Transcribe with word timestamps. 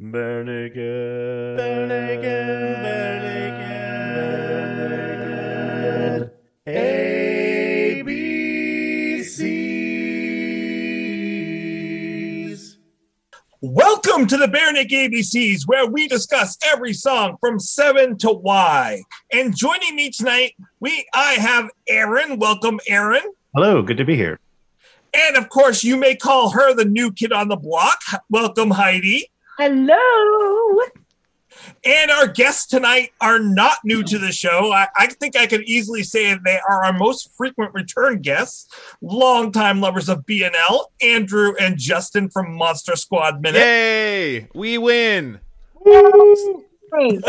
Bernigan. 0.00 1.58
Bernigan, 1.58 2.80
Bernigan, 5.84 6.30
ABCs. 6.66 7.50
Welcome 13.60 14.26
to 14.26 14.38
the 14.38 14.46
Barenaked 14.46 14.88
ABCs, 14.90 15.64
where 15.66 15.86
we 15.86 16.08
discuss 16.08 16.56
every 16.64 16.94
song 16.94 17.36
from 17.38 17.60
seven 17.60 18.16
to 18.18 18.32
Y. 18.32 19.02
And 19.34 19.54
joining 19.54 19.96
me 19.96 20.08
tonight, 20.10 20.54
we 20.80 21.06
I 21.12 21.34
have 21.34 21.68
Aaron. 21.86 22.38
Welcome, 22.38 22.80
Aaron. 22.88 23.34
Hello, 23.54 23.82
good 23.82 23.98
to 23.98 24.06
be 24.06 24.16
here. 24.16 24.40
And 25.12 25.36
of 25.36 25.50
course, 25.50 25.84
you 25.84 25.98
may 25.98 26.16
call 26.16 26.48
her 26.52 26.72
the 26.72 26.86
new 26.86 27.12
kid 27.12 27.34
on 27.34 27.48
the 27.48 27.56
block. 27.56 27.98
Welcome, 28.30 28.70
Heidi. 28.70 29.30
Hello. 29.60 30.80
And 31.84 32.10
our 32.10 32.26
guests 32.26 32.66
tonight 32.66 33.10
are 33.20 33.38
not 33.38 33.76
new 33.84 34.02
to 34.04 34.18
the 34.18 34.32
show. 34.32 34.72
I, 34.72 34.88
I 34.96 35.08
think 35.08 35.36
I 35.36 35.46
could 35.46 35.64
easily 35.64 36.02
say 36.02 36.34
they 36.42 36.58
are 36.66 36.82
our 36.82 36.94
most 36.94 37.36
frequent 37.36 37.74
return 37.74 38.22
guests, 38.22 38.74
longtime 39.02 39.82
lovers 39.82 40.08
of 40.08 40.24
BNL, 40.24 40.86
Andrew 41.02 41.52
and 41.60 41.76
Justin 41.76 42.30
from 42.30 42.54
Monster 42.54 42.96
Squad 42.96 43.42
Minute. 43.42 43.58
Yay! 43.58 44.48
We 44.54 44.78
win. 44.78 45.40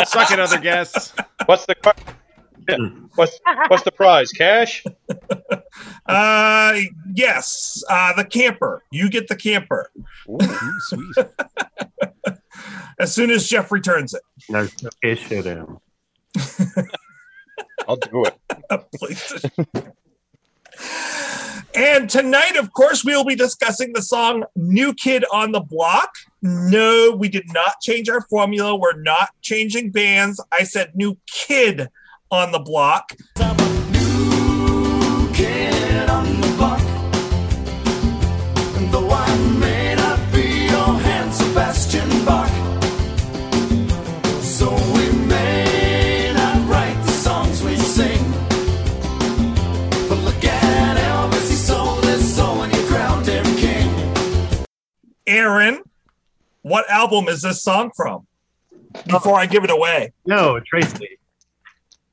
Suck 0.06 0.32
it, 0.32 0.40
other 0.40 0.60
guests. 0.60 1.12
What's 1.48 1.66
the 1.66 1.76
what's 3.16 3.42
what's 3.68 3.84
the 3.84 3.92
prize? 3.92 4.32
Cash? 4.32 4.86
Uh, 6.06 6.80
yes, 7.14 7.82
uh, 7.90 8.14
the 8.14 8.26
camper. 8.26 8.84
You 8.92 9.10
get 9.10 9.30
the 9.30 9.36
camper 9.36 9.90
Ooh, 10.30 10.80
sweet. 10.80 11.16
as 13.02 13.14
soon 13.14 13.32
as 13.32 13.48
Jeff 13.48 13.72
returns 13.72 14.14
it. 14.14 14.22
No, 14.48 14.68
okay, 15.04 15.16
shit 15.16 15.46
him. 15.46 15.80
I'll 17.88 17.98
do 17.98 18.26
it. 18.26 18.38
Oh, 18.70 18.86
please. 18.96 19.46
and 21.76 22.10
tonight, 22.10 22.56
of 22.58 22.72
course, 22.74 23.04
we 23.04 23.16
will 23.16 23.26
be 23.26 23.36
discussing 23.36 23.94
the 23.94 24.02
song 24.02 24.46
New 24.56 24.94
Kid 24.94 25.26
on 25.34 25.52
the 25.52 25.60
Block. 25.60 26.12
No, 26.42 27.12
we 27.18 27.28
did 27.28 27.52
not 27.54 27.82
change 27.82 28.08
our 28.08 28.22
formula. 28.30 28.76
We're 28.76 29.02
not 29.02 29.30
changing 29.42 29.92
bands. 29.92 30.40
I 30.52 30.64
said 30.64 30.92
New 30.96 31.18
Kid 31.28 31.90
on 32.30 32.52
the 32.52 32.60
Block. 32.60 33.12
Aaron, 55.32 55.82
what 56.62 56.90
album 56.90 57.30
is 57.30 57.42
this 57.42 57.64
song 57.64 57.92
from? 57.96 58.28
Before 59.08 59.40
I 59.40 59.46
give 59.46 59.64
it 59.64 59.72
away. 59.72 60.12
No, 60.26 60.60
Tracy. 60.60 61.18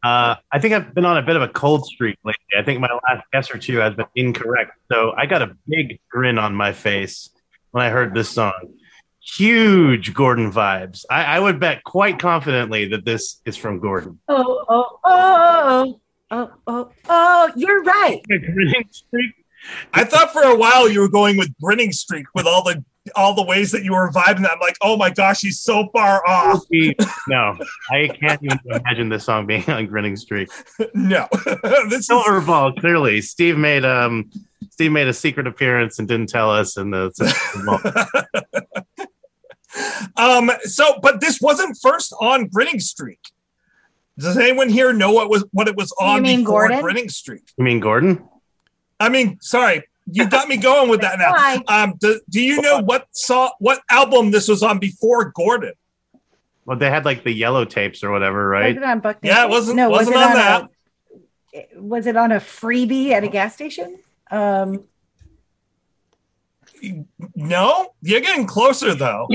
Uh, 0.04 0.36
I 0.52 0.60
think 0.60 0.74
I've 0.74 0.94
been 0.94 1.04
on 1.04 1.18
a 1.18 1.22
bit 1.22 1.34
of 1.34 1.42
a 1.42 1.48
cold 1.48 1.84
streak 1.84 2.16
lately. 2.24 2.40
I 2.56 2.62
think 2.62 2.80
my 2.80 2.88
last 3.08 3.26
guess 3.32 3.50
or 3.50 3.58
two 3.58 3.78
has 3.78 3.94
been 3.96 4.06
incorrect. 4.14 4.78
So 4.92 5.12
I 5.16 5.26
got 5.26 5.42
a 5.42 5.56
big 5.66 5.98
grin 6.08 6.38
on 6.38 6.54
my 6.54 6.72
face 6.72 7.30
when 7.72 7.84
I 7.84 7.90
heard 7.90 8.14
this 8.14 8.28
song. 8.30 8.74
Huge 9.20 10.14
Gordon 10.14 10.52
vibes. 10.52 11.04
I, 11.10 11.24
I 11.24 11.40
would 11.40 11.58
bet 11.58 11.82
quite 11.82 12.20
confidently 12.20 12.86
that 12.90 13.04
this 13.04 13.40
is 13.44 13.56
from 13.56 13.80
Gordon. 13.80 14.20
Oh, 14.28 14.64
oh, 14.68 15.00
oh, 15.04 16.00
oh, 16.30 16.50
oh, 16.68 16.90
oh, 17.08 17.52
you're 17.56 17.82
right. 17.82 18.20
A 18.30 18.38
grinning 18.52 18.88
streak? 18.92 19.34
I 19.92 20.04
thought 20.04 20.32
for 20.32 20.42
a 20.42 20.56
while 20.56 20.88
you 20.88 21.00
were 21.00 21.08
going 21.08 21.36
with 21.36 21.50
grinning 21.60 21.92
streak 21.92 22.26
with 22.34 22.46
all 22.46 22.62
the 22.62 22.84
all 23.16 23.34
the 23.34 23.44
ways 23.44 23.70
that 23.72 23.84
you 23.84 23.92
were 23.92 24.10
vibing. 24.10 24.48
I'm 24.50 24.60
like, 24.60 24.76
oh 24.82 24.96
my 24.96 25.10
gosh, 25.10 25.40
he's 25.40 25.60
so 25.60 25.88
far 25.92 26.26
off. 26.26 26.62
No, 27.28 27.58
I 27.90 28.08
can't 28.08 28.42
even 28.42 28.58
imagine 28.64 29.08
this 29.10 29.24
song 29.24 29.46
being 29.46 29.68
on 29.68 29.86
Grinning 29.86 30.16
Streak. 30.16 30.48
No, 30.94 31.28
this 31.88 32.00
is 32.00 32.08
Silverball, 32.08 32.78
clearly. 32.80 33.20
Steve 33.20 33.58
made 33.58 33.84
um 33.84 34.30
Steve 34.70 34.92
made 34.92 35.08
a 35.08 35.12
secret 35.12 35.46
appearance 35.46 35.98
and 35.98 36.08
didn't 36.08 36.28
tell 36.28 36.50
us 36.50 36.76
in 36.76 36.90
the 36.90 37.10
um. 40.16 40.50
So, 40.62 40.98
but 41.02 41.20
this 41.20 41.40
wasn't 41.40 41.76
first 41.82 42.14
on 42.20 42.46
grinning 42.46 42.80
Streak. 42.80 43.20
Does 44.18 44.36
anyone 44.36 44.68
here 44.68 44.92
know 44.92 45.12
what 45.12 45.28
was 45.28 45.44
what 45.52 45.68
it 45.68 45.76
was 45.76 45.92
on 46.00 46.22
mean 46.22 46.40
before 46.40 46.68
Gordon? 46.68 46.80
grinning 46.80 47.08
Streak? 47.08 47.50
You 47.56 47.64
mean 47.64 47.80
Gordon? 47.80 48.26
I 49.00 49.08
mean, 49.08 49.38
sorry, 49.40 49.84
you 50.10 50.28
got 50.28 50.48
me 50.48 50.56
going 50.56 50.88
with 50.90 51.00
that 51.02 51.18
now. 51.18 51.62
Um, 51.68 51.94
do, 52.00 52.20
do 52.30 52.40
you 52.40 52.60
know 52.62 52.80
what 52.80 53.06
saw 53.12 53.50
what 53.58 53.80
album 53.90 54.30
this 54.30 54.48
was 54.48 54.62
on 54.62 54.78
before 54.78 55.32
Gordon? 55.34 55.72
Well, 56.64 56.76
they 56.78 56.90
had 56.90 57.04
like 57.04 57.24
the 57.24 57.32
yellow 57.32 57.64
tapes 57.64 58.02
or 58.04 58.10
whatever, 58.10 58.50
Was 58.50 58.60
right? 58.60 58.76
it 58.76 58.82
on 58.82 59.00
Buck? 59.00 59.18
Yeah, 59.22 59.44
it 59.44 59.48
wasn't- 59.48 59.76
No, 59.76 59.88
wasn't 59.90 60.16
was 60.16 60.24
it 60.24 60.28
on 60.28 60.34
that. 60.34 60.68
A, 61.54 61.80
was 61.80 62.06
it 62.06 62.16
on 62.16 62.30
a 62.32 62.36
freebie 62.40 63.10
at 63.10 63.24
a 63.24 63.28
gas 63.28 63.54
station? 63.54 63.98
Um, 64.30 64.84
No, 67.34 67.94
you're 68.02 68.20
getting 68.20 68.46
closer 68.46 68.94
though. 68.94 69.26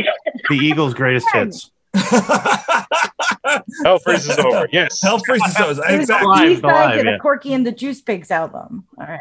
The 0.49 0.55
Eagles' 0.55 0.93
greatest 0.93 1.27
hits. 1.33 1.71
Hell 3.83 3.99
freezes 3.99 4.37
over. 4.37 4.67
Yes. 4.71 4.99
Hell 5.01 5.19
freezes 5.19 5.53
those. 5.55 5.77
it 5.77 5.81
was 5.83 5.89
Exactly. 6.01 6.27
Alive, 6.27 6.41
the 6.49 6.55
B-side 6.55 6.63
alive, 6.71 6.97
to 6.97 7.03
the 7.03 7.09
yeah. 7.11 7.17
Corky 7.17 7.53
and 7.53 7.65
the 7.67 7.71
Juice 7.71 8.01
Pigs 8.01 8.31
album. 8.31 8.85
All 8.97 9.05
right. 9.07 9.19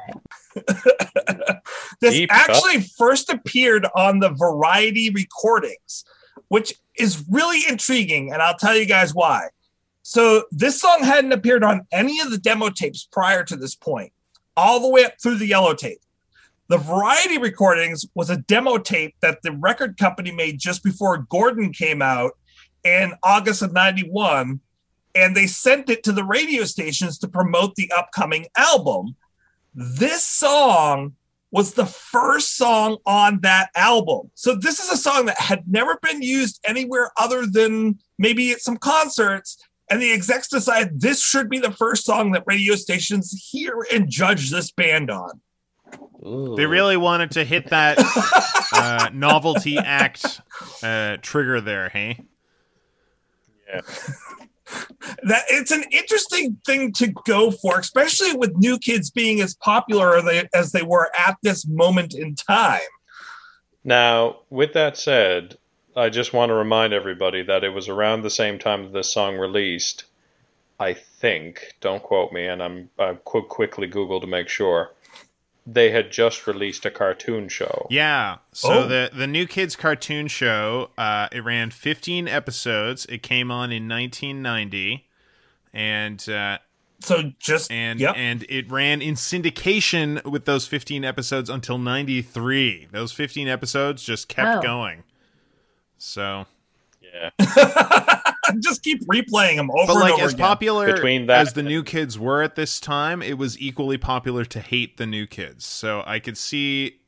this 2.00 2.14
Deep 2.14 2.30
cut. 2.30 2.50
actually 2.50 2.82
first 2.82 3.30
appeared 3.30 3.86
on 3.94 4.18
the 4.18 4.30
Variety 4.30 5.10
recordings, 5.10 6.04
which 6.48 6.74
is 6.98 7.24
really 7.30 7.60
intriguing, 7.68 8.32
and 8.32 8.42
I'll 8.42 8.56
tell 8.56 8.76
you 8.76 8.86
guys 8.86 9.14
why. 9.14 9.48
So 10.02 10.44
this 10.50 10.80
song 10.80 11.02
hadn't 11.02 11.32
appeared 11.32 11.64
on 11.64 11.86
any 11.92 12.20
of 12.20 12.30
the 12.30 12.38
demo 12.38 12.70
tapes 12.70 13.08
prior 13.10 13.44
to 13.44 13.56
this 13.56 13.74
point, 13.74 14.12
all 14.56 14.80
the 14.80 14.88
way 14.88 15.04
up 15.04 15.14
through 15.22 15.36
the 15.36 15.46
yellow 15.46 15.74
tape. 15.74 16.00
The 16.68 16.78
Variety 16.78 17.38
recordings 17.38 18.06
was 18.14 18.30
a 18.30 18.38
demo 18.38 18.78
tape 18.78 19.14
that 19.20 19.42
the 19.42 19.52
record 19.52 19.98
company 19.98 20.32
made 20.32 20.58
just 20.58 20.82
before 20.82 21.18
Gordon 21.18 21.72
came 21.72 22.00
out 22.00 22.32
in 22.84 23.12
August 23.22 23.62
of 23.62 23.72
91, 23.72 24.60
and 25.14 25.36
they 25.36 25.46
sent 25.46 25.90
it 25.90 26.02
to 26.04 26.12
the 26.12 26.24
radio 26.24 26.64
stations 26.64 27.18
to 27.18 27.28
promote 27.28 27.74
the 27.74 27.92
upcoming 27.94 28.46
album. 28.56 29.16
This 29.74 30.24
song 30.24 31.14
was 31.50 31.74
the 31.74 31.86
first 31.86 32.56
song 32.56 32.96
on 33.04 33.40
that 33.40 33.68
album. 33.76 34.30
So 34.34 34.54
this 34.54 34.80
is 34.80 34.90
a 34.90 34.96
song 34.96 35.26
that 35.26 35.38
had 35.38 35.68
never 35.68 35.98
been 36.02 36.22
used 36.22 36.60
anywhere 36.66 37.12
other 37.18 37.46
than 37.46 37.98
maybe 38.18 38.52
at 38.52 38.60
some 38.60 38.78
concerts. 38.78 39.62
And 39.90 40.00
the 40.00 40.12
execs 40.12 40.48
decided 40.48 41.00
this 41.00 41.22
should 41.22 41.50
be 41.50 41.58
the 41.58 41.70
first 41.70 42.06
song 42.06 42.32
that 42.32 42.44
radio 42.46 42.74
stations 42.74 43.48
hear 43.50 43.86
and 43.92 44.08
judge 44.08 44.50
this 44.50 44.70
band 44.70 45.10
on. 45.10 45.40
They 46.56 46.66
really 46.66 46.96
wanted 46.96 47.32
to 47.32 47.44
hit 47.44 47.68
that 47.70 47.98
uh, 48.72 49.10
novelty 49.12 49.76
act 49.76 50.40
uh, 50.82 51.16
trigger 51.20 51.60
there, 51.60 51.88
hey? 51.88 52.24
Yeah. 53.68 53.80
That 55.24 55.44
it's 55.48 55.70
an 55.70 55.84
interesting 55.90 56.58
thing 56.66 56.92
to 56.92 57.08
go 57.24 57.50
for, 57.50 57.78
especially 57.78 58.34
with 58.34 58.56
new 58.56 58.78
kids 58.78 59.10
being 59.10 59.40
as 59.40 59.54
popular 59.56 60.16
as 60.54 60.72
they, 60.72 60.82
were 60.82 61.10
at 61.16 61.36
this 61.42 61.66
moment 61.66 62.14
in 62.14 62.34
time. 62.34 62.80
Now, 63.84 64.40
with 64.50 64.72
that 64.74 64.96
said, 64.96 65.58
I 65.96 66.08
just 66.08 66.32
want 66.32 66.50
to 66.50 66.54
remind 66.54 66.92
everybody 66.92 67.42
that 67.42 67.64
it 67.64 67.70
was 67.70 67.88
around 67.88 68.22
the 68.22 68.30
same 68.30 68.58
time 68.58 68.84
that 68.84 68.92
this 68.92 69.12
song 69.12 69.36
released. 69.36 70.04
I 70.80 70.94
think, 70.94 71.74
don't 71.80 72.02
quote 72.02 72.32
me, 72.32 72.46
and 72.46 72.62
I'm 72.62 72.90
I 72.98 73.14
quick 73.24 73.48
quickly 73.48 73.86
Google 73.86 74.20
to 74.20 74.26
make 74.26 74.48
sure. 74.48 74.92
They 75.64 75.90
had 75.90 76.10
just 76.10 76.46
released 76.46 76.84
a 76.84 76.90
cartoon 76.90 77.48
show. 77.48 77.86
Yeah. 77.90 78.38
So 78.52 78.72
Oh. 78.84 78.88
the 78.88 79.10
the 79.14 79.26
New 79.28 79.46
Kids 79.46 79.76
cartoon 79.76 80.26
show, 80.28 80.90
uh, 80.98 81.28
it 81.30 81.44
ran 81.44 81.70
15 81.70 82.26
episodes. 82.26 83.06
It 83.06 83.22
came 83.22 83.50
on 83.50 83.70
in 83.70 83.88
1990, 83.88 85.06
and 85.72 86.28
uh, 86.28 86.58
So 87.00 87.32
just 87.38 87.70
and 87.70 88.00
yep. 88.00 88.14
and 88.16 88.44
it 88.48 88.68
ran 88.70 89.00
in 89.00 89.14
syndication 89.14 90.24
with 90.24 90.46
those 90.46 90.66
15 90.66 91.04
episodes 91.04 91.48
until 91.48 91.78
93. 91.78 92.88
Those 92.90 93.12
15 93.12 93.46
episodes 93.48 94.02
just 94.02 94.28
kept 94.28 94.58
Oh. 94.58 94.62
going. 94.62 95.04
So, 95.98 96.46
Yeah. 97.00 97.30
just 98.60 98.82
keep 98.82 99.00
replaying 99.06 99.56
them 99.56 99.70
over 99.70 99.86
but 99.86 99.92
and 99.92 100.00
like 100.00 100.12
over 100.14 100.22
as 100.24 100.34
again. 100.34 100.46
popular 100.46 100.92
Between 100.94 101.26
that 101.26 101.40
as 101.40 101.52
the 101.52 101.62
New 101.62 101.82
Kids 101.82 102.18
were 102.18 102.42
at 102.42 102.54
this 102.56 102.80
time, 102.80 103.22
it 103.22 103.38
was 103.38 103.60
equally 103.60 103.98
popular 103.98 104.44
to 104.46 104.60
hate 104.60 104.96
the 104.96 105.06
New 105.06 105.26
Kids. 105.26 105.64
So 105.64 106.02
I 106.06 106.18
could 106.18 106.36
see 106.38 107.00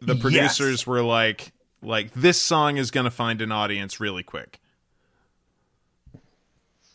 the 0.00 0.14
Yes. 0.14 0.20
producers 0.22 0.86
were 0.86 1.02
like, 1.02 1.52
like 1.82 2.12
this 2.12 2.40
song 2.40 2.76
is 2.76 2.90
going 2.90 3.04
to 3.04 3.10
find 3.10 3.40
an 3.40 3.50
audience 3.52 3.98
really 4.00 4.22
quick. 4.22 4.60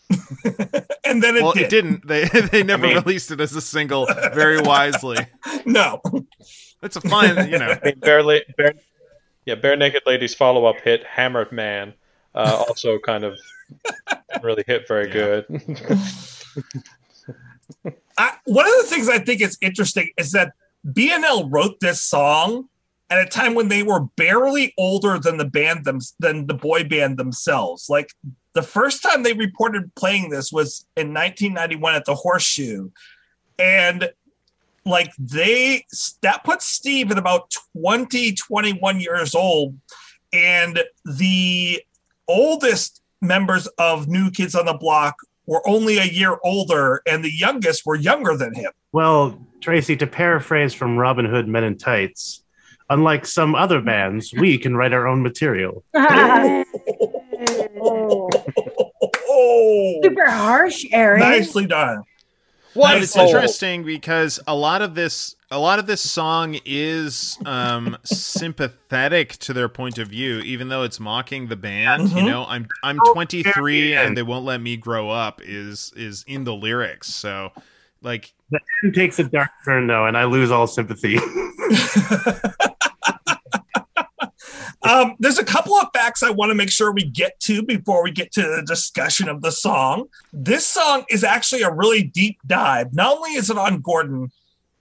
and 1.06 1.22
then 1.22 1.36
it 1.36 1.44
well, 1.44 1.52
did. 1.52 1.64
it 1.64 1.70
didn't. 1.70 2.08
They 2.08 2.26
they 2.52 2.64
never 2.64 2.88
mean- 2.88 2.96
released 2.96 3.32
it 3.32 3.40
as 3.40 3.56
a 3.56 3.62
single 3.62 4.08
very 4.34 4.60
wisely. 4.62 5.18
No. 5.66 6.02
It's 6.82 6.96
a 6.96 7.02
fine, 7.02 7.50
you 7.50 7.60
know. 7.60 7.68
I 7.72 7.80
mean, 7.84 8.00
bare, 8.00 8.24
La- 8.24 8.40
bare, 8.58 8.74
yeah, 9.46 9.56
Barenaked 9.56 10.06
Ladies 10.06 10.34
follow 10.34 10.66
up 10.66 10.78
hit 10.80 11.04
"Hammered 11.04 11.52
Man" 11.52 11.94
uh, 12.34 12.64
also 12.68 12.98
kind 13.00 13.24
of 13.26 13.38
really 14.44 14.64
hit 14.68 14.88
very 14.88 15.08
Yeah. 15.08 15.42
good. 15.46 15.46
I, 18.18 18.34
one 18.46 18.66
of 18.66 18.74
the 18.82 18.88
things 18.88 19.08
I 19.08 19.20
think 19.20 19.42
is 19.42 19.58
interesting 19.62 20.10
is 20.18 20.32
that 20.34 20.54
BNL 20.86 21.48
wrote 21.50 21.80
this 21.80 22.02
song 22.02 22.68
at 23.10 23.20
a 23.20 23.26
time 23.26 23.56
when 23.56 23.70
they 23.70 23.84
were 23.84 24.02
barely 24.18 24.74
older 24.78 25.18
than 25.18 25.38
the 25.38 25.46
band 25.46 25.86
them 25.86 26.00
than 26.20 26.48
the 26.48 26.54
boy 26.54 26.84
band 26.84 27.18
themselves. 27.18 27.90
Like 27.90 28.14
the 28.54 28.62
first 28.62 29.02
time 29.02 29.24
they 29.24 29.34
reported 29.34 29.94
playing 29.96 30.30
this 30.30 30.52
was 30.52 30.86
in 30.96 31.14
1991 31.14 31.96
at 31.96 32.06
the 32.06 32.16
Horseshoe, 32.16 32.90
and 33.58 34.12
like 34.86 35.12
they 35.18 35.86
that 36.22 36.44
puts 36.44 36.66
Steve 36.66 37.12
at 37.12 37.18
about 37.18 37.52
20, 37.78 38.34
21 38.34 39.00
years 39.00 39.34
old, 39.36 39.78
and 40.34 40.84
the 41.06 41.82
oldest 42.28 42.99
members 43.22 43.68
of 43.78 44.08
New 44.08 44.32
Kids 44.32 44.56
on 44.56 44.66
the 44.66 44.74
Block 44.74 45.16
were 45.46 45.68
only 45.68 45.98
a 45.98 46.06
year 46.06 46.38
older, 46.44 47.02
and 47.08 47.24
the 47.24 47.32
youngest 47.36 47.86
were 47.86 47.96
younger 47.96 48.38
than 48.38 48.54
him. 48.54 48.72
Well, 48.92 49.40
Tracy, 49.62 49.96
to 49.98 50.08
paraphrase 50.08 50.74
from 50.74 50.98
Robin 50.98 51.26
Hood 51.26 51.48
Men 51.48 51.64
in 51.64 51.78
Tights, 51.78 52.44
unlike 52.90 53.26
some 53.26 53.56
other 53.56 53.82
bands, 53.82 54.34
we 54.34 54.58
can 54.58 54.76
write 54.76 54.94
our 54.94 55.08
own 55.08 55.22
material. 55.24 55.84
Oh, 59.32 60.00
Super 60.04 60.30
harsh, 60.30 60.86
Aaron. 60.92 61.20
nicely 61.22 61.66
done. 61.66 62.04
Well, 62.76 62.94
Nice 62.96 63.04
it's 63.04 63.16
interesting 63.16 63.84
because 63.84 64.40
a 64.48 64.56
lot 64.56 64.82
of 64.82 64.96
this 64.96 65.36
a 65.52 65.58
lot 65.60 65.80
of 65.80 65.88
this 65.88 66.02
song 66.02 66.58
is 66.66 67.38
um 67.46 67.98
sympathetic 68.04 69.32
to 69.38 69.54
their 69.54 69.68
point 69.70 69.98
of 69.98 70.08
view 70.10 70.40
even 70.40 70.70
though 70.70 70.84
it's 70.84 71.00
mocking 71.00 71.48
the 71.48 71.56
band 71.56 72.10
you 72.10 72.18
Mhm. 72.18 72.26
know 72.28 72.46
i'm 72.48 72.68
i'm 72.84 73.00
Oh, 73.04 73.14
23 73.14 73.96
and 73.96 74.16
they 74.16 74.22
won't 74.24 74.46
let 74.46 74.62
me 74.62 74.78
grow 74.78 75.10
up 75.10 75.42
is 75.44 75.92
is 75.96 76.24
in 76.28 76.44
the 76.44 76.54
lyrics 76.54 77.08
so 77.08 77.52
like 78.02 78.34
It 78.84 78.94
takes 78.94 79.20
a 79.20 79.24
dark 79.26 79.50
turn, 79.66 79.88
though, 79.88 80.06
and 80.06 80.16
I 80.18 80.24
lose 80.24 80.52
all 80.52 80.68
sympathy. 80.68 81.20
Um, 84.82 85.16
there's 85.20 85.38
a 85.38 85.44
couple 85.44 85.76
of 85.76 85.88
facts 85.94 86.24
I 86.24 86.30
want 86.32 86.52
to 86.52 86.56
make 86.56 86.72
sure 86.72 86.92
we 86.94 87.04
get 87.04 87.38
to 87.42 87.62
before 87.62 88.02
we 88.02 88.12
get 88.12 88.32
to 88.32 88.42
the 88.42 88.64
discussion 88.66 89.28
of 89.28 89.42
the 89.42 89.52
song. 89.52 90.06
This 90.32 90.66
song 90.66 91.04
is 91.10 91.24
actually 91.26 91.64
a 91.64 91.72
really 91.72 92.02
deep 92.02 92.38
dive. 92.48 92.94
Not 92.94 93.18
only 93.18 93.32
is 93.32 93.50
it 93.50 93.58
on 93.58 93.82
Gordon, 93.82 94.32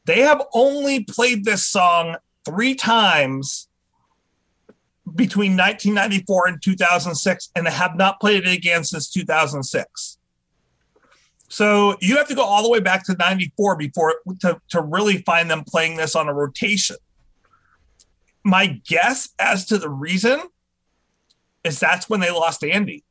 they 0.08 0.20
have 0.20 0.43
only 0.55 1.05
played 1.05 1.44
this 1.44 1.66
song 1.66 2.16
three 2.44 2.75
times 2.75 3.69
between 5.14 5.52
1994 5.52 6.49
and 6.49 6.62
2006, 6.62 7.50
and 7.55 7.69
have 7.69 7.96
not 7.96 8.20
played 8.20 8.46
it 8.46 8.52
again 8.52 8.84
since 8.84 9.08
2006. 9.10 10.19
So 11.49 11.96
you 12.00 12.16
have 12.16 12.28
to 12.28 12.34
go 12.34 12.43
all 12.43 12.62
the 12.62 12.69
way 12.69 12.81
back 12.81 13.05
to 13.05 13.14
94 13.14 13.76
before 13.76 14.16
to, 14.40 14.60
to 14.70 14.82
really 14.82 15.19
find 15.19 15.50
them 15.50 15.64
playing 15.64 15.96
this 15.96 16.14
on 16.16 16.28
a 16.28 16.34
rotation 16.34 16.96
my 18.49 18.66
guess 18.87 19.31
as 19.38 19.66
to 19.66 19.78
the 19.78 19.90
reason 19.90 20.40
is 21.64 21.78
that's 21.78 22.08
when 22.08 22.20
they 22.20 22.31
lost 22.31 22.64
Andy. 22.64 23.05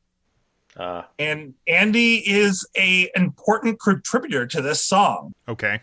Uh, 0.76 1.02
And 1.18 1.54
Andy 1.66 2.16
is 2.16 2.66
a 2.76 3.10
important 3.14 3.80
contributor 3.80 4.46
to 4.46 4.60
this 4.60 4.84
song. 4.84 5.32
okay 5.48 5.80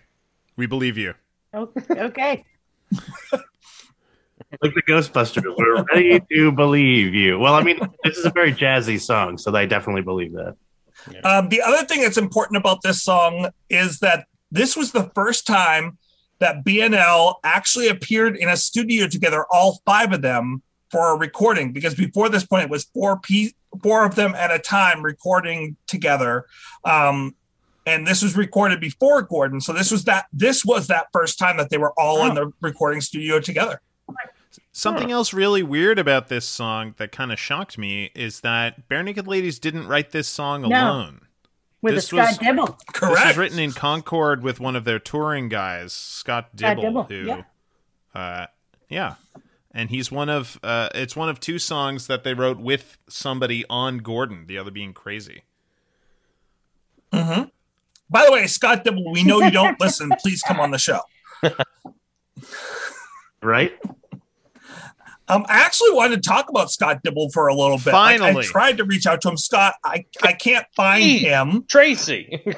we 0.57 0.65
believe 0.65 0.97
you 0.97 1.13
okay. 1.55 2.43
like 3.31 4.73
the 4.73 4.83
Ghostbusters, 4.87 5.43
we're 5.57 5.83
ready 5.83 6.21
to 6.31 6.51
believe 6.51 7.13
you. 7.13 7.39
Well, 7.39 7.53
I 7.53 7.63
mean, 7.63 7.79
this 8.03 8.17
is 8.17 8.25
a 8.25 8.29
very 8.29 8.53
jazzy 8.53 8.99
song, 8.99 9.37
so 9.37 9.55
I 9.55 9.65
definitely 9.65 10.01
believe 10.01 10.33
that. 10.33 10.55
Um, 11.23 11.49
the 11.49 11.61
other 11.61 11.85
thing 11.85 12.01
that's 12.01 12.17
important 12.17 12.57
about 12.57 12.81
this 12.81 13.03
song 13.03 13.49
is 13.69 13.99
that 13.99 14.25
this 14.51 14.75
was 14.75 14.91
the 14.91 15.11
first 15.13 15.45
time 15.45 15.97
that 16.39 16.65
BNL 16.65 17.35
actually 17.43 17.87
appeared 17.87 18.35
in 18.37 18.49
a 18.49 18.57
studio 18.57 19.07
together, 19.07 19.45
all 19.51 19.81
five 19.85 20.11
of 20.13 20.21
them, 20.21 20.61
for 20.89 21.13
a 21.13 21.17
recording. 21.17 21.73
Because 21.73 21.95
before 21.95 22.29
this 22.29 22.45
point, 22.45 22.63
it 22.63 22.69
was 22.69 22.85
four 22.85 23.19
pe- 23.19 23.51
four 23.83 24.05
of 24.05 24.15
them 24.15 24.33
at 24.35 24.51
a 24.51 24.59
time 24.59 25.03
recording 25.03 25.75
together. 25.87 26.45
Um, 26.83 27.35
and 27.85 28.05
this 28.07 28.21
was 28.23 28.35
recorded 28.35 28.79
before 28.79 29.21
Gordon, 29.21 29.61
so 29.61 29.73
this 29.73 29.91
was 29.91 30.03
that 30.05 30.25
this 30.33 30.63
was 30.65 30.87
that 30.87 31.07
first 31.13 31.37
time 31.39 31.57
that 31.57 31.69
they 31.69 31.77
were 31.77 31.93
all 31.97 32.25
in 32.27 32.35
the 32.35 32.51
recording 32.61 33.01
studio 33.01 33.39
together. 33.39 33.81
something 34.71 35.11
else 35.11 35.33
really 35.33 35.63
weird 35.63 35.97
about 35.99 36.27
this 36.27 36.45
song 36.47 36.93
that 36.97 37.11
kind 37.11 37.31
of 37.31 37.39
shocked 37.39 37.77
me 37.77 38.11
is 38.15 38.41
that 38.41 38.87
Barenaked 38.89 39.27
Ladies 39.27 39.59
didn't 39.59 39.87
write 39.87 40.11
this 40.11 40.27
song 40.27 40.63
No. 40.63 40.67
alone 40.67 41.21
With 41.81 41.95
This 41.95 42.05
a 42.05 42.07
Scott 42.07 42.27
was- 42.29 42.37
Dibble. 42.39 42.77
This 42.93 43.25
was 43.25 43.37
written 43.37 43.59
in 43.59 43.71
Concord 43.71 44.41
with 44.43 44.59
one 44.59 44.75
of 44.75 44.83
their 44.83 44.99
touring 44.99 45.49
guys, 45.49 45.93
Scott 45.93 46.49
Scott 46.57 46.75
Dibble, 46.77 46.81
Dibble, 46.83 47.03
who, 47.03 47.25
yeah. 47.25 47.41
uh, 48.13 48.47
yeah, 48.89 49.15
and 49.71 49.89
he's 49.89 50.11
one 50.11 50.29
of 50.29 50.59
uh, 50.63 50.89
it's 50.95 51.15
one 51.15 51.29
of 51.29 51.39
two 51.39 51.59
songs 51.59 52.07
that 52.07 52.23
they 52.23 52.33
wrote 52.33 52.59
with 52.59 52.97
somebody 53.09 53.63
on 53.69 53.99
Gordon, 53.99 54.45
the 54.47 54.57
other 54.57 54.71
being 54.71 54.93
Crazy. 54.93 55.43
hmm 57.13 57.43
By 58.09 58.25
the 58.25 58.31
way, 58.31 58.47
Scott 58.47 58.83
Dibble, 58.83 59.11
we 59.11 59.23
know 59.23 59.41
you 59.41 59.51
don't 59.51 59.79
listen. 59.79 60.11
Please 60.19 60.41
come 60.41 60.59
on 60.59 60.71
the 60.71 60.79
show. 60.79 61.01
Right? 63.41 63.73
Um, 65.27 65.45
I 65.47 65.59
actually 65.59 65.91
wanted 65.91 66.23
to 66.23 66.29
talk 66.29 66.49
about 66.49 66.71
Scott 66.71 67.01
Dibble 67.03 67.29
for 67.31 67.47
a 67.47 67.53
little 67.53 67.77
bit. 67.77 67.93
Like, 67.93 68.21
I 68.21 68.41
tried 68.41 68.77
to 68.77 68.83
reach 68.83 69.05
out 69.05 69.21
to 69.21 69.29
him. 69.29 69.37
Scott, 69.37 69.75
I, 69.83 70.05
I 70.23 70.33
can't 70.33 70.65
find 70.75 71.03
Hey. 71.03 71.17
him. 71.19 71.63
Tracy. 71.67 72.43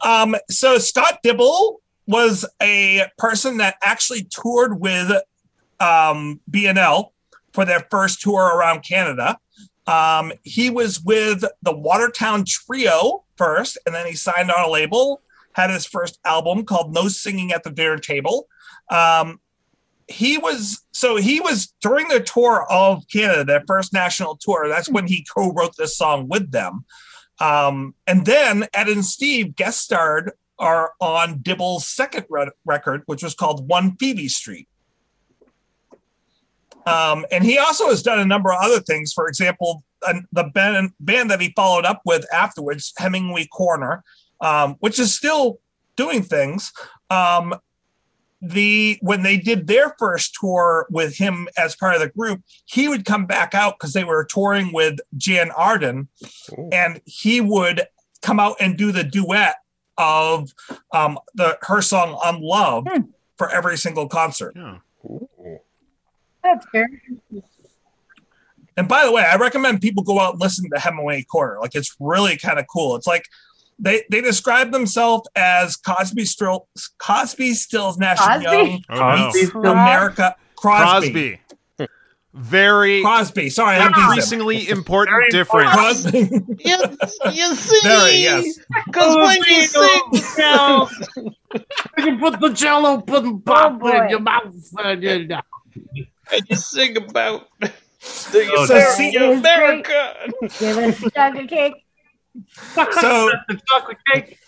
um, 0.00 0.36
so 0.48 0.78
Scott 0.78 1.18
Dibble 1.22 1.80
was 2.06 2.46
a 2.62 3.06
person 3.18 3.58
that 3.58 3.76
actually 3.82 4.24
toured 4.24 4.80
with 4.80 5.10
um, 5.78 6.40
BNL 6.50 7.10
for 7.52 7.64
their 7.64 7.86
first 7.90 8.20
tour 8.20 8.56
around 8.56 8.82
Canada. 8.82 9.38
Um, 9.86 10.32
he 10.42 10.70
was 10.70 11.00
with 11.00 11.44
the 11.62 11.76
Watertown 11.76 12.44
Trio 12.46 13.24
first, 13.36 13.78
and 13.86 13.94
then 13.94 14.06
he 14.06 14.14
signed 14.14 14.50
on 14.50 14.64
a 14.64 14.70
label, 14.70 15.22
had 15.52 15.70
his 15.70 15.86
first 15.86 16.18
album 16.24 16.64
called 16.64 16.92
No 16.94 17.08
Singing 17.08 17.52
at 17.52 17.64
the 17.64 17.70
Dinner 17.70 17.98
Table. 17.98 18.46
Um, 18.90 19.40
he 20.06 20.38
was 20.38 20.84
so 20.92 21.16
he 21.16 21.40
was 21.40 21.72
during 21.80 22.08
the 22.08 22.20
tour 22.20 22.66
of 22.68 23.04
Canada, 23.12 23.44
their 23.44 23.64
first 23.66 23.92
national 23.92 24.36
tour. 24.36 24.68
That's 24.68 24.88
when 24.88 25.06
he 25.06 25.24
co-wrote 25.34 25.76
this 25.78 25.96
song 25.96 26.28
with 26.28 26.50
them. 26.50 26.84
Um, 27.38 27.94
and 28.06 28.26
then 28.26 28.66
Ed 28.74 28.88
and 28.88 29.04
Steve 29.04 29.54
guest 29.56 29.80
starred 29.80 30.32
are 30.58 30.92
on 31.00 31.38
Dibble's 31.38 31.86
second 31.86 32.26
re- 32.28 32.50
record, 32.66 33.02
which 33.06 33.22
was 33.22 33.34
called 33.34 33.68
One 33.68 33.96
Phoebe 33.96 34.28
Street. 34.28 34.68
Um, 36.90 37.26
and 37.30 37.44
he 37.44 37.58
also 37.58 37.88
has 37.88 38.02
done 38.02 38.18
a 38.18 38.24
number 38.24 38.52
of 38.52 38.58
other 38.60 38.80
things. 38.80 39.12
For 39.12 39.26
example, 39.28 39.84
an- 40.06 40.26
the 40.32 40.44
band, 40.44 40.90
band 41.00 41.30
that 41.30 41.40
he 41.40 41.52
followed 41.56 41.84
up 41.84 42.00
with 42.04 42.24
afterwards, 42.32 42.92
Hemingway 42.98 43.46
Corner, 43.46 44.02
um, 44.40 44.76
which 44.80 44.98
is 44.98 45.14
still 45.16 45.60
doing 45.96 46.22
things. 46.22 46.72
Um, 47.10 47.54
the 48.42 48.98
when 49.02 49.22
they 49.22 49.36
did 49.36 49.66
their 49.66 49.94
first 49.98 50.34
tour 50.40 50.86
with 50.90 51.14
him 51.16 51.46
as 51.58 51.76
part 51.76 51.94
of 51.94 52.00
the 52.00 52.08
group, 52.08 52.40
he 52.64 52.88
would 52.88 53.04
come 53.04 53.26
back 53.26 53.54
out 53.54 53.78
because 53.78 53.92
they 53.92 54.04
were 54.04 54.24
touring 54.24 54.72
with 54.72 54.98
Jann 55.16 55.50
Arden, 55.50 56.08
Ooh. 56.58 56.68
and 56.72 57.02
he 57.04 57.42
would 57.42 57.82
come 58.22 58.40
out 58.40 58.56
and 58.58 58.78
do 58.78 58.92
the 58.92 59.04
duet 59.04 59.56
of 59.98 60.54
um, 60.94 61.18
the 61.34 61.58
her 61.62 61.82
song 61.82 62.18
"Unloved" 62.24 62.88
Hmm. 62.88 63.02
for 63.36 63.50
every 63.50 63.76
single 63.76 64.08
concert. 64.08 64.54
Yeah. 64.56 64.78
Ooh. 65.04 65.28
That's 66.42 66.66
fair. 66.70 66.88
And 68.76 68.88
by 68.88 69.04
the 69.04 69.12
way, 69.12 69.22
I 69.22 69.36
recommend 69.36 69.80
people 69.80 70.02
go 70.02 70.18
out 70.18 70.34
and 70.34 70.40
listen 70.40 70.68
to 70.70 70.78
Hemingway 70.78 71.22
Corner. 71.24 71.58
Like 71.60 71.74
it's 71.74 71.94
really 72.00 72.36
kind 72.36 72.58
of 72.58 72.66
cool. 72.66 72.96
It's 72.96 73.06
like 73.06 73.26
they 73.78 74.04
they 74.10 74.20
describe 74.20 74.72
themselves 74.72 75.28
as 75.36 75.76
Cosby 75.76 76.24
Still 76.24 76.68
Cosby 76.98 77.54
Stills 77.54 77.98
National 77.98 78.40
Cosby? 78.40 78.44
Young 78.44 78.84
Oh 78.90 78.94
no, 78.96 79.24
Cosby? 79.26 79.40
meets 79.40 79.54
America 79.54 80.36
Crosby. 80.56 81.10
Crosby. 81.10 81.90
Very 82.32 83.02
Crosby. 83.02 83.50
Sorry, 83.50 83.76
I 83.76 83.80
have 83.80 83.92
increasingly 83.96 84.68
important 84.68 85.16
Very 85.16 85.30
difference. 85.30 85.72
Crosby. 85.72 86.18
You, 86.64 86.76
you 87.32 87.54
see, 87.56 87.80
Very 87.82 88.16
yes. 88.18 88.58
because 88.86 89.16
oh, 89.16 89.26
when 89.26 89.42
you 89.48 89.62
sing, 89.62 90.00
you 91.98 92.18
put 92.18 92.38
the 92.38 92.50
jello 92.54 93.00
pudding 93.00 93.34
oh, 93.34 93.42
pop 93.44 93.82
in 93.82 94.10
your 94.10 94.20
mouth. 94.20 94.54
And 94.78 95.02
you 95.02 96.06
sing 96.54 96.96
about 96.96 97.46
the 97.60 97.70
Oh, 98.56 98.66
So 98.66 98.74
America. 98.74 98.92
see- 98.96 99.16
America. 99.16 100.14
Give 100.58 100.78
us 100.78 101.12
chocolate 101.12 101.48
cake. 101.48 101.74
So 102.74 103.30
The 103.48 103.60
chocolate 103.68 103.98
cake. 104.12 104.38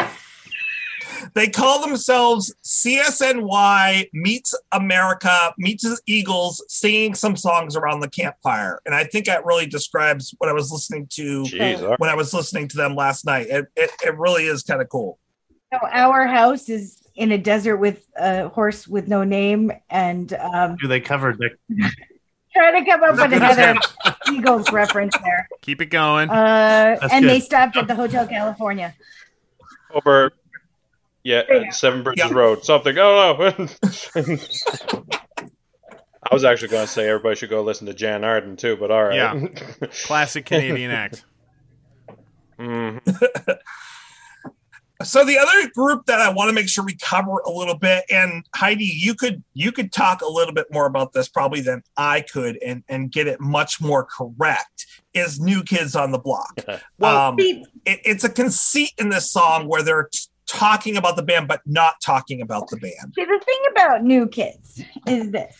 they 1.34 1.48
call 1.48 1.80
themselves 1.86 2.54
CSNY 2.64 4.08
meets 4.12 4.54
America 4.72 5.52
meets 5.58 5.82
the 5.84 5.98
Eagles 6.06 6.64
singing 6.68 7.14
some 7.14 7.36
songs 7.36 7.76
around 7.76 8.00
the 8.00 8.08
campfire. 8.10 8.80
And 8.86 8.94
I 8.94 9.04
think 9.04 9.26
that 9.26 9.44
really 9.44 9.66
describes 9.66 10.34
what 10.38 10.48
I 10.48 10.52
was 10.52 10.70
listening 10.72 11.06
to 11.12 11.42
Jeez, 11.44 11.98
when 11.98 12.08
I 12.10 12.14
was 12.14 12.32
listening 12.32 12.68
to 12.68 12.76
them 12.76 12.94
last 12.94 13.24
night. 13.26 13.48
It, 13.48 13.66
it, 13.76 13.90
it 14.04 14.16
really 14.18 14.44
is 14.46 14.62
kind 14.62 14.80
of 14.80 14.88
cool. 14.88 15.18
So 15.72 15.78
our 15.90 16.26
house 16.26 16.68
is 16.68 17.01
in 17.14 17.32
a 17.32 17.38
desert 17.38 17.76
with 17.78 18.06
a 18.16 18.48
horse 18.48 18.86
with 18.88 19.08
no 19.08 19.24
name, 19.24 19.72
and 19.90 20.32
um, 20.34 20.76
Do 20.80 20.88
they 20.88 21.00
cover 21.00 21.32
Dick? 21.32 21.52
trying 22.54 22.84
to 22.84 22.90
come 22.90 23.02
up 23.02 23.16
with 23.16 23.32
another 23.32 23.78
Eagles 24.32 24.70
reference 24.72 25.16
there. 25.22 25.48
Keep 25.62 25.80
it 25.82 25.86
going. 25.86 26.28
Uh, 26.30 26.98
and 27.10 27.24
good. 27.24 27.30
they 27.30 27.40
stopped 27.40 27.76
at 27.76 27.86
the 27.88 27.94
Hotel 27.94 28.26
California. 28.26 28.94
over. 29.94 30.32
Yeah, 31.24 31.42
Yeah. 31.48 31.70
Seven 31.70 32.02
Bridges 32.02 32.26
Yeah. 32.30 32.34
Road. 32.36 32.64
Something. 32.64 32.98
Oh 32.98 33.36
no. 33.38 33.68
I 36.30 36.34
was 36.34 36.44
actually 36.44 36.68
going 36.68 36.86
to 36.86 36.92
say 36.92 37.08
everybody 37.08 37.36
should 37.36 37.50
go 37.50 37.62
listen 37.62 37.86
to 37.88 37.94
Jann 37.94 38.24
Arden 38.24 38.56
too, 38.56 38.76
but 38.76 38.90
all 38.90 39.04
right. 39.04 39.14
Yeah. 39.16 39.46
Classic 40.04 40.44
Canadian 40.44 40.90
act. 40.90 41.24
Mhm. 42.58 43.00
So 45.04 45.24
the 45.24 45.38
other 45.38 45.68
group 45.70 46.06
that 46.06 46.20
I 46.20 46.30
want 46.30 46.48
to 46.48 46.54
make 46.54 46.68
sure 46.68 46.84
we 46.84 46.96
cover 46.96 47.38
a 47.46 47.50
little 47.50 47.76
bit, 47.76 48.04
and 48.10 48.44
Heidi, 48.54 48.84
you 48.84 49.14
could 49.14 49.42
you 49.54 49.72
could 49.72 49.92
talk 49.92 50.22
a 50.22 50.28
little 50.28 50.54
bit 50.54 50.66
more 50.72 50.86
about 50.86 51.12
this 51.12 51.28
probably 51.28 51.60
than 51.60 51.82
I 51.96 52.22
could, 52.22 52.58
and 52.64 52.82
and 52.88 53.10
get 53.10 53.26
it 53.26 53.40
much 53.40 53.80
more 53.80 54.04
correct. 54.04 54.86
Is 55.14 55.40
New 55.40 55.62
Kids 55.62 55.94
on 55.94 56.10
the 56.12 56.18
Block? 56.18 56.58
Well, 56.98 57.16
um, 57.16 57.36
it, 57.38 57.66
it's 57.84 58.24
a 58.24 58.28
conceit 58.28 58.92
in 58.98 59.08
this 59.08 59.30
song 59.30 59.66
where 59.66 59.82
they're 59.82 60.08
t- 60.12 60.20
talking 60.46 60.96
about 60.96 61.16
the 61.16 61.22
band 61.22 61.48
but 61.48 61.60
not 61.66 61.94
talking 62.00 62.40
about 62.40 62.68
the 62.68 62.76
band. 62.76 63.12
See, 63.14 63.24
the 63.24 63.40
thing 63.44 63.60
about 63.72 64.04
new 64.04 64.28
kids 64.28 64.82
is 65.06 65.30
this. 65.32 65.56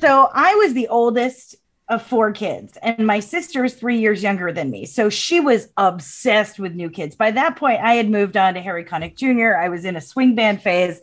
So 0.00 0.28
I 0.32 0.54
was 0.56 0.74
the 0.74 0.88
oldest 0.88 1.56
of 1.88 2.02
four 2.02 2.32
kids, 2.32 2.78
and 2.82 3.06
my 3.06 3.20
sister 3.20 3.64
is 3.64 3.74
three 3.74 3.98
years 3.98 4.22
younger 4.22 4.52
than 4.52 4.70
me. 4.70 4.86
So 4.86 5.10
she 5.10 5.40
was 5.40 5.68
obsessed 5.76 6.58
with 6.58 6.74
new 6.74 6.88
kids. 6.88 7.16
By 7.16 7.30
that 7.32 7.56
point, 7.56 7.80
I 7.82 7.94
had 7.94 8.08
moved 8.08 8.36
on 8.36 8.54
to 8.54 8.60
Harry 8.60 8.84
Connick 8.84 9.16
Jr. 9.16 9.56
I 9.56 9.68
was 9.68 9.84
in 9.84 9.96
a 9.96 10.00
swing 10.00 10.34
band 10.34 10.62
phase, 10.62 11.00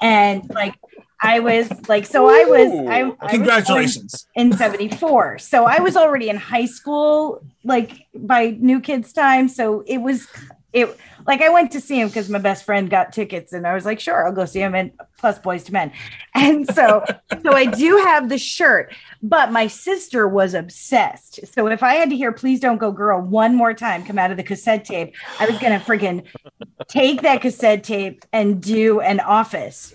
and 0.00 0.48
like 0.50 0.74
I 1.20 1.38
was 1.38 1.70
like, 1.88 2.06
so 2.06 2.28
I 2.28 2.44
was. 2.44 2.72
I, 2.88 3.00
I 3.00 3.02
was 3.04 3.16
Congratulations! 3.30 4.26
in 4.34 4.52
74 4.52 5.38
so 5.38 5.64
i 5.64 5.78
was 5.80 5.96
already 5.96 6.28
in 6.28 6.36
high 6.36 6.64
school 6.64 7.44
like 7.64 8.06
by 8.14 8.56
new 8.60 8.80
kids 8.80 9.12
time 9.12 9.48
so 9.48 9.84
it 9.86 9.98
was 9.98 10.26
it 10.72 10.98
like 11.26 11.40
i 11.40 11.48
went 11.48 11.70
to 11.72 11.80
see 11.80 12.00
him 12.00 12.08
because 12.08 12.28
my 12.28 12.38
best 12.38 12.64
friend 12.64 12.90
got 12.90 13.12
tickets 13.12 13.52
and 13.52 13.66
i 13.66 13.74
was 13.74 13.84
like 13.84 14.00
sure 14.00 14.26
i'll 14.26 14.32
go 14.32 14.44
see 14.44 14.60
him 14.60 14.74
and 14.74 14.92
plus 15.18 15.38
Boyz 15.38 15.66
II 15.66 15.72
Men. 15.72 15.92
And 16.34 16.66
so 16.74 17.04
so 17.42 17.52
i 17.52 17.66
do 17.66 17.96
have 17.98 18.28
the 18.28 18.38
shirt 18.38 18.94
but 19.22 19.52
my 19.52 19.68
sister 19.68 20.26
was 20.26 20.52
obsessed. 20.54 21.38
So 21.54 21.68
if 21.68 21.82
i 21.82 21.94
had 21.94 22.10
to 22.10 22.16
hear 22.16 22.32
please 22.32 22.60
don't 22.60 22.78
go 22.78 22.90
girl 22.90 23.20
one 23.20 23.54
more 23.54 23.74
time 23.74 24.04
come 24.04 24.18
out 24.18 24.30
of 24.30 24.36
the 24.36 24.42
cassette 24.42 24.84
tape 24.84 25.14
i 25.38 25.46
was 25.46 25.58
gonna 25.58 25.80
freaking 25.80 26.24
take 26.88 27.22
that 27.22 27.40
cassette 27.40 27.84
tape 27.84 28.24
and 28.32 28.62
do 28.62 29.00
an 29.00 29.20
office 29.20 29.94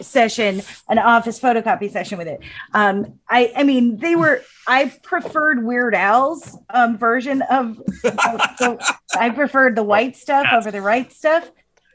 session 0.00 0.62
an 0.88 0.98
office 0.98 1.38
photocopy 1.38 1.90
session 1.90 2.18
with 2.18 2.28
it 2.28 2.40
um 2.74 3.18
i 3.28 3.52
i 3.56 3.62
mean 3.62 3.96
they 3.98 4.16
were 4.16 4.42
i 4.66 4.86
preferred 5.02 5.64
weird 5.64 5.94
al's 5.94 6.56
um 6.70 6.96
version 6.98 7.42
of, 7.42 7.78
of 7.78 8.04
the, 8.04 8.96
i 9.18 9.30
preferred 9.30 9.76
the 9.76 9.82
white 9.82 10.16
stuff 10.16 10.46
over 10.52 10.70
the 10.70 10.80
right 10.80 11.12
stuff 11.12 11.50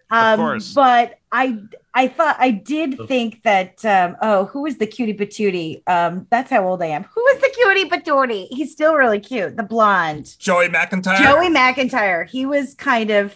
um 0.09 0.39
course. 0.39 0.74
but 0.74 1.19
i 1.31 1.57
i 1.93 2.07
thought 2.07 2.36
i 2.39 2.50
did 2.50 2.97
think 3.07 3.43
that 3.43 3.83
um 3.86 4.15
oh 4.21 4.45
who 4.45 4.62
was 4.63 4.77
the 4.77 4.88
cutie 4.88 5.13
patootie 5.13 5.81
um 5.88 6.25
that's 6.29 6.50
how 6.50 6.65
old 6.65 6.81
i 6.81 6.86
am 6.86 7.03
who 7.03 7.21
was 7.21 7.41
the 7.41 7.50
cutie 7.53 7.89
patootie 7.89 8.47
he's 8.51 8.71
still 8.71 8.95
really 8.95 9.19
cute 9.19 9.57
the 9.57 9.63
blonde 9.63 10.36
Joey 10.39 10.69
McIntyre. 10.69 11.21
Joey 11.21 11.50
McIntyre. 11.50 12.29
He 12.29 12.45
was 12.45 12.74
kind 12.75 13.12
of 13.12 13.36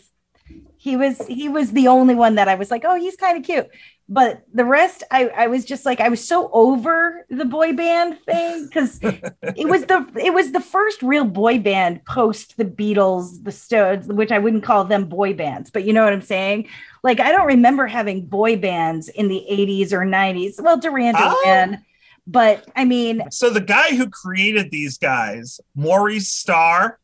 he 0.81 0.97
was 0.97 1.25
he 1.27 1.47
was 1.47 1.73
the 1.73 1.88
only 1.88 2.15
one 2.15 2.35
that 2.35 2.47
I 2.47 2.55
was 2.55 2.71
like, 2.71 2.83
oh, 2.85 2.95
he's 2.95 3.15
kind 3.15 3.38
of 3.38 3.43
cute. 3.43 3.67
But 4.13 4.44
the 4.53 4.65
rest, 4.65 5.03
I, 5.10 5.30
I 5.30 5.48
was 5.48 5.63
just 5.63 5.86
like, 5.86 6.01
I 6.01 6.10
was 6.10 6.22
so 6.22 6.50
over 6.51 7.25
the 7.30 7.46
boy 7.46 7.72
band 7.72 8.20
thing 8.25 8.65
because 8.65 9.00
it 9.01 9.70
was 9.70 9.86
the 9.86 10.06
it 10.22 10.34
was 10.34 10.51
the 10.51 10.60
first 10.60 11.01
real 11.01 11.24
boy 11.24 11.60
band 11.60 12.03
post 12.03 12.58
the 12.58 12.65
Beatles, 12.65 13.41
the 13.41 13.53
Stones, 13.53 14.08
which 14.08 14.34
I 14.34 14.38
wouldn't 14.38 14.63
call 14.65 14.84
them 14.84 15.06
boy 15.08 15.34
bands, 15.34 15.72
but 15.72 15.86
you 15.86 15.94
know 15.94 16.03
what 16.03 16.12
I'm 16.12 16.22
saying? 16.22 16.68
Like, 17.03 17.22
I 17.22 17.32
don't 17.32 17.48
remember 17.48 17.88
having 17.88 18.25
boy 18.25 18.58
bands 18.58 19.08
in 19.08 19.30
the 19.30 19.46
80s 19.50 19.94
or 19.94 20.00
90s. 20.00 20.62
Well, 20.62 20.77
Duran 20.77 21.15
Oh. 21.18 21.41
Duran, 21.46 21.82
but 22.27 22.68
I 22.75 22.84
mean, 22.84 23.24
So 23.32 23.50
the 23.50 23.62
guy 23.62 23.96
who 23.96 24.10
created 24.10 24.72
these 24.72 24.98
guys, 24.98 25.62
Maurice 25.74 26.27
Starr, 26.27 27.00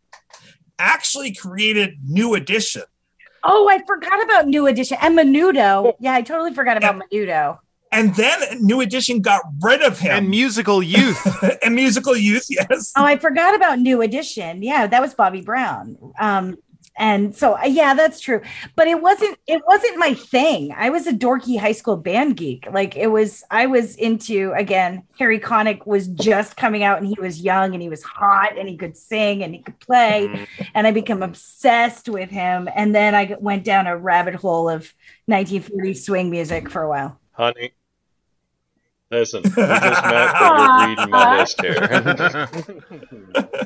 actually 0.78 1.34
created 1.34 1.96
New 2.06 2.36
Edition. 2.36 2.84
Oh, 3.48 3.68
I 3.70 3.84
forgot 3.86 4.24
about 4.24 4.48
New 4.48 4.68
Edition 4.68 4.98
and 5.02 5.18
Menudo. 5.18 5.94
Yeah, 6.00 6.14
I 6.14 6.22
totally 6.22 6.54
forgot 6.54 6.78
about 6.78 7.02
Menudo. 7.02 7.60
And 7.92 8.14
then 8.16 8.40
New 8.60 8.82
Edition 8.82 9.22
got 9.22 9.42
rid 9.64 9.82
of 9.82 9.98
him. 10.00 10.12
and 10.12 10.30
musical 10.30 10.84
youth. 10.84 11.26
and 11.64 11.74
musical 11.74 12.16
youth, 12.16 12.46
yes. 12.50 12.92
Oh, 12.98 13.04
I 13.04 13.18
forgot 13.18 13.56
about 13.56 13.80
New 13.80 14.02
Edition. 14.02 14.62
Yeah, 14.62 14.88
that 14.88 15.02
was 15.02 15.14
Bobby 15.14 15.42
Brown. 15.42 15.98
Um, 16.20 16.58
and 16.98 17.36
so 17.36 17.58
uh, 17.58 17.66
yeah, 17.66 17.94
that's 17.94 18.20
true. 18.20 18.42
But 18.76 18.88
it 18.88 19.02
wasn't 19.02 19.38
it 19.48 19.62
wasn't 19.68 19.98
my 19.98 20.14
thing. 20.14 20.74
I 20.76 20.90
was 20.90 21.08
a 21.08 21.14
dorky 21.14 21.60
high 21.60 21.72
school 21.72 21.96
band 21.96 22.38
geek. 22.38 22.68
Like 22.72 22.96
it 22.96 23.08
was 23.08 23.44
I 23.52 23.68
was 23.68 23.96
into 23.96 24.54
again, 24.56 25.04
Harry 25.20 25.40
Connick 25.40 25.86
was 25.86 26.08
just 26.08 26.58
coming 26.58 26.84
out 26.84 26.98
and 26.98 27.08
he 27.08 27.16
was 27.20 27.42
young 27.42 27.74
and 27.74 27.82
he 27.82 27.90
was 27.90 28.04
hot 28.04 28.58
and 28.58 28.68
he 28.68 28.78
could 28.78 28.98
sing 28.98 29.44
and 29.44 29.54
he 29.54 29.62
could 29.62 29.80
play 29.80 30.48
and 30.74 30.88
I 30.88 30.92
became 30.92 31.22
obsessed 31.22 32.10
with 32.10 32.30
him 32.30 32.68
and 32.76 32.96
then 32.96 33.14
I 33.14 33.36
went 33.40 33.64
down 33.64 33.88
a 33.88 33.96
rabbit 33.96 34.36
hole 34.36 34.68
of 34.68 34.94
1940s 35.30 35.98
swing 35.98 36.32
music 36.32 36.70
for 36.70 36.82
a 36.82 36.90
while. 36.90 37.20
Honey. 37.32 37.74
Listen, 39.10 39.42
we 39.44 39.50
just 39.50 39.58
met 39.58 40.04
that 40.04 40.42
you're 40.76 40.90
reading 40.90 41.10
my 41.12 41.40
list 41.40 41.62
here. 41.62 42.50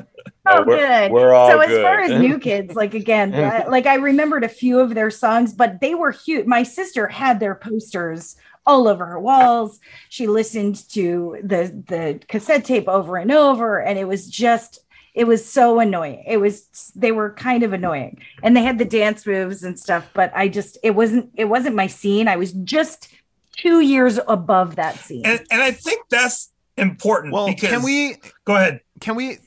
No, 0.44 0.52
Oh, 0.58 0.64
we're, 0.66 0.76
good. 0.76 1.12
We're 1.12 1.32
all 1.34 1.50
so 1.50 1.60
as 1.60 1.68
good. 1.68 1.82
far 1.82 2.00
as 2.00 2.20
new 2.20 2.38
kids, 2.38 2.74
like 2.74 2.94
again, 2.94 3.32
I- 3.34 3.66
like 3.66 3.86
I 3.86 3.94
remembered 3.94 4.44
a 4.44 4.48
few 4.48 4.80
of 4.80 4.94
their 4.94 5.10
songs, 5.10 5.52
but 5.52 5.80
they 5.80 5.94
were 5.94 6.10
huge. 6.10 6.46
My 6.46 6.62
sister 6.64 7.06
had 7.06 7.38
their 7.40 7.54
posters 7.54 8.36
all 8.66 8.86
over 8.88 9.06
her 9.06 9.18
walls. 9.20 9.80
She 10.08 10.26
listened 10.26 10.88
to 10.90 11.38
the 11.42 11.82
the 11.86 12.20
cassette 12.28 12.64
tape 12.64 12.88
over 12.88 13.16
and 13.16 13.30
over, 13.32 13.80
and 13.80 13.98
it 13.98 14.06
was 14.08 14.28
just 14.28 14.80
it 15.14 15.24
was 15.26 15.44
so 15.44 15.78
annoying. 15.78 16.24
It 16.26 16.38
was 16.38 16.92
they 16.96 17.12
were 17.12 17.30
kind 17.34 17.62
of 17.62 17.72
annoying, 17.72 18.18
and 18.42 18.56
they 18.56 18.62
had 18.62 18.78
the 18.78 18.84
dance 18.84 19.26
moves 19.26 19.62
and 19.62 19.78
stuff. 19.78 20.10
But 20.14 20.32
I 20.34 20.48
just 20.48 20.76
it 20.82 20.92
wasn't 20.96 21.30
it 21.34 21.44
wasn't 21.46 21.76
my 21.76 21.86
scene. 21.86 22.26
I 22.28 22.36
was 22.36 22.52
just 22.52 23.08
two 23.56 23.80
years 23.80 24.18
above 24.26 24.76
that 24.76 24.96
scene. 24.96 25.22
And, 25.26 25.40
and 25.50 25.62
I 25.62 25.70
think 25.72 26.02
that's 26.08 26.50
important 26.76 27.32
well, 27.34 27.46
because 27.48 27.68
can 27.68 27.82
we 27.82 28.16
go 28.44 28.56
ahead. 28.56 28.80
can 29.00 29.14
we 29.14 29.38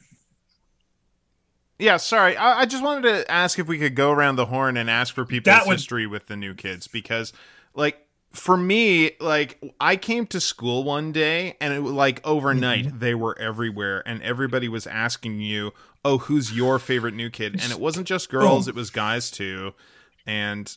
yeah 1.79 1.97
sorry. 1.97 2.35
I, 2.37 2.61
I 2.61 2.65
just 2.65 2.83
wanted 2.83 3.03
to 3.09 3.31
ask 3.31 3.59
if 3.59 3.67
we 3.67 3.77
could 3.79 3.95
go 3.95 4.11
around 4.11 4.35
the 4.37 4.45
horn 4.47 4.77
and 4.77 4.89
ask 4.89 5.13
for 5.13 5.25
people's 5.25 5.45
That 5.55 5.65
would- 5.67 5.73
history 5.73 6.07
with 6.07 6.27
the 6.27 6.35
new 6.35 6.53
kids 6.53 6.87
because 6.87 7.33
like 7.73 8.01
for 8.31 8.57
me 8.57 9.11
like 9.21 9.61
i 9.79 9.95
came 9.95 10.25
to 10.27 10.41
school 10.41 10.83
one 10.83 11.13
day 11.13 11.55
and 11.61 11.73
it 11.73 11.79
was 11.81 11.93
like 11.93 12.19
overnight 12.27 12.85
Mm-hmm. 12.85 12.99
they 12.99 13.15
were 13.15 13.37
everywhere 13.39 14.03
and 14.05 14.21
everybody 14.23 14.67
was 14.67 14.85
asking 14.87 15.39
you 15.39 15.71
oh 16.03 16.17
who's 16.17 16.55
your 16.55 16.77
favorite 16.77 17.13
new 17.13 17.29
kid? 17.29 17.53
And 17.63 17.71
it 17.71 17.79
wasn't 17.79 18.07
just 18.07 18.29
girls 18.29 18.67
it 18.67 18.75
was 18.75 18.89
guys 18.89 19.31
too. 19.31 19.73
And 20.25 20.75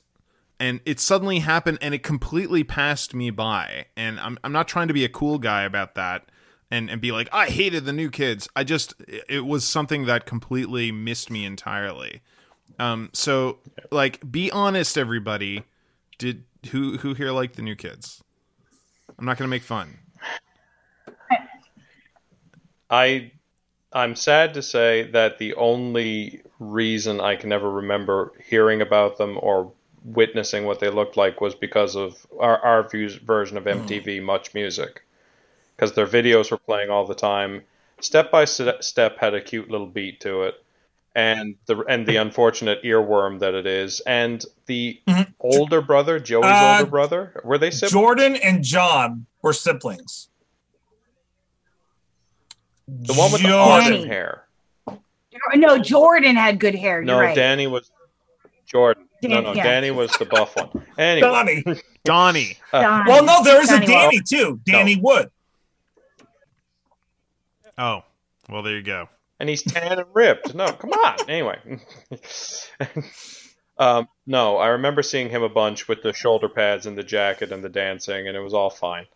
and 0.60 0.80
it 0.86 0.98
suddenly 1.00 1.40
happened 1.40 1.78
and 1.80 1.94
it 1.94 2.02
completely 2.02 2.64
passed 2.64 3.12
me 3.14 3.30
by. 3.30 3.86
And 3.96 4.18
i'm, 4.20 4.38
I'm 4.44 4.52
not 4.52 4.68
trying 4.68 4.88
to 4.88 4.94
be 4.94 5.04
a 5.04 5.08
cool 5.08 5.38
guy 5.38 5.62
about 5.64 5.94
that 5.96 6.28
and, 6.70 6.90
and 6.90 7.00
be 7.00 7.12
like 7.12 7.28
i 7.32 7.46
hated 7.46 7.84
the 7.84 7.92
new 7.92 8.10
kids. 8.10 8.48
I 8.54 8.64
just 8.64 8.94
it 9.28 9.44
was 9.46 9.64
something 9.64 10.06
that 10.06 10.26
completely 10.26 10.92
missed 10.92 11.30
me 11.30 11.44
entirely. 11.44 12.22
Um 12.78 13.10
so 13.12 13.58
like 13.90 14.30
be 14.30 14.50
honest 14.50 14.98
everybody. 14.98 15.64
Did 16.18 16.44
who 16.70 16.98
who 16.98 17.14
here 17.14 17.32
liked 17.32 17.56
the 17.56 17.62
new 17.62 17.76
kids? 17.76 18.22
I'm 19.18 19.24
not 19.24 19.38
gonna 19.38 19.48
make 19.48 19.62
fun. 19.62 19.98
I 22.90 23.32
I'm 23.92 24.16
sad 24.16 24.54
to 24.54 24.62
say 24.62 25.10
that 25.12 25.38
the 25.38 25.54
only 25.54 26.42
reason 26.58 27.20
I 27.20 27.36
can 27.36 27.52
ever 27.52 27.70
remember 27.70 28.32
hearing 28.44 28.82
about 28.82 29.16
them 29.16 29.38
or 29.40 29.72
witnessing 30.04 30.64
what 30.64 30.80
they 30.80 30.90
looked 30.90 31.16
like 31.16 31.40
was 31.40 31.54
because 31.54 31.96
of 31.96 32.26
our, 32.38 32.58
our 32.58 32.88
views, 32.88 33.16
version 33.16 33.56
of 33.56 33.64
MTV 33.64 34.22
Much 34.22 34.54
Music. 34.54 35.02
Because 35.78 35.92
their 35.92 36.06
videos 36.06 36.50
were 36.50 36.58
playing 36.58 36.90
all 36.90 37.06
the 37.06 37.14
time. 37.14 37.62
Step 38.00 38.30
by 38.32 38.44
Step 38.44 39.18
had 39.18 39.34
a 39.34 39.40
cute 39.40 39.70
little 39.70 39.86
beat 39.86 40.20
to 40.22 40.42
it, 40.42 40.54
and 41.14 41.54
the 41.66 41.78
and 41.88 42.06
the 42.06 42.16
unfortunate 42.16 42.82
earworm 42.82 43.38
that 43.40 43.54
it 43.54 43.66
is, 43.66 44.00
and 44.00 44.44
the 44.66 45.00
Mhm. 45.08 45.32
older 45.40 45.80
brother, 45.80 46.18
Joey's 46.20 46.44
Uh, 46.46 46.76
older 46.78 46.90
brother, 46.90 47.40
were 47.44 47.58
they 47.58 47.70
siblings? 47.70 47.92
Jordan 47.92 48.36
and 48.36 48.62
John 48.64 49.26
were 49.42 49.52
siblings. 49.52 50.28
the 52.86 53.12
one 53.14 53.30
with 53.30 53.42
the 53.42 53.48
Jordan- 53.48 53.58
auburn 53.82 53.92
Danny. 53.92 54.06
hair. 54.06 54.44
No, 55.54 55.78
Jordan 55.78 56.36
had 56.36 56.58
good 56.58 56.74
hair. 56.74 57.02
No, 57.02 57.14
You're 57.16 57.22
right. 57.22 57.36
Danny 57.36 57.66
was 57.66 57.90
Jordan. 58.66 59.06
no, 59.22 59.28
Dan- 59.28 59.42
no, 59.44 59.52
yeah. 59.52 59.62
Danny 59.62 59.90
was 59.90 60.10
the 60.12 60.24
buff 60.24 60.56
one. 60.56 60.86
Anyway, 60.96 61.20
Donnie. 61.28 61.62
Donnie. 62.04 62.56
Donnie. 62.72 63.10
Well, 63.10 63.24
no, 63.24 63.42
there 63.44 63.60
is 63.60 63.70
a 63.70 63.74
Donnie 63.80 63.86
Wahlberg. 63.88 64.10
Danny 64.10 64.20
too. 64.20 64.60
Danny 64.64 64.96
Wood. 64.96 65.30
Oh, 67.78 68.02
well, 68.48 68.62
there 68.62 68.76
you 68.76 68.82
go. 68.82 69.08
and 69.40 69.48
he's 69.48 69.62
tan 69.62 69.98
and 69.98 70.08
ripped. 70.14 70.54
No, 70.54 70.66
come 70.72 70.90
on. 70.92 71.16
Anyway, 71.28 71.58
um, 73.78 74.08
no, 74.26 74.56
I 74.56 74.68
remember 74.68 75.02
seeing 75.02 75.30
him 75.30 75.42
a 75.42 75.48
bunch 75.48 75.86
with 75.88 76.02
the 76.02 76.12
shoulder 76.12 76.48
pads 76.48 76.86
and 76.86 76.98
the 76.98 77.04
jacket 77.04 77.52
and 77.52 77.62
the 77.62 77.68
dancing, 77.68 78.26
and 78.26 78.36
it 78.36 78.40
was 78.40 78.54
all 78.54 78.70
fine. 78.70 79.06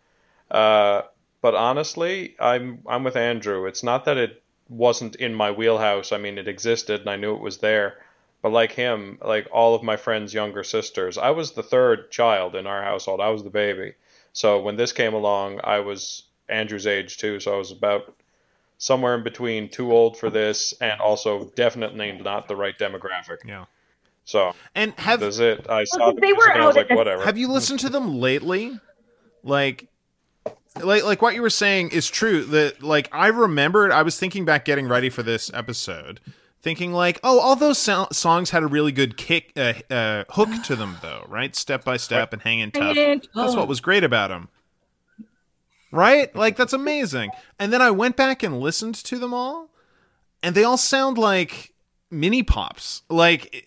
Uh, 0.49 1.01
but 1.41 1.55
honestly, 1.55 2.35
I'm 2.39 2.79
I'm 2.87 3.03
with 3.03 3.15
Andrew. 3.17 3.65
It's 3.65 3.83
not 3.83 4.05
that 4.05 4.17
it 4.17 4.41
wasn't 4.69 5.15
in 5.17 5.33
my 5.33 5.51
wheelhouse. 5.51 6.11
I 6.11 6.17
mean, 6.17 6.37
it 6.37 6.47
existed 6.47 7.01
and 7.01 7.09
I 7.09 7.17
knew 7.17 7.35
it 7.35 7.41
was 7.41 7.57
there. 7.57 7.97
But 8.41 8.51
like 8.53 8.71
him, 8.73 9.19
like 9.23 9.47
all 9.51 9.73
of 9.75 9.83
my 9.83 9.95
friends' 9.97 10.33
younger 10.33 10.63
sisters, 10.63 11.17
I 11.17 11.31
was 11.31 11.51
the 11.51 11.63
third 11.63 12.11
child 12.11 12.55
in 12.55 12.67
our 12.67 12.83
household. 12.83 13.21
I 13.21 13.29
was 13.29 13.43
the 13.43 13.49
baby. 13.49 13.93
So 14.33 14.61
when 14.61 14.75
this 14.75 14.91
came 14.93 15.13
along, 15.13 15.59
I 15.63 15.79
was 15.79 16.23
Andrew's 16.49 16.87
age 16.87 17.17
too. 17.17 17.39
So 17.39 17.53
I 17.53 17.57
was 17.57 17.71
about 17.71 18.13
somewhere 18.77 19.15
in 19.15 19.23
between 19.23 19.69
too 19.69 19.91
old 19.91 20.17
for 20.17 20.29
this 20.29 20.73
and 20.81 20.99
also 20.99 21.51
definitely 21.55 22.11
not 22.11 22.47
the 22.47 22.55
right 22.55 22.77
demographic. 22.77 23.37
Yeah. 23.45 23.65
So 24.25 24.53
And 24.75 24.93
have 24.99 25.19
that's 25.19 25.39
it. 25.39 25.69
I 25.69 25.83
saw 25.83 25.99
Well, 25.99 26.13
the 26.15 26.21
they 26.21 26.27
music 26.27 26.37
were 26.47 26.51
and 26.53 26.61
I 26.63 26.67
was 26.67 26.75
out 26.75 26.79
like, 26.79 26.87
the- 26.89 26.95
whatever. 26.95 27.23
Have 27.25 27.37
you 27.37 27.49
listened 27.49 27.79
to 27.81 27.89
them 27.89 28.19
lately? 28.19 28.79
Like, 29.43 29.87
like, 30.81 31.03
like 31.03 31.21
what 31.21 31.35
you 31.35 31.41
were 31.41 31.49
saying 31.49 31.89
is 31.91 32.09
true. 32.09 32.43
That 32.45 32.81
like 32.81 33.09
I 33.11 33.27
remembered, 33.27 33.91
I 33.91 34.01
was 34.01 34.17
thinking 34.17 34.45
back, 34.45 34.65
getting 34.65 34.87
ready 34.87 35.09
for 35.09 35.23
this 35.23 35.51
episode, 35.53 36.19
thinking 36.61 36.93
like, 36.93 37.19
oh, 37.23 37.39
all 37.39 37.55
those 37.55 37.77
so- 37.77 38.07
songs 38.11 38.51
had 38.51 38.63
a 38.63 38.67
really 38.67 38.91
good 38.93 39.17
kick, 39.17 39.51
uh, 39.57 39.73
uh, 39.91 40.23
hook 40.29 40.49
to 40.63 40.75
them, 40.77 40.97
though, 41.01 41.25
right? 41.27 41.55
Step 41.55 41.83
by 41.83 41.97
step 41.97 42.31
and 42.33 42.41
hanging 42.41 42.71
tough. 42.71 42.95
That's 42.95 43.55
what 43.55 43.67
was 43.67 43.81
great 43.81 44.03
about 44.05 44.29
them. 44.29 44.47
Right? 45.93 46.35
Like 46.35 46.55
that's 46.57 46.73
amazing. 46.73 47.29
And 47.59 47.71
then 47.71 47.81
I 47.81 47.91
went 47.91 48.17
back 48.17 48.41
and 48.41 48.59
listened 48.59 48.95
to 48.95 49.19
them 49.19 49.33
all, 49.33 49.69
and 50.41 50.55
they 50.55 50.63
all 50.63 50.77
sound 50.77 51.17
like 51.17 51.73
mini 52.09 52.41
pops. 52.43 53.03
Like 53.09 53.53
it- 53.55 53.65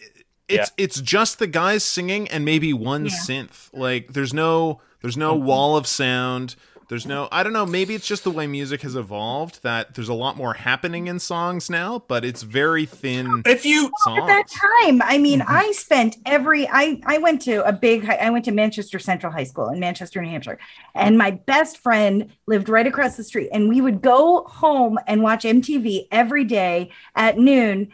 it's 0.49 0.71
it's 0.76 1.00
just 1.00 1.38
the 1.40 1.47
guys 1.47 1.83
singing 1.83 2.28
and 2.28 2.45
maybe 2.45 2.73
one 2.73 3.06
Yeah. 3.06 3.12
synth. 3.12 3.68
Like 3.73 4.12
there's 4.12 4.33
no 4.35 4.80
there's 5.02 5.16
no 5.16 5.35
mm-hmm. 5.35 5.47
wall 5.47 5.76
of 5.76 5.87
sound. 5.87 6.56
There's 6.88 7.05
no 7.07 7.28
I 7.33 7.43
don't 7.43 7.52
know, 7.52 7.66
maybe 7.66 7.95
it's 7.95 8.07
just 8.07 8.23
the 8.25 8.31
way 8.31 8.47
music 8.47 8.83
has 8.83 8.95
evolved 8.95 9.62
that 9.62 9.95
there's 9.95 10.09
a 10.09 10.14
lot 10.14 10.37
more 10.37 10.55
happening 10.55 11.09
in 11.09 11.19
songs 11.19 11.69
now, 11.69 12.05
but 12.07 12.25
it's 12.25 12.43
very 12.43 12.87
thin 12.87 13.43
If 13.45 13.64
you 13.66 13.87
at 13.87 14.26
that 14.26 14.49
songs. 14.49 14.52
time 14.85 15.02
i 15.02 15.19
mean 15.19 15.40
Mm-hmm. 15.40 15.52
i 15.52 15.73
spent 15.73 16.16
every 16.25 16.66
i 16.69 17.00
i 17.07 17.19
went 17.19 17.43
to 17.43 17.66
a 17.66 17.73
big 17.73 18.09
i 18.09 18.31
went 18.31 18.45
to 18.47 18.52
manchester 18.52 18.99
central 18.99 19.33
high 19.33 19.45
school 19.45 19.69
in 19.69 19.81
manchester 19.81 20.23
new 20.23 20.28
hampshire 20.31 20.59
and 20.95 21.19
my 21.19 21.33
best 21.33 21.78
friend 21.78 22.31
lived 22.47 22.69
right 22.69 22.87
across 22.87 23.16
the 23.16 23.25
street 23.25 23.49
and 23.52 23.69
we 23.69 23.81
would 23.81 24.00
go 24.00 24.45
home 24.45 24.99
and 25.07 25.23
watch 25.23 25.43
mtv 25.45 26.07
every 26.12 26.45
day 26.45 26.90
at 27.16 27.37
noon 27.38 27.88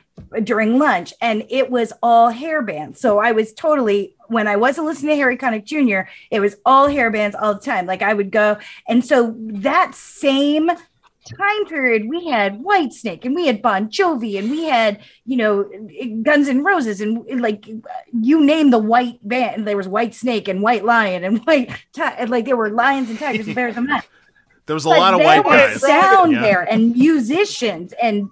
during 0.44 0.78
lunch 0.78 1.12
and 1.20 1.44
it 1.50 1.70
was 1.70 1.92
all 2.02 2.28
hair 2.30 2.62
bands 2.62 3.00
so 3.00 3.18
i 3.18 3.32
was 3.32 3.52
totally 3.52 4.14
when 4.28 4.46
i 4.48 4.56
wasn't 4.56 4.86
listening 4.86 5.10
to 5.10 5.16
harry 5.16 5.36
connick 5.36 5.64
jr 5.64 6.08
it 6.30 6.40
was 6.40 6.56
all 6.64 6.88
hair 6.88 7.10
bands 7.10 7.36
all 7.36 7.54
the 7.54 7.60
time 7.60 7.86
like 7.86 8.02
i 8.02 8.14
would 8.14 8.30
go 8.30 8.56
and 8.88 9.04
so 9.04 9.34
that 9.38 9.94
same 9.94 10.70
time 11.38 11.64
period 11.66 12.08
we 12.08 12.26
had 12.26 12.60
Whitesnake 12.62 13.24
and 13.24 13.32
we 13.36 13.46
had 13.46 13.62
Bon 13.62 13.88
Jovi 13.88 14.40
and 14.40 14.50
we 14.50 14.64
had 14.64 14.98
you 15.24 15.36
know 15.36 15.70
Guns 16.22 16.48
N' 16.48 16.64
Roses 16.64 17.00
and 17.00 17.40
like 17.40 17.64
you 18.12 18.40
name 18.44 18.70
the 18.70 18.80
white 18.80 19.20
band 19.22 19.64
there 19.64 19.76
was 19.76 19.86
White 19.86 20.16
Snake 20.16 20.48
and 20.48 20.62
White 20.62 20.84
Lion 20.84 21.22
and 21.22 21.38
White 21.46 21.70
and, 21.96 22.28
like 22.28 22.44
there 22.46 22.56
were 22.56 22.70
lions 22.70 23.08
and 23.08 23.20
tigers 23.20 23.46
and 23.46 23.54
bears 23.54 23.76
and 23.76 23.88
that 23.88 24.04
There 24.66 24.74
was 24.74 24.84
a 24.84 24.88
lot 24.88 25.14
of 25.14 25.20
white 25.20 25.44
guys. 25.44 25.80
sound 25.80 26.32
Yeah. 26.32 26.42
there 26.42 26.62
and 26.62 26.90
musicians 26.96 27.92
and 28.02 28.28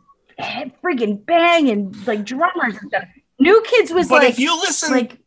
freaking 0.82 1.24
bang 1.24 1.70
and 1.70 2.06
like 2.06 2.24
drummers 2.24 2.76
and 2.76 2.88
stuff 2.88 3.04
New 3.38 3.62
Kids 3.66 3.92
was 3.92 4.08
but 4.08 4.22
like 4.22 4.30
if 4.30 4.38
you 4.38 4.58
listen 4.60 4.92
like 4.92 5.18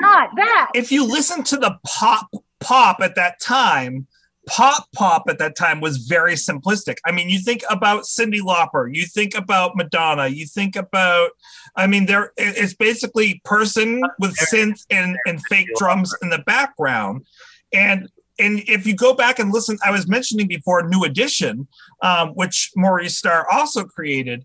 not 0.00 0.30
that 0.36 0.70
if 0.74 0.90
you 0.90 1.06
listen 1.06 1.42
to 1.44 1.56
the 1.56 1.78
pop 1.86 2.28
pop 2.62 3.00
at 3.00 3.14
that 3.16 3.40
time, 3.40 4.06
pop 4.48 4.90
pop 4.92 5.24
at 5.28 5.38
that 5.38 5.56
time 5.56 5.80
was 5.80 5.98
very 5.98 6.34
simplistic. 6.34 6.96
I 7.04 7.12
mean, 7.12 7.28
you 7.28 7.38
think 7.38 7.62
about 7.68 8.04
Cyndi 8.04 8.40
Lauper, 8.40 8.92
you 8.92 9.04
think 9.04 9.34
about 9.34 9.76
Madonna, 9.76 10.28
you 10.28 10.46
think 10.46 10.76
about 10.76 11.30
I 11.76 11.86
mean, 11.86 12.06
there 12.06 12.32
it's 12.36 12.74
basically 12.74 13.40
person 13.44 14.02
with 14.18 14.36
synth 14.36 14.84
and, 14.90 15.16
and 15.26 15.40
fake 15.48 15.68
drums 15.76 16.14
in 16.22 16.30
the 16.30 16.40
background. 16.40 17.26
And 17.72 18.08
and 18.42 18.62
if 18.66 18.86
you 18.86 18.94
go 18.94 19.14
back 19.14 19.38
and 19.38 19.52
listen, 19.52 19.78
I 19.84 19.90
was 19.90 20.08
mentioning 20.08 20.48
before 20.48 20.88
New 20.88 21.04
Edition, 21.04 21.68
um, 22.02 22.30
which 22.30 22.70
Maurice 22.76 23.16
Starr 23.16 23.46
also 23.50 23.84
created. 23.84 24.44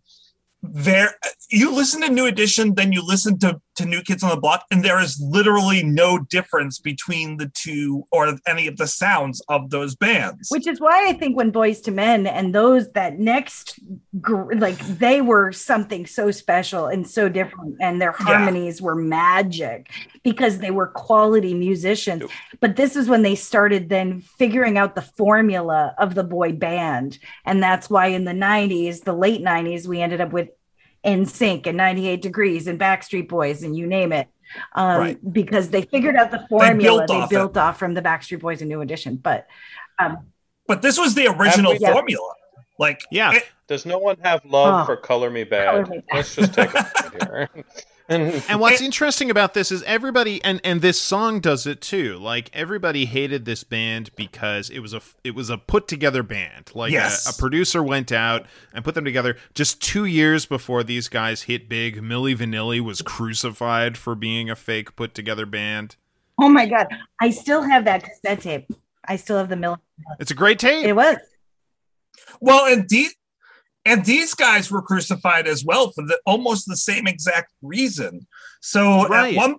There, 0.61 1.15
you 1.49 1.73
listen 1.73 2.01
to 2.01 2.09
New 2.09 2.25
Edition, 2.25 2.75
then 2.75 2.91
you 2.91 3.05
listen 3.05 3.39
to 3.39 3.61
to 3.77 3.85
New 3.85 4.01
Kids 4.01 4.23
on 4.23 4.29
the 4.29 4.37
Block, 4.41 4.65
and 4.71 4.83
there 4.83 4.99
is 4.99 5.19
literally 5.21 5.83
no 5.83 6.19
difference 6.19 6.79
between 6.79 7.37
the 7.37 7.49
two 7.53 8.03
or 8.11 8.37
any 8.47 8.67
of 8.67 8.77
the 8.77 8.87
sounds 8.87 9.41
of 9.49 9.69
those 9.69 9.95
bands. 9.95 10.49
which 10.49 10.67
is 10.67 10.79
why 10.79 11.07
I 11.07 11.13
think 11.13 11.37
when 11.37 11.51
Boyz 11.51 11.87
II 11.87 11.93
Men 11.93 12.27
and 12.27 12.53
those 12.53 12.91
that 12.91 13.19
next 13.19 13.79
like 14.55 14.77
they 14.79 15.21
were 15.21 15.51
something 15.51 16.05
so 16.05 16.31
special 16.31 16.87
and 16.87 17.07
so 17.07 17.29
different 17.29 17.75
and 17.79 18.01
their 18.01 18.15
Yeah. 18.19 18.25
harmonies 18.25 18.81
were 18.81 18.95
magic 18.95 19.89
because 20.23 20.59
they 20.59 20.71
were 20.71 20.87
quality 20.87 21.53
musicians 21.53 22.23
but 22.59 22.75
this 22.75 22.95
is 22.95 23.07
when 23.07 23.21
they 23.21 23.35
started 23.35 23.89
then 23.89 24.21
figuring 24.21 24.77
out 24.77 24.95
the 24.95 25.01
formula 25.01 25.93
of 25.97 26.15
the 26.15 26.23
boy 26.23 26.51
band 26.51 27.19
and 27.45 27.61
that's 27.61 27.89
why 27.89 28.07
in 28.07 28.25
the 28.25 28.33
90s 28.33 29.03
the 29.03 29.13
late 29.13 29.41
90s 29.41 29.87
we 29.87 30.01
ended 30.01 30.19
up 30.21 30.33
with 30.33 30.49
NSYNC 31.07 31.65
and 31.67 31.77
98 31.77 32.21
degrees 32.21 32.67
and 32.67 32.79
Backstreet 32.79 33.27
Boys 33.29 33.63
and 33.63 33.75
you 33.75 33.87
name 33.87 34.11
it 34.11 34.27
um, 34.75 34.99
Right. 34.99 35.33
because 35.33 35.69
they 35.69 35.81
figured 35.83 36.15
out 36.15 36.29
the 36.31 36.45
formula 36.49 36.99
built 36.99 37.07
they 37.07 37.15
off 37.15 37.29
built 37.29 37.57
off 37.57 37.79
from 37.79 37.93
the 37.93 38.01
Backstreet 38.01 38.41
Boys 38.41 38.61
and 38.61 38.69
New 38.69 38.81
Edition 38.81 39.15
but 39.15 39.47
um, 39.99 40.17
but 40.67 40.81
this 40.81 40.99
was 40.99 41.15
the 41.15 41.27
original 41.27 41.71
Have 41.71 41.79
we- 41.81 41.87
Yeah. 41.87 41.93
formula. 41.93 42.33
Like, 42.79 43.01
Yeah. 43.09 43.31
it- 43.33 43.45
Does 43.67 43.85
no 43.85 43.97
one 43.97 44.17
have 44.23 44.45
love 44.45 44.83
Oh. 44.83 44.85
for 44.85 44.97
Color 44.97 45.29
Me 45.31 45.43
Badd? 45.45 45.65
Color 45.71 45.85
Me 45.87 45.97
Badd. 45.97 46.03
Let's 46.13 46.35
just 46.35 46.53
take 46.53 46.69
a 46.73 46.91
minute 47.19 47.23
here. 47.23 47.49
and 48.09 48.43
And 48.49 48.59
what's 48.59 48.81
interesting 48.81 49.29
about 49.29 49.53
this 49.53 49.71
is 49.71 49.83
everybody 49.83 50.43
and 50.43 50.61
and 50.63 50.81
this 50.81 50.99
song 51.01 51.39
does 51.39 51.65
it 51.67 51.81
too. 51.81 52.17
Like 52.17 52.49
everybody 52.53 53.05
hated 53.05 53.45
this 53.45 53.63
band 53.63 54.11
because 54.15 54.69
it 54.69 54.79
was 54.79 54.93
a 54.93 55.01
it 55.23 55.35
was 55.35 55.49
a 55.49 55.57
put 55.57 55.87
together 55.87 56.23
band. 56.23 56.71
Like 56.73 56.91
Yes. 56.91 57.27
a, 57.27 57.31
a 57.31 57.33
producer 57.33 57.83
went 57.83 58.11
out 58.11 58.45
and 58.73 58.85
put 58.85 58.95
them 58.95 59.05
together 59.05 59.35
just 59.53 59.81
2 59.81 60.05
years 60.05 60.45
before 60.45 60.83
these 60.83 61.09
guys 61.09 61.43
hit 61.43 61.67
big. 61.67 62.01
Milli 62.01 62.35
Vanilli 62.35 62.79
was 62.79 63.01
crucified 63.01 63.97
for 63.97 64.15
being 64.15 64.49
a 64.49 64.55
fake 64.55 64.95
put 64.95 65.13
together 65.13 65.45
band. 65.45 65.95
Oh 66.39 66.49
my 66.49 66.65
god, 66.67 66.87
I 67.19 67.31
still 67.31 67.63
have 67.63 67.85
that 67.85 68.03
cassette 68.03 68.41
tape. 68.41 68.71
I 69.07 69.15
still 69.15 69.37
have 69.37 69.49
the 69.49 69.55
mill. 69.55 69.79
It's 70.19 70.31
a 70.31 70.35
great 70.35 70.59
tape. 70.59 70.85
It 70.85 70.93
was. 70.93 71.17
well, 72.39 72.65
and 72.71 72.87
these 72.89 73.15
and 73.87 74.05
these 74.05 74.33
guys 74.33 74.69
were 74.69 74.81
crucified 74.81 75.47
as 75.47 75.63
well 75.63 75.91
for 75.91 76.05
the 76.05 76.19
almost 76.25 76.67
the 76.67 76.77
same 76.77 77.07
exact 77.07 77.51
reason. 77.61 78.27
So 78.61 79.07
Right. 79.07 79.33
at 79.33 79.37
one 79.37 79.55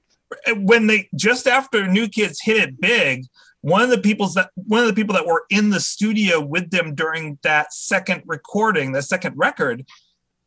when 0.68 0.86
they 0.86 1.08
just 1.16 1.46
after 1.46 1.86
New 1.86 2.08
Kids 2.08 2.40
hit 2.42 2.56
it 2.58 2.80
big, 2.80 3.24
one 3.62 3.82
of 3.82 3.90
the 3.90 3.98
people's 3.98 4.34
that 4.34 4.50
one 4.54 4.80
of 4.80 4.86
the 4.86 4.92
people 4.92 5.14
that 5.14 5.26
were 5.26 5.44
in 5.50 5.70
the 5.70 5.80
studio 5.80 6.40
with 6.40 6.70
them 6.70 6.94
during 6.94 7.38
that 7.42 7.72
second 7.72 8.22
recording, 8.26 8.92
the 8.92 9.02
second 9.02 9.34
record, 9.36 9.84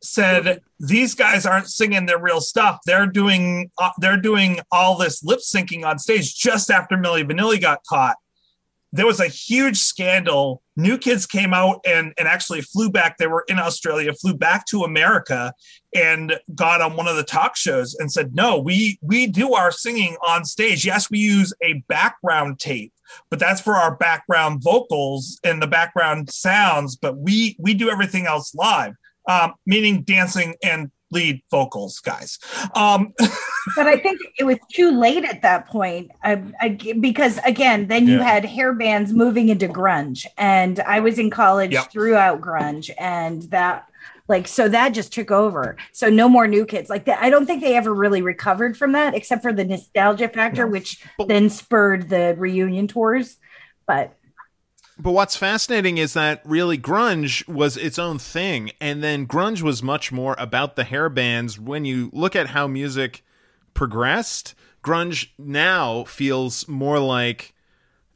said 0.02 0.60
these 0.80 1.14
guys 1.14 1.46
aren't 1.46 1.68
singing 1.68 2.06
their 2.06 2.18
real 2.18 2.40
stuff. 2.40 2.78
They're 2.86 3.06
doing 3.06 3.70
uh, 3.78 3.90
they're 3.98 4.16
doing 4.20 4.60
all 4.70 4.96
this 4.96 5.22
lip 5.22 5.40
syncing 5.40 5.84
on 5.84 5.98
stage 5.98 6.34
just 6.36 6.70
after 6.70 6.96
Milli 6.96 7.24
Vanilli 7.24 7.60
got 7.60 7.84
caught. 7.88 8.16
There 8.92 9.06
was 9.06 9.20
a 9.20 9.28
huge 9.28 9.78
scandal. 9.78 10.61
New 10.76 10.96
Kids 10.96 11.26
came 11.26 11.52
out 11.52 11.80
and 11.86 12.12
and 12.16 12.26
actually 12.26 12.62
flew 12.62 12.90
back. 12.90 13.18
They 13.18 13.26
were 13.26 13.44
in 13.48 13.58
Australia, 13.58 14.12
flew 14.14 14.34
back 14.34 14.66
to 14.66 14.84
America, 14.84 15.52
and 15.94 16.38
got 16.54 16.80
on 16.80 16.96
one 16.96 17.08
of 17.08 17.16
the 17.16 17.22
talk 17.22 17.56
shows 17.56 17.94
and 17.94 18.10
said, 18.10 18.34
"No, 18.34 18.58
we 18.58 18.98
we 19.02 19.26
do 19.26 19.54
our 19.54 19.70
singing 19.70 20.16
on 20.26 20.44
stage. 20.44 20.84
Yes, 20.86 21.10
we 21.10 21.18
use 21.18 21.52
a 21.62 21.82
background 21.88 22.58
tape, 22.58 22.92
but 23.30 23.38
that's 23.38 23.60
for 23.60 23.74
our 23.74 23.96
background 23.96 24.62
vocals 24.62 25.38
and 25.44 25.60
the 25.60 25.66
background 25.66 26.30
sounds. 26.30 26.96
But 26.96 27.18
we 27.18 27.56
we 27.58 27.74
do 27.74 27.90
everything 27.90 28.26
else 28.26 28.54
live, 28.54 28.94
um, 29.28 29.54
meaning 29.66 30.02
dancing 30.02 30.54
and 30.62 30.90
lead 31.12 31.42
vocals, 31.50 32.00
guys. 32.00 32.38
Um, 32.74 33.12
but 33.76 33.86
I 33.86 33.96
think 33.98 34.20
it 34.38 34.44
was 34.44 34.58
too 34.72 34.90
late 34.98 35.24
at 35.24 35.42
that 35.42 35.66
point. 35.68 36.10
I, 36.24 36.42
I, 36.60 36.68
because 37.00 37.38
again, 37.44 37.86
then 37.86 38.06
you 38.08 38.18
Yeah. 38.18 38.24
had 38.24 38.44
hair 38.44 38.72
bands 38.72 39.12
moving 39.12 39.48
into 39.50 39.68
grunge, 39.68 40.26
and 40.36 40.80
I 40.80 41.00
was 41.00 41.18
in 41.18 41.30
college 41.30 41.72
Yep. 41.72 41.92
throughout 41.92 42.40
grunge, 42.40 42.90
and 42.98 43.42
that 43.50 43.86
like 44.28 44.46
so 44.48 44.68
that 44.68 44.90
just 44.90 45.12
took 45.12 45.30
over. 45.30 45.76
So 45.92 46.08
no 46.08 46.28
more 46.28 46.46
new 46.48 46.64
kids 46.64 46.88
like 46.88 47.04
that. 47.04 47.22
I 47.22 47.28
don't 47.28 47.44
think 47.44 47.60
they 47.62 47.76
ever 47.76 47.92
really 47.92 48.22
recovered 48.22 48.76
from 48.76 48.92
that, 48.92 49.14
except 49.14 49.42
for 49.42 49.52
the 49.52 49.64
nostalgia 49.64 50.28
factor, 50.28 50.64
No. 50.64 50.70
which 50.72 51.04
then 51.26 51.50
spurred 51.50 52.08
the 52.08 52.34
reunion 52.38 52.88
tours. 52.88 53.36
But 53.86 54.16
But 54.98 55.12
what's 55.12 55.36
fascinating 55.36 55.98
is 55.98 56.12
that 56.12 56.42
really 56.44 56.78
grunge 56.78 57.46
was 57.48 57.76
its 57.76 57.98
own 57.98 58.18
thing, 58.18 58.72
and 58.80 59.02
then 59.02 59.26
grunge 59.26 59.62
was 59.62 59.82
much 59.82 60.12
more 60.12 60.36
about 60.38 60.76
the 60.76 60.84
hair 60.84 61.08
bands. 61.08 61.58
When 61.58 61.84
you 61.84 62.10
look 62.12 62.36
at 62.36 62.48
how 62.48 62.66
music 62.66 63.24
progressed, 63.74 64.54
grunge 64.84 65.28
now 65.38 66.04
feels 66.04 66.68
more 66.68 66.98
like 66.98 67.54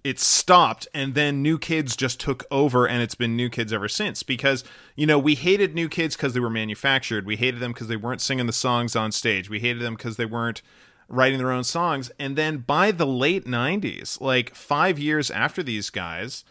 it 0.07 0.21
stopped 0.21 0.87
and 0.95 1.17
then 1.17 1.43
new 1.43 1.59
kids 1.59 1.97
just 1.97 2.21
took 2.21 2.45
over 2.49 2.87
and 2.87 3.03
it's 3.03 3.17
been 3.17 3.35
new 3.35 3.51
kids 3.51 3.73
ever 3.73 3.89
since. 3.89 4.23
Because 4.23 4.62
you 4.95 5.05
know 5.05 5.19
we 5.19 5.35
hated 5.35 5.75
new 5.75 5.89
kids 5.89 6.15
because 6.15 6.33
they 6.33 6.39
were 6.39 6.49
manufactured. 6.49 7.27
We 7.27 7.35
hated 7.35 7.59
them 7.59 7.73
because 7.73 7.89
they 7.89 7.97
weren't 7.97 8.21
singing 8.21 8.47
the 8.47 8.53
songs 8.53 8.95
on 8.95 9.11
stage. 9.11 9.51
We 9.51 9.59
hated 9.59 9.83
them 9.83 9.95
because 9.95 10.17
they 10.17 10.25
weren't 10.25 10.62
writing 11.09 11.39
their 11.39 11.51
own 11.51 11.65
songs. 11.65 12.12
And 12.21 12.37
then 12.37 12.59
by 12.59 12.93
the 12.93 13.07
late 13.07 13.47
90s 13.47 14.21
like 14.21 14.55
five 14.55 14.97
years 14.97 15.29
after 15.29 15.65
these 15.65 15.91
guys 15.91 16.45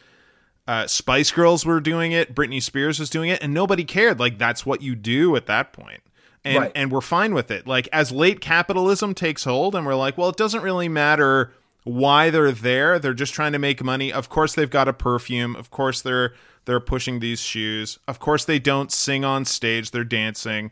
uh, 0.67 0.87
spice 0.87 1.31
girls 1.31 1.65
were 1.65 1.79
doing 1.79 2.11
it 2.11 2.33
britney 2.33 2.61
spears 2.61 2.99
was 2.99 3.09
doing 3.09 3.29
it 3.29 3.41
and 3.43 3.53
nobody 3.53 3.83
cared. 3.83 4.19
Like 4.19 4.37
that's 4.37 4.65
what 4.65 4.81
you 4.81 4.95
do 4.95 5.35
at 5.35 5.45
that 5.45 5.73
point. 5.73 6.01
And 6.43 6.59
Right. 6.59 6.71
and 6.75 6.91
we're 6.91 7.01
fine 7.01 7.33
with 7.33 7.51
it. 7.51 7.67
Like 7.67 7.87
as 7.93 8.11
late 8.11 8.39
capitalism 8.41 9.13
takes 9.13 9.43
hold 9.43 9.75
and 9.75 9.85
we're 9.85 9.95
like 9.95 10.17
well 10.17 10.29
it 10.29 10.37
doesn't 10.37 10.61
really 10.63 10.89
matter 10.89 11.51
why 11.83 12.31
they're 12.31 12.51
there. 12.51 12.97
They're 12.97 13.13
just 13.13 13.33
trying 13.35 13.51
to 13.51 13.59
make 13.59 13.83
money. 13.83 14.11
Of 14.11 14.27
course 14.29 14.55
they've 14.55 14.69
got 14.69 14.87
a 14.87 14.93
perfume. 14.93 15.55
Of 15.55 15.69
course 15.69 16.01
they're 16.01 16.33
they're 16.65 16.79
pushing 16.79 17.19
these 17.19 17.41
shoes. 17.41 17.99
Of 18.07 18.17
course 18.19 18.43
they 18.45 18.57
don't 18.57 18.91
sing 18.91 19.23
on 19.23 19.45
stage. 19.45 19.91
They're 19.91 20.03
dancing. 20.03 20.71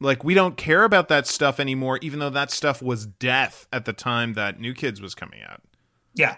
Like 0.00 0.22
we 0.22 0.34
don't 0.34 0.56
care 0.56 0.84
about 0.84 1.08
that 1.08 1.26
stuff 1.26 1.58
anymore 1.58 1.98
even 2.02 2.20
though 2.20 2.30
that 2.30 2.52
stuff 2.52 2.80
was 2.80 3.06
death 3.06 3.66
at 3.72 3.84
the 3.84 3.92
time 3.92 4.34
that 4.34 4.60
new 4.60 4.74
kids 4.74 5.00
was 5.00 5.16
coming 5.16 5.42
out. 5.42 5.60
Yeah, 6.14 6.36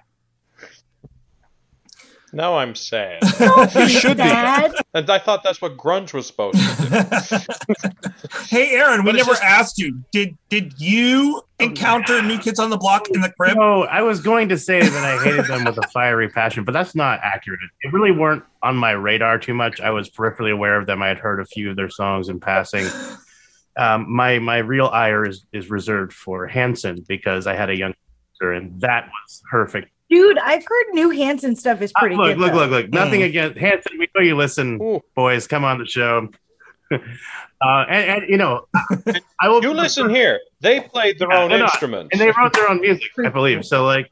Now 2.32 2.58
I'm 2.58 2.74
sad. 2.74 3.22
you 3.74 3.88
should 3.88 4.16
be 4.16 4.22
and 4.24 5.10
I 5.10 5.18
thought 5.18 5.42
that's 5.42 5.62
what 5.62 5.76
grunge 5.76 6.12
was 6.12 6.26
supposed 6.26 6.58
to 6.58 7.36
do. 7.38 7.76
Hey, 8.48 8.74
Aaron, 8.76 9.04
we 9.04 9.12
never 9.12 9.30
just- 9.30 9.42
asked 9.42 9.78
you. 9.78 10.02
Did 10.12 10.36
did 10.48 10.74
you 10.78 11.42
encounter 11.58 12.22
New 12.22 12.38
Kids 12.38 12.58
on 12.58 12.70
the 12.70 12.76
Block 12.76 13.08
in 13.10 13.20
the 13.20 13.30
crib? 13.38 13.56
No, 13.56 13.84
I 13.84 14.02
was 14.02 14.20
going 14.20 14.48
to 14.50 14.58
say 14.58 14.80
that 14.80 15.04
I 15.04 15.22
hated 15.22 15.46
them 15.46 15.64
with 15.64 15.78
a 15.78 15.88
fiery 15.88 16.28
passion, 16.28 16.64
but 16.64 16.72
that's 16.72 16.94
not 16.94 17.20
accurate. 17.22 17.60
They 17.82 17.90
really 17.90 18.12
weren't 18.12 18.44
on 18.62 18.76
my 18.76 18.92
radar 18.92 19.38
too 19.38 19.54
much. 19.54 19.80
I 19.80 19.90
was 19.90 20.10
peripherally 20.10 20.52
aware 20.52 20.76
of 20.78 20.86
them. 20.86 21.02
I 21.02 21.08
had 21.08 21.18
heard 21.18 21.40
a 21.40 21.44
few 21.46 21.70
of 21.70 21.76
their 21.76 21.90
songs 21.90 22.28
in 22.28 22.40
passing. 22.40 22.86
Um, 23.78 24.10
my 24.10 24.38
my 24.38 24.56
real 24.56 24.86
ire 24.86 25.26
is 25.28 25.44
is 25.52 25.68
reserved 25.68 26.14
for 26.14 26.46
Hanson 26.46 27.04
because 27.06 27.46
I 27.46 27.54
had 27.54 27.68
a 27.68 27.76
young 27.76 27.92
sister, 28.32 28.52
and 28.54 28.80
that 28.80 29.04
was 29.04 29.42
perfect. 29.50 29.90
Dude, 30.08 30.38
I've 30.38 30.62
heard 30.64 30.84
new 30.92 31.10
Hanson 31.10 31.56
stuff 31.56 31.82
is 31.82 31.92
pretty 31.92 32.14
Uh, 32.14 32.18
look, 32.18 32.28
good. 32.28 32.38
look, 32.38 32.52
though. 32.52 32.58
look, 32.58 32.70
look! 32.70 32.88
Nothing 32.92 33.20
Mm. 33.22 33.26
against 33.26 33.58
Hanson. 33.58 33.98
We 33.98 34.08
know 34.14 34.20
you 34.22 34.36
listen, 34.36 34.80
Ooh. 34.80 35.02
boys. 35.16 35.46
Come 35.48 35.64
on 35.64 35.78
the 35.78 35.86
show. 35.86 36.28
uh, 36.92 36.96
and, 37.88 38.22
and 38.22 38.28
you 38.30 38.36
know, 38.36 38.66
I 39.40 39.48
will 39.48 39.62
You 39.62 39.72
listen 39.72 40.08
here. 40.10 40.40
They 40.60 40.80
played 40.80 41.18
their 41.18 41.28
Yeah, 41.30 41.42
own 41.42 41.50
they're 41.50 41.62
instruments. 41.62 42.10
and 42.12 42.20
they 42.20 42.30
wrote 42.30 42.52
their 42.52 42.70
own 42.70 42.80
music, 42.80 43.10
I 43.18 43.28
believe. 43.30 43.64
So 43.64 43.84
like, 43.84 44.10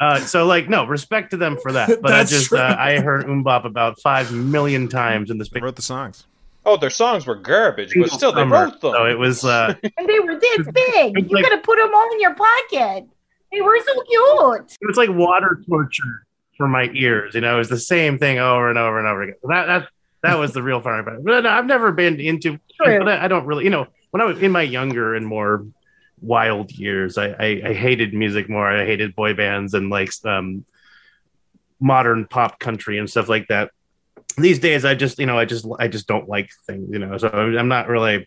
uh, 0.00 0.18
so 0.20 0.46
like, 0.46 0.68
no 0.68 0.84
respect 0.86 1.30
to 1.32 1.36
them 1.36 1.56
for 1.60 1.72
that. 1.72 1.88
But 2.02 2.12
I 2.12 2.22
just 2.24 2.52
uh, 2.52 2.76
I 2.78 3.00
heard 3.00 3.26
MMMBop 3.26 3.64
about 3.64 4.00
five 4.00 4.32
million 4.32 4.86
times 4.88 5.30
in 5.30 5.38
this. 5.38 5.48
they 5.50 5.60
wrote 5.60 5.76
the 5.76 5.82
songs 5.82 6.24
oh, 6.68 6.76
their 6.76 6.90
songs 6.90 7.24
were 7.28 7.36
garbage, 7.36 7.92
but 7.96 8.10
still, 8.10 8.32
they 8.32 8.42
wrote 8.42 8.80
them. 8.80 8.90
So 8.92 9.06
it 9.06 9.16
was. 9.16 9.44
Uh, 9.44 9.72
and 9.96 10.08
they 10.08 10.18
were 10.18 10.34
this 10.38 10.66
big. 10.74 11.16
It's 11.16 11.30
You 11.30 11.36
like- 11.36 11.44
could 11.44 11.52
have 11.52 11.62
put 11.62 11.76
them 11.78 11.92
all 11.94 12.10
in 12.12 12.20
your 12.20 12.34
pocket. 12.34 13.06
They 13.52 13.60
were 13.60 13.78
so 13.86 14.02
cute. 14.02 14.76
it 14.80 14.86
was 14.86 14.96
like 14.96 15.10
water 15.10 15.62
torture 15.68 16.26
for 16.56 16.68
my 16.68 16.90
ears. 16.94 17.34
You 17.34 17.40
know, 17.40 17.54
it 17.54 17.58
was 17.58 17.68
the 17.68 17.78
same 17.78 18.18
thing 18.18 18.38
over 18.38 18.68
and 18.68 18.78
over 18.78 18.98
and 18.98 19.06
over 19.06 19.22
again. 19.22 19.36
That 19.44 19.66
that 19.66 19.88
that 20.22 20.38
was 20.38 20.52
the 20.52 20.62
real 20.62 20.80
fire. 20.80 21.02
But 21.02 21.22
no, 21.22 21.48
I've 21.48 21.66
never 21.66 21.92
been 21.92 22.20
into. 22.20 22.58
But 22.78 23.08
I, 23.08 23.24
I 23.24 23.28
don't 23.28 23.46
really, 23.46 23.64
you 23.64 23.70
know, 23.70 23.86
when 24.10 24.20
I 24.20 24.24
was 24.24 24.42
in 24.42 24.50
my 24.50 24.62
younger 24.62 25.14
and 25.14 25.26
more 25.26 25.66
wild 26.20 26.72
years, 26.72 27.18
I, 27.18 27.28
I, 27.28 27.62
I 27.66 27.72
hated 27.74 28.14
music 28.14 28.48
more. 28.48 28.66
I 28.66 28.84
hated 28.84 29.14
boy 29.14 29.34
bands 29.34 29.74
and 29.74 29.90
like 29.90 30.10
um, 30.24 30.64
modern 31.80 32.26
pop 32.26 32.58
country 32.58 32.98
and 32.98 33.08
stuff 33.08 33.28
like 33.28 33.48
that. 33.48 33.70
These 34.38 34.58
days, 34.58 34.84
I 34.84 34.94
just, 34.94 35.18
you 35.18 35.26
know, 35.26 35.38
I 35.38 35.44
just, 35.44 35.66
I 35.78 35.88
just 35.88 36.06
don't 36.06 36.28
like 36.28 36.50
things, 36.66 36.88
you 36.90 36.98
know. 36.98 37.16
So 37.16 37.28
I'm 37.28 37.68
not 37.68 37.88
really, 37.88 38.26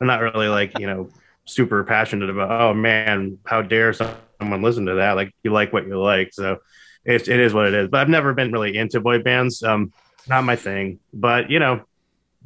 I'm 0.00 0.06
not 0.06 0.20
really 0.20 0.48
like, 0.48 0.78
you 0.78 0.86
know, 0.86 1.10
super 1.50 1.84
passionate 1.84 2.30
about. 2.30 2.50
Oh 2.50 2.74
man, 2.74 3.38
how 3.44 3.62
dare 3.62 3.92
someone 3.92 4.62
listen 4.62 4.86
to 4.86 4.94
that? 4.96 5.12
Like 5.12 5.34
you 5.42 5.52
like 5.52 5.72
what 5.72 5.86
you 5.86 6.00
like, 6.00 6.32
so 6.32 6.58
it's 7.04 7.28
it 7.28 7.40
is 7.40 7.52
what 7.52 7.66
it 7.66 7.74
is. 7.74 7.88
But 7.88 8.00
I've 8.00 8.08
never 8.08 8.34
been 8.34 8.52
really 8.52 8.76
into 8.76 9.00
boy 9.00 9.20
bands. 9.22 9.62
Um, 9.62 9.92
not 10.28 10.44
my 10.44 10.56
thing. 10.56 11.00
But 11.12 11.50
you 11.50 11.58
know, 11.58 11.82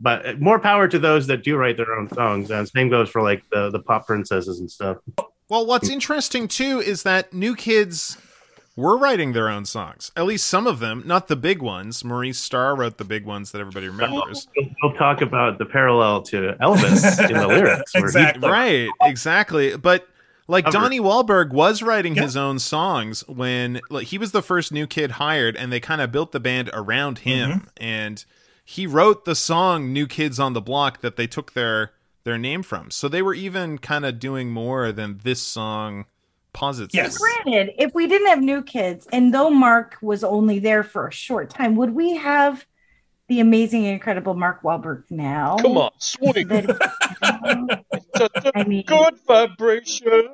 but 0.00 0.40
more 0.40 0.58
power 0.58 0.88
to 0.88 0.98
those 0.98 1.26
that 1.28 1.42
do 1.42 1.56
write 1.56 1.76
their 1.76 1.92
own 1.94 2.08
songs. 2.12 2.50
And 2.50 2.68
same 2.68 2.88
goes 2.88 3.08
for 3.08 3.22
like 3.22 3.44
the 3.50 3.70
the 3.70 3.80
pop 3.80 4.06
princesses 4.06 4.60
and 4.60 4.70
stuff. 4.70 4.98
Well, 5.48 5.66
what's 5.66 5.88
interesting 5.88 6.48
too 6.48 6.80
is 6.80 7.02
that 7.02 7.32
new 7.32 7.54
kids 7.54 8.18
were 8.76 8.98
writing 8.98 9.32
their 9.32 9.48
own 9.48 9.64
songs. 9.64 10.10
At 10.16 10.26
least 10.26 10.46
some 10.46 10.66
of 10.66 10.80
them, 10.80 11.02
not 11.06 11.28
the 11.28 11.36
big 11.36 11.62
ones. 11.62 12.02
Maurice 12.04 12.38
Starr 12.40 12.74
wrote 12.74 12.98
the 12.98 13.04
big 13.04 13.24
ones 13.24 13.52
that 13.52 13.60
everybody 13.60 13.88
remembers. 13.88 14.48
We'll, 14.56 14.66
we'll 14.82 14.92
talk 14.98 15.20
about 15.20 15.58
the 15.58 15.64
parallel 15.64 16.22
to 16.22 16.56
Elvis 16.60 17.28
in 17.30 17.36
the 17.36 17.46
lyrics. 17.46 17.94
where 17.94 18.02
he- 18.02 18.06
Exactly. 18.08 18.48
right, 18.48 18.88
exactly. 19.02 19.76
But 19.76 20.08
like 20.48 20.64
Covered. 20.64 20.78
Donnie 20.78 21.00
Wahlberg 21.00 21.50
was 21.52 21.82
writing 21.82 22.16
Yeah. 22.16 22.22
his 22.22 22.36
own 22.36 22.58
songs 22.58 23.26
when 23.28 23.80
like 23.90 24.08
he 24.08 24.18
was 24.18 24.32
the 24.32 24.42
first 24.42 24.72
new 24.72 24.86
kid 24.86 25.12
hired, 25.12 25.56
and 25.56 25.72
they 25.72 25.80
kind 25.80 26.00
of 26.00 26.10
built 26.12 26.32
the 26.32 26.40
band 26.40 26.68
around 26.72 27.18
him. 27.20 27.50
Mm-hmm. 27.50 27.66
And 27.78 28.24
he 28.64 28.86
wrote 28.86 29.24
the 29.24 29.34
song 29.34 29.92
"New 29.92 30.06
Kids 30.06 30.38
on 30.40 30.52
the 30.52 30.60
Block" 30.60 31.00
that 31.00 31.16
they 31.16 31.26
took 31.26 31.52
their 31.54 31.92
their 32.24 32.36
name 32.38 32.62
from. 32.62 32.90
So 32.90 33.08
they 33.08 33.22
were 33.22 33.34
even 33.34 33.78
kind 33.78 34.04
of 34.04 34.18
doing 34.18 34.50
more 34.50 34.90
than 34.92 35.20
this 35.22 35.40
song 35.40 36.06
posits. 36.54 36.94
Yes. 36.94 37.18
Granted, 37.18 37.74
if 37.78 37.92
we 37.94 38.06
didn't 38.06 38.28
have 38.28 38.40
new 38.40 38.62
kids, 38.62 39.06
and 39.12 39.34
though 39.34 39.50
Mark 39.50 39.98
was 40.00 40.24
only 40.24 40.58
there 40.58 40.82
for 40.82 41.06
a 41.08 41.12
short 41.12 41.50
time, 41.50 41.76
would 41.76 41.90
we 41.94 42.16
have 42.16 42.64
the 43.28 43.40
amazing, 43.40 43.84
incredible 43.84 44.34
Mark 44.34 44.62
Wahlberg 44.62 45.04
now? 45.10 45.56
Come 45.58 45.76
on, 45.76 45.90
swing. 45.98 46.48
That- 46.48 47.84
Such 48.16 48.32
a 48.46 48.52
I 48.58 48.64
mean, 48.64 48.84
good 48.86 49.14
vibrations. 49.26 50.28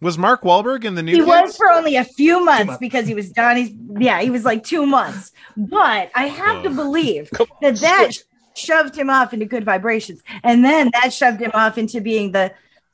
Was 0.00 0.16
Mark 0.16 0.42
Wahlberg 0.42 0.84
in 0.84 0.94
the 0.94 1.02
new 1.02 1.12
he 1.12 1.18
kids? 1.18 1.26
was 1.28 1.56
for 1.56 1.70
only 1.70 1.96
a 1.96 2.04
few 2.04 2.42
months, 2.42 2.66
months. 2.66 2.80
because 2.80 3.06
he 3.06 3.14
was 3.14 3.30
Donnie's. 3.30 3.70
Yeah, 3.98 4.22
he 4.22 4.30
was 4.30 4.44
like 4.46 4.64
two 4.64 4.86
months. 4.86 5.32
But 5.58 6.10
I 6.14 6.26
have 6.28 6.62
to 6.62 6.70
believe 6.70 7.28
on, 7.38 7.46
that 7.60 7.76
that 7.76 8.14
switch. 8.14 8.24
shoved 8.54 8.96
him 8.96 9.10
off 9.10 9.34
into 9.34 9.44
good 9.44 9.64
vibrations, 9.64 10.22
and 10.42 10.64
then 10.64 10.90
that 10.94 11.12
shoved 11.12 11.40
him 11.40 11.50
off 11.52 11.76
into 11.76 12.00
being 12.00 12.32
the 12.32 12.50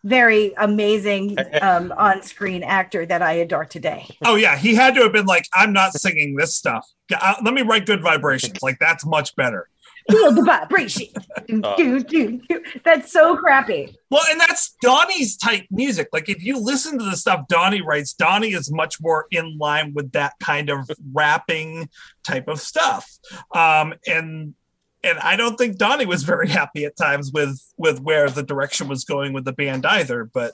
very 0.07 0.55
amazing 0.57 1.37
um, 1.61 1.93
on-screen 1.97 2.63
actor 2.63 3.05
that 3.05 3.23
I 3.23 3.33
adore 3.33 3.65
today. 3.65 4.07
Oh 4.25 4.37
yeah, 4.37 4.57
he 4.57 4.75
had 4.75 4.95
to 4.95 5.03
have 5.03 5.13
been 5.13 5.27
like, 5.27 5.47
I'm 5.55 5.73
not 5.73 5.93
singing 5.95 6.37
this 6.37 6.55
stuff. 6.55 6.87
Yeah, 7.11 7.19
uh, 7.21 7.35
let 7.45 7.55
me 7.55 7.63
write 7.63 7.87
good 7.87 8.03
vibrations. 8.03 8.63
Like 8.63 8.79
that's 8.79 9.05
much 9.05 9.35
better. 9.37 9.69
Feel 10.09 10.31
the 10.31 10.43
vibration. 10.43 11.09
Do, 11.49 12.03
do, 12.05 12.39
do. 12.39 12.63
That's 12.85 13.13
so 13.13 13.37
crappy. 13.37 13.97
Well, 14.09 14.23
and 14.31 14.41
that's 14.41 14.77
Donnie's 14.81 15.37
type 15.37 15.65
music. 15.71 16.09
Like 16.13 16.29
if 16.29 16.45
you 16.45 16.61
listen 16.61 16.97
to 16.99 17.05
the 17.05 17.17
stuff 17.17 17.49
Donnie 17.49 17.83
writes, 17.83 18.13
Donnie 18.13 18.53
is 18.53 18.71
much 18.71 19.01
more 19.01 19.27
in 19.33 19.59
line 19.59 19.95
with 19.95 20.13
that 20.13 20.35
kind 20.41 20.71
of 20.71 20.89
rapping 21.13 21.89
type 22.25 22.47
of 22.47 22.61
stuff. 22.61 23.11
Um, 23.53 23.95
and 24.07 24.55
and 25.07 25.19
I 25.21 25.37
don't 25.37 25.57
think 25.57 25.77
Donnie 25.79 26.07
was 26.07 26.23
very 26.25 26.49
happy 26.49 26.85
at 26.85 26.97
times 26.97 27.33
with 27.33 27.61
with 27.77 28.01
where 28.01 28.29
the 28.29 28.43
direction 28.43 28.89
was 28.89 29.05
going 29.05 29.33
with 29.33 29.45
the 29.45 29.53
band 29.53 29.87
either. 29.87 30.25
But 30.25 30.53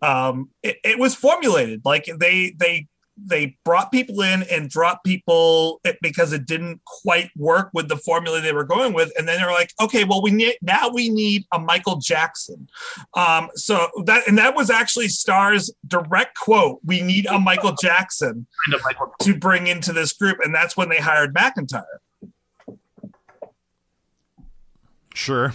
um, 0.00 0.50
it, 0.62 0.78
it 0.84 0.98
was 0.98 1.14
formulated. 1.14 1.82
Like 1.84 2.08
they 2.18 2.54
they 2.58 2.88
they 3.16 3.56
brought 3.64 3.92
people 3.92 4.22
in 4.22 4.42
and 4.44 4.70
dropped 4.70 5.04
people 5.04 5.80
because 6.00 6.32
it 6.32 6.46
didn't 6.46 6.80
quite 6.86 7.30
work 7.36 7.68
with 7.74 7.88
the 7.88 7.96
formula 7.96 8.40
they 8.40 8.54
were 8.54 8.64
going 8.64 8.94
with. 8.94 9.12
And 9.18 9.28
then 9.28 9.38
they're 9.38 9.52
like 9.52 9.72
okay 9.80 10.04
well 10.04 10.22
we 10.22 10.30
need 10.30 10.56
now 10.62 10.88
we 10.88 11.10
need 11.10 11.44
a 11.52 11.58
michael 11.58 11.96
jackson. 11.96 12.68
Um 13.14 13.50
so 13.54 13.88
that 14.06 14.26
and 14.26 14.38
that 14.38 14.56
was 14.56 14.70
actually 14.70 15.08
Starr's 15.08 15.70
direct 15.86 16.38
quote 16.38 16.80
we 16.84 17.02
need 17.02 17.26
a 17.26 17.38
michael 17.38 17.76
jackson 17.80 18.46
Kind 18.66 18.74
of 18.74 18.84
like 18.84 18.98
what- 18.98 19.18
to 19.20 19.36
bring 19.38 19.66
into 19.66 19.92
this 19.92 20.12
group. 20.14 20.38
And 20.42 20.54
that's 20.54 20.76
when 20.76 20.88
they 20.88 20.98
hired 20.98 21.34
mcintyre 21.34 21.84
Sure. 25.22 25.54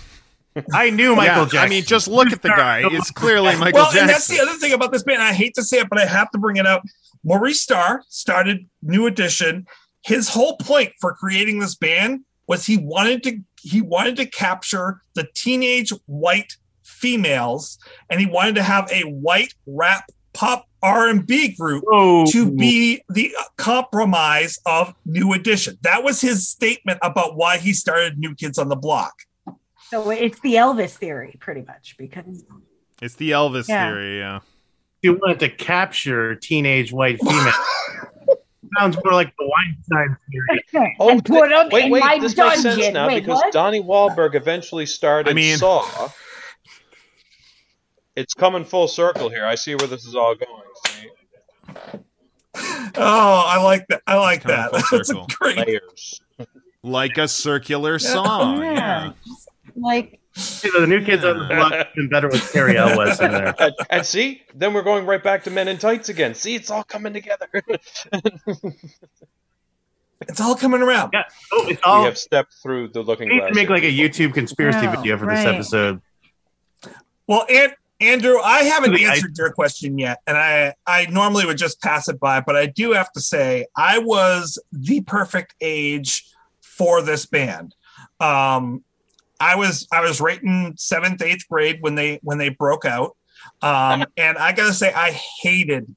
I 0.73 0.89
knew 0.89 1.15
Michael 1.15 1.43
yeah, 1.43 1.43
Jackson. 1.43 1.60
I 1.60 1.67
mean, 1.67 1.84
just 1.84 2.08
look 2.08 2.32
at 2.32 2.41
the 2.41 2.49
guy. 2.49 2.84
It's 2.86 3.12
clearly 3.12 3.56
Michael 3.58 3.82
well, 3.82 3.97
and 3.97 4.10
that's 4.10 4.27
the 4.27 4.39
other 4.39 4.53
thing 4.53 4.71
about 4.71 4.91
this 4.91 5.03
band. 5.03 5.21
I 5.21 5.34
hate 5.34 5.53
to 5.56 5.63
say 5.63 5.80
it, 5.80 5.89
but 5.89 5.99
I 5.99 6.06
have 6.06 6.32
to 6.32 6.38
bring 6.38 6.56
it 6.56 6.65
up. 6.65 6.84
Maurice 7.23 7.62
Starr 7.62 8.03
started 8.08 8.67
New 8.82 9.06
Edition. 9.08 9.67
His 10.03 10.30
whole 10.30 10.56
point 10.58 10.93
for 11.01 11.13
creating 11.13 11.60
this 11.60 11.75
band 11.75 12.21
was 12.47 12.65
he 12.65 12.77
wanted 12.77 13.23
to 13.23 13.39
he 13.62 13.82
wanted 13.82 14.15
to 14.17 14.25
capture 14.25 15.01
the 15.15 15.27
teenage 15.36 15.91
white 16.06 16.56
females, 16.84 17.77
and 18.10 18.19
he 18.21 18.25
wanted 18.25 18.56
to 18.56 18.63
have 18.63 18.89
a 18.91 19.01
white 19.01 19.53
rap 19.65 20.10
pop 20.34 20.67
R 20.82 21.10
and 21.10 21.25
B 21.25 21.49
group 21.49 21.84
Whoa. 21.86 22.25
to 22.27 22.51
be 22.51 23.01
the 23.10 23.36
compromise 23.58 24.60
of 24.65 24.93
New 25.06 25.34
Edition. 25.34 25.77
That 25.82 26.03
was 26.03 26.21
his 26.21 26.47
statement 26.47 26.99
about 27.01 27.36
why 27.36 27.58
he 27.58 27.73
started 27.73 28.17
New 28.17 28.36
Kids 28.36 28.58
on 28.58 28.69
the 28.69 28.75
Block. 28.75 29.13
So 29.89 30.10
it's 30.10 30.39
the 30.41 30.56
Elvis 30.56 30.91
theory, 30.91 31.38
pretty 31.39 31.62
much, 31.62 31.95
because 31.97 32.43
It's 33.02 33.15
the 33.15 33.32
Elvis 33.32 33.67
Yeah. 33.67 33.89
theory. 33.91 34.19
Yeah. 34.19 34.39
you 35.04 35.13
wanted 35.21 35.39
to 35.41 35.50
capture 35.50 36.36
teenage 36.36 36.91
white 36.91 37.19
female. 37.21 37.54
Sounds 38.78 38.97
more 39.04 39.13
like 39.13 39.34
the 39.38 39.47
Weinstein 39.47 40.17
theory. 40.30 40.95
Oh, 41.00 41.10
and 41.10 41.23
put 41.23 41.50
them 41.50 41.69
wait, 41.71 41.86
in 41.86 41.91
wait, 41.91 42.00
my 42.02 42.19
this 42.19 42.36
makes 42.36 42.62
sense 42.63 42.91
now 42.93 43.08
Wait, 43.08 43.21
because 43.21 43.38
what? 43.38 43.54
Donnie 43.54 43.82
Wahlberg 43.82 44.36
eventually 44.36 44.86
starred 44.86 45.30
I 45.30 45.34
mean- 45.34 45.58
Saw. 45.58 46.10
It's 48.15 48.34
coming 48.34 48.65
full 48.65 48.88
circle 48.88 49.30
here. 49.30 49.45
I 49.45 49.54
see 49.56 49.76
where 49.76 49.88
this 49.88 50.06
is 50.06 50.15
all 50.15 50.34
going. 50.36 50.63
See? 50.88 51.10
Oh, 52.95 53.43
I 53.47 53.62
like 53.63 53.88
that. 53.89 54.02
I 54.08 54.15
like 54.17 54.41
that. 54.43 54.71
That's 54.91 55.12
a 55.12 55.26
great. 55.39 55.58
Layers. 55.67 56.21
Like 56.84 57.17
a 57.17 57.28
circular 57.28 58.00
song. 58.00 58.62
yeah, 58.62 58.73
Yeah. 58.73 59.12
Just 59.78 59.84
like 59.86 60.20
See, 60.34 60.70
the 60.70 60.86
new 60.86 61.04
kids 61.04 61.24
on 61.26 61.40
the 61.40 61.46
block 61.46 61.72
have 61.74 61.88
been 61.96 62.10
better 62.10 62.28
with 62.28 62.52
Cary 62.54 62.78
Elwes 62.78 63.20
in 63.20 63.32
there. 63.32 63.56
and, 63.60 63.74
and 63.90 64.06
see, 64.06 64.44
then 64.54 64.74
we're 64.74 64.84
going 64.84 65.06
right 65.06 65.24
back 65.24 65.44
to 65.46 65.50
Men 65.52 65.68
in 65.68 65.78
Tights 65.80 66.10
again. 66.10 66.36
See, 66.36 66.54
it's 66.56 66.70
all 66.70 66.84
coming 66.84 67.13
together. 67.13 67.48
It's 70.22 70.42
all 70.42 70.56
coming 70.56 70.82
around. 70.82 71.12
Yeah. 71.13 71.24
Oh, 71.54 71.62
it's 71.68 71.70
we 71.70 71.78
all. 71.84 72.04
have 72.04 72.18
stepped 72.18 72.56
through 72.63 72.88
the 72.90 73.02
looking 73.04 73.30
We 73.30 73.36
need 73.36 73.40
glass. 73.42 73.50
to 73.52 73.56
make 73.56 73.70
like 73.70 73.84
a 73.84 73.92
YouTube 73.92 74.34
conspiracy 74.34 74.82
No, 74.82 74.92
video 74.96 75.16
for 75.18 75.28
this 75.28 75.46
episode. 75.46 76.02
Well, 77.28 77.46
and 77.48 77.74
Andrew, 78.02 78.40
I 78.44 78.63
haven't 78.63 78.96
I- 78.96 79.02
answered 79.12 79.38
your 79.38 79.52
question 79.52 80.00
yet, 80.00 80.18
and 80.26 80.36
I 80.36 80.74
I 80.88 81.06
normally 81.12 81.46
would 81.46 81.58
just 81.60 81.82
pass 81.84 82.10
it 82.10 82.20
by, 82.20 82.42
but 82.42 82.56
I 82.56 82.66
do 82.66 82.94
have 82.94 83.12
to 83.13 83.22
say 83.22 83.68
I 83.76 84.00
was 84.00 84.58
the 84.72 85.02
perfect 85.02 85.54
age 85.62 86.26
for 86.62 87.04
this 87.04 87.28
band. 87.28 87.76
Um, 88.20 88.84
I 89.39 89.56
was 89.56 89.88
I 89.91 90.02
was 90.02 90.21
right 90.21 90.41
in 90.41 90.76
seventh 90.78 91.21
eighth 91.21 91.47
grade 91.50 91.78
when 91.82 91.95
they 91.95 92.19
when 92.23 92.38
they 92.38 92.50
broke 92.50 92.86
out, 92.86 93.15
um, 93.62 94.06
and 94.17 94.38
I 94.38 94.52
gotta 94.54 94.73
say 94.73 94.93
I 94.93 95.12
hated 95.41 95.95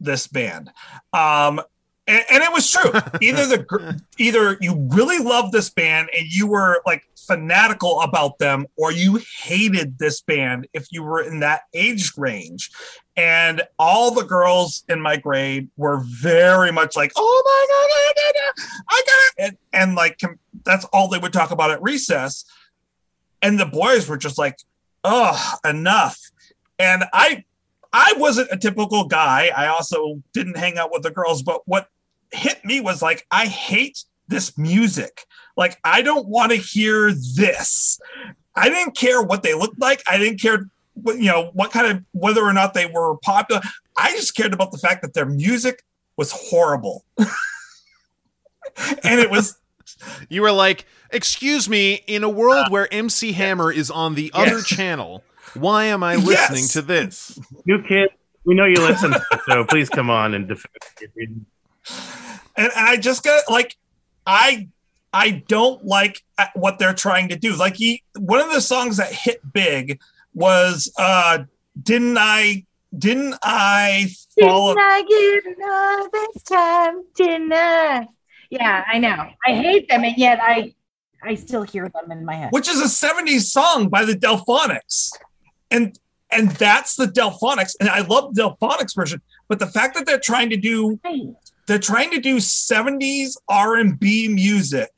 this 0.00 0.26
band. 0.26 0.70
Um, 1.12 1.60
and, 2.06 2.24
and 2.30 2.42
it 2.42 2.52
was 2.52 2.70
true. 2.70 2.90
Either 3.20 3.46
the 3.46 4.02
either 4.18 4.58
you 4.60 4.88
really 4.90 5.18
loved 5.18 5.52
this 5.52 5.70
band 5.70 6.08
and 6.16 6.26
you 6.26 6.46
were 6.46 6.82
like 6.84 7.04
fanatical 7.14 8.00
about 8.00 8.38
them, 8.38 8.66
or 8.76 8.90
you 8.90 9.20
hated 9.42 9.98
this 9.98 10.20
band 10.20 10.66
if 10.72 10.88
you 10.90 11.04
were 11.04 11.20
in 11.22 11.40
that 11.40 11.62
age 11.72 12.12
range. 12.16 12.70
And 13.16 13.62
all 13.78 14.12
the 14.12 14.24
girls 14.24 14.84
in 14.88 15.00
my 15.00 15.16
grade 15.16 15.68
were 15.76 16.00
very 16.04 16.72
much 16.72 16.96
like, 16.96 17.12
"Oh 17.16 17.42
my 17.44 17.66
god, 17.68 17.90
I 17.94 18.12
got 18.16 18.34
it, 18.34 18.82
I 18.88 19.02
got 19.06 19.46
it," 19.46 19.58
and, 19.72 19.82
and 19.82 19.94
like 19.94 20.20
that's 20.64 20.84
all 20.86 21.08
they 21.08 21.18
would 21.18 21.32
talk 21.32 21.50
about 21.50 21.70
at 21.70 21.82
recess. 21.82 22.44
And 23.42 23.58
the 23.58 23.66
boys 23.66 24.08
were 24.08 24.18
just 24.18 24.38
like, 24.38 24.58
"Oh, 25.04 25.54
enough." 25.64 26.18
And 26.78 27.04
I 27.12 27.44
I 27.92 28.14
wasn't 28.16 28.52
a 28.52 28.56
typical 28.56 29.04
guy. 29.04 29.50
I 29.56 29.66
also 29.66 30.22
didn't 30.32 30.56
hang 30.56 30.78
out 30.78 30.92
with 30.92 31.02
the 31.02 31.10
girls, 31.10 31.42
but 31.42 31.62
what 31.66 31.88
hit 32.32 32.64
me 32.64 32.80
was 32.80 33.02
like, 33.02 33.26
I 33.30 33.46
hate 33.46 34.04
this 34.28 34.56
music. 34.56 35.26
Like, 35.56 35.78
I 35.84 36.02
don't 36.02 36.28
want 36.28 36.52
to 36.52 36.56
hear 36.56 37.12
this. 37.12 38.00
I 38.54 38.68
didn't 38.68 38.96
care 38.96 39.22
what 39.22 39.42
they 39.42 39.54
looked 39.54 39.80
like. 39.80 40.02
I 40.08 40.18
didn't 40.18 40.40
care, 40.40 40.70
what, 40.94 41.18
you 41.18 41.26
know, 41.26 41.50
what 41.52 41.72
kind 41.72 41.86
of 41.86 42.04
whether 42.12 42.42
or 42.42 42.52
not 42.52 42.74
they 42.74 42.86
were 42.86 43.16
popular. 43.18 43.60
I 43.96 44.12
just 44.12 44.36
cared 44.36 44.54
about 44.54 44.70
the 44.70 44.78
fact 44.78 45.02
that 45.02 45.14
their 45.14 45.26
music 45.26 45.82
was 46.16 46.32
horrible, 46.32 47.04
and 47.18 49.20
it 49.20 49.30
was 49.30 49.59
You 50.28 50.42
were 50.42 50.52
like, 50.52 50.86
excuse 51.10 51.68
me, 51.68 52.02
in 52.06 52.24
a 52.24 52.28
world 52.28 52.70
where 52.70 52.92
MC 52.92 53.32
Hammer 53.32 53.72
is 53.72 53.90
on 53.90 54.14
the 54.14 54.30
other 54.34 54.60
channel, 54.62 55.22
why 55.54 55.84
am 55.86 56.02
I 56.02 56.16
listening 56.16 56.62
Yes. 56.64 56.72
to 56.74 56.82
this? 56.82 57.38
New 57.66 57.82
kids, 57.82 58.12
we 58.44 58.54
know 58.54 58.64
you 58.64 58.80
listen, 58.80 59.14
so 59.48 59.64
please 59.64 59.88
come 59.88 60.10
on 60.10 60.34
and 60.34 60.48
defend. 60.48 60.74
and, 61.16 61.46
and 62.56 62.72
I 62.76 62.96
just 62.96 63.22
got 63.24 63.42
like 63.50 63.76
I 64.26 64.68
I 65.12 65.42
don't 65.48 65.84
like 65.84 66.22
uh, 66.38 66.46
what 66.54 66.78
they're 66.78 66.94
trying 66.94 67.28
to 67.30 67.36
do. 67.36 67.56
Like 67.56 67.76
he 67.76 68.02
one 68.18 68.40
of 68.40 68.52
the 68.52 68.60
songs 68.60 68.96
that 68.98 69.12
hit 69.12 69.40
big 69.52 70.00
was 70.34 70.92
uh 70.98 71.38
didn't 71.82 72.16
I 72.18 72.64
didn't 72.96 73.34
I 73.42 74.08
follow 74.40 74.74
Didn't 74.74 74.86
I 74.88 75.02
get 75.02 75.56
enough 75.56 76.12
this 76.12 76.42
time? 76.44 77.02
Didn't 77.14 77.52
I? 77.52 78.06
Yeah, 78.50 78.84
I 78.92 78.98
know. 78.98 79.30
I 79.46 79.54
hate 79.54 79.88
them, 79.88 80.04
and 80.04 80.16
yet 80.16 80.40
I 80.42 80.74
I 81.22 81.34
still 81.34 81.62
hear 81.62 81.88
them 81.88 82.10
in 82.10 82.24
my 82.24 82.34
head. 82.34 82.50
which 82.50 82.68
is 82.68 82.80
a 82.80 82.84
70s 82.84 83.42
song 83.42 83.88
by 83.88 84.04
the 84.04 84.14
Delfonics. 84.14 85.10
And 85.70 85.98
and 86.30 86.50
that's 86.52 86.96
the 86.96 87.06
Delfonics 87.06 87.74
and 87.80 87.88
I 87.88 88.00
love 88.00 88.34
the 88.34 88.42
Delfonics 88.42 88.94
version, 88.94 89.20
but 89.48 89.58
the 89.58 89.66
fact 89.66 89.94
that 89.96 90.06
they're 90.06 90.18
trying 90.18 90.50
to 90.50 90.56
do 90.56 90.98
they're 91.66 91.78
trying 91.78 92.10
to 92.10 92.20
do 92.20 92.36
70s 92.38 93.36
R&B 93.48 94.28
music 94.28 94.90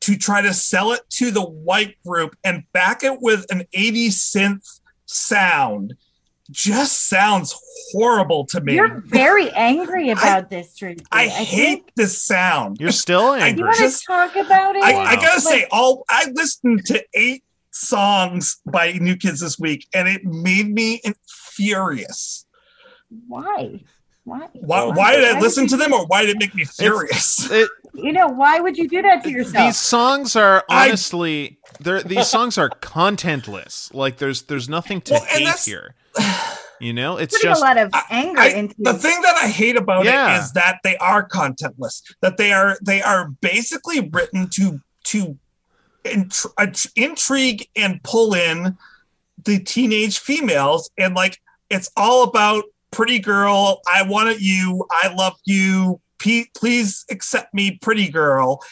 to 0.00 0.16
try 0.16 0.40
to 0.40 0.52
sell 0.52 0.92
it 0.92 1.00
to 1.10 1.30
the 1.30 1.44
white 1.44 1.96
group 2.04 2.36
and 2.44 2.64
back 2.72 3.04
it 3.04 3.20
with 3.20 3.46
an 3.50 3.64
80s 3.74 4.14
synth 4.14 4.80
sound 5.04 5.94
just 6.50 7.08
sounds 7.08 7.54
horrible 7.92 8.46
to 8.46 8.60
me. 8.60 8.74
You're 8.74 9.00
very 9.06 9.50
angry 9.52 10.10
about 10.16 10.50
this, 10.50 10.74
Tracy. 10.76 11.04
I 11.12 11.28
think- 11.28 11.48
hate 11.48 11.92
this 11.96 12.22
sound. 12.22 12.78
You're 12.80 12.90
still 12.92 13.32
angry. 13.32 13.40
You 13.40 13.46
angry. 13.48 13.64
want 13.64 13.76
to 13.76 13.82
just- 13.82 14.04
talk 14.06 14.36
about 14.36 14.76
it? 14.76 14.82
I, 14.84 14.92
Wow. 14.92 15.00
I 15.00 15.16
gotta 15.16 15.40
say, 15.40 15.66
all 15.70 16.04
I 16.08 16.30
listened 16.34 16.84
to 16.86 17.04
eight 17.14 17.44
songs 17.70 18.58
by 18.66 18.92
New 18.92 19.16
Kids 19.16 19.40
this 19.40 19.58
week, 19.58 19.86
and 19.94 20.08
it 20.08 20.24
made 20.24 20.68
me 20.72 21.00
furious. 21.56 22.46
why? 23.28 23.80
Why? 24.24 24.48
Why, 24.54 24.84
why 24.86 25.14
did 25.14 25.24
I 25.36 25.38
listen 25.40 25.68
to 25.68 25.76
them, 25.76 25.92
or 25.92 26.04
why 26.06 26.22
did 26.22 26.30
it 26.30 26.38
make 26.40 26.54
me 26.54 26.64
furious? 26.64 27.50
It- 27.50 27.70
You 27.94 28.12
know, 28.12 28.26
why 28.26 28.60
would 28.60 28.76
you 28.76 28.88
do 28.90 29.00
that 29.00 29.24
to 29.24 29.30
yourself? 29.30 29.68
these 29.68 29.78
songs 29.78 30.36
are 30.36 30.62
I- 30.68 30.88
honestly 30.88 31.58
they're 31.80 32.02
these 32.02 32.26
songs 32.26 32.58
are 32.58 32.68
contentless. 32.68 33.94
Like 33.94 34.18
there's 34.18 34.42
there's 34.42 34.68
nothing 34.68 35.00
to 35.02 35.14
Well, 35.14 35.22
and 35.22 35.30
hate 35.38 35.44
that's- 35.46 35.64
here. 35.64 35.94
You 36.78 36.92
know, 36.92 37.16
it's 37.16 37.34
putting 37.34 37.48
just 37.52 37.62
a 37.62 37.64
lot 37.64 37.78
of 37.78 37.90
anger 38.10 38.38
I- 38.38 38.48
into 38.48 38.74
the 38.78 38.92
thing 38.92 39.18
that 39.22 39.34
I 39.42 39.48
hate 39.48 39.76
about 39.76 40.04
Yeah. 40.04 40.36
it 40.36 40.42
is 40.42 40.52
that 40.52 40.80
they 40.84 40.94
are 40.98 41.26
contentless. 41.26 42.02
That 42.20 42.36
they 42.36 42.52
are 42.52 42.76
they 42.82 43.00
are 43.00 43.30
basically 43.40 44.10
written 44.12 44.50
to 44.50 44.78
to 45.04 45.38
intr- 46.04 46.52
uh, 46.58 46.66
intrigue 46.94 47.66
and 47.76 48.02
pull 48.02 48.34
in 48.34 48.76
the 49.42 49.58
teenage 49.58 50.18
females, 50.18 50.90
and 50.98 51.14
like 51.14 51.38
it's 51.70 51.90
all 51.96 52.24
about 52.24 52.64
pretty 52.90 53.20
girl. 53.20 53.80
I 53.90 54.02
wanted 54.02 54.42
you. 54.42 54.84
I 54.90 55.14
love 55.14 55.36
you. 55.46 55.98
P- 56.18 56.50
please 56.54 57.06
accept 57.10 57.54
me, 57.54 57.78
pretty 57.80 58.10
girl. 58.10 58.62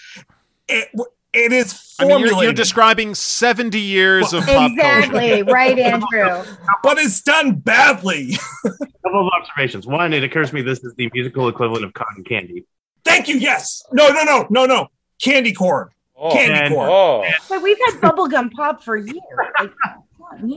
It 0.69 0.89
it 1.35 1.53
is 1.53 1.95
I 1.99 2.07
mean, 2.07 2.21
you're, 2.21 2.43
you're 2.43 2.53
describing 2.53 3.15
70 3.15 3.79
years 3.79 4.33
of 4.33 4.45
pop 4.45 4.49
culture. 4.49 4.73
exactly 4.73 5.43
right, 5.45 5.79
Andrew. 5.93 6.43
but 6.83 6.99
it's 6.99 7.21
done 7.23 7.57
badly. 7.57 8.37
couple 8.63 9.27
of 9.29 9.33
observations. 9.41 9.87
One, 9.87 10.13
it 10.13 10.25
occurs 10.25 10.49
to 10.51 10.55
me 10.57 10.63
this 10.63 10.83
is 10.83 10.95
the 10.97 11.09
musical 11.15 11.49
equivalent 11.49 11.85
of 11.85 11.93
cotton 11.95 12.25
candy. 12.25 12.65
Thank 13.05 13.29
you. 13.29 13.37
Yes. 13.37 13.83
No. 13.93 14.09
No. 14.09 14.23
No. 14.25 14.47
No. 14.51 14.67
No. 14.67 14.89
Candy 15.23 15.53
corn. 15.53 15.91
Oh, 16.17 16.33
Candy 16.33 16.59
And- 16.59 16.75
corn. 16.75 16.89
oh. 16.91 17.25
But 17.49 17.63
we've 17.63 17.79
had 17.87 18.01
bubblegum 18.01 18.51
pop 18.53 18.83
for 18.83 18.97
years. 18.97 19.19
Like. 19.61 19.71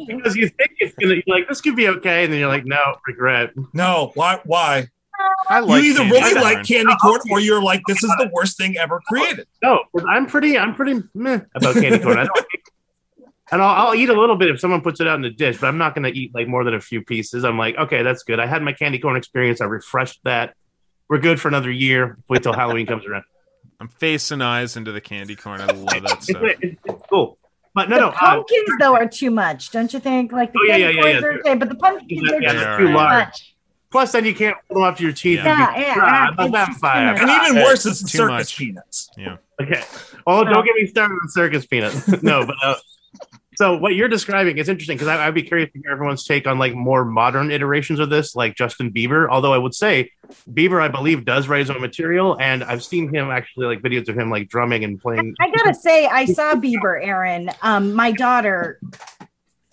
Because 0.08 0.36
you 0.36 0.48
think 0.50 0.72
it's 0.80 0.96
gonna 0.96 1.22
like 1.28 1.48
this 1.48 1.62
could 1.62 1.76
be 1.76 1.88
okay, 1.90 2.24
and 2.24 2.34
then 2.34 2.40
you're 2.40 2.50
like, 2.50 2.66
no, 2.66 2.96
regret. 3.06 3.52
No, 3.74 4.12
why? 4.16 4.40
Why? 4.46 4.88
I 5.50 5.60
like 5.60 5.84
you 5.84 5.92
either 5.92 6.00
candy 6.00 6.14
really 6.20 6.32
corn. 6.34 6.44
like 6.44 6.66
candy 6.68 6.96
corn 7.02 7.22
or 7.32 7.40
you're 7.40 7.62
like, 7.62 7.82
this 7.88 8.04
is 8.04 8.10
the 8.18 8.30
worst 8.34 8.58
thing 8.58 8.78
ever 8.78 9.00
created. 9.08 9.48
No, 9.64 9.84
I'm 10.08 10.26
pretty, 10.26 10.58
I'm 10.58 10.76
pretty 10.76 11.02
meh 11.14 11.40
about 11.56 11.76
candy 11.76 12.00
corn. 12.00 12.18
I 12.20 12.26
don't, 12.26 12.46
and 13.52 13.62
I'll, 13.62 13.88
I'll 13.88 13.96
eat 13.96 14.10
a 14.10 14.20
little 14.20 14.36
bit 14.36 14.50
if 14.50 14.60
someone 14.60 14.82
puts 14.82 15.00
it 15.00 15.08
out 15.08 15.16
in 15.16 15.22
the 15.22 15.30
dish, 15.30 15.58
but 15.60 15.68
I'm 15.68 15.78
not 15.78 15.96
going 15.96 16.04
to 16.12 16.18
eat 16.20 16.36
like 16.36 16.48
more 16.48 16.64
than 16.64 16.74
a 16.74 16.82
few 16.82 17.02
pieces. 17.02 17.46
I'm 17.46 17.58
like, 17.58 17.78
okay, 17.78 18.04
that's 18.04 18.24
good. 18.24 18.40
I 18.40 18.46
had 18.46 18.62
my 18.62 18.74
candy 18.74 19.00
corn 19.00 19.16
experience. 19.16 19.62
I 19.62 19.66
refreshed 19.66 20.20
that. 20.26 20.56
We're 21.10 21.20
good 21.20 21.40
for 21.40 21.48
another 21.48 21.72
year. 21.72 22.18
Wait 22.28 22.44
till 22.44 22.52
Halloween 22.54 22.86
comes 22.86 23.06
around. 23.06 23.24
I'm 23.80 23.88
facing 23.88 24.42
eyes 24.42 24.76
into 24.76 24.92
the 24.92 25.00
candy 25.00 25.36
corn. 25.36 25.62
I 25.62 25.68
love 25.68 25.86
that 25.86 26.12
It's, 26.18 26.26
stuff. 26.30 26.42
it's, 26.44 26.78
it's 26.84 27.04
cool, 27.10 27.38
but 27.74 27.90
no, 27.90 27.96
the 27.96 28.02
no. 28.02 28.08
Uh, 28.10 28.14
pumpkins 28.20 28.70
though 28.80 28.96
are 28.96 29.08
too 29.08 29.32
much, 29.32 29.72
don't 29.72 29.94
you 29.94 30.00
think? 30.00 30.32
Like 30.34 30.52
the 30.52 30.60
Oh, 30.60 30.66
yeah, 30.66 30.78
candy 30.78 30.84
yeah, 30.84 30.90
yeah, 30.90 31.02
corns 31.02 31.22
yeah. 31.22 31.28
are 31.28 31.40
okay, 31.40 31.56
but 31.56 31.70
the 31.70 31.76
pumpkins 31.76 32.22
Yeah, 32.26 32.36
are 32.36 32.42
yeah, 32.42 32.54
just 32.54 32.80
too 32.80 32.88
too 32.88 32.94
large. 32.94 33.26
much. 33.28 33.56
Plus, 33.92 34.12
then 34.12 34.26
you 34.26 34.34
can't 34.36 34.56
hold 34.68 34.78
them 34.78 34.84
up 34.84 34.98
to 34.98 35.04
your 35.04 35.14
teeth. 35.14 35.40
Yeah. 35.44 35.74
and 35.74 35.82
Yeah, 35.82 35.88
yeah, 35.88 35.94
"Ah, 35.98 36.24
yeah. 36.26 36.30
I'm 36.30 36.40
a 36.40 36.44
It's 36.44 36.52
just 36.68 36.82
vampire." 36.82 37.16
And 37.22 37.30
even 37.30 37.56
Hey, 37.58 37.64
worse 37.64 37.86
is 37.86 38.02
it's 38.02 38.12
too 38.12 38.18
circus 38.20 38.30
much. 38.30 38.58
peanuts. 38.58 39.10
Yeah. 39.18 39.38
Okay. 39.62 39.84
Oh, 40.26 40.44
don't 40.44 40.66
get 40.66 40.76
me 40.76 40.86
started 40.88 41.16
on 41.22 41.30
circus 41.30 41.66
peanuts. 41.66 42.08
no, 42.24 42.46
but 42.46 42.56
uh, 42.64 42.76
so 43.56 43.76
what 43.78 43.96
you're 43.96 44.08
describing 44.08 44.60
is 44.60 44.70
interesting 44.70 44.98
because 44.98 45.08
I'd 45.08 45.34
be 45.34 45.42
curious 45.42 45.72
to 45.74 45.80
hear 45.80 45.92
everyone's 45.92 46.24
take 46.26 46.46
on 46.46 46.60
like 46.60 46.76
more 46.76 47.04
modern 47.06 47.50
iterations 47.50 48.00
of 48.00 48.10
this, 48.12 48.36
like 48.36 48.56
Justin 48.56 48.92
Bieber. 48.92 49.28
Although 49.30 49.54
I 49.54 49.58
would 49.58 49.74
say 49.74 50.12
Bieber, 50.52 50.80
I 50.80 50.90
believe, 50.90 51.26
does 51.26 51.48
write 51.48 51.60
his 51.62 51.72
own 51.72 51.82
material, 51.82 52.38
and 52.40 52.64
I've 52.64 52.84
seen 52.84 53.12
him 53.12 53.32
actually 53.32 53.66
like 53.66 53.82
videos 53.82 54.10
of 54.10 54.18
him 54.20 54.30
like 54.30 54.48
drumming 54.48 54.84
and 54.84 55.02
playing. 55.02 55.34
I 55.42 55.50
gotta 55.50 55.74
say, 55.74 56.06
I 56.06 56.26
saw 56.26 56.54
Bieber, 56.54 57.04
Aaron. 57.04 57.50
Um, 57.64 57.94
my 57.94 58.12
daughter. 58.12 58.80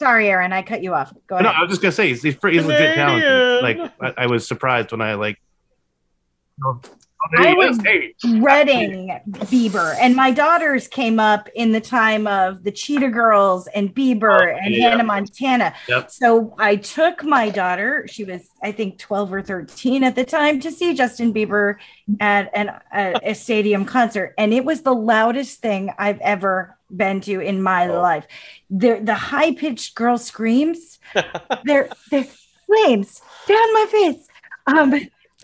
Sorry, 0.05 0.29
Aaron, 0.29 0.53
I 0.53 0.61
cut 0.61 0.83
you 0.83 0.93
off. 0.93 1.15
Go 1.27 1.37
ahead. 1.37 1.45
No. 1.45 1.51
I 1.51 1.63
was 1.63 1.71
just 1.71 1.81
gonna 1.81 1.93
say 1.93 2.09
he's, 2.09 2.23
he's 2.23 2.37
pretty 2.37 2.59
he's 2.59 2.67
legit 2.67 2.95
talented. 2.95 3.63
Like 3.63 3.79
I, 4.03 4.25
I 4.25 4.27
was 4.27 4.47
surprised 4.47 4.93
when 4.93 5.01
I 5.01 5.15
like. 5.15 5.41
I 7.39 7.55
was- 7.55 7.79
dreading 7.79 9.19
Bieber. 9.29 9.95
And 10.01 10.15
my 10.15 10.31
daughters 10.31 10.89
came 10.89 11.19
up 11.19 11.49
in 11.55 11.73
the 11.73 11.81
time 11.81 12.27
of 12.27 12.65
the 12.65 12.71
Cheetah 12.71 13.09
Girls 13.11 13.67
and 13.69 13.95
Bieber 13.95 14.53
Oh, 14.55 14.59
and 14.63 14.75
yeah. 14.75 14.91
Hannah 14.91 15.05
Montana. 15.05 15.75
Yep. 15.89 16.11
So 16.11 16.55
I 16.59 16.77
took 16.77 17.25
my 17.25 17.51
daughter, 17.51 18.07
she 18.09 18.25
was, 18.25 18.49
I 18.63 18.73
think, 18.73 18.99
12 18.99 19.33
or 19.33 19.43
13 19.43 20.05
at 20.05 20.15
the 20.17 20.25
time, 20.25 20.61
to 20.61 20.71
see 20.71 20.95
Justin 20.95 21.33
Bieber 21.33 21.77
at 22.21 22.51
an, 22.55 22.71
a, 22.95 23.15
a 23.31 23.35
stadium 23.35 23.85
concert. 23.85 24.35
And 24.39 24.53
it 24.53 24.65
was 24.65 24.83
the 24.83 24.95
loudest 24.95 25.61
thing 25.61 25.93
I've 25.99 26.21
ever 26.21 26.77
been 26.95 27.21
to 27.23 27.41
in 27.41 27.63
my 27.63 27.89
Oh. 27.89 28.01
life. 28.01 28.27
The, 28.71 29.01
the 29.03 29.15
high 29.15 29.53
pitched 29.55 29.95
girl 29.95 30.19
screams, 30.19 30.99
they're, 31.65 31.89
they're 32.11 32.27
flames 32.67 33.21
down 33.47 33.73
my 33.73 33.87
face. 33.91 34.27
Um, 34.67 34.95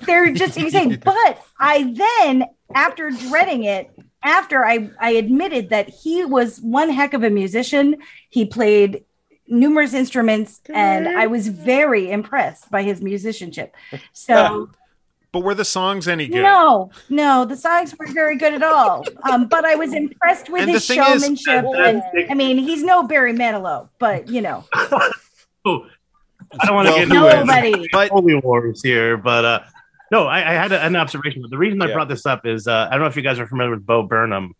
they're 0.06 0.32
just 0.32 0.56
insane. 0.56 1.00
But 1.04 1.42
I 1.58 1.94
then, 1.96 2.44
after 2.74 3.10
dreading 3.10 3.64
it, 3.64 3.90
after 4.22 4.64
I, 4.64 4.90
I 5.00 5.10
admitted 5.12 5.70
that 5.70 5.88
he 5.88 6.24
was 6.24 6.58
one 6.60 6.90
heck 6.90 7.14
of 7.14 7.22
a 7.22 7.30
musician, 7.30 7.96
he 8.28 8.44
played 8.44 9.04
numerous 9.48 9.94
instruments, 9.94 10.60
and 10.72 11.08
I 11.08 11.26
was 11.26 11.48
very 11.48 12.10
impressed 12.10 12.70
by 12.70 12.82
his 12.82 13.00
musicianship. 13.02 13.74
So 14.12 14.70
But 15.32 15.40
were 15.40 15.54
the 15.54 15.64
songs 15.64 16.06
any 16.08 16.26
good? 16.28 16.42
no, 16.42 16.90
no, 17.08 17.44
the 17.44 17.56
songs 17.56 17.94
weren't 17.98 18.14
very 18.14 18.36
good 18.36 18.52
at 18.54 18.62
all. 18.62 19.04
Um, 19.30 19.46
but 19.48 19.64
I 19.64 19.74
was 19.76 19.92
impressed 19.94 20.50
with 20.50 20.62
And 20.62 20.70
his 20.70 20.86
thing 20.86 20.98
is- 21.00 21.06
showmanship. 21.06 21.64
and 21.64 22.02
I 22.30 22.34
mean, 22.34 22.58
he's 22.58 22.82
no 22.82 23.02
Barry 23.04 23.32
Manilow, 23.32 23.88
but 23.98 24.28
you 24.28 24.40
know, 24.42 24.64
oh, 25.64 25.86
I 26.60 26.66
don't 26.66 26.74
want 26.74 26.88
to 26.88 26.92
Well, 26.94 27.06
get 27.06 27.08
who 27.08 27.26
into 27.26 27.28
is? 27.40 27.46
nobody. 27.46 27.88
But 27.92 28.10
holy 28.10 28.34
wars 28.36 28.82
here, 28.82 29.16
but 29.16 29.44
uh, 29.44 29.60
no, 30.10 30.26
I, 30.26 30.38
I 30.38 30.52
had 30.54 30.72
a, 30.72 30.82
an 30.84 30.96
observation. 30.96 31.42
But 31.42 31.50
the 31.50 31.58
reason 31.58 31.80
I 31.82 31.86
Yeah. 31.88 31.94
brought 31.94 32.08
this 32.08 32.26
up 32.26 32.46
is 32.46 32.66
uh, 32.66 32.88
I 32.88 32.92
don't 32.92 33.00
know 33.00 33.06
if 33.06 33.16
you 33.16 33.22
guys 33.22 33.38
are 33.38 33.46
familiar 33.46 33.70
with 33.70 33.84
Bo 33.86 34.02
Burnham. 34.02 34.54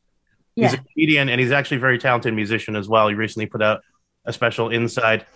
He's 0.57 0.73
Yeah. 0.73 0.81
a 0.81 0.85
comedian 0.93 1.29
and 1.29 1.41
he's 1.41 1.53
actually 1.53 1.79
a 1.79 1.81
very 1.81 1.99
talented 1.99 2.35
musician 2.35 2.77
as 2.77 2.89
well. 2.89 3.09
He 3.09 3.15
recently 3.15 3.47
put 3.47 3.63
out 3.63 3.83
a 4.25 4.33
special 4.33 4.69
Inside. 4.71 5.27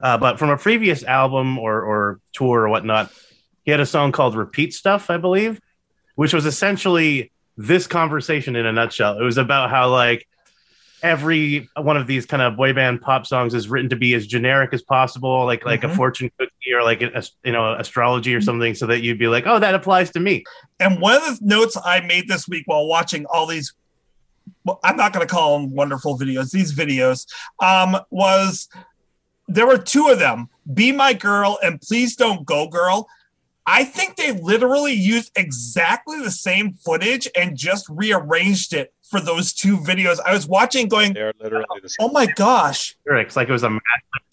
Uh, 0.00 0.16
but 0.18 0.38
from 0.38 0.50
a 0.50 0.56
previous 0.56 1.02
album 1.02 1.58
or, 1.58 1.80
or 1.82 2.20
tour 2.32 2.60
or 2.62 2.68
whatnot, 2.68 3.10
he 3.64 3.70
had 3.72 3.80
a 3.80 3.86
song 3.86 4.12
called 4.12 4.36
Repeat 4.36 4.72
Stuff, 4.72 5.10
I 5.10 5.16
believe, 5.16 5.60
which 6.14 6.32
was 6.32 6.46
essentially 6.46 7.32
this 7.56 7.86
conversation 7.88 8.54
in 8.54 8.64
a 8.64 8.72
nutshell. 8.72 9.18
It 9.18 9.24
was 9.24 9.38
about 9.38 9.70
how, 9.70 9.90
like, 9.90 10.26
every 11.02 11.68
one 11.76 11.96
of 11.96 12.06
these 12.06 12.26
kind 12.26 12.42
of 12.42 12.56
boy 12.56 12.72
band 12.72 13.00
pop 13.00 13.26
songs 13.26 13.54
is 13.54 13.68
written 13.68 13.88
to 13.90 13.96
be 13.96 14.14
as 14.14 14.26
generic 14.26 14.72
as 14.72 14.82
possible, 14.82 15.44
like 15.44 15.64
like 15.64 15.84
a 15.84 15.88
Mhm. 15.88 15.96
fortune 15.96 16.30
cookie 16.38 16.72
or 16.74 16.82
like 16.82 17.02
a, 17.02 17.22
you 17.44 17.52
know 17.52 17.74
astrology 17.74 18.34
or 18.34 18.40
something, 18.40 18.74
so 18.74 18.86
that 18.86 19.02
you'd 19.02 19.18
be 19.18 19.28
like, 19.28 19.46
oh, 19.46 19.58
that 19.58 19.74
applies 19.74 20.10
to 20.12 20.20
me. 20.20 20.44
And 20.80 21.00
one 21.00 21.14
of 21.16 21.22
the 21.22 21.38
notes 21.42 21.76
I 21.84 22.00
made 22.00 22.28
this 22.28 22.48
week 22.48 22.64
while 22.66 22.86
watching 22.86 23.26
all 23.26 23.46
these, 23.46 23.72
well, 24.64 24.80
I'm 24.84 24.96
not 24.96 25.12
going 25.12 25.26
to 25.26 25.32
call 25.32 25.58
them 25.58 25.70
wonderful 25.74 26.18
videos, 26.18 26.50
these 26.50 26.74
videos, 26.74 27.26
um, 27.62 27.98
was 28.10 28.68
there 29.46 29.66
were 29.66 29.78
two 29.78 30.08
of 30.08 30.18
them 30.18 30.48
Be 30.74 30.92
My 30.92 31.12
Girl 31.14 31.58
and 31.62 31.80
Please 31.80 32.16
Don't 32.16 32.44
Go 32.44 32.68
Girl. 32.68 33.08
I 33.70 33.84
think 33.84 34.16
they 34.16 34.32
literally 34.32 34.94
used 34.94 35.30
exactly 35.36 36.18
the 36.22 36.30
same 36.30 36.72
footage 36.72 37.28
and 37.36 37.54
just 37.56 37.86
rearranged 37.90 38.72
it 38.72 38.94
for 39.02 39.20
those 39.20 39.52
two 39.52 39.76
videos. 39.76 40.18
I 40.24 40.32
was 40.32 40.46
watching 40.46 40.88
going, 40.88 41.12
They 41.12 41.20
are 41.20 41.34
literally 41.38 41.66
the 41.82 41.88
same. 41.90 42.08
oh 42.08 42.12
my 42.12 42.24
gosh. 42.26 42.96
Lyrics 43.06 43.36
like 43.36 43.48
it 43.48 43.52
was 43.52 43.64
a 43.64 43.78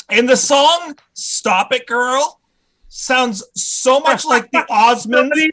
And 0.10 0.30
the 0.30 0.38
song 0.38 0.96
Stop 1.14 1.74
It 1.74 1.86
Girl 1.86 2.40
sounds 2.88 3.44
so 3.56 4.00
much 4.00 4.24
like 4.26 4.50
the 4.52 4.60
Osmonds. 4.70 5.50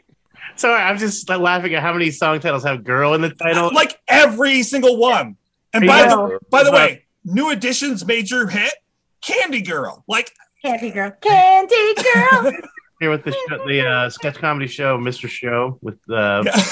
Sorry, 0.55 0.81
I'm 0.81 0.97
just 0.97 1.27
laughing 1.29 1.73
at 1.75 1.81
how 1.81 1.91
many 1.91 2.09
song 2.11 2.39
titles 2.39 2.63
have 2.63 2.83
"girl" 2.83 3.15
in 3.15 3.21
the 3.21 3.31
title. 3.31 3.69
like 3.73 3.99
every 4.07 4.63
single 4.63 4.97
one. 4.97 5.35
And 5.73 5.85
by 5.87 6.03
you 6.03 6.09
the 6.09 6.39
by 6.49 6.63
the 6.63 6.71
but- 6.71 6.77
way, 6.89 7.05
New 7.25 7.49
Edition's 7.49 8.05
major 8.05 8.47
hit, 8.47 8.73
Candy 9.21 9.61
Girl. 9.61 10.03
Like 10.07 10.31
Candy 10.63 10.91
girl, 10.91 11.11
candy 11.19 11.93
girl. 12.13 12.53
here 13.03 13.11
with 13.11 13.25
the 13.25 13.33
show, 13.33 13.67
the 13.67 13.85
uh, 13.85 14.09
sketch 14.09 14.37
comedy 14.37 14.65
show, 14.65 14.97
Mr. 14.97 15.27
Show, 15.27 15.77
with 15.81 15.99
uh, 16.09 16.41
yeah. 16.45 16.55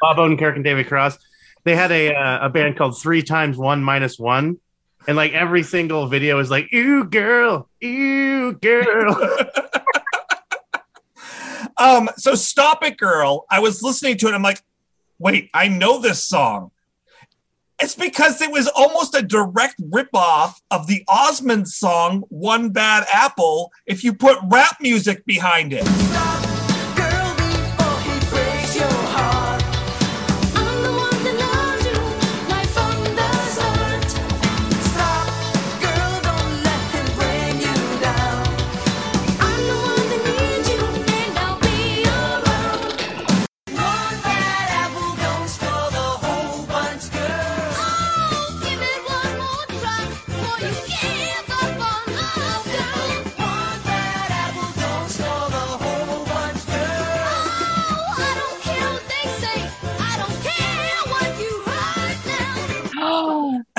Bob 0.00 0.16
Odenkirk 0.16 0.56
and 0.56 0.64
David 0.64 0.88
Cross. 0.88 1.18
They 1.62 1.76
had 1.76 1.92
a 1.92 2.12
uh, 2.12 2.46
a 2.46 2.50
band 2.50 2.76
called 2.76 3.00
Three 3.00 3.22
Times 3.22 3.56
One 3.56 3.82
Minus 3.82 4.18
One, 4.18 4.58
and 5.06 5.16
like 5.16 5.32
every 5.32 5.62
single 5.62 6.08
video 6.08 6.40
is 6.40 6.50
like, 6.50 6.72
"Ew, 6.72 7.04
girl, 7.04 7.70
ew, 7.80 8.54
girl." 8.54 9.16
um, 11.78 12.10
so 12.16 12.34
Stop 12.34 12.82
It 12.82 12.98
Girl, 12.98 13.46
I 13.48 13.60
was 13.60 13.80
listening 13.80 14.18
to 14.18 14.26
it. 14.26 14.34
I'm 14.34 14.42
like, 14.42 14.60
wait, 15.20 15.50
I 15.54 15.68
know 15.68 16.00
this 16.00 16.24
song. 16.24 16.72
It's 17.80 17.94
because 17.94 18.40
it 18.40 18.52
was 18.52 18.68
almost 18.68 19.16
a 19.16 19.22
direct 19.22 19.80
ripoff 19.82 20.54
of 20.70 20.86
the 20.86 21.02
Osmond 21.08 21.68
song 21.68 22.22
One 22.28 22.70
Bad 22.70 23.04
Apple 23.12 23.72
if 23.86 24.04
you 24.04 24.14
put 24.14 24.38
rap 24.48 24.76
music 24.80 25.24
behind 25.26 25.72
it. 25.72 25.84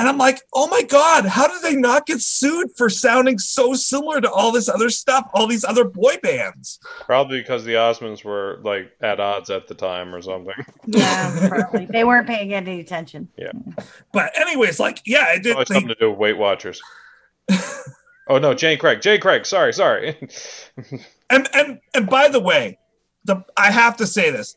And 0.06 0.12
I'm 0.12 0.18
like, 0.18 0.40
oh 0.54 0.68
my 0.68 0.82
God, 0.82 1.26
how 1.26 1.48
did 1.48 1.62
they 1.62 1.74
not 1.74 2.06
get 2.06 2.20
sued 2.20 2.70
for 2.76 2.88
sounding 2.88 3.40
so 3.40 3.74
similar 3.74 4.20
to 4.20 4.30
all 4.30 4.52
this 4.52 4.68
other 4.68 4.88
stuff, 4.88 5.28
all 5.34 5.48
these 5.48 5.64
other 5.64 5.82
boy 5.82 6.14
bands? 6.22 6.78
Probably 7.00 7.40
because 7.40 7.64
the 7.64 7.72
Osmonds 7.72 8.24
were 8.24 8.60
like 8.62 8.92
at 9.00 9.18
odds 9.18 9.50
at 9.50 9.66
the 9.66 9.74
time 9.74 10.14
or 10.14 10.22
something. 10.22 10.54
yeah, 10.86 11.48
probably. 11.48 11.86
They 11.86 12.04
weren't 12.04 12.28
paying 12.28 12.54
any 12.54 12.78
attention. 12.78 13.28
Yeah. 13.36 13.50
But 14.12 14.30
anyways, 14.40 14.78
like, 14.78 15.02
yeah, 15.04 15.34
it 15.34 15.42
did. 15.42 15.54
Always 15.54 15.66
They, 15.66 15.74
something 15.74 15.88
to 15.88 15.96
do 15.96 16.10
with 16.10 16.20
Weight 16.20 16.38
Watchers. 16.38 16.80
oh 18.28 18.38
no, 18.38 18.54
Jane 18.54 18.78
Craig. 18.78 19.00
Jay 19.00 19.18
Craig. 19.18 19.44
Sorry, 19.44 19.72
sorry. 19.72 20.16
and 21.30 21.48
and 21.52 21.80
and 21.94 22.08
by 22.08 22.28
the 22.28 22.38
way, 22.38 22.78
the 23.24 23.44
I 23.56 23.72
have 23.72 23.96
to 23.96 24.06
say 24.06 24.30
this: 24.30 24.54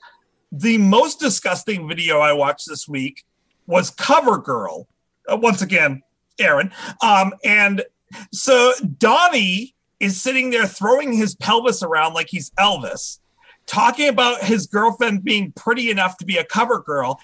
the 0.52 0.78
most 0.78 1.20
disgusting 1.20 1.88
video 1.88 2.20
I 2.20 2.34
watched 2.34 2.68
this 2.68 2.88
week 2.88 3.24
was 3.66 3.90
Cover 3.90 4.38
Girl. 4.38 4.88
Uh, 5.30 5.38
once 5.38 5.62
again, 5.62 6.02
Aaron. 6.40 6.72
Um, 7.02 7.34
and 7.44 7.84
so 8.32 8.74
Donnie 8.98 9.76
is 10.00 10.22
sitting 10.22 10.50
there 10.50 10.66
throwing 10.66 11.14
his 11.14 11.36
pelvis 11.36 11.84
around 11.84 12.14
like 12.14 12.28
he's 12.30 12.50
Elvis. 12.52 13.20
talking 13.66 14.10
about 14.10 14.44
his 14.44 14.66
girlfriend 14.66 15.24
being 15.24 15.52
pretty 15.52 15.92
enough 15.92 16.18
to 16.18 16.26
be 16.26 16.38
a 16.38 16.44
cover 16.44 16.80
girl. 16.80 17.20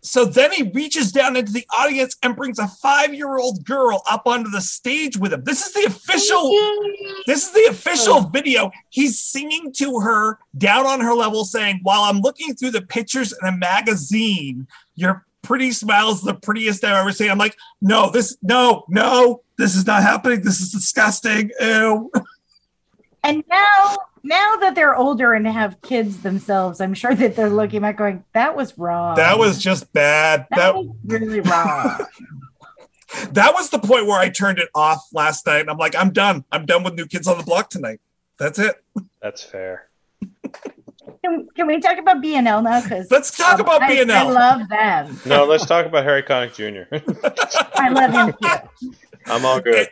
So 0.00 0.26
then 0.26 0.52
he 0.52 0.64
reaches 0.74 1.12
down 1.12 1.34
into 1.34 1.50
the 1.52 1.66
audience 1.78 2.14
and 2.22 2.36
brings 2.36 2.58
a 2.58 2.68
five 2.68 3.14
year 3.14 3.38
old 3.38 3.64
girl 3.64 4.02
up 4.10 4.26
onto 4.26 4.50
the 4.50 4.60
stage 4.60 5.16
with 5.16 5.32
him. 5.32 5.44
This 5.44 5.66
is 5.66 5.72
the 5.72 5.84
official. 5.86 6.50
This 7.26 7.46
is 7.46 7.52
the 7.52 7.66
official 7.70 8.20
video. 8.20 8.70
He's 8.90 9.18
singing 9.18 9.72
to 9.78 10.00
her 10.00 10.38
down 10.56 10.84
on 10.86 11.00
her 11.00 11.14
level, 11.14 11.46
saying, 11.46 11.80
While 11.82 12.02
I'm 12.02 12.20
looking 12.20 12.54
through 12.54 12.72
the 12.72 12.82
pictures 12.82 13.34
in 13.40 13.48
a 13.48 13.56
magazine, 13.56 14.66
your 14.94 15.24
pretty 15.44 15.72
smile 15.72 16.10
is 16.10 16.22
the 16.22 16.34
prettiest 16.34 16.82
I've 16.84 16.96
ever 16.96 17.12
seen. 17.12 17.30
I'm 17.30 17.38
like, 17.38 17.56
No, 17.80 18.10
this, 18.10 18.36
no, 18.42 18.84
no, 18.88 19.42
this 19.58 19.76
is 19.76 19.86
not 19.86 20.02
happening. 20.02 20.42
This 20.42 20.60
is 20.60 20.72
disgusting. 20.72 21.50
Ew. 21.60 22.10
And 23.22 23.42
now, 23.48 23.96
now 24.22 24.56
that 24.56 24.74
they're 24.74 24.96
older 24.96 25.32
and 25.32 25.46
have 25.46 25.80
kids 25.80 26.22
themselves, 26.22 26.80
I'm 26.80 26.94
sure 26.94 27.14
that 27.14 27.36
they're 27.36 27.50
looking 27.50 27.80
back 27.80 27.96
going, 27.96 28.24
"That 28.34 28.54
was 28.56 28.76
wrong. 28.76 29.16
That 29.16 29.38
was 29.38 29.62
just 29.62 29.92
bad. 29.92 30.46
that, 30.50 30.56
That, 30.56 30.74
was 30.74 30.88
really 31.06 31.40
wrong." 31.40 32.06
that 33.32 33.54
was 33.54 33.70
the 33.70 33.78
point 33.78 34.06
where 34.06 34.18
I 34.18 34.28
turned 34.28 34.58
it 34.58 34.68
off 34.74 35.06
last 35.12 35.46
night. 35.46 35.66
I'm 35.68 35.78
like, 35.78 35.96
I'm 35.96 36.12
done. 36.12 36.44
I'm 36.52 36.66
done 36.66 36.82
with 36.82 36.94
New 36.94 37.06
Kids 37.06 37.26
on 37.26 37.38
the 37.38 37.44
Block 37.44 37.70
tonight. 37.70 38.00
That's 38.38 38.58
it. 38.58 38.82
That's 39.22 39.42
fair. 39.42 39.88
can, 41.24 41.48
can 41.54 41.66
we 41.66 41.80
talk 41.80 41.98
about 41.98 42.22
BNL 42.22 42.62
now? 42.62 42.82
Because 42.82 43.10
Let's 43.10 43.36
talk 43.36 43.58
about 43.58 43.82
I, 43.82 43.96
BNL. 43.96 44.10
I 44.10 44.30
love 44.30 44.68
them. 44.68 45.20
No, 45.24 45.44
let's 45.44 45.64
talk 45.64 45.86
about 45.86 46.04
Harry 46.04 46.22
Connick 46.22 46.54
Jr. 46.54 46.94
I 47.74 47.88
love 47.88 48.12
him 48.12 48.34
too. 48.80 48.94
I'm 49.26 49.44
all 49.46 49.60
good. 49.60 49.88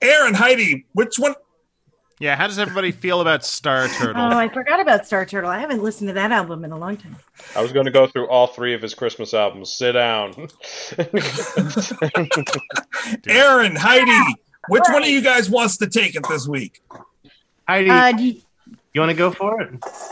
Aaron, 0.00 0.34
Heidi, 0.34 0.86
which 0.92 1.18
one? 1.18 1.34
Yeah, 2.18 2.34
how 2.34 2.46
does 2.46 2.58
everybody 2.58 2.92
feel 2.92 3.20
about 3.20 3.44
Star 3.44 3.88
Turtle? 3.88 4.22
Oh, 4.22 4.38
I 4.38 4.48
forgot 4.48 4.80
about 4.80 5.06
Star 5.06 5.26
Turtle. 5.26 5.50
I 5.50 5.58
haven't 5.58 5.82
listened 5.82 6.08
to 6.08 6.14
that 6.14 6.32
album 6.32 6.64
in 6.64 6.72
a 6.72 6.78
long 6.78 6.96
time. 6.96 7.16
I 7.54 7.60
was 7.60 7.72
going 7.72 7.84
to 7.84 7.92
go 7.92 8.06
through 8.06 8.28
all 8.28 8.46
three 8.46 8.72
of 8.72 8.80
his 8.80 8.94
Christmas 8.94 9.34
albums. 9.34 9.70
Sit 9.70 9.92
down. 9.92 10.30
Aaron, 13.28 13.76
Heidi, 13.76 14.34
which 14.70 14.84
one 14.88 15.02
of 15.02 15.08
you 15.10 15.20
guys 15.20 15.50
wants 15.50 15.76
to 15.76 15.88
take 15.88 16.14
it 16.14 16.26
this 16.26 16.48
week? 16.48 16.80
Heidi, 17.68 17.90
Uh, 17.90 18.12
do 18.12 18.24
you- 18.24 18.40
you 18.96 19.00
want 19.02 19.10
to 19.10 19.16
go 19.16 19.30
for 19.30 19.60
it? 19.60 19.70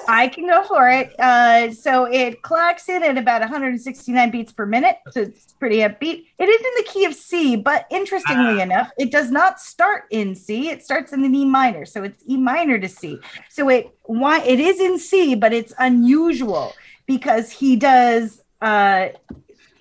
I 0.09 0.29
can 0.29 0.47
go 0.47 0.63
for 0.65 0.91
it. 0.91 1.19
Uh, 1.19 1.73
so 1.73 2.05
it 2.05 2.43
clocks 2.43 2.89
in 2.89 3.03
at 3.03 3.17
about 3.17 3.41
169 3.41 4.31
beats 4.31 4.53
per 4.53 4.67
minute. 4.67 4.99
So 5.11 5.23
it's 5.23 5.55
pretty 5.55 5.79
upbeat. 5.79 6.27
It 6.39 6.49
is 6.49 6.61
in 6.61 6.85
the 6.85 6.91
key 6.93 7.05
of 7.07 7.15
C, 7.15 7.57
but 7.57 7.87
interestingly 7.91 8.61
enough, 8.61 8.91
it 8.99 9.11
does 9.11 9.31
not 9.31 9.59
start 9.59 10.05
in 10.11 10.35
C. 10.35 10.69
It 10.69 10.85
starts 10.85 11.13
in 11.13 11.25
an 11.25 11.35
E 11.35 11.47
minor. 11.47 11.87
So 11.87 12.03
it's 12.03 12.23
E 12.29 12.37
minor 12.37 12.79
to 12.79 12.89
C. 12.89 13.19
So 13.49 13.71
it 13.71 13.91
why 14.03 14.43
it 14.43 14.61
is 14.61 14.79
in 14.79 14.99
C, 14.99 15.35
but 15.35 15.55
it's 15.55 15.73
unusual 15.79 16.75
because 17.07 17.51
he 17.51 17.77
does 17.77 18.43
uh 18.61 19.09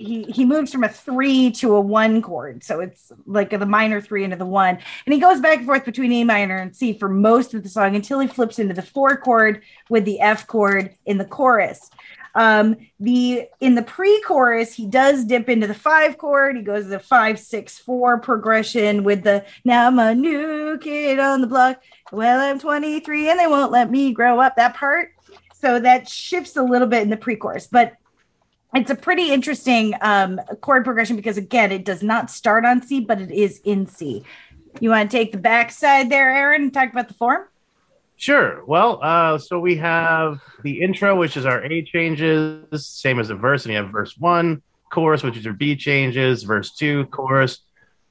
he 0.04 0.24
he 0.24 0.46
moves 0.46 0.72
from 0.72 0.84
a 0.84 0.90
three 0.90 1.52
to 1.52 1.76
a 1.76 1.82
one 1.82 2.22
chord. 2.22 2.64
So 2.64 2.80
it's 2.80 3.12
like 3.26 3.50
the 3.52 3.66
minor 3.66 4.02
three 4.02 4.24
into 4.24 4.36
the 4.36 4.46
one. 4.46 4.78
And 5.06 5.14
he 5.14 5.20
goes 5.20 5.40
back 5.40 5.58
and 5.58 5.66
forth 5.66 5.86
between 5.86 6.12
A 6.12 6.24
minor 6.24 6.58
and 6.58 6.76
C 6.76 6.98
for 6.98 7.10
most 7.10 7.54
of 7.54 7.64
the 7.64 7.70
song 7.70 7.96
until 7.96 8.20
he 8.20 8.28
flips 8.28 8.60
into 8.60 8.74
the 8.74 8.82
four 8.82 9.18
chord 9.18 9.62
with 9.90 10.06
the 10.06 10.20
F 10.20 10.48
chord 10.48 10.94
in 11.06 11.18
the 11.18 11.26
chorus. 11.26 11.90
Um, 12.36 12.78
the 13.00 13.48
in 13.60 13.76
the 13.76 13.84
pre-chorus, 13.84 14.74
he 14.74 14.88
does 14.88 15.24
dip 15.26 15.50
into 15.50 15.68
the 15.68 15.74
five 15.74 16.18
chord. 16.18 16.58
He 16.58 16.64
goes 16.64 16.88
the 16.88 17.00
five, 17.00 17.40
six, 17.40 17.78
four 17.78 18.20
progression 18.20 19.04
with 19.04 19.24
the 19.24 19.46
now 19.64 19.88
I'm 19.88 20.00
a 20.00 20.16
new 20.16 20.78
kid 20.80 21.20
on 21.20 21.42
the 21.42 21.48
block. 21.48 21.82
Well, 22.12 22.40
I'm 22.40 22.60
23 22.60 23.30
and 23.30 23.40
they 23.40 23.48
won't 23.48 23.72
let 23.72 23.92
me 23.92 24.14
grow 24.14 24.40
up. 24.40 24.56
That 24.56 24.76
part. 24.76 25.12
So 25.54 25.80
that 25.80 26.10
shifts 26.10 26.58
a 26.58 26.64
little 26.64 26.88
bit 26.88 27.04
in 27.04 27.10
the 27.10 27.16
pre-chorus, 27.16 27.68
but 27.68 27.94
it's 28.74 28.92
a 28.92 28.96
pretty 28.96 29.32
interesting 29.32 29.94
um, 30.02 30.40
chord 30.62 30.84
progression 30.84 31.16
because 31.16 31.38
again, 31.38 31.72
it 31.72 31.86
does 31.86 32.04
not 32.04 32.32
start 32.32 32.66
on 32.66 32.82
C, 32.82 33.00
but 33.00 33.22
it 33.22 33.32
is 33.32 33.62
in 33.64 33.88
C. 33.88 34.24
You 34.80 34.90
want 34.90 35.10
to 35.10 35.18
take 35.18 35.32
the 35.32 35.38
backside 35.38 36.10
there, 36.10 36.34
Aaron, 36.34 36.64
and 36.64 36.74
talk 36.74 36.92
about 36.92 37.08
the 37.08 37.14
form? 37.14 37.44
Sure. 38.16 38.64
Well, 38.66 39.00
uh, 39.02 39.38
so 39.38 39.60
we 39.60 39.76
have 39.78 40.40
the 40.64 40.82
intro, 40.82 41.16
which 41.16 41.36
is 41.38 41.46
our 41.46 41.64
A 41.66 41.84
changes, 41.84 42.88
same 42.88 43.20
as 43.20 43.28
the 43.28 43.36
verse, 43.36 43.66
and 43.66 43.74
you 43.74 43.82
have 43.82 43.92
verse 43.92 44.16
one, 44.18 44.62
chorus, 44.92 45.24
which 45.24 45.38
is 45.38 45.44
your 45.46 45.54
B 45.54 45.76
changes, 45.76 46.44
verse 46.44 46.72
two, 46.72 47.06
chorus, 47.08 47.60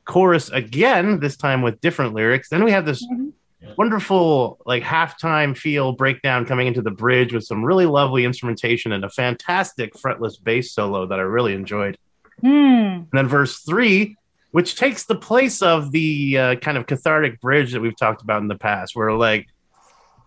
chorus 0.04 0.50
again, 0.50 1.20
this 1.20 1.36
time 1.36 1.62
with 1.62 1.80
different 1.80 2.14
lyrics. 2.14 2.48
Then 2.48 2.64
we 2.64 2.72
have 2.72 2.84
this 2.84 3.04
Mhm. 3.06 3.32
Wonderful, 3.76 4.58
like 4.66 4.82
halftime 4.82 5.56
feel 5.56 5.92
breakdown 5.92 6.46
coming 6.46 6.66
into 6.66 6.82
the 6.82 6.90
bridge 6.90 7.32
with 7.32 7.44
some 7.44 7.64
really 7.64 7.86
lovely 7.86 8.24
instrumentation 8.24 8.92
and 8.92 9.04
a 9.04 9.10
fantastic 9.10 9.94
fretless 9.94 10.42
bass 10.42 10.72
solo 10.72 11.06
that 11.06 11.18
I 11.18 11.22
really 11.22 11.54
enjoyed. 11.54 11.98
Hmm. 12.40 12.48
And 12.48 13.08
then 13.12 13.28
verse 13.28 13.60
three, 13.60 14.16
which 14.50 14.76
takes 14.76 15.04
the 15.04 15.14
place 15.14 15.62
of 15.62 15.92
the 15.92 16.38
uh, 16.38 16.54
kind 16.56 16.76
of 16.76 16.86
cathartic 16.86 17.40
bridge 17.40 17.72
that 17.72 17.80
we've 17.80 17.96
talked 17.96 18.22
about 18.22 18.42
in 18.42 18.48
the 18.48 18.58
past, 18.58 18.94
where 18.96 19.12
like 19.12 19.48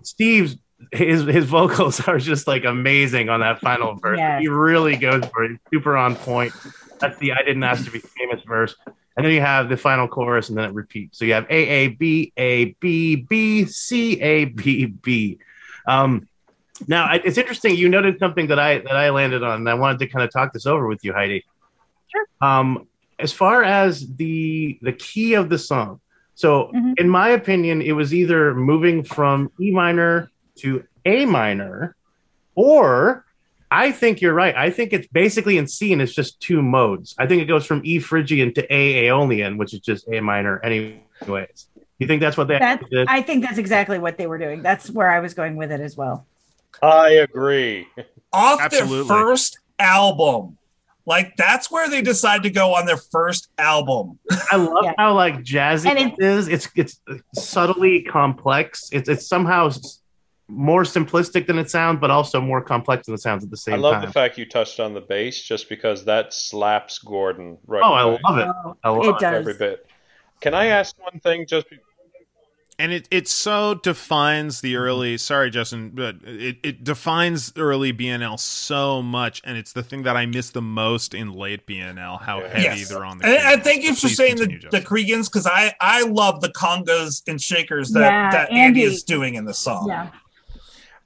Steve's 0.03 0.57
his 0.91 1.23
his 1.23 1.45
vocals 1.45 1.99
are 2.07 2.19
just 2.19 2.47
like 2.47 2.65
amazing 2.65 3.29
on 3.29 3.39
that 3.41 3.59
final 3.59 3.95
verse. 3.95 4.19
Yes. 4.25 4.41
He 4.41 4.47
really 4.47 4.95
goes 4.95 5.25
for 5.25 5.43
it, 5.43 5.59
super 5.73 5.97
on 5.97 6.15
point. 6.15 6.53
That's 6.99 7.17
the 7.19 7.33
I 7.33 7.39
didn't 7.39 7.63
ask 7.63 7.86
to 7.86 7.91
be 7.91 7.99
famous 7.99 8.43
verse. 8.45 8.75
And 9.18 9.26
then 9.26 9.34
you 9.34 9.41
have 9.41 9.70
the 9.70 9.78
final 9.78 10.07
chorus, 10.07 10.49
and 10.49 10.57
then 10.57 10.66
it 10.66 10.74
repeats. 10.74 11.18
So 11.18 11.26
you 11.26 11.34
have 11.34 11.45
A 11.49 11.55
A 11.55 11.88
B 11.88 12.34
A 12.38 12.76
B 12.80 13.16
B 13.16 13.66
C 13.66 14.20
A 14.22 14.45
B 14.45 14.86
B. 14.88 15.39
Um, 15.88 16.28
now 16.88 17.13
it's 17.13 17.38
interesting. 17.38 17.76
You 17.78 17.88
noted 17.88 18.20
something 18.20 18.47
that 18.47 18.59
I 18.59 18.80
that 18.80 18.95
I 18.95 19.09
landed 19.11 19.43
on, 19.43 19.59
and 19.61 19.70
I 19.70 19.76
wanted 19.76 19.99
to 19.99 20.07
kind 20.07 20.26
of 20.26 20.32
talk 20.32 20.51
this 20.51 20.66
over 20.66 20.88
with 20.88 21.03
you, 21.05 21.13
Heidi. 21.13 21.45
Sure. 22.11 22.26
Um, 22.41 22.88
as 23.18 23.32
far 23.32 23.63
as 23.63 24.05
the 24.16 24.78
the 24.82 24.91
key 24.91 25.36
of 25.36 25.49
the 25.49 25.57
song, 25.57 26.01
so 26.34 26.72
Mhm. 26.76 26.99
in 26.99 27.07
my 27.07 27.30
opinion, 27.30 27.82
it 27.82 27.93
was 27.93 28.13
either 28.13 28.53
moving 28.53 29.03
from 29.03 29.49
E 29.59 29.72
minor 29.72 30.30
to 30.57 30.84
A 31.05 31.26
minor, 31.26 31.95
or 32.55 33.24
I 33.72 33.91
think 33.91 34.22
you're 34.22 34.34
right. 34.34 34.55
I 34.55 34.70
think 34.70 34.93
it's 34.93 35.07
basically 35.07 35.57
in 35.57 35.68
C 35.68 35.91
and 35.91 36.01
it's 36.01 36.13
just 36.13 36.39
two 36.39 36.61
modes. 36.61 37.16
I 37.18 37.26
think 37.28 37.41
it 37.41 37.45
goes 37.45 37.66
from 37.66 37.82
E 37.84 37.99
Phrygian 37.99 38.53
to 38.53 38.74
A 38.74 39.07
Aeolian, 39.07 39.57
which 39.57 39.74
is 39.74 39.80
just 39.80 40.07
A 40.11 40.20
minor, 40.22 40.63
anyways. 40.63 41.68
You 41.97 42.07
think 42.07 42.22
that's 42.22 42.36
what 42.38 42.47
they 42.47 42.59
That's, 42.59 42.88
did? 42.89 43.07
I 43.07 43.22
think 43.22 43.43
that's 43.43 43.57
exactly 43.57 43.99
what 43.99 44.18
they 44.18 44.28
were 44.28 44.38
doing. 44.38 44.61
That's 44.61 44.89
where 44.91 45.09
I 45.09 45.20
was 45.20 45.34
going 45.34 45.55
with 45.55 45.72
it 45.72 45.80
as 45.80 45.95
well. 45.95 46.26
I 46.82 47.09
agree. 47.11 47.88
Off 48.34 48.59
Absolutely. 48.61 48.97
their 48.97 49.05
first 49.05 49.59
album. 49.80 50.57
Like 51.07 51.36
that's 51.38 51.70
where 51.72 51.89
they 51.89 52.01
decide 52.01 52.43
to 52.43 52.49
go 52.49 52.74
on 52.76 52.86
their 52.86 52.97
first 52.97 53.47
album. 53.57 54.20
I 54.51 54.57
love 54.57 54.84
Yeah. 54.84 54.93
how 54.97 55.13
like 55.13 55.36
jazzy 55.43 55.86
And 55.89 55.99
it 55.99 56.16
is. 56.20 56.47
It's 56.49 56.68
it's 56.76 56.99
subtly 57.34 58.01
complex. 58.01 58.89
It's 58.91 59.07
it's 59.07 59.28
somehow 59.28 59.68
s- 59.68 60.01
more 60.47 60.83
simplistic 60.83 61.47
than 61.47 61.57
it 61.57 61.69
sounds, 61.69 61.99
but 61.99 62.11
also 62.11 62.39
more 62.39 62.61
complex 62.61 63.07
than 63.07 63.15
it 63.15 63.21
sounds 63.21 63.43
at 63.43 63.49
the 63.49 63.57
same 63.57 63.73
time. 63.73 63.79
I 63.79 63.81
love 63.83 63.93
time. 63.95 64.05
the 64.05 64.11
fact 64.13 64.37
you 64.37 64.45
touched 64.45 64.79
on 64.79 64.93
the 64.93 65.01
bass 65.01 65.41
just 65.41 65.69
because 65.69 66.05
that 66.05 66.33
slaps 66.33 66.99
Gordon 66.99 67.57
right 67.65 67.81
oh, 67.83 67.93
I 67.93 68.03
love 68.03 68.37
it. 68.37 68.47
Oh, 68.65 68.77
I 68.83 68.89
love 68.89 68.99
oh, 69.05 69.09
it 69.09 69.15
it. 69.15 69.19
does. 69.19 69.33
every 69.35 69.53
bit. 69.57 69.87
Can 70.41 70.53
I 70.53 70.67
ask 70.67 70.95
one 71.01 71.19
thing? 71.19 71.47
Just 71.47 71.69
be- 71.69 71.79
and 72.77 72.91
it 72.91 73.07
it 73.09 73.25
so 73.27 73.75
defines 73.75 74.59
the 74.59 74.75
early 74.75 75.17
sorry 75.17 75.49
justin 75.49 75.91
but 75.91 76.17
it, 76.25 76.57
it 76.61 76.83
defines 76.83 77.53
early 77.55 77.93
bnl 77.93 78.37
so 78.37 79.01
much 79.01 79.41
and 79.45 79.55
it's 79.57 79.71
the 79.71 79.81
thing 79.81 80.03
that 80.03 80.17
i 80.17 80.25
miss 80.25 80.49
the 80.49 80.61
most 80.61 81.13
in 81.13 81.31
late 81.31 81.65
bnl 81.65 82.21
how 82.21 82.41
heavy 82.41 82.63
Yes. 82.63 82.89
they're 82.89 83.05
on 83.05 83.19
the 83.19 83.25
And, 83.27 83.37
and 83.37 83.63
thank 83.63 83.83
you 83.85 83.95
for 83.95 84.07
Please 84.09 84.17
saying 84.17 84.35
the, 84.35 84.47
continue, 84.47 84.69
the 84.71 84.81
Creeggans 84.81 85.31
because 85.31 85.47
I 85.47 85.73
I 85.79 86.03
love 86.03 86.41
the 86.41 86.49
congas 86.49 87.23
and 87.27 87.41
shakers 87.41 87.91
that 87.91 88.01
Yeah, 88.11 88.31
that 88.31 88.49
Andy 88.51 88.59
Andy. 88.59 88.83
is 88.83 89.03
doing 89.03 89.35
in 89.35 89.45
the 89.45 89.53
song. 89.53 89.87
Yeah. 89.87 90.09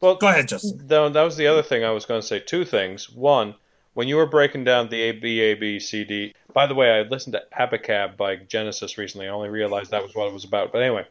Well, 0.01 0.15
Go 0.15 0.27
ahead, 0.27 0.47
Justin. 0.47 0.85
No, 0.89 1.09
that 1.09 1.23
was 1.23 1.37
the 1.37 1.47
other 1.47 1.63
thing 1.63 1.83
I 1.83 1.91
was 1.91 2.05
going 2.05 2.21
to 2.21 2.25
say. 2.27 2.39
Two 2.39 2.65
things. 2.65 3.09
One, 3.09 3.55
when 3.93 4.07
you 4.07 4.15
were 4.15 4.25
breaking 4.25 4.63
down 4.63 4.89
the 4.89 5.01
A 5.01 5.11
B 5.11 5.39
A 5.41 5.53
B 5.55 5.79
C 5.79 6.03
D. 6.03 6.33
By 6.53 6.67
the 6.67 6.75
way, 6.75 6.91
I 6.91 7.01
listened 7.01 7.33
to 7.33 7.43
Abacab 7.57 8.17
by 8.17 8.37
Genesis 8.37 8.97
recently. 8.97 9.27
I 9.27 9.31
only 9.31 9.49
realized 9.49 9.91
that 9.91 10.01
was 10.03 10.15
what 10.15 10.27
it 10.27 10.33
was 10.33 10.45
about. 10.45 10.71
But 10.71 10.81
anyway, 10.81 11.05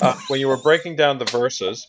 uh, 0.00 0.18
when 0.28 0.40
you 0.40 0.48
were 0.48 0.56
breaking 0.56 0.96
down 0.96 1.18
the 1.18 1.24
verses, 1.24 1.88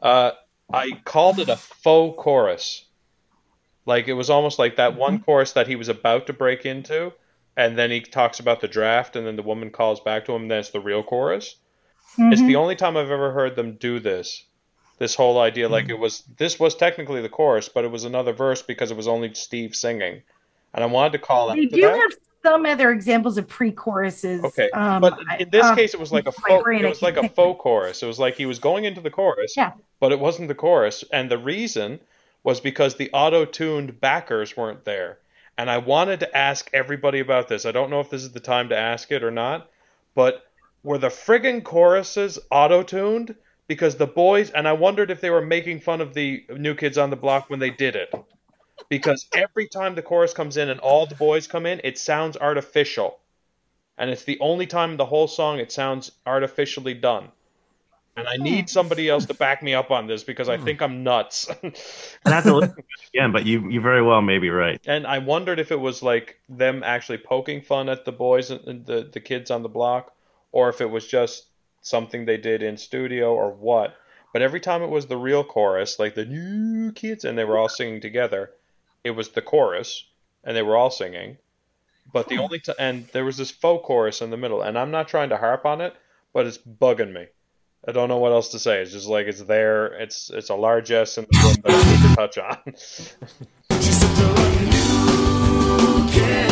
uh, 0.00 0.32
I 0.72 0.90
called 1.04 1.38
it 1.38 1.48
a 1.48 1.56
faux 1.56 2.20
chorus. 2.20 2.84
Like 3.86 4.08
it 4.08 4.14
was 4.14 4.30
almost 4.30 4.58
like 4.58 4.76
that 4.76 4.96
one 4.96 5.20
chorus 5.20 5.52
that 5.52 5.66
he 5.66 5.76
was 5.76 5.88
about 5.88 6.26
to 6.28 6.32
break 6.32 6.64
into, 6.66 7.12
and 7.56 7.76
then 7.76 7.90
he 7.90 8.00
talks 8.00 8.40
about 8.40 8.60
the 8.60 8.68
draft, 8.68 9.16
and 9.16 9.26
then 9.26 9.36
the 9.36 9.42
woman 9.42 9.70
calls 9.70 10.00
back 10.00 10.24
to 10.24 10.32
him, 10.32 10.42
and 10.42 10.50
then 10.50 10.60
it's 10.60 10.70
the 10.70 10.80
real 10.80 11.02
chorus. 11.02 11.56
It's 12.18 12.40
Mhm. 12.40 12.46
the 12.46 12.56
only 12.56 12.76
time 12.76 12.96
I've 12.96 13.10
ever 13.10 13.32
heard 13.32 13.56
them 13.56 13.74
do 13.76 13.98
this. 13.98 14.44
This 14.98 15.14
whole 15.14 15.40
idea, 15.40 15.68
like 15.68 15.88
it 15.88 15.98
was, 15.98 16.22
this 16.36 16.60
was 16.60 16.74
technically 16.76 17.20
the 17.22 17.28
chorus, 17.28 17.68
but 17.68 17.84
it 17.84 17.90
was 17.90 18.04
another 18.04 18.32
verse 18.32 18.62
because 18.62 18.90
it 18.90 18.96
was 18.96 19.08
only 19.08 19.34
Steve 19.34 19.74
singing, 19.74 20.22
and 20.74 20.84
I 20.84 20.86
wanted 20.86 21.12
to 21.12 21.18
call 21.18 21.46
They 21.48 21.52
out 21.52 21.56
to 21.56 21.66
do 21.66 21.80
that. 21.82 21.96
have 21.96 22.12
some 22.44 22.66
other 22.66 22.90
examples 22.90 23.38
of 23.38 23.48
pre-choruses. 23.48 24.44
Okay, 24.44 24.70
um, 24.70 25.00
but 25.00 25.18
in 25.40 25.50
this 25.50 25.64
uh, 25.64 25.74
case, 25.74 25.94
it 25.94 26.00
was 26.00 26.12
like 26.12 26.26
a 26.26 26.32
my 26.42 26.48
folk, 26.48 26.64
brain, 26.64 26.84
it 26.84 26.88
was 26.88 27.02
like 27.02 27.16
a 27.16 27.28
faux 27.28 27.60
chorus. 27.60 28.02
It 28.02 28.06
was 28.06 28.18
like 28.18 28.36
he 28.36 28.46
was 28.46 28.58
going 28.58 28.84
into 28.84 29.00
the 29.00 29.10
chorus, 29.10 29.56
Yeah. 29.56 29.72
but 29.98 30.12
it 30.12 30.20
wasn't 30.20 30.48
the 30.48 30.54
chorus. 30.54 31.04
And 31.12 31.30
the 31.30 31.38
reason 31.38 32.00
was 32.44 32.60
because 32.60 32.96
the 32.96 33.10
auto-tuned 33.12 34.00
backers 34.00 34.56
weren't 34.56 34.84
there. 34.84 35.18
And 35.56 35.70
I 35.70 35.78
wanted 35.78 36.20
to 36.20 36.36
ask 36.36 36.68
everybody 36.72 37.20
about 37.20 37.46
this. 37.48 37.66
I 37.66 37.72
don't 37.72 37.90
know 37.90 38.00
if 38.00 38.10
this 38.10 38.22
is 38.22 38.32
the 38.32 38.40
time 38.40 38.68
to 38.70 38.76
ask 38.76 39.12
it 39.12 39.22
or 39.22 39.30
not, 39.30 39.68
but 40.14 40.44
were 40.82 40.98
the 40.98 41.08
friggin' 41.08 41.62
choruses 41.62 42.38
auto-tuned? 42.50 43.36
Because 43.72 43.96
the 43.96 44.06
boys, 44.06 44.50
and 44.50 44.68
I 44.68 44.72
wondered 44.72 45.10
if 45.10 45.20
they 45.20 45.30
were 45.30 45.44
making 45.44 45.80
fun 45.80 46.00
of 46.00 46.12
the 46.12 46.44
New 46.56 46.74
Kids 46.74 46.98
on 46.98 47.10
the 47.10 47.16
Block 47.16 47.48
when 47.48 47.58
they 47.58 47.70
did 47.70 47.96
it. 47.96 48.12
Because 48.88 49.26
every 49.32 49.68
time 49.68 49.94
the 49.94 50.02
chorus 50.02 50.34
comes 50.34 50.56
in 50.56 50.68
and 50.68 50.80
all 50.80 51.06
the 51.06 51.14
boys 51.14 51.46
come 51.46 51.64
in, 51.66 51.80
it 51.84 51.98
sounds 51.98 52.36
artificial 52.36 53.18
and 53.98 54.10
it's 54.10 54.24
the 54.24 54.38
only 54.40 54.66
time 54.66 54.92
in 54.92 54.96
the 54.96 55.06
whole 55.06 55.28
song 55.28 55.58
it 55.58 55.70
sounds 55.70 56.12
artificially 56.26 56.94
done. 56.94 57.28
And 58.16 58.28
I 58.28 58.36
need 58.36 58.62
hmm. 58.62 58.66
somebody 58.66 59.08
else 59.08 59.24
to 59.26 59.34
back 59.34 59.62
me 59.62 59.74
up 59.74 59.90
on 59.90 60.06
this 60.06 60.22
because 60.22 60.48
I 60.48 60.58
hmm. 60.58 60.64
think 60.64 60.82
I'm 60.82 61.02
nuts. 61.02 61.48
I 62.26 62.30
have 62.30 62.44
to 62.44 62.56
listen 62.56 62.74
to 62.74 62.80
it 62.80 63.08
again, 63.14 63.32
but 63.32 63.46
you 63.46 63.70
you 63.70 63.80
very 63.80 64.02
well 64.02 64.20
may 64.20 64.38
be 64.38 64.50
right. 64.50 64.80
and 64.86 65.06
I 65.06 65.18
wondered 65.18 65.58
if 65.58 65.72
it 65.72 65.80
was 65.80 66.02
like 66.02 66.38
them 66.48 66.82
actually 66.84 67.18
poking 67.18 67.62
fun 67.62 67.88
at 67.88 68.04
the 68.04 68.12
boys 68.12 68.50
and 68.50 68.60
and 68.66 68.84
the 68.84 69.08
the 69.10 69.20
kids 69.20 69.50
on 69.50 69.62
the 69.62 69.68
block, 69.68 70.12
or 70.50 70.68
if 70.68 70.80
it 70.82 70.90
was 70.90 71.06
just 71.06 71.46
something 71.82 72.24
they 72.24 72.38
did 72.38 72.62
in 72.62 72.76
studio 72.76 73.34
or 73.34 73.50
what. 73.50 73.94
But 74.32 74.42
every 74.42 74.60
time 74.60 74.82
it 74.82 74.88
was 74.88 75.06
the 75.06 75.16
real 75.16 75.44
chorus, 75.44 75.98
like 75.98 76.14
the 76.14 76.24
new 76.24 76.92
kids, 76.92 77.24
and 77.24 77.36
they 77.36 77.44
were 77.44 77.58
all 77.58 77.68
singing 77.68 78.00
together, 78.00 78.50
it 79.04 79.10
was 79.10 79.28
the 79.30 79.42
chorus, 79.42 80.04
and 80.42 80.56
they 80.56 80.62
were 80.62 80.76
all 80.76 80.90
singing. 80.90 81.36
But 82.10 82.28
the 82.28 82.38
only 82.38 82.60
t- 82.60 82.72
and 82.78 83.06
there 83.08 83.24
was 83.24 83.36
this 83.36 83.50
faux 83.50 83.86
chorus 83.86 84.22
in 84.22 84.30
the 84.30 84.36
middle, 84.36 84.62
and 84.62 84.78
I'm 84.78 84.90
not 84.90 85.08
trying 85.08 85.28
to 85.30 85.36
harp 85.36 85.66
on 85.66 85.80
it, 85.80 85.94
but 86.32 86.46
it's 86.46 86.58
bugging 86.58 87.12
me. 87.12 87.26
I 87.86 87.92
don't 87.92 88.08
know 88.08 88.18
what 88.18 88.32
else 88.32 88.50
to 88.50 88.58
say. 88.58 88.80
It's 88.80 88.92
just 88.92 89.08
like 89.08 89.26
it's 89.26 89.42
there. 89.42 89.86
It's 89.86 90.30
it's 90.30 90.50
a 90.50 90.54
large 90.54 90.90
S 90.90 91.18
in 91.18 91.26
the 91.30 91.38
room 91.42 91.56
that 91.64 91.72
I 91.72 91.90
need 91.90 92.08
to 92.08 92.16
touch 92.16 92.38
on. 92.38 92.58
She's 93.82 94.00
such 94.00 94.18
a 94.18 94.64
new 94.64 96.08
kid 96.10 96.46
on 96.46 96.51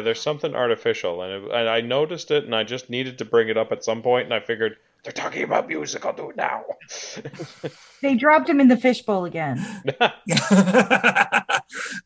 yeah. 0.00 0.04
Yeah, 0.04 0.04
there's 0.04 0.20
something 0.20 0.54
artificial, 0.54 1.22
and, 1.22 1.44
it, 1.44 1.50
and 1.52 1.68
I 1.68 1.80
noticed 1.80 2.30
it, 2.30 2.44
and 2.44 2.54
I 2.54 2.64
just 2.64 2.90
needed 2.90 3.18
to 3.18 3.24
bring 3.24 3.48
it 3.48 3.56
up 3.56 3.72
at 3.72 3.84
some 3.84 4.02
point, 4.02 4.24
and 4.24 4.34
I 4.34 4.40
figured 4.40 4.76
they're 5.04 5.12
talking 5.12 5.42
about 5.42 5.68
music. 5.68 6.04
I'll 6.04 6.12
do 6.12 6.30
it 6.30 6.36
now. 6.36 6.64
They 8.02 8.14
dropped 8.14 8.48
him 8.48 8.60
in 8.60 8.68
the 8.68 8.78
fishbowl 8.78 9.26
again. 9.26 9.58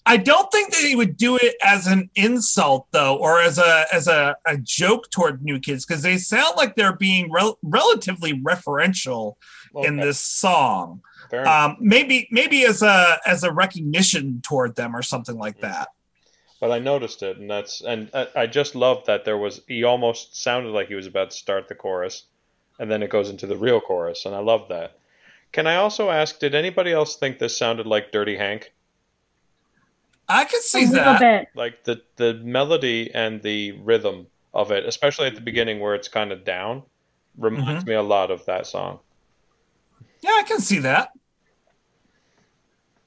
I 0.05 0.17
don't 0.17 0.51
think 0.51 0.73
that 0.73 0.83
he 0.83 0.97
would 0.97 1.17
do 1.17 1.37
it 1.37 1.55
as 1.63 1.87
an 1.87 2.11
insult 2.17 2.89
though, 2.91 3.17
or 3.17 3.41
as 3.41 3.59
a 3.59 3.85
as 3.93 4.09
a, 4.09 4.37
a 4.45 4.59
joke 4.59 5.09
toward 5.11 5.45
new 5.45 5.61
kids, 5.61 5.87
because 5.87 6.03
they 6.03 6.17
sound 6.19 6.57
like 6.57 6.75
they're 6.75 6.97
being 6.97 7.31
rel- 7.31 7.59
relatively 7.63 8.33
referential 8.43 9.37
in 9.77 9.97
this 9.97 10.21
song. 10.21 11.01
Um, 11.33 11.77
maybe 11.81 12.29
maybe 12.33 12.65
as 12.65 12.83
a 12.83 13.21
as 13.25 13.45
a 13.45 13.53
recognition 13.53 14.41
toward 14.43 14.75
them 14.75 14.97
or 14.97 15.03
something 15.03 15.37
like 15.37 15.61
that. 15.61 15.89
But 16.65 16.73
I 16.73 16.79
noticed 16.79 17.23
it, 17.23 17.37
and 17.37 17.51
that's 17.51 17.83
and 17.83 18.09
I, 18.15 18.27
I 18.35 18.47
just 18.47 18.75
loved 18.75 19.05
that 19.07 19.27
there 19.27 19.37
was 19.37 19.61
he 19.69 19.85
almost 19.85 20.43
sounded 20.43 20.71
like 20.71 20.89
he 20.89 20.95
was 20.95 21.07
about 21.07 21.31
to 21.33 21.37
start 21.37 21.69
the 21.69 21.75
chorus, 21.75 22.25
and 22.79 22.91
then 22.91 23.03
it 23.03 23.11
goes 23.11 23.29
into 23.29 23.47
the 23.47 23.55
real 23.55 23.83
chorus, 23.83 24.25
and 24.25 24.35
I 24.35 24.39
love 24.39 24.69
that. 24.71 24.97
Can 25.53 25.67
I 25.67 25.77
also 25.77 26.09
ask, 26.09 26.39
did 26.39 26.55
anybody 26.55 26.91
else 26.91 27.17
think 27.17 27.39
this 27.39 27.55
sounded 27.55 27.87
like 27.87 28.13
Dirty 28.13 28.39
Hank? 28.39 28.73
I 30.27 30.47
could 30.47 30.61
A 30.61 30.63
see 30.63 30.87
little 30.87 31.05
that. 31.05 31.21
bit. 31.21 31.49
Like 31.55 31.85
the 31.85 32.01
the 32.17 32.33
melody 32.43 33.11
and 33.13 33.43
the 33.43 33.73
rhythm 33.73 34.27
of 34.55 34.71
it, 34.71 34.87
especially 34.87 35.27
at 35.27 35.35
the 35.35 35.43
beginning 35.43 35.81
where 35.81 35.95
it's 35.95 36.09
kind 36.09 36.33
of 36.33 36.47
down, 36.47 36.83
reminds 37.37 37.83
mm-hmm. 37.83 37.91
me 37.91 37.95
a 37.97 38.03
lot 38.03 38.31
of 38.31 38.43
that 38.47 38.67
song. 38.67 39.01
Yeah, 40.23 40.31
I 40.31 40.45
can 40.45 40.61
see 40.61 40.79
that. 40.79 41.11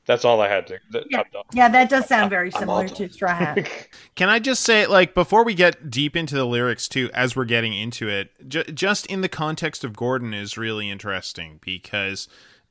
That's 0.08 0.26
all 0.26 0.41
I 0.41 0.47
had 0.47 0.66
to. 0.68 0.80
That, 0.91 1.03
Yeah. 1.12 1.20
I'm. 1.20 1.43
Yeah, 1.53 1.70
that 1.70 1.89
does 1.89 2.08
sound 2.08 2.30
very 2.30 2.51
I'm 2.53 2.60
similar 2.60 2.88
to 2.88 3.10
Straw 3.10 3.36
Hat. 3.36 3.70
Can 4.16 4.30
I 4.30 4.39
just 4.39 4.64
say, 4.64 4.88
like, 4.88 5.14
before 5.14 5.43
we 5.43 5.53
get 5.53 5.89
deep 5.91 6.16
into 6.16 6.34
the 6.34 6.45
lyrics, 6.45 6.88
too, 6.88 7.10
as 7.14 7.36
we're 7.36 7.45
getting 7.45 7.74
into 7.74 8.08
it, 8.08 8.32
ju- 8.49 8.64
just 8.64 9.05
in 9.08 9.22
the 9.22 9.30
context 9.30 9.84
of 9.84 9.95
Gordon 9.95 10.34
is 10.34 10.58
really 10.58 10.89
interesting 10.89 11.60
because, 11.62 12.28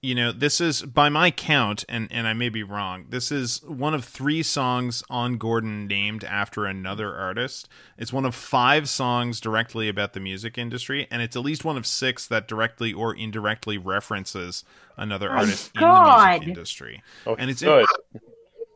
you 0.07 0.15
know, 0.15 0.31
this 0.31 0.61
is, 0.61 0.83
by 0.83 1.09
my 1.09 1.31
count, 1.31 1.85
and, 1.89 2.07
and 2.13 2.29
I 2.29 2.33
may 2.33 2.49
be 2.49 2.63
wrong, 2.63 3.07
this 3.09 3.33
is 3.33 3.63
one 3.65 3.93
of 3.95 4.05
three 4.05 4.43
songs 4.43 5.03
on 5.11 5.37
Gordon 5.37 5.87
named 5.89 6.23
after 6.25 6.65
another 6.65 7.13
artist. 7.15 7.69
It's 7.99 8.13
one 8.13 8.25
of 8.25 8.35
five 8.35 8.89
songs 8.89 9.41
directly 9.41 9.89
about 9.89 10.13
the 10.13 10.21
music 10.21 10.57
industry, 10.59 11.09
and 11.11 11.23
it's 11.23 11.35
at 11.37 11.43
least 11.43 11.65
one 11.65 11.77
of 11.77 11.87
six 11.87 12.27
that 12.29 12.47
directly 12.47 12.93
or 12.93 13.15
indirectly 13.15 13.79
references 13.79 14.63
another 14.97 15.29
artist 15.31 15.73
in 15.75 15.81
the 15.83 16.27
music 16.33 16.49
industry. 16.49 17.03
Oh, 17.27 17.35
And 17.35 17.51
it's 17.51 17.63
good. 17.63 17.87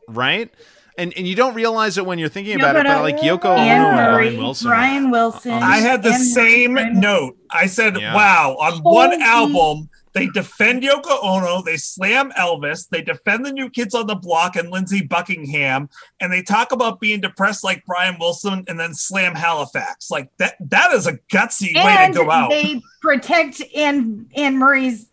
right? 0.07 0.53
And 0.97 1.13
and 1.17 1.25
you 1.25 1.35
don't 1.35 1.53
realize 1.53 1.97
it 1.97 2.05
when 2.05 2.19
you're 2.19 2.27
thinking 2.29 2.57
No, 2.57 2.65
about 2.69 2.75
it, 2.75 2.83
but, 2.83 2.89
but 2.89 2.99
uh, 2.99 3.01
like 3.03 3.17
Yoko 3.19 3.45
Ono 3.45 3.57
Anne 3.61 3.85
and 3.85 3.95
Murray, 3.95 4.25
Brian 4.27 4.37
Wilson. 4.43 4.67
Brian 4.67 5.09
Wilson. 5.11 5.51
Um, 5.53 5.63
I 5.63 5.77
had 5.77 6.03
the 6.03 6.13
same 6.13 6.73
Brian- 6.73 6.99
note. 6.99 7.37
I 7.49 7.67
said, 7.67 7.97
Yeah. 7.97 8.13
"Wow!" 8.13 8.57
On 8.59 8.79
one 8.79 9.21
album, 9.21 9.89
they 10.13 10.27
defend 10.27 10.83
Yoko 10.83 11.23
Ono, 11.23 11.61
they 11.61 11.77
slam 11.77 12.31
Elvis, 12.31 12.89
they 12.89 13.01
defend 13.01 13.45
the 13.45 13.51
New 13.51 13.69
Kids 13.69 13.95
on 13.95 14.07
the 14.07 14.15
Block 14.15 14.55
and 14.55 14.69
Lindsey 14.69 15.01
Buckingham, 15.01 15.89
and 16.19 16.31
they 16.31 16.41
talk 16.41 16.71
about 16.71 16.99
being 16.99 17.21
depressed 17.21 17.63
like 17.63 17.85
Brian 17.85 18.17
Wilson, 18.19 18.65
and 18.67 18.79
then 18.79 18.93
slam 18.93 19.35
Halifax. 19.35 20.11
Like 20.11 20.29
that. 20.37 20.55
That 20.59 20.91
is 20.93 21.07
a 21.07 21.13
gutsy 21.31 21.73
way 21.75 22.07
to 22.07 22.13
go 22.13 22.29
out. 22.29 22.49
they 22.49 22.81
protect 23.01 23.61
Anne 23.75 24.29
Anne 24.35 24.57
Murray's 24.57 25.07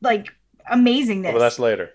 like 0.00 0.28
amazingness. 0.70 1.32
Well, 1.32 1.40
that's 1.40 1.58
later. 1.58 1.90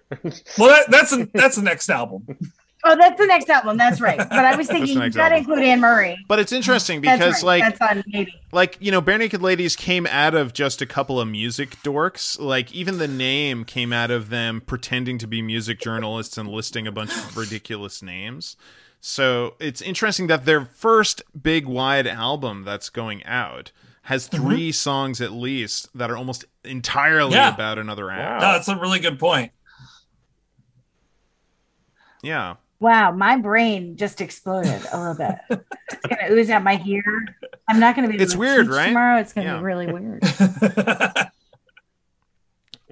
well, 0.57 0.69
that, 0.69 0.85
that's 0.89 1.13
a, 1.13 1.27
that's 1.33 1.55
the 1.55 1.61
next 1.61 1.89
album. 1.89 2.27
oh, 2.85 2.95
that's 2.95 3.19
the 3.19 3.27
next 3.27 3.49
album. 3.49 3.77
That's 3.77 3.99
right. 4.01 4.17
But 4.29 4.45
I 4.45 4.55
was 4.55 4.67
thinking 4.67 5.01
you 5.01 5.09
got 5.11 5.29
to 5.29 5.37
include 5.37 5.59
Anne 5.63 5.79
Murray. 5.79 6.17
But 6.27 6.39
it's 6.39 6.51
interesting 6.51 7.01
That's 7.01 7.17
because 7.19 7.43
right. 7.43 7.61
like 7.61 7.77
that's 7.77 7.97
on 7.97 8.03
maybe. 8.07 8.33
like 8.51 8.77
you 8.79 8.91
know 8.91 9.01
bare 9.01 9.17
naked 9.17 9.41
ladies 9.41 9.75
came 9.75 10.05
out 10.07 10.33
of 10.35 10.53
just 10.53 10.81
a 10.81 10.85
couple 10.85 11.19
of 11.19 11.27
music 11.27 11.71
dorks 11.83 12.39
like 12.39 12.73
even 12.73 12.97
the 12.97 13.07
name 13.07 13.63
came 13.65 13.93
out 13.93 14.11
of 14.11 14.29
them 14.29 14.61
pretending 14.61 15.17
to 15.19 15.27
be 15.27 15.41
music 15.41 15.79
journalists 15.79 16.37
and 16.37 16.49
listing 16.49 16.87
a 16.87 16.91
bunch 16.91 17.11
of 17.15 17.37
ridiculous 17.37 18.01
names 18.01 18.55
so 18.99 19.55
it's 19.59 19.81
interesting 19.81 20.27
that 20.27 20.45
their 20.45 20.65
first 20.65 21.21
big 21.39 21.65
wide 21.67 22.07
album 22.07 22.63
that's 22.63 22.89
going 22.89 23.23
out 23.25 23.71
has 24.03 24.27
mm-hmm. 24.29 24.47
3 24.49 24.71
songs 24.71 25.21
at 25.21 25.31
least 25.31 25.89
that 25.95 26.09
are 26.09 26.17
almost 26.17 26.45
entirely 26.63 27.33
Yeah. 27.35 27.53
about 27.53 27.77
another 27.77 28.09
act 28.09 28.41
Wow. 28.41 28.47
No, 28.51 28.53
that's 28.57 28.67
a 28.67 28.77
really 28.77 28.99
good 28.99 29.19
point. 29.19 29.51
yeah 32.23 32.55
Wow, 32.83 33.13
my 33.13 33.37
brain 33.37 33.95
just 33.95 34.19
exploded 34.19 34.81
a 34.91 34.99
little 34.99 35.15
bit. 35.15 35.35
It's 35.93 36.05
gonna 36.07 36.33
ooze 36.33 36.49
out 36.49 36.63
my 36.63 36.81
ear. 36.85 37.03
I'm 37.69 37.79
not 37.79 37.95
gonna 37.95 38.09
be. 38.09 38.15
able 38.15 38.23
It's 38.23 38.33
to 38.33 38.39
weird, 38.39 38.65
teach 38.65 38.75
right? 38.75 38.87
Tomorrow, 38.87 39.19
it's 39.21 39.31
gonna 39.31 39.47
Yeah. 39.47 39.57
be 39.57 39.63
really 39.63 39.87
weird. 39.87 40.21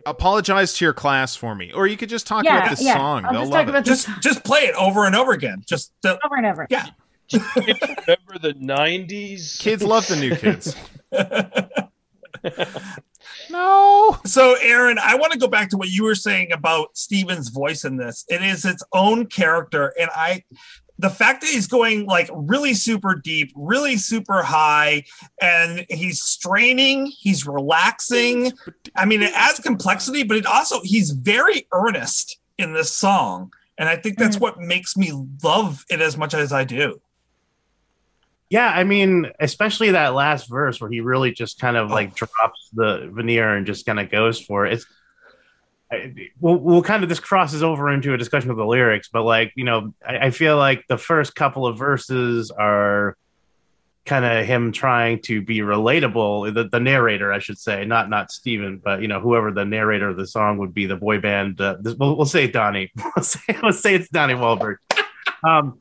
apologize 0.06 0.74
to 0.76 0.86
your 0.86 0.94
class 0.94 1.36
for 1.36 1.54
me 1.54 1.72
or 1.74 1.86
you 1.88 1.96
could 1.98 2.08
just 2.10 2.26
talk 2.26 2.44
yeah, 2.46 2.58
about 2.58 2.70
this 2.72 2.82
yeah. 2.82 2.96
song 2.96 3.24
I'll 3.26 3.34
they'll 3.34 3.42
just 3.42 3.52
love 3.52 3.70
it 3.76 3.86
just 3.86 4.08
this 4.08 4.18
just 4.20 4.44
play 4.44 4.62
it 4.62 4.74
over 4.76 5.06
and 5.06 5.16
over 5.16 5.32
again. 5.34 5.62
Just 5.68 5.92
uh, 6.06 6.18
over 6.26 6.38
and 6.38 6.46
over. 6.48 6.66
yeah. 6.70 6.88
Remember 7.34 8.40
the 8.42 8.56
'90s? 8.60 9.60
kids 9.60 9.84
love 9.84 10.08
the 10.08 10.16
new 10.16 10.36
kids 10.38 10.74
no 13.50 14.20
So, 14.26 14.56
Aaron, 14.62 14.98
I 15.00 15.16
want 15.16 15.34
to 15.34 15.40
go 15.40 15.48
back 15.48 15.70
to 15.70 15.78
what 15.78 15.90
you 15.90 16.04
were 16.04 16.16
saying 16.16 16.52
about 16.52 16.98
Steven's 16.98 17.50
voice 17.50 17.86
in 17.86 17.98
this. 17.98 18.26
It 18.30 18.42
is 18.42 18.66
its 18.66 18.84
own 18.94 19.28
character, 19.28 19.94
and 20.00 20.10
I, 20.16 20.44
the 20.98 21.10
fact 21.10 21.42
that 21.42 21.50
he's 21.50 21.68
going 21.68 22.06
like 22.06 22.30
really 22.32 22.74
super 22.74 23.16
deep, 23.16 23.52
really 23.56 23.98
super 23.98 24.44
high, 24.44 25.04
and 25.42 25.86
he's 25.90 26.22
straining, 26.22 27.12
he's 27.20 27.48
relaxing. 27.48 28.54
I 28.96 29.06
mean, 29.06 29.24
it 29.24 29.34
adds 29.34 29.60
complexity, 29.60 30.24
but 30.24 30.38
it 30.38 30.46
also 30.46 30.82
he's 30.84 31.12
very 31.12 31.68
earnest 31.74 32.38
in 32.58 32.74
this 32.74 32.92
song, 32.92 33.52
and 33.78 33.90
I 33.90 33.96
think 33.96 34.18
that's 34.18 34.38
mm. 34.38 34.42
what 34.42 34.60
makes 34.60 34.96
me 34.96 35.12
love 35.44 35.86
it 35.90 36.02
as 36.02 36.18
much 36.18 36.34
as 36.34 36.54
I 36.54 36.64
do. 36.64 37.02
Yeah, 38.52 38.68
I 38.68 38.84
mean, 38.84 39.32
especially 39.40 39.92
that 39.92 40.14
last 40.14 40.50
verse 40.50 40.82
where 40.82 40.90
he 40.90 41.00
really 41.00 41.32
just 41.32 41.58
kind 41.58 41.78
of 41.78 41.90
like 41.90 42.14
drops 42.14 42.70
the 42.74 43.10
veneer 43.10 43.56
and 43.56 43.66
just 43.66 43.86
kind 43.86 43.98
of 43.98 44.12
goes 44.12 44.42
for 44.42 44.66
it. 44.66 44.74
It's 44.74 44.86
I, 45.90 46.14
we'll, 46.42 46.58
we'll 46.58 46.84
kind 46.84 47.02
of 47.02 47.08
this 47.08 47.22
crosses 47.22 47.64
over 47.64 47.90
into 47.90 48.14
a 48.14 48.18
discussion 48.18 48.52
of 48.52 48.58
the 48.58 48.66
lyrics, 48.66 49.08
but 49.08 49.24
like 49.24 49.54
you 49.56 49.64
know, 49.64 49.94
I, 50.06 50.18
I 50.28 50.32
feel 50.32 50.58
like 50.58 50.86
the 50.90 50.98
first 50.98 51.34
couple 51.34 51.66
of 51.66 51.78
verses 51.78 52.52
are 52.52 53.16
kind 54.06 54.26
of 54.26 54.46
him 54.46 54.74
trying 54.74 55.22
to 55.22 55.42
be 55.42 55.60
relatable. 55.60 56.54
The, 56.54 56.66
the 56.66 56.82
narrator, 56.82 57.32
I 57.32 57.40
should 57.40 57.58
say, 57.58 57.86
not 57.86 58.10
not 58.10 58.32
Steven, 58.32 58.82
but 58.84 59.02
you 59.02 59.08
know, 59.08 59.22
whoever 59.22 59.54
the 59.54 59.64
narrator 59.64 60.10
of 60.10 60.18
the 60.18 60.28
song 60.28 60.58
would 60.58 60.74
be, 60.74 60.88
the 60.88 60.98
boy 60.98 61.22
band. 61.22 61.62
Uh, 61.62 61.78
this, 61.80 61.94
we'll, 61.94 62.18
we'll 62.18 62.26
say 62.26 62.48
Donnie. 62.48 62.92
We'll 63.16 63.24
say, 63.24 63.58
we'll 63.64 63.72
say 63.72 63.96
it's 63.96 64.10
Donnie 64.10 64.34
Wahlberg. 64.34 64.76
Um, 65.42 65.80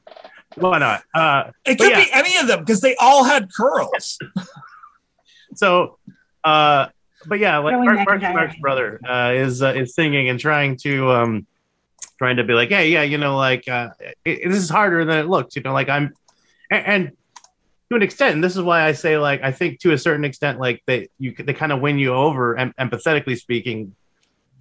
why 0.56 0.78
not? 0.78 1.02
Uh, 1.14 1.50
It 1.64 1.78
could 1.78 1.90
yeah. 1.90 2.04
be 2.04 2.10
any 2.12 2.36
of 2.38 2.46
them 2.46 2.60
because 2.60 2.80
they 2.80 2.96
all 2.96 3.24
had 3.24 3.48
curls. 3.52 4.18
so 5.54 5.98
uh 6.44 6.86
but 7.26 7.38
yeah 7.38 7.58
like 7.58 7.74
Joey 7.74 7.84
Mark, 7.86 8.06
Mark 8.06 8.22
Mark's 8.22 8.56
brother 8.60 9.00
uh 9.08 9.32
is 9.34 9.62
uh, 9.62 9.72
is 9.74 9.94
singing 9.94 10.28
and 10.28 10.38
trying 10.38 10.76
to 10.78 11.10
um 11.10 11.46
trying 12.18 12.36
to 12.36 12.44
be 12.44 12.54
like 12.54 12.68
hey 12.68 12.88
yeah 12.90 13.02
you 13.02 13.18
know 13.18 13.36
like 13.36 13.68
uh 13.68 13.90
it, 14.24 14.48
this 14.48 14.58
is 14.58 14.70
harder 14.70 15.04
than 15.04 15.18
it 15.18 15.26
looks 15.26 15.56
you 15.56 15.62
know 15.62 15.72
like 15.72 15.88
i'm 15.88 16.14
and, 16.70 16.86
and 16.86 17.12
to 17.90 17.96
an 17.96 18.02
extent 18.02 18.34
and 18.34 18.44
this 18.44 18.56
is 18.56 18.62
why 18.62 18.82
i 18.82 18.92
say 18.92 19.18
like 19.18 19.42
i 19.42 19.50
think 19.50 19.80
to 19.80 19.92
a 19.92 19.98
certain 19.98 20.24
extent 20.24 20.60
like 20.60 20.82
they 20.86 21.08
you 21.18 21.34
they 21.36 21.52
kind 21.52 21.72
of 21.72 21.80
win 21.80 21.98
you 21.98 22.14
over 22.14 22.56
em- 22.56 22.74
empathetically 22.78 23.36
speaking 23.36 23.94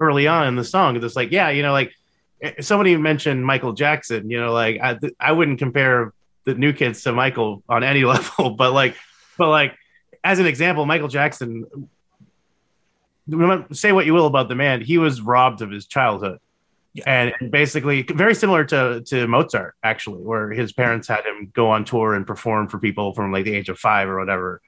early 0.02 0.28
on 0.28 0.48
in 0.48 0.56
the 0.56 0.64
song 0.64 0.96
it's 1.02 1.16
like 1.16 1.32
yeah 1.32 1.50
you 1.50 1.62
know 1.62 1.72
like 1.72 1.94
somebody 2.60 2.96
mentioned 2.98 3.46
michael 3.46 3.74
jackson 3.74 4.30
you 4.30 4.40
know 4.40 4.54
like 4.54 4.80
i, 4.82 4.98
I 5.20 5.32
wouldn't 5.32 5.60
compare 5.60 6.14
the 6.46 6.54
new 6.54 6.74
kids 6.74 7.04
to 7.04 7.12
michael 7.12 7.64
on 7.68 7.84
any 7.84 8.04
level 8.14 8.52
but 8.52 8.72
like 8.74 8.96
but 9.38 9.50
like 9.50 9.76
as 10.24 10.40
an 10.40 10.46
example, 10.46 10.86
Michael 10.86 11.08
Jackson. 11.08 11.66
Say 13.72 13.92
what 13.92 14.06
you 14.06 14.14
will 14.14 14.26
about 14.26 14.50
the 14.50 14.56
man, 14.56 14.82
he 14.82 14.98
was 14.98 15.22
robbed 15.22 15.62
of 15.62 15.70
his 15.70 15.86
childhood, 15.86 16.40
Yeah. 16.94 17.04
and, 17.06 17.34
and 17.40 17.52
basically 17.52 18.02
very 18.02 18.34
similar 18.34 18.66
to 18.66 19.02
to 19.06 19.28
Mozart, 19.28 19.76
actually, 19.84 20.24
where 20.24 20.50
his 20.50 20.74
parents 20.74 21.08
had 21.08 21.26
him 21.26 21.52
go 21.54 21.70
on 21.70 21.86
tour 21.86 22.16
and 22.16 22.26
perform 22.26 22.68
for 22.68 22.80
people 22.80 23.14
from 23.14 23.32
like 23.32 23.46
the 23.46 23.54
age 23.56 23.70
of 23.70 23.78
five 23.78 24.10
or 24.10 24.18
whatever. 24.18 24.62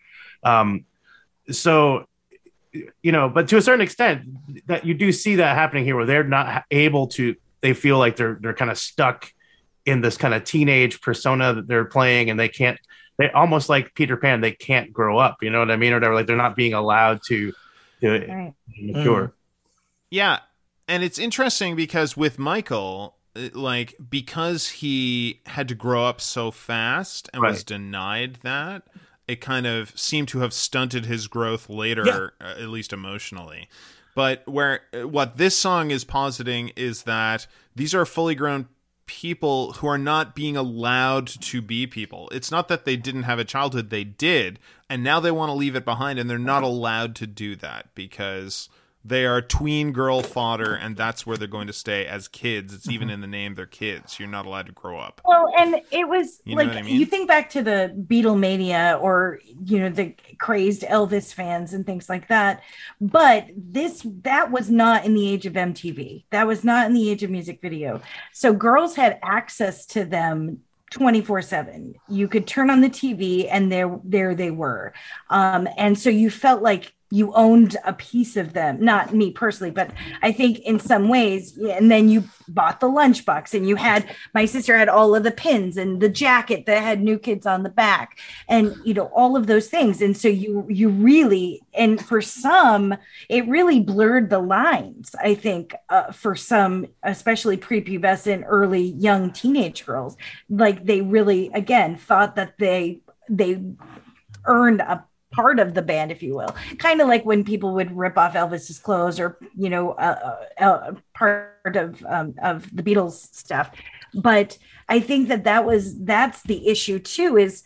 Um, 0.44 0.86
so, 1.50 2.06
you 2.72 3.12
know, 3.12 3.30
but 3.30 3.48
to 3.48 3.58
a 3.58 3.62
certain 3.62 3.82
extent, 3.82 4.22
that 4.68 4.86
you 4.86 4.94
do 4.94 5.12
see 5.12 5.36
that 5.38 5.56
happening 5.58 5.84
here, 5.84 5.96
where 5.96 6.06
they're 6.06 6.24
not 6.24 6.66
able 6.70 7.08
to. 7.08 7.36
They 7.62 7.74
feel 7.74 7.98
like 7.98 8.16
they're 8.16 8.38
they're 8.42 8.54
kind 8.54 8.72
of 8.72 8.78
stuck 8.78 9.32
in 9.86 10.02
this 10.02 10.18
kind 10.18 10.34
of 10.34 10.44
teenage 10.44 11.02
persona 11.02 11.54
that 11.54 11.68
they're 11.68 11.86
playing, 11.86 12.30
and 12.30 12.40
they 12.40 12.50
can't 12.50 12.78
they 13.18 13.30
almost 13.32 13.70
like 13.70 13.94
Peter 13.94 14.18
Pan, 14.18 14.42
they 14.42 14.52
can't 14.52 14.92
grow 14.92 15.18
up. 15.18 15.38
You 15.42 15.50
know 15.52 15.60
what 15.60 15.72
I 15.72 15.76
mean? 15.76 15.94
Or 15.94 15.98
whatever. 15.98 16.16
Like 16.16 16.28
they're 16.28 16.36
not 16.36 16.56
being 16.56 16.74
allowed 16.74 17.22
to 17.28 17.54
to 18.02 18.10
Right. 18.10 18.54
mature. 18.80 19.34
Yeah, 20.10 20.40
and 20.88 21.04
it's 21.04 21.20
interesting 21.20 21.76
because 21.76 22.18
with 22.18 22.40
Michael, 22.40 23.16
like 23.54 23.96
because 24.10 24.70
he 24.70 25.42
had 25.46 25.68
to 25.70 25.76
grow 25.76 26.06
up 26.06 26.20
so 26.20 26.52
fast 26.52 27.30
and 27.34 27.42
was 27.42 27.64
denied 27.64 28.40
that, 28.44 28.84
it 29.28 29.40
kind 29.40 29.66
of 29.66 29.98
seemed 29.98 30.28
to 30.30 30.40
have 30.40 30.52
stunted 30.52 31.06
his 31.06 31.28
growth 31.28 31.70
later, 31.70 32.34
uh, 32.42 32.56
at 32.60 32.68
least 32.70 32.92
emotionally. 32.92 33.70
But 34.16 34.48
where 34.48 34.82
what 35.04 35.38
this 35.38 35.58
song 35.58 35.92
is 35.92 36.04
positing 36.04 36.70
is 36.76 37.04
that 37.04 37.48
these 37.76 37.96
are 37.96 38.06
fully 38.06 38.36
grown 38.36 38.68
people 39.06 39.74
who 39.74 39.88
are 39.88 39.98
not 39.98 40.36
being 40.36 40.56
allowed 40.56 41.28
to 41.28 41.62
be 41.62 41.86
people. 41.86 42.30
It's 42.32 42.52
not 42.52 42.68
that 42.70 42.86
they 42.86 42.96
didn't 42.96 43.24
have 43.24 43.40
a 43.40 43.46
childhood, 43.46 43.90
they 43.90 44.04
did, 44.04 44.60
and 44.90 45.04
now 45.04 45.20
they 45.20 45.32
want 45.32 45.50
to 45.50 45.54
leave 45.54 45.76
it 45.76 45.86
behind 45.86 46.18
and 46.18 46.30
they're 46.30 46.38
not 46.38 46.64
allowed 46.64 47.16
to 47.18 47.28
do 47.28 47.56
that 47.58 47.94
because 47.94 48.70
they 49.04 49.26
are 49.26 49.42
tween 49.42 49.92
girl 49.92 50.22
fodder 50.22 50.76
and 50.76 50.96
that's 50.96 51.26
where 51.26 51.36
they're 51.36 51.48
going 51.48 51.68
to 51.68 51.74
stay 51.74 52.06
as 52.06 52.28
kids. 52.28 52.74
It's 52.74 52.90
even 52.90 53.10
in 53.10 53.22
the 53.22 53.28
name 53.28 53.56
they're 53.56 53.66
kids. 53.66 54.20
You're 54.20 54.30
not 54.30 54.46
allowed 54.46 54.68
to 54.68 54.72
grow 54.72 55.00
up. 55.00 55.22
Well, 55.26 55.52
and 55.58 55.82
it 55.92 56.08
was 56.08 56.40
You 56.46 56.56
like 56.56 56.70
I 56.70 56.82
mean? 56.84 57.00
you 57.00 57.06
think 57.06 57.28
back 57.28 57.50
to 57.52 57.64
the 57.64 57.94
Beatlemania 58.08 59.02
or 59.02 59.40
you 59.64 59.80
know 59.80 59.90
the 59.90 60.16
crazed 60.38 60.84
Elvis 60.84 61.34
fans 61.34 61.74
and 61.74 61.86
things 61.86 62.10
like 62.10 62.28
that. 62.28 62.62
But 63.00 63.48
this 63.56 64.06
that 64.22 64.52
was 64.52 64.70
not 64.70 65.06
in 65.06 65.16
the 65.16 65.28
age 65.28 65.46
of 65.48 65.54
MTV. 65.54 66.26
That 66.30 66.46
was 66.46 66.64
not 66.64 66.86
in 66.88 66.94
the 66.94 67.10
age 67.10 67.24
of 67.24 67.32
music 67.32 67.60
video. 67.62 68.02
So 68.34 68.54
girls 68.54 68.96
had 68.96 69.20
access 69.24 69.86
to 69.88 70.06
them 70.06 70.60
24/7. 70.92 71.96
You 72.08 72.28
could 72.28 72.46
turn 72.46 72.70
on 72.70 72.82
the 72.82 72.90
TV 72.90 73.48
and 73.50 73.72
there 73.72 74.00
there 74.04 74.36
they 74.36 74.52
were. 74.52 74.94
Um 75.30 75.68
and 75.78 75.98
so 75.98 76.10
you 76.10 76.30
felt 76.30 76.62
like 76.62 76.94
you 77.12 77.34
owned 77.34 77.78
a 77.86 77.94
piece 77.94 78.38
of 78.38 78.54
them. 78.54 78.84
Not 78.84 79.14
me 79.14 79.32
personally 79.32 79.72
but 79.72 79.92
i 80.22 80.32
think 80.32 80.60
in 80.60 80.80
some 80.80 81.10
ways 81.10 81.58
and 81.58 81.90
then 81.90 82.10
you 82.10 82.24
bought 82.48 82.80
the 82.80 82.88
lunchbox 82.88 83.54
and 83.54 83.68
you 83.68 83.76
had 83.76 84.06
my 84.34 84.46
sister 84.46 84.78
had 84.78 84.90
all 84.90 85.16
of 85.16 85.24
the 85.24 85.32
pins 85.32 85.78
and 85.78 86.02
the 86.02 86.10
jacket 86.10 86.66
that 86.66 86.84
had 86.84 87.02
new 87.02 87.18
kids 87.18 87.46
on 87.46 87.64
the 87.64 87.70
back 87.70 88.20
and 88.48 88.76
you 88.84 88.94
know 88.94 89.06
all 89.16 89.36
of 89.36 89.48
those 89.48 89.68
things. 89.70 90.02
And 90.02 90.16
so 90.16 90.28
you 90.28 90.66
you 90.70 90.90
really 90.90 91.62
and 91.74 92.04
for 92.04 92.22
some 92.22 92.96
it 93.30 93.48
really 93.48 93.80
blurred 93.80 94.30
the 94.30 94.40
lines 94.40 95.16
i 95.24 95.34
think 95.34 95.74
uh, 95.90 96.12
for 96.12 96.36
some 96.36 96.86
especially 97.04 97.58
prepubescent 97.58 98.44
early 98.48 98.82
young 98.82 99.32
teenage 99.32 99.86
girls. 99.86 100.18
Like 100.50 100.86
they 100.86 101.02
really 101.02 101.50
again 101.54 101.96
thought 101.98 102.36
that 102.36 102.58
they 102.58 103.02
they 103.30 103.62
earned 104.46 104.82
a 104.82 105.06
part 105.32 105.60
of 105.60 105.74
the 105.74 105.82
band, 105.82 106.12
if 106.12 106.22
you 106.22 106.36
will. 106.36 106.56
Kind 106.78 107.02
of 107.02 107.08
like 107.08 107.26
when 107.26 107.44
people 107.44 107.74
would 107.74 107.96
rip 107.96 108.18
off 108.18 108.34
Elvis's 108.34 108.80
clothes 108.80 109.20
or, 109.20 109.38
you 109.56 109.70
know, 109.70 109.92
uh, 109.92 110.38
uh, 110.60 110.64
uh, 110.64 110.94
part 111.14 111.76
of 111.76 112.04
um, 112.06 112.36
of 112.42 112.74
the 112.76 112.84
Beatles 112.84 113.34
stuff. 113.34 113.72
But 114.14 114.58
I 114.90 115.00
think 115.00 115.30
that 115.30 115.46
that 115.46 115.66
was 115.66 115.98
that's 116.00 116.44
the 116.44 116.68
issue 116.68 117.00
too. 117.00 117.38
Is 117.38 117.64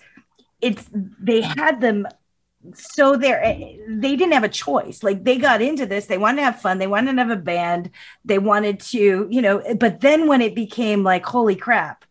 it's 0.62 0.90
they 0.94 1.42
had 1.42 1.82
them 1.82 2.08
so 2.74 3.16
there 3.16 3.42
they 3.88 4.16
didn't 4.16 4.32
have 4.32 4.44
a 4.44 4.50
choice 4.50 5.04
like 5.04 5.24
they 5.24 5.38
got 5.38 5.62
into 5.62 5.86
this 5.86 6.08
they 6.08 6.18
wanted 6.18 6.38
to 6.38 6.44
have 6.44 6.60
fun 6.62 6.80
they 6.80 6.88
wanted 6.88 7.14
to 7.14 7.22
have 7.22 7.30
a 7.30 7.36
band 7.36 7.92
they 8.24 8.40
wanted 8.40 8.80
to 8.80 9.28
you 9.30 9.42
know 9.42 9.62
but 9.76 10.02
then 10.02 10.28
when 10.28 10.42
it 10.42 10.56
became 10.56 11.04
like 11.04 11.26
holy 11.26 11.56
crap 11.56 12.05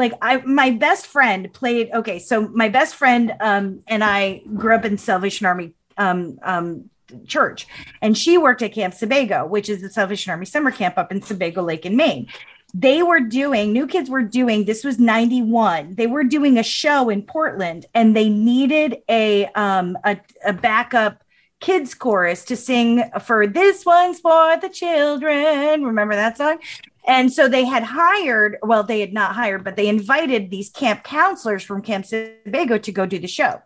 like 0.00 0.14
I 0.20 0.38
my 0.38 0.70
best 0.70 1.06
friend 1.06 1.52
played 1.52 1.90
okay 1.94 2.18
so 2.18 2.48
my 2.48 2.68
best 2.68 2.96
friend 2.96 3.32
um 3.40 3.82
and 3.86 4.02
I 4.02 4.42
grew 4.56 4.74
up 4.74 4.84
in 4.84 4.98
Salvation 4.98 5.46
Army 5.46 5.74
um 5.96 6.38
um 6.42 6.90
church. 7.26 7.66
And 8.00 8.16
she 8.16 8.38
worked 8.38 8.62
at 8.62 8.72
Camp 8.72 8.94
Sebago 8.94 9.46
which 9.46 9.68
is 9.68 9.82
the 9.82 9.90
Salvation 9.90 10.30
Army 10.32 10.46
summer 10.46 10.72
camp 10.72 10.98
up 10.98 11.12
in 11.12 11.22
Sebago 11.22 11.62
Lake 11.62 11.86
in 11.86 11.96
Maine. 11.96 12.26
They 12.72 13.02
were 13.02 13.20
doing 13.20 13.72
new 13.72 13.86
kids 13.86 14.08
were 14.10 14.22
doing 14.22 14.64
this 14.64 14.82
was 14.82 14.98
91 14.98 15.94
they 15.96 16.06
were 16.06 16.24
doing 16.24 16.58
a 16.58 16.62
show 16.62 17.08
in 17.10 17.22
Portland 17.22 17.86
and 17.94 18.16
they 18.16 18.28
needed 18.28 18.98
a 19.08 19.46
um 19.54 19.98
a, 20.04 20.18
a 20.46 20.52
backup 20.52 21.22
kids 21.60 21.94
chorus 21.94 22.44
to 22.46 22.56
sing 22.56 23.04
for 23.20 23.46
this 23.46 23.84
one's 23.84 24.18
for 24.18 24.56
the 24.56 24.70
children. 24.70 25.84
Remember 25.84 26.14
that 26.16 26.38
song 26.38 26.58
and 27.06 27.32
so 27.32 27.48
they 27.48 27.64
had 27.64 27.82
hired, 27.82 28.58
well, 28.62 28.82
they 28.82 29.00
had 29.00 29.12
not 29.12 29.34
hired, 29.34 29.64
but 29.64 29.76
they 29.76 29.88
invited 29.88 30.50
these 30.50 30.70
camp 30.70 31.04
counselors 31.04 31.62
from 31.62 31.82
Camp 31.82 32.06
Sebago 32.06 32.78
to 32.78 32.92
go 32.92 33.06
do 33.06 33.18
the 33.18 33.28
show. 33.28 33.62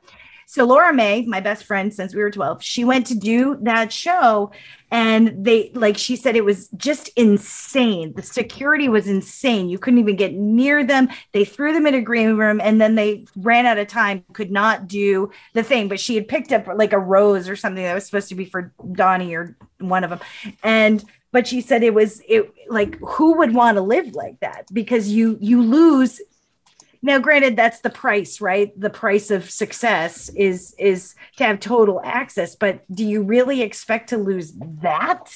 So 0.46 0.64
Laura 0.64 0.92
May, 0.92 1.24
my 1.24 1.40
best 1.40 1.64
friend 1.64 1.92
since 1.92 2.14
we 2.14 2.22
were 2.22 2.30
12, 2.30 2.62
she 2.62 2.84
went 2.84 3.06
to 3.06 3.14
do 3.14 3.56
that 3.62 3.92
show. 3.92 4.50
And 4.90 5.44
they, 5.44 5.72
like 5.74 5.96
she 5.96 6.14
said, 6.14 6.36
it 6.36 6.44
was 6.44 6.68
just 6.76 7.08
insane. 7.16 8.12
The 8.14 8.22
security 8.22 8.88
was 8.88 9.08
insane. 9.08 9.68
You 9.68 9.78
couldn't 9.78 9.98
even 9.98 10.16
get 10.16 10.34
near 10.34 10.84
them. 10.84 11.08
They 11.32 11.44
threw 11.44 11.72
them 11.72 11.86
in 11.86 11.94
a 11.94 12.00
green 12.00 12.36
room 12.36 12.60
and 12.60 12.80
then 12.80 12.94
they 12.94 13.24
ran 13.36 13.66
out 13.66 13.78
of 13.78 13.88
time, 13.88 14.24
could 14.32 14.52
not 14.52 14.86
do 14.86 15.30
the 15.54 15.64
thing. 15.64 15.88
But 15.88 15.98
she 15.98 16.14
had 16.14 16.28
picked 16.28 16.52
up 16.52 16.66
like 16.68 16.92
a 16.92 16.98
rose 16.98 17.48
or 17.48 17.56
something 17.56 17.82
that 17.82 17.94
was 17.94 18.06
supposed 18.06 18.28
to 18.28 18.34
be 18.34 18.44
for 18.44 18.72
Donnie 18.92 19.34
or 19.34 19.56
one 19.80 20.04
of 20.04 20.10
them. 20.10 20.20
And 20.62 21.04
but 21.34 21.48
she 21.48 21.60
said 21.60 21.82
it 21.82 21.92
was 21.92 22.22
it 22.28 22.53
like 22.68 22.98
who 23.00 23.38
would 23.38 23.54
want 23.54 23.76
to 23.76 23.82
live 23.82 24.14
like 24.14 24.38
that 24.40 24.66
because 24.72 25.08
you 25.10 25.38
you 25.40 25.62
lose 25.62 26.20
now 27.02 27.18
granted 27.18 27.56
that's 27.56 27.80
the 27.80 27.90
price 27.90 28.40
right 28.40 28.78
the 28.80 28.90
price 28.90 29.30
of 29.30 29.50
success 29.50 30.28
is 30.30 30.74
is 30.78 31.14
to 31.36 31.44
have 31.44 31.60
total 31.60 32.00
access 32.04 32.56
but 32.56 32.84
do 32.94 33.04
you 33.04 33.22
really 33.22 33.62
expect 33.62 34.08
to 34.10 34.16
lose 34.16 34.52
that 34.82 35.30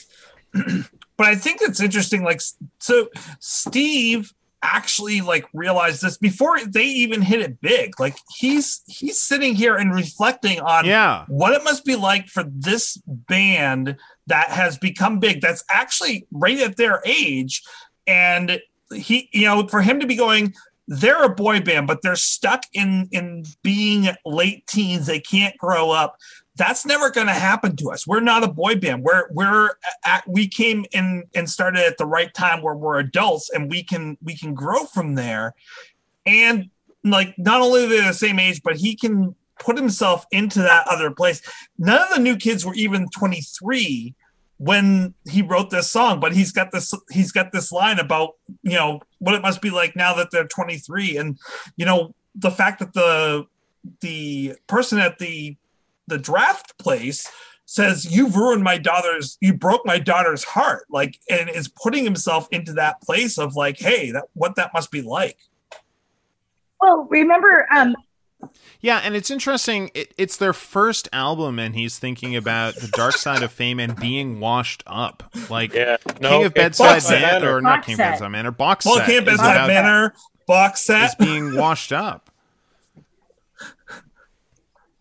but 0.53 1.27
I 1.27 1.35
think 1.35 1.59
it's 1.61 1.81
interesting. 1.81 2.23
Like, 2.25 2.41
so 2.79 3.09
Steve 3.39 4.33
actually 4.63 5.21
like 5.21 5.45
realized 5.53 6.03
this 6.03 6.17
before 6.17 6.59
they 6.65 6.85
even 6.85 7.23
hit 7.23 7.41
it 7.41 7.61
big. 7.61 8.01
Like, 8.01 8.17
he's 8.35 8.83
he's 8.87 9.21
sitting 9.21 9.55
here 9.55 9.77
and 9.77 9.95
reflecting 9.95 10.61
on 10.61 10.87
Yeah. 10.87 11.25
what 11.29 11.53
it 11.53 11.63
must 11.65 11.85
be 11.85 11.97
like 11.97 12.29
for 12.29 12.45
this 12.45 12.97
band 13.07 13.97
that 14.29 14.51
has 14.51 14.79
become 14.79 15.19
big. 15.19 15.41
That's 15.41 15.65
actually 15.71 16.27
right 16.31 16.61
at 16.61 16.77
their 16.77 17.03
age, 17.05 17.63
and 18.07 18.61
he, 18.95 19.29
you 19.33 19.45
know, 19.45 19.67
for 19.69 19.83
him 19.83 20.01
to 20.01 20.07
be 20.07 20.17
going. 20.17 20.55
They're 20.91 21.23
a 21.23 21.29
boy 21.29 21.61
band, 21.61 21.87
but 21.87 22.01
they're 22.01 22.17
stuck 22.17 22.63
in 22.73 23.11
in 23.13 23.45
being 23.63 24.09
late 24.25 24.67
teens. 24.67 25.05
They 25.05 25.21
can't 25.21 25.55
grow 25.59 25.91
up 25.91 26.17
that's 26.59 26.85
never 26.85 27.09
going 27.11 27.29
to 27.29 27.33
happen 27.33 27.77
to 27.77 27.91
us. 27.91 28.07
We're 28.07 28.21
not 28.21 28.43
a 28.43 28.49
boy 28.49 28.75
band. 28.75 29.05
We're 29.05 29.29
we're 29.31 29.71
at, 30.05 30.29
we 30.29 30.49
came 30.49 30.85
in 30.93 31.25
and 31.35 31.49
started 31.49 31.83
at 31.83 31.97
the 31.97 32.05
right 32.05 32.35
time 32.35 32.63
where 32.63 32.75
we're 32.75 32.99
adults 32.99 33.49
and 33.49 33.71
we 33.71 33.83
can 33.83 34.19
we 34.21 34.37
can 34.37 34.53
grow 34.55 34.85
from 34.85 35.15
there. 35.15 35.55
And 36.27 36.69
like 37.05 37.35
not 37.39 37.63
only 37.63 37.85
are 37.85 37.89
they 37.89 38.01
the 38.01 38.13
same 38.13 38.39
age, 38.39 38.61
but 38.63 38.77
he 38.77 38.97
can 38.97 39.37
put 39.59 39.77
himself 39.77 40.27
into 40.31 40.61
that 40.61 40.87
other 40.89 41.11
place. 41.11 41.43
None 41.79 42.01
of 42.01 42.15
the 42.15 42.21
new 42.21 42.37
kids 42.37 42.65
were 42.65 42.75
even 42.75 43.09
23 43.11 44.15
when 44.59 45.15
he 45.29 45.43
wrote 45.43 45.71
this 45.71 45.91
song, 45.91 46.19
but 46.21 46.33
he's 46.33 46.53
got 46.53 46.73
this 46.73 46.93
he's 47.11 47.33
got 47.33 47.53
this 47.53 47.71
line 47.71 47.99
about, 47.99 48.35
you 48.63 48.75
know, 48.75 49.01
what 49.19 49.35
it 49.35 49.43
must 49.43 49.63
be 49.63 49.71
like 49.71 49.95
now 49.95 50.15
that 50.15 50.31
they're 50.31 50.47
23 50.47 51.17
and 51.17 51.39
you 51.77 51.87
know, 51.87 52.15
the 52.35 52.51
fact 52.51 52.81
that 52.81 52.93
the 52.93 53.47
the 54.01 54.55
person 54.67 54.99
at 54.99 55.19
the 55.19 55.57
the 56.09 56.19
draft 56.19 56.77
place 56.79 57.31
says 57.67 58.11
you've 58.11 58.35
ruined 58.35 58.65
my 58.65 58.79
daughter's 58.79 59.39
you 59.41 59.53
broke 59.53 59.85
my 59.85 59.99
daughter's 59.99 60.43
heart 60.43 60.85
like 60.91 61.19
and 61.31 61.51
is 61.51 61.69
putting 61.69 62.03
himself 62.03 62.49
into 62.51 62.73
that 62.73 63.01
place 63.03 63.39
of 63.39 63.55
like 63.55 63.79
hey 63.79 64.11
that 64.11 64.25
what 64.33 64.57
that 64.57 64.73
must 64.75 64.91
be 64.91 65.03
like 65.03 65.39
Well, 66.81 67.07
remember, 67.11 67.67
um, 67.75 67.97
Yeah, 68.81 69.01
and 69.03 69.17
it's 69.17 69.31
interesting. 69.31 69.91
It, 69.95 70.15
it's 70.17 70.37
their 70.37 70.53
first 70.53 71.09
album, 71.13 71.59
and 71.59 71.75
he's 71.75 71.99
thinking 71.99 72.37
about 72.37 72.77
the 72.77 72.89
dark 72.89 73.15
side 73.15 73.43
of 73.43 73.51
fame 73.51 73.81
and 73.81 73.97
being 73.97 74.39
washed 74.39 74.85
up. 74.87 75.25
Like 75.51 75.73
Yeah, 75.75 75.97
no, 76.21 76.31
King 76.31 76.45
of 76.47 76.53
it's 76.53 76.79
Bedside 76.79 76.85
Box 76.95 77.07
set. 77.07 77.21
Manor, 77.43 77.57
or 77.57 77.61
not 77.61 77.79
Box 77.79 77.87
King 77.87 77.95
of 77.95 77.97
set. 77.99 78.11
Bedside 78.13 78.31
Manor, 78.31 78.51
box 78.53 78.87
well 78.87 78.97
set. 78.97 79.07
camp 79.07 79.29
is 79.29 79.39
bedside 79.39 79.67
manor 79.69 80.15
box 80.47 80.81
is 80.81 80.87
set 80.87 81.19
being 81.19 81.57
washed 81.57 81.93
up. 81.93 82.31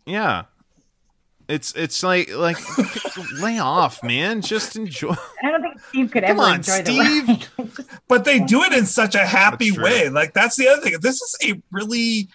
Yeah. 0.06 0.44
It's 1.48 1.72
it's 1.76 2.04
like 2.04 2.36
like 2.36 2.58
lay 3.40 3.58
off, 3.58 4.04
man. 4.04 4.42
Just 4.42 4.76
enjoy. 4.76 5.16
I 5.44 5.52
don't 5.52 5.62
think 5.62 5.80
Steve 5.80 6.12
could 6.12 6.24
Come 6.24 6.32
ever 6.32 6.42
on, 6.42 6.56
enjoy 6.56 6.84
Steve. 6.84 7.28
the 7.28 7.48
ride. 7.58 7.72
but 8.10 8.26
they 8.26 8.40
do 8.40 8.64
it 8.64 8.74
in 8.74 8.86
such 8.86 9.16
a 9.16 9.26
happy 9.26 9.72
way 9.72 10.10
like 10.10 10.34
that's 10.34 10.58
the 10.58 10.68
other 10.68 10.82
thing 10.82 10.96
this 11.02 11.22
is 11.22 11.38
a 11.46 11.62
really 11.72 12.28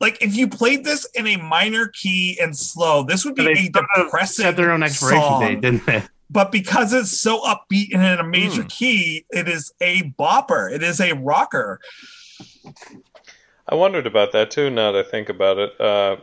like 0.00 0.20
if 0.22 0.36
you 0.36 0.48
played 0.48 0.84
this 0.84 1.06
in 1.14 1.26
a 1.26 1.36
minor 1.36 1.88
key 1.88 2.38
and 2.40 2.56
slow 2.56 3.02
this 3.02 3.24
would 3.24 3.34
be 3.34 3.44
They 3.44 3.66
a 3.66 3.70
depressing 3.70 4.44
set 4.44 4.56
their 4.56 4.70
own 4.72 4.82
expiration 4.82 5.22
song. 5.22 5.40
date, 5.40 5.60
didn't 5.60 5.86
they? 5.86 6.02
but 6.30 6.50
because 6.52 6.92
it's 6.92 7.10
so 7.20 7.40
upbeat 7.42 7.94
and 7.94 8.02
in 8.04 8.18
a 8.18 8.24
major 8.28 8.62
Hmm. 8.62 8.68
key 8.68 9.24
it 9.30 9.48
is 9.48 9.72
a 9.80 10.02
bopper 10.18 10.70
it 10.72 10.82
is 10.82 11.00
a 11.00 11.12
rocker 11.14 11.80
I 13.68 13.74
wondered 13.74 14.06
about 14.06 14.32
that 14.32 14.50
too. 14.50 14.70
Now 14.70 14.92
that 14.92 15.06
I 15.06 15.10
think 15.10 15.28
about 15.28 15.58
it, 15.58 15.80
uh, 15.80 16.16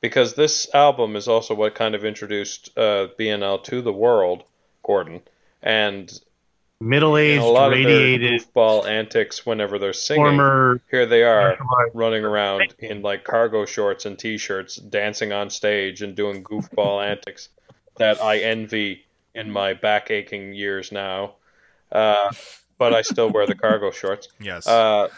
because 0.00 0.34
this 0.34 0.68
album 0.74 1.16
is 1.16 1.26
also 1.26 1.54
what 1.54 1.74
kind 1.74 1.94
of 1.94 2.04
introduced 2.04 2.70
uh, 2.76 3.08
BNL 3.18 3.62
to 3.64 3.80
the 3.80 3.92
world, 3.92 4.44
Gordon, 4.82 5.22
and 5.62 6.12
in 6.80 6.88
Middle-aged, 6.88 7.42
a 7.42 7.44
lot 7.44 7.72
of 7.72 7.78
their 7.78 7.86
radiated, 7.86 8.40
goofball 8.42 8.86
antics 8.86 9.44
whenever 9.44 9.78
they're 9.78 9.92
singing. 9.92 10.24
former. 10.24 10.80
Here 10.90 11.06
they 11.06 11.22
are 11.24 11.58
running 11.94 12.24
around 12.24 12.74
in 12.78 13.02
like 13.02 13.24
cargo 13.24 13.64
shorts 13.64 14.06
and 14.06 14.18
t-shirts, 14.18 14.76
dancing 14.76 15.32
on 15.32 15.50
stage 15.50 16.02
and 16.02 16.14
doing 16.14 16.44
goofball 16.44 17.04
antics 17.10 17.48
that 17.96 18.22
I 18.22 18.38
envy 18.38 19.04
in 19.34 19.50
my 19.50 19.74
back 19.74 20.10
aching 20.10 20.54
years 20.54 20.92
now. 20.92 21.34
Uh, 21.90 22.30
but 22.78 22.94
I 22.94 23.02
still 23.02 23.30
wear 23.30 23.46
the 23.46 23.54
cargo 23.56 23.90
shorts. 23.90 24.28
Yes. 24.40 24.66
Uh, 24.66 25.08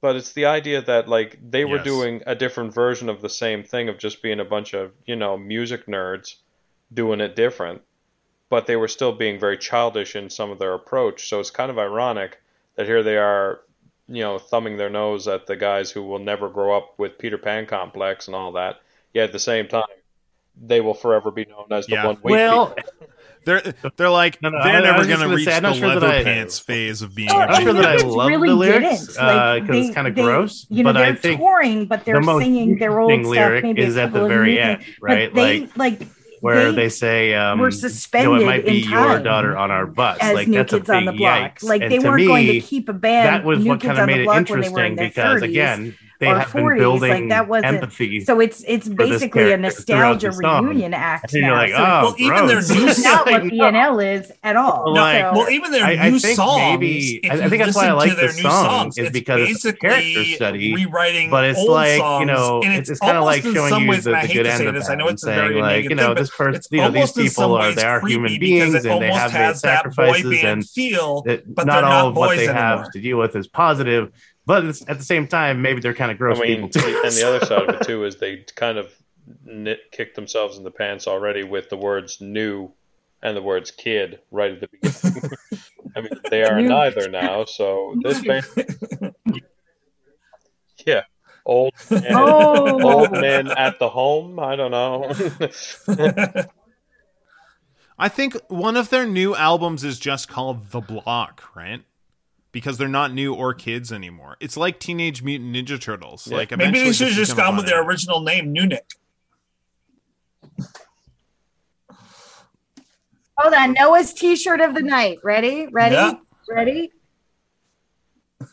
but 0.00 0.16
it's 0.16 0.32
the 0.32 0.46
idea 0.46 0.82
that 0.82 1.08
like 1.08 1.38
they 1.48 1.64
were 1.64 1.76
Yes. 1.76 1.84
doing 1.84 2.22
a 2.26 2.34
different 2.34 2.74
version 2.74 3.08
of 3.08 3.22
the 3.22 3.28
same 3.30 3.62
thing 3.62 3.88
of 3.88 3.98
just 3.98 4.20
being 4.20 4.40
a 4.40 4.44
bunch 4.44 4.74
of 4.74 4.90
you 5.06 5.14
know 5.16 5.38
music 5.38 5.86
nerds 5.86 6.34
doing 6.92 7.20
it 7.20 7.36
different, 7.36 7.82
but 8.48 8.66
they 8.66 8.76
were 8.76 8.88
still 8.88 9.12
being 9.12 9.38
very 9.40 9.58
childish 9.58 10.14
in 10.16 10.30
some 10.30 10.50
of 10.50 10.58
their 10.58 10.74
approach. 10.74 11.28
So 11.28 11.40
it's 11.40 11.50
kind 11.50 11.70
of 11.70 11.78
ironic 11.78 12.40
that 12.76 12.86
here 12.86 13.02
they 13.02 13.16
are, 13.16 13.60
you 14.08 14.22
know, 14.22 14.38
thumbing 14.38 14.76
their 14.76 14.90
nose 14.90 15.26
at 15.28 15.46
the 15.46 15.56
guys 15.56 15.90
who 15.90 16.02
will 16.02 16.18
never 16.20 16.48
grow 16.48 16.76
up 16.76 16.94
with 16.98 17.18
Peter 17.18 17.38
Pan 17.38 17.66
complex 17.66 18.26
and 18.28 18.36
all 18.36 18.52
that. 18.52 18.80
Yet 19.12 19.24
at 19.24 19.32
the 19.32 19.38
same 19.38 19.66
time, 19.66 19.82
they 20.60 20.80
will 20.80 20.94
forever 20.94 21.30
be 21.30 21.44
known 21.44 21.66
as 21.70 21.86
the 21.86 21.92
Yeah. 21.94 22.06
one 22.06 22.16
weak 22.22 22.32
Well, 22.32 22.68
people. 22.68 22.90
they're 23.44 23.62
they're 23.96 24.10
like 24.10 24.40
No, 24.42 24.48
no, 24.48 24.62
they're 24.62 24.72
I- 24.74 24.78
I 24.78 24.80
never 24.82 24.98
was 24.98 25.06
gonna 25.06 25.24
gonna 25.24 25.36
reach 25.36 25.44
say, 25.46 25.60
the 25.60 25.72
sure 25.74 25.88
that 25.88 25.94
leather 26.02 26.06
I- 26.06 26.24
pants 26.24 26.58
phase 26.58 27.02
of 27.02 27.14
being. 27.14 27.30
A 27.30 27.34
I'm 27.34 27.48
not 27.50 27.62
sure 27.62 27.72
that 27.74 27.84
I 27.84 27.96
love 28.06 28.28
really 28.28 28.48
the 28.48 28.54
lyrics, 28.54 29.06
didn't. 29.08 29.18
uh, 29.22 29.60
it's 29.68 29.94
kinda 29.94 30.10
gross, 30.12 30.66
You 30.70 30.82
know, 30.84 30.92
but 30.92 30.98
they're 30.98 31.14
think 31.14 31.40
touring, 31.40 31.84
but 31.86 32.04
they're 32.04 32.20
the 32.20 32.38
singing 32.38 32.78
their 32.78 32.98
old 33.00 33.12
interesting 33.12 33.34
stuff. 33.42 33.62
Maybe 33.62 33.82
is 33.82 33.96
at 33.96 34.12
the 34.12 34.26
very 34.26 34.58
end, 34.58 34.82
right? 35.00 35.30
But 35.32 35.40
they, 35.40 35.60
Like, 35.60 35.76
like 36.00 36.08
where 36.46 36.72
they 36.72 36.82
they 36.84 36.88
say, 36.88 37.34
um, 37.34 37.58
were 37.58 37.66
you 37.66 37.70
know, 37.72 37.88
suspended 37.88 38.42
it 38.42 38.46
might 38.46 38.64
be 38.66 38.82
in 38.82 38.88
your 38.90 39.18
daughter 39.20 39.56
on 39.56 39.70
our 39.70 39.86
bus. 39.86 40.18
as 40.20 40.34
like 40.34 40.48
new 40.48 40.58
that's 40.58 40.72
a 40.72 40.78
kids 40.78 40.90
on 40.90 41.04
the 41.04 41.12
block. 41.12 41.58
yikes. 41.58 41.62
Like 41.62 41.82
And 41.82 41.92
they 41.92 41.98
weren't 41.98 42.16
me, 42.16 42.26
going 42.26 42.46
to 42.46 42.60
keep 42.60 42.88
a 42.88 42.92
band. 42.92 43.26
that 43.28 43.44
was 43.44 43.64
new 43.64 43.70
what 43.70 43.80
kids 43.80 43.96
kind 43.96 43.98
of 43.98 44.02
on 44.02 44.08
the 44.08 44.16
made 44.16 44.20
it 44.22 44.24
block 44.24 44.48
when 44.48 44.60
they 44.60 44.68
were 44.68 44.84
in 44.84 44.96
because 44.96 45.42
30s. 45.42 45.44
again, 45.44 45.96
they 46.18 46.28
or 46.28 46.38
have 46.38 46.52
been 46.52 46.78
building 46.78 47.10
like, 47.10 47.28
that 47.28 47.46
wasn't- 47.48 47.74
empathy. 47.74 48.20
So 48.20 48.40
it's 48.40 48.64
it's 48.66 48.88
basically 48.88 49.52
a 49.52 49.56
nostalgia 49.56 50.30
reunion 50.30 50.94
act 50.94 51.34
and 51.34 51.42
now. 51.42 51.48
you're 51.48 51.56
like, 51.56 51.70
so 51.72 51.76
oh, 51.76 52.02
Well, 52.02 52.14
even 52.18 52.46
their 52.46 52.56
gross. 52.56 52.70
new 52.70 52.88
it's 52.88 53.04
not 53.04 53.26
what 53.26 53.42
Like, 53.42 53.52
BNL 53.52 54.14
is 54.20 54.32
at 54.42 54.56
all. 54.56 54.94
Like, 54.94 55.20
so, 55.22 55.32
well 55.34 55.50
even 55.50 55.72
their 55.72 55.84
I- 55.84 55.96
I 55.96 56.10
new 56.10 56.18
think 56.18 56.36
songs 56.36 56.80
maybe- 56.80 57.20
I- 57.30 57.34
I 57.34 57.48
think 57.48 57.62
that's 57.62 57.76
why 57.76 57.88
I 57.88 57.92
like 57.92 58.16
their 58.16 58.28
this 58.28 58.36
new 58.36 58.42
song, 58.42 58.64
songs, 58.92 58.98
is 58.98 59.10
because 59.10 59.50
it's 59.50 59.64
a 59.64 59.72
basically 59.72 59.88
character 60.14 60.24
study, 60.36 60.74
rewriting 60.74 61.30
but 61.30 61.44
it's 61.44 61.58
old 61.58 61.68
like 61.70 61.98
songs, 61.98 62.20
you 62.20 62.26
know, 62.26 62.60
it's, 62.64 62.88
it's, 62.90 63.00
kind 63.00 63.16
of 63.18 63.24
like 63.24 63.42
showing 63.42 63.68
some 63.68 63.82
you 63.84 63.90
ways, 63.90 64.04
the, 64.04 64.14
I 64.16 64.22
the 64.22 64.26
hate 64.28 64.34
good 64.34 64.46
end 64.46 64.66
of 64.68 64.74
this, 64.74 64.88
I 64.88 64.94
know 64.94 65.06
and 65.08 65.14
it's 65.14 65.22
a 65.22 65.26
saying 65.26 65.38
very 65.38 65.60
like 65.60 65.82
you 65.84 65.90
negative 65.90 65.96
know 65.98 66.06
thing, 66.14 66.14
this 66.22 66.30
but 66.30 66.36
person, 66.36 66.54
it's 66.54 66.68
you 66.70 66.78
know, 66.78 66.88
these 66.90 66.96
almost 66.96 67.18
in 67.18 67.28
some 67.28 67.44
people 67.44 67.56
are 67.56 67.60
ways 67.68 67.76
they 67.76 67.84
are 67.84 68.00
human 68.06 68.38
beings 68.40 68.74
it 68.74 68.76
and 68.78 68.84
they 68.84 68.90
almost 69.10 69.20
have 69.20 69.32
their 69.32 69.42
has 69.42 69.60
that 69.62 69.84
boy 69.84 69.90
sacrifices 69.90 70.30
band 70.30 70.46
and 70.48 70.68
feel, 70.68 71.22
that 71.22 71.54
but 71.54 71.66
not 71.66 71.84
all 71.84 72.08
of 72.08 72.16
what 72.16 72.36
they 72.36 72.46
have 72.46 72.90
to 72.92 73.00
deal 73.00 73.18
with 73.18 73.36
is 73.36 73.46
positive, 73.48 74.10
but 74.46 74.64
at 74.88 74.98
the 74.98 75.04
same 75.04 75.26
time 75.26 75.60
maybe 75.60 75.80
they're 75.80 75.94
kind 75.94 76.10
of 76.10 76.18
gross 76.18 76.38
I 76.38 76.42
mean, 76.42 76.68
people 76.68 76.80
too. 76.80 77.02
and 77.04 77.12
the 77.12 77.26
other 77.26 77.44
side 77.44 77.68
of 77.68 77.74
it 77.80 77.82
too 77.86 78.04
is 78.04 78.16
they 78.16 78.44
kind 78.54 78.78
of 78.78 78.92
nit, 79.44 79.80
kicked 79.92 80.14
themselves 80.16 80.56
in 80.56 80.64
the 80.64 80.70
pants 80.70 81.06
already 81.06 81.42
with 81.42 81.68
the 81.68 81.76
words 81.76 82.20
"new" 82.20 82.70
and 83.22 83.36
the 83.36 83.42
words 83.42 83.70
"kid" 83.70 84.20
right 84.30 84.52
at 84.52 84.60
the 84.60 84.68
beginning. 84.68 85.30
I 85.96 86.00
mean, 86.00 86.10
they 86.30 86.44
are 86.44 86.60
neither 86.60 87.08
now, 87.08 87.44
so 87.44 87.94
this 88.02 88.22
band, 88.22 88.44
yeah, 90.86 91.02
old 91.46 91.72
men, 91.90 92.04
oh, 92.10 92.82
old 92.82 93.12
men 93.12 93.50
at 93.50 93.78
the 93.78 93.88
home. 93.88 94.38
I 94.38 94.56
don't 94.56 94.70
know. 94.70 95.10
I 97.98 98.08
think 98.10 98.36
one 98.48 98.76
of 98.76 98.90
their 98.90 99.06
new 99.06 99.34
albums 99.34 99.82
is 99.82 99.98
just 99.98 100.28
called 100.28 100.70
The 100.70 100.80
Block, 100.80 101.44
right? 101.56 101.82
Because 102.56 102.78
they're 102.78 102.88
not 102.88 103.12
new 103.12 103.34
or 103.34 103.52
kids 103.52 103.92
anymore. 103.92 104.38
It's 104.40 104.56
like 104.56 104.80
Teenage 104.80 105.22
Mutant 105.22 105.54
Ninja 105.54 105.78
Turtles. 105.78 106.26
Yeah. 106.26 106.38
Like 106.38 106.56
Maybe 106.56 106.78
they 106.84 106.92
should 106.94 107.08
have 107.08 107.14
just 107.16 107.36
gonna 107.36 107.48
gone 107.50 107.56
with 107.58 107.66
their 107.66 107.82
original 107.82 108.22
name, 108.22 108.54
Nynuk. 108.54 108.78
hold 113.36 113.52
on. 113.52 113.74
Noah's 113.74 114.14
T-shirt 114.14 114.62
of 114.62 114.74
the 114.74 114.80
night. 114.80 115.18
Ready? 115.22 115.66
Ready? 115.66 115.96
Yeah. 115.96 116.14
Ready? 116.48 116.92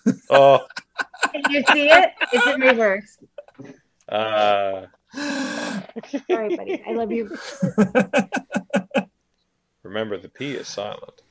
oh, 0.29 0.67
Can 1.31 1.43
you 1.49 1.63
see 1.71 1.87
it? 1.89 2.09
It's 2.33 2.45
in 2.45 2.59
reverse. 2.59 3.19
uh, 4.09 4.87
All 5.15 6.37
right, 6.37 6.57
buddy. 6.57 6.83
I 6.85 6.91
love 6.91 7.09
you. 7.09 7.37
remember 9.83 10.17
the 10.17 10.27
P 10.27 10.55
is 10.55 10.67
silent. 10.67 11.21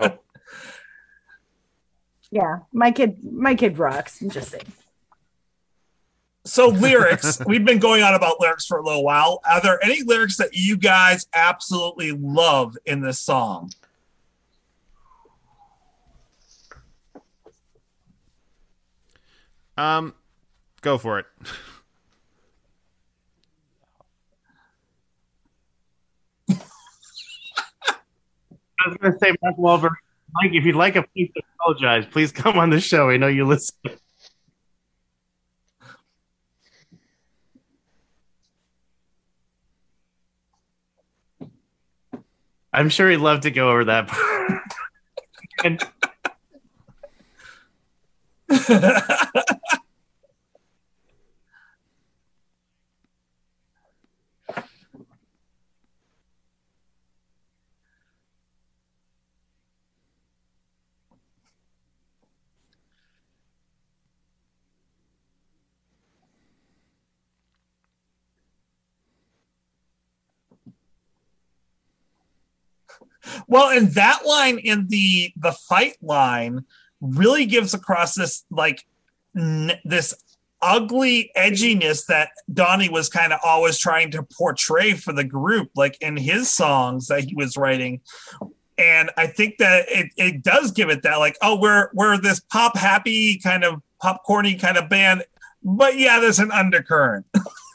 I 0.00 0.18
Yeah, 2.30 2.58
my 2.72 2.90
kid, 2.90 3.18
my 3.24 3.54
kid 3.54 3.78
rocks. 3.78 4.20
I'm 4.20 4.30
just 4.30 4.50
saying. 4.50 4.72
So 6.44 6.68
lyrics, 6.68 7.40
we've 7.46 7.64
been 7.64 7.78
going 7.78 8.02
on 8.02 8.14
about 8.14 8.40
lyrics 8.40 8.66
for 8.66 8.78
a 8.78 8.84
little 8.84 9.04
while. 9.04 9.40
Are 9.48 9.60
there 9.60 9.82
any 9.84 10.02
lyrics 10.02 10.36
that 10.36 10.54
you 10.54 10.76
guys 10.76 11.26
absolutely 11.34 12.12
love 12.12 12.76
in 12.86 13.00
this 13.00 13.18
song? 13.18 13.72
Um, 19.76 20.14
go 20.80 20.98
for 20.98 21.18
it. 21.18 21.26
I 28.86 28.88
was 28.88 28.98
going 28.98 29.12
to 29.12 29.18
say, 29.18 29.34
Mark 29.42 29.56
Wahlberg, 29.56 29.94
Mike, 30.32 30.52
if 30.52 30.64
you'd 30.64 30.76
like 30.76 30.94
a 30.94 31.02
to 31.02 31.28
apologize, 31.60 32.06
please 32.06 32.30
come 32.30 32.56
on 32.56 32.70
the 32.70 32.78
show. 32.78 33.10
I 33.10 33.16
know 33.16 33.26
you 33.26 33.44
listen. 33.44 33.74
I'm 42.72 42.88
sure 42.90 43.10
he'd 43.10 43.16
love 43.16 43.40
to 43.40 43.50
go 43.50 43.70
over 43.70 43.86
that 43.86 44.06
part. 44.06 44.62
and 45.64 45.82
Well, 73.48 73.76
and 73.76 73.88
that 73.94 74.24
line 74.24 74.58
in 74.58 74.86
the 74.88 75.32
the 75.36 75.52
fight 75.52 75.96
line 76.00 76.64
really 77.00 77.46
gives 77.46 77.74
across 77.74 78.14
this 78.14 78.44
like 78.50 78.86
n- 79.36 79.78
this 79.84 80.14
ugly 80.62 81.30
edginess 81.36 82.06
that 82.06 82.30
Donnie 82.52 82.88
was 82.88 83.08
kind 83.08 83.32
of 83.32 83.40
always 83.44 83.78
trying 83.78 84.10
to 84.12 84.22
portray 84.22 84.92
for 84.94 85.12
the 85.12 85.24
group, 85.24 85.70
like 85.76 85.96
in 86.00 86.16
his 86.16 86.50
songs 86.50 87.08
that 87.08 87.24
he 87.24 87.34
was 87.34 87.56
writing. 87.56 88.00
And 88.78 89.10
I 89.16 89.26
think 89.26 89.58
that 89.58 89.86
it, 89.88 90.10
it 90.16 90.42
does 90.42 90.70
give 90.70 90.90
it 90.90 91.02
that 91.02 91.16
like, 91.16 91.36
oh, 91.42 91.58
we're 91.58 91.90
we're 91.94 92.18
this 92.18 92.40
pop 92.40 92.76
happy 92.76 93.38
kind 93.38 93.64
of 93.64 93.82
popcorny 94.02 94.58
kind 94.60 94.76
of 94.76 94.88
band, 94.88 95.24
but 95.62 95.98
yeah, 95.98 96.20
there's 96.20 96.38
an 96.38 96.52
undercurrent. 96.52 97.26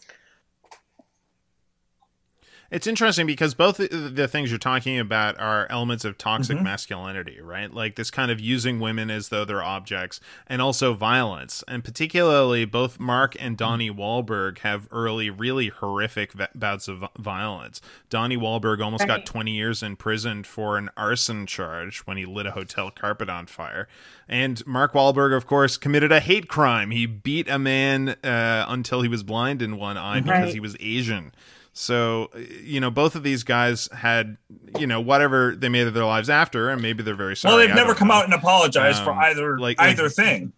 It's 2.72 2.88
interesting 2.88 3.28
because 3.28 3.54
both 3.54 3.76
the- 3.78 3.88
the 3.90 4.30
things 4.30 4.50
you're 4.50 4.58
talking 4.58 4.98
about 4.98 5.38
are 5.38 5.68
elements 5.70 6.06
of 6.06 6.18
toxic 6.18 6.58
Mhm. 6.58 6.64
masculinity, 6.64 7.40
right? 7.42 7.72
Like 7.74 7.96
this 7.96 8.10
kind 8.10 8.32
of 8.32 8.40
using 8.40 8.80
women 8.80 9.12
as 9.12 9.28
though 9.28 9.44
they're 9.44 9.62
objects, 9.62 10.22
and 10.48 10.62
also 10.62 10.94
violence. 10.94 11.66
And 11.68 11.84
particularly, 11.84 12.64
both 12.64 12.98
Mark 12.98 13.36
and 13.38 13.58
Donnie 13.58 13.92
Wahlberg 13.92 14.60
have 14.60 14.88
early, 14.90 15.30
really 15.30 15.68
horrific 15.68 16.32
v- 16.32 16.46
bouts 16.56 16.88
of 16.88 17.04
violence. 17.20 17.82
Donnie 18.10 18.38
Wahlberg 18.38 18.82
almost 18.82 19.06
got 19.06 19.26
20 19.26 19.52
years 19.52 19.84
in 19.84 19.98
prison 19.98 20.44
for 20.46 20.78
an 20.78 20.90
arson 20.96 21.46
charge 21.46 22.00
when 22.06 22.16
he 22.16 22.26
lit 22.26 22.46
a 22.46 22.52
hotel 22.52 22.90
carpet 22.90 23.30
on 23.30 23.48
fire. 23.48 23.90
And 24.30 24.66
Mark 24.66 24.94
Wahlberg, 24.94 25.36
of 25.36 25.46
course, 25.46 25.76
committed 25.76 26.14
a 26.14 26.22
hate 26.22 26.48
crime. 26.48 26.92
He 26.92 27.06
beat 27.06 27.50
a 27.50 27.60
man 27.60 28.16
uh, 28.24 28.64
until 28.70 29.02
he 29.02 29.10
was 29.10 29.24
blind 29.24 29.62
in 29.62 29.76
one 29.76 29.98
eye 29.98 30.22
because 30.22 30.40
Right. 30.46 30.54
he 30.54 30.62
was 30.62 30.78
Asian. 30.80 31.34
So, 31.74 32.30
you 32.64 32.80
know, 32.82 32.92
both 32.92 33.16
of 33.16 33.24
these 33.24 33.44
guys 33.44 33.88
had, 33.96 34.36
you 34.78 34.86
know, 34.86 35.00
whatever 35.00 35.56
they 35.56 35.70
made 35.70 35.88
of 35.88 35.94
their 35.94 36.06
lives 36.06 36.30
after, 36.30 36.70
and 36.70 36.82
maybe 36.82 37.02
they're 37.02 37.16
very 37.16 37.36
sorry. 37.36 37.52
well, 37.56 37.60
they've 37.66 37.72
I 37.72 37.76
never 37.80 37.96
come 37.96 38.10
know. 38.10 38.16
out 38.16 38.26
and 38.26 38.34
apologized 38.34 39.04
for 39.04 39.12
Um, 39.12 39.20
either 39.20 39.58
like- 39.58 39.80
either 39.80 40.04
like- 40.04 40.12
thing. 40.12 40.54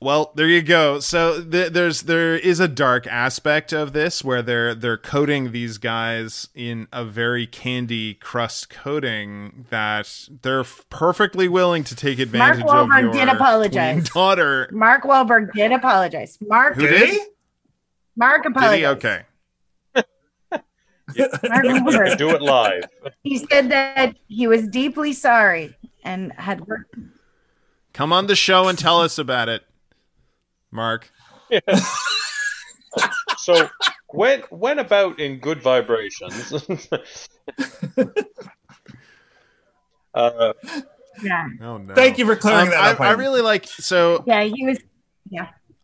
Well, 0.00 0.30
there 0.36 0.46
you 0.46 0.62
go. 0.62 1.00
So 1.00 1.42
th- 1.42 1.72
there's 1.72 2.02
there 2.02 2.36
is 2.36 2.60
a 2.60 2.68
dark 2.68 3.08
aspect 3.08 3.72
of 3.72 3.92
this 3.92 4.22
where 4.22 4.42
they're 4.42 4.72
they're 4.72 4.96
coating 4.96 5.50
these 5.50 5.76
guys 5.78 6.48
in 6.54 6.86
a 6.92 7.04
very 7.04 7.48
candy 7.48 8.14
crust 8.14 8.70
coating 8.70 9.66
that 9.70 10.28
they're 10.42 10.60
f- 10.60 10.84
perfectly 10.88 11.48
willing 11.48 11.82
to 11.82 11.96
take 11.96 12.20
advantage 12.20 12.60
Mark 12.64 12.70
Wahlberg 12.70 12.82
of 12.82 12.88
Mark 12.88 13.04
Wahlberg 13.06 13.12
did 13.12 13.28
apologize. 13.28 14.08
daughter. 14.10 14.68
Mark 14.70 15.02
Wahlberg 15.02 15.52
did 15.52 15.72
apologize. 15.72 16.38
Mark 16.46 16.76
Who 16.76 16.82
Did 16.86 17.20
did? 18.18 18.44
he? 18.44 18.52
Mark 18.54 18.70
Did 18.72 18.78
he? 18.78 18.86
Okay. 18.86 19.22
Mark 20.50 21.64
Wahlberg. 21.64 22.18
Do 22.18 22.30
it 22.30 22.42
live. 22.42 22.84
He 23.22 23.38
said 23.38 23.70
that 23.70 24.16
he 24.28 24.46
was 24.46 24.68
deeply 24.68 25.12
sorry 25.12 25.74
and 26.04 26.32
had 26.34 26.66
worked. 26.66 26.94
Come 27.92 28.12
on 28.12 28.26
the 28.26 28.36
show 28.36 28.68
and 28.68 28.78
tell 28.78 29.00
us 29.00 29.18
about 29.18 29.48
it, 29.48 29.62
Mark. 30.70 31.10
So 33.38 33.68
when 34.08 34.40
when 34.50 34.78
about 34.78 35.20
in 35.20 35.38
good 35.38 35.62
vibrations. 35.62 36.52
uh, 40.14 40.52
Yeah, 41.22 41.48
Oh 41.62 41.78
no. 41.78 41.94
Thank 41.94 42.18
you 42.18 42.26
for 42.26 42.36
clearing 42.36 42.66
Um, 42.66 42.70
that 42.70 42.80
I, 42.80 42.90
up. 42.92 43.00
I 43.00 43.10
really 43.12 43.40
like 43.40 43.66
so 43.66 44.24
yeah, 44.26 44.42
he 44.42 44.66
was. 44.66 44.78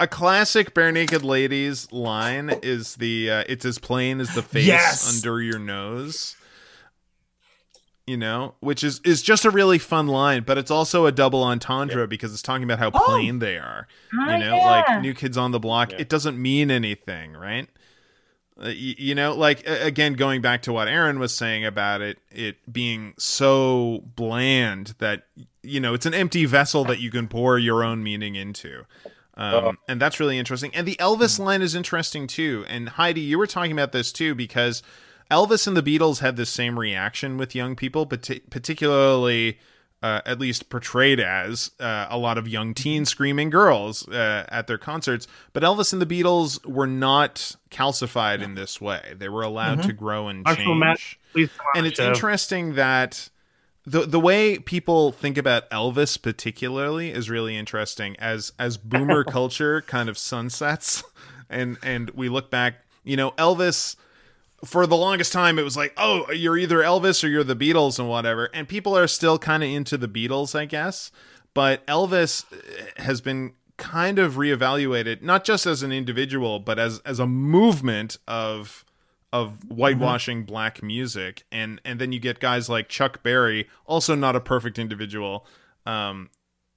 A 0.01 0.07
classic 0.09 0.75
bare 0.75 0.93
naked 0.93 1.23
ladies 1.23 1.91
line 1.93 2.51
is 2.63 2.97
the 2.97 3.31
uh, 3.31 3.45
it's 3.49 3.65
as 3.65 3.79
plain 3.79 4.21
as 4.21 4.35
the 4.35 4.43
face 4.43 4.67
Yes. 4.67 5.15
under 5.17 5.41
your 5.41 5.59
nose 5.59 6.37
you 8.07 8.17
know 8.17 8.55
which 8.61 8.85
is 8.85 9.01
is 9.05 9.23
just 9.23 9.45
a 9.45 9.51
really 9.51 9.79
fun 9.79 10.07
line 10.07 10.43
but 10.43 10.59
it's 10.59 10.71
also 10.71 11.07
a 11.07 11.13
double 11.13 11.43
entendre 11.43 12.07
because 12.07 12.33
it's 12.33 12.43
talking 12.43 12.65
about 12.65 12.79
how 12.79 12.91
Oh. 12.93 13.05
plain 13.07 13.39
they 13.39 13.57
are 13.57 13.87
Oh, 14.13 14.31
you 14.33 14.39
know 14.39 14.57
yeah. 14.57 14.67
like 14.89 15.01
new 15.03 15.15
kids 15.15 15.39
on 15.39 15.53
the 15.53 15.61
block 15.61 15.93
Yeah. 15.93 15.99
it 16.01 16.09
doesn't 16.09 16.41
mean 16.41 16.71
anything 16.71 17.33
right 17.33 17.69
uh, 18.61 18.65
y- 18.67 18.73
you 18.99 19.15
know 19.15 19.33
like 19.35 19.67
a- 19.67 19.85
again 19.87 20.15
going 20.15 20.43
back 20.43 20.61
to 20.63 20.73
what 20.73 20.87
aaron 20.87 21.19
was 21.19 21.35
saying 21.35 21.65
about 21.65 22.03
it 22.03 22.19
it 22.31 22.57
being 22.71 23.15
so 23.17 24.03
bland 24.17 24.95
that 24.99 25.25
you 25.63 25.81
know 25.81 25.95
it's 25.95 26.05
an 26.07 26.15
empty 26.15 26.45
vessel 26.45 26.85
that 26.85 27.01
you 27.01 27.11
can 27.11 27.27
pour 27.27 27.59
your 27.59 27.83
own 27.83 28.03
meaning 28.03 28.35
into 28.35 28.85
um, 29.37 29.79
and 29.89 30.01
that's 30.01 30.21
really 30.21 30.39
interesting. 30.39 30.75
And 30.75 30.87
the 30.87 30.97
elvis 30.97 31.39
line 31.39 31.63
is 31.63 31.75
interesting 31.75 32.27
too. 32.27 32.65
And 32.69 32.91
heidi 32.91 33.21
you 33.21 33.39
were 33.39 33.47
talking 33.47 33.73
about 33.73 33.93
this 33.93 34.13
too 34.13 34.35
because 34.35 34.83
elvis 35.31 35.67
and 35.67 35.77
the 35.77 35.83
beatles 35.83 36.21
had 36.21 36.37
the 36.37 36.47
same 36.47 36.79
reaction 36.79 37.37
with 37.37 37.55
young 37.55 37.75
people 37.75 38.05
but 38.05 38.29
particularly 38.51 39.59
uh, 40.05 40.21
at 40.27 40.39
least 40.39 40.69
portrayed 40.69 41.19
as 41.19 41.71
uh, 41.81 42.07
a 42.11 42.19
lot 42.19 42.37
of 42.37 42.47
young 42.47 42.75
teen 42.75 43.07
screaming 43.07 43.49
girls 43.49 44.07
uh, 44.09 44.45
at 44.51 44.67
their 44.67 44.77
concerts. 44.77 45.27
But 45.55 45.63
Elvis 45.63 45.95
and 45.95 46.03
the 46.03 46.07
Beatles 46.07 46.63
were 46.67 46.87
not 46.87 47.57
calcified 47.71 48.43
in 48.43 48.55
this 48.55 48.83
way. 48.83 49.15
They 49.17 49.31
were 49.31 49.41
allowed 49.41 49.83
to 49.85 49.95
grow 49.95 50.29
and 50.29 50.45
change. 50.47 50.79
Matt, 50.79 51.01
please 51.33 51.49
come 51.57 51.67
on 51.75 51.79
and 51.79 51.87
it's 51.87 51.99
interesting 51.99 52.75
that 52.75 53.31
the 53.87 54.03
the 54.03 54.21
way 54.21 54.59
people 54.59 55.13
think 55.13 55.37
about 55.37 55.69
Elvis 55.71 56.21
particularly 56.21 57.11
is 57.11 57.29
really 57.29 57.57
interesting 57.57 58.17
as 58.19 58.53
as 58.59 58.77
boomer 58.77 59.25
culture 59.39 59.83
kind 59.83 60.09
of 60.09 60.17
sunsets 60.17 61.03
and 61.51 61.77
and 61.83 62.11
we 62.11 62.29
look 62.29 62.51
back, 62.51 62.77
you 63.03 63.17
know, 63.17 63.33
Elvis 63.33 63.97
for 64.65 64.87
the 64.87 64.97
longest 64.97 65.33
time 65.33 65.59
it 65.59 65.63
was 65.63 65.77
like, 65.77 65.93
"Oh, 65.97 66.31
you're 66.33 66.57
either 66.57 66.79
Elvis 66.79 67.23
or 67.23 67.29
you're 67.29 67.45
the 67.45 67.57
Beatles 67.57 67.99
and 67.99 68.09
whatever." 68.09 68.47
And 68.55 68.67
people 68.67 68.97
are 68.97 69.07
still 69.07 69.39
kind 69.39 69.63
of 69.63 69.69
into 69.69 69.99
the 69.99 70.09
Beatles, 70.09 70.59
I 70.59 70.65
guess. 70.65 71.11
But 71.53 71.87
Elvis 71.87 72.47
eh, 72.53 73.03
has 73.03 73.21
been 73.21 73.53
kind 73.77 74.19
of 74.19 74.35
reevaluated 74.35 75.21
not 75.21 75.45
just 75.45 75.67
as 75.67 75.83
an 75.83 75.93
individual, 75.93 76.59
but 76.61 76.79
as 76.79 77.01
as 77.01 77.19
a 77.19 77.27
movement 77.27 78.17
of 78.27 78.85
of 79.35 79.59
whitewashing 79.69 80.45
black 80.45 80.81
music 80.81 81.45
and 81.51 81.81
and 81.85 82.01
then 82.01 82.13
you 82.13 82.21
get 82.21 82.39
guys 82.39 82.69
like 82.69 82.89
Chuck 82.89 83.21
Berry 83.25 83.69
also 83.85 84.15
not 84.15 84.37
a 84.37 84.41
perfect 84.41 84.79
individual 84.79 85.45
um 85.87 86.31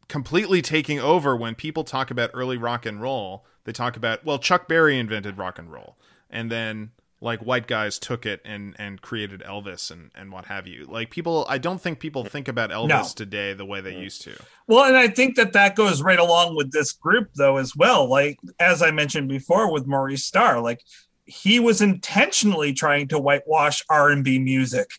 completely 0.07 0.61
taking 0.61 0.99
over 0.99 1.35
when 1.37 1.53
people 1.53 1.83
talk 1.83 2.09
about 2.09 2.31
early 2.33 2.57
rock 2.57 2.85
and 2.85 2.99
roll. 2.99 3.45
They 3.65 3.73
talk 3.73 3.95
about 3.95 4.25
well 4.25 4.39
Chuck 4.39 4.67
Berry 4.67 4.97
invented 4.97 5.37
rock 5.37 5.59
and 5.59 5.71
roll 5.71 5.99
and 6.31 6.51
then 6.51 6.91
like 7.19 7.39
white 7.41 7.67
guys 7.67 7.99
took 7.99 8.25
it 8.25 8.41
and 8.43 8.75
and 8.79 9.01
created 9.01 9.41
Elvis 9.41 9.91
and 9.91 10.09
and 10.15 10.31
what 10.31 10.45
have 10.45 10.65
you. 10.65 10.85
Like 10.85 11.11
people 11.11 11.45
I 11.47 11.59
don't 11.59 11.79
think 11.81 11.99
people 11.99 12.23
think 12.23 12.47
about 12.47 12.71
Elvis 12.71 12.87
No. 12.89 13.03
today 13.15 13.53
the 13.53 13.65
way 13.65 13.81
they 13.81 13.95
used 13.95 14.21
to. 14.23 14.33
Well, 14.67 14.85
and 14.85 14.97
I 14.97 15.07
think 15.07 15.35
that 15.35 15.53
that 15.53 15.75
goes 15.75 16.01
right 16.01 16.19
along 16.19 16.55
with 16.55 16.71
this 16.71 16.91
group, 16.91 17.29
though, 17.35 17.57
as 17.57 17.75
well. 17.75 18.07
Like 18.07 18.39
as 18.59 18.81
I 18.81 18.91
mentioned 18.91 19.29
before 19.29 19.71
with 19.71 19.85
Maurice 19.87 20.25
Starr, 20.25 20.59
like 20.59 20.81
he 21.27 21.59
was 21.59 21.81
intentionally 21.81 22.73
trying 22.73 23.09
to 23.09 23.19
whitewash 23.19 23.83
R 23.89 24.09
and 24.09 24.23
B 24.23 24.39
music, 24.39 24.89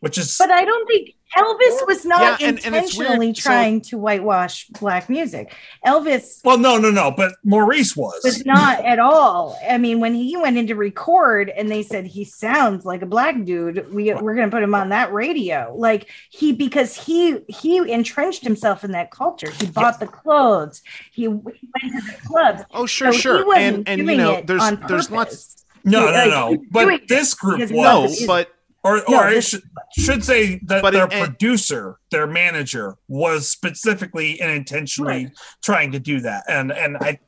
which 0.00 0.18
is 0.18 0.36
But 0.36 0.50
I 0.50 0.64
don't 0.64 0.86
think 0.88 1.10
Elvis 1.36 1.86
was 1.86 2.04
not 2.04 2.40
Yeah, 2.40 2.48
and- 2.48 2.60
and 2.66 2.74
it's 2.74 2.96
weird, 2.96 3.10
intentionally 3.12 3.34
so- 3.34 3.42
trying 3.42 3.80
to 3.82 3.98
whitewash 3.98 4.66
black 4.80 5.08
music. 5.08 5.54
Elvis 5.86 6.40
well, 6.44 6.58
no, 6.58 6.76
no, 6.76 6.90
no. 6.90 7.10
But 7.10 7.34
Maurice 7.44 7.96
was. 7.96 8.20
was 8.24 8.44
not 8.44 8.84
at 8.84 8.98
all. 8.98 9.56
I 9.68 9.78
mean, 9.78 10.00
when 10.00 10.14
he 10.14 10.36
went 10.36 10.56
in 10.58 10.66
to 10.66 10.74
record 10.74 11.48
and 11.50 11.70
they 11.70 11.82
said 11.82 12.06
he 12.06 12.24
sounds 12.24 12.84
like 12.84 13.02
a 13.02 13.06
black 13.06 13.44
dude, 13.44 13.92
we 13.94 14.12
we're 14.14 14.34
gonna 14.34 14.50
put 14.50 14.62
him 14.62 14.74
on 14.74 14.88
that 14.88 15.12
radio. 15.12 15.72
Like 15.76 16.08
he 16.30 16.52
because 16.52 16.94
he 16.94 17.38
he 17.48 17.76
entrenched 17.90 18.42
himself 18.42 18.82
in 18.84 18.92
that 18.92 19.10
culture. 19.10 19.50
He 19.50 19.66
bought 19.66 20.00
the 20.00 20.06
clothes. 20.08 20.82
He, 21.12 21.22
he 21.22 21.28
went 21.28 21.44
to 21.54 22.00
the 22.12 22.16
clubs. 22.26 22.62
oh 22.74 22.86
sure 22.86 23.08
So 23.08 23.16
he 23.16 23.18
sure 23.20 23.46
wasn't 23.46 23.88
and 23.88 24.00
and 24.00 24.08
you 24.10 24.16
know 24.16 24.42
there's 24.44 24.62
there's 24.88 25.10
lots 25.10 25.64
no, 25.84 26.00
He- 26.00 26.06
no, 26.06 26.12
like, 26.12 26.28
no. 26.30 26.64
But 26.70 27.08
this 27.08 27.34
group 27.34 27.60
was. 27.60 27.70
no 27.70 27.78
Elvis 28.02 28.06
is- 28.22 28.26
but 28.26 28.50
or 28.82 28.98
or 28.98 29.04
No, 29.10 29.18
I 29.20 29.40
should, 29.40 29.62
should 29.98 30.24
say 30.24 30.60
that 30.64 30.82
their 30.92 31.04
it- 31.06 31.10
producer, 31.26 31.98
their 32.10 32.26
manager, 32.26 32.96
was 33.08 33.48
specifically 33.48 34.40
and 34.40 34.50
intentionally 34.50 35.26
Right. 35.26 35.32
trying 35.62 35.92
to 35.92 35.98
do 35.98 36.20
that, 36.20 36.44
and 36.48 36.72
and 36.72 36.96
I 36.98 37.18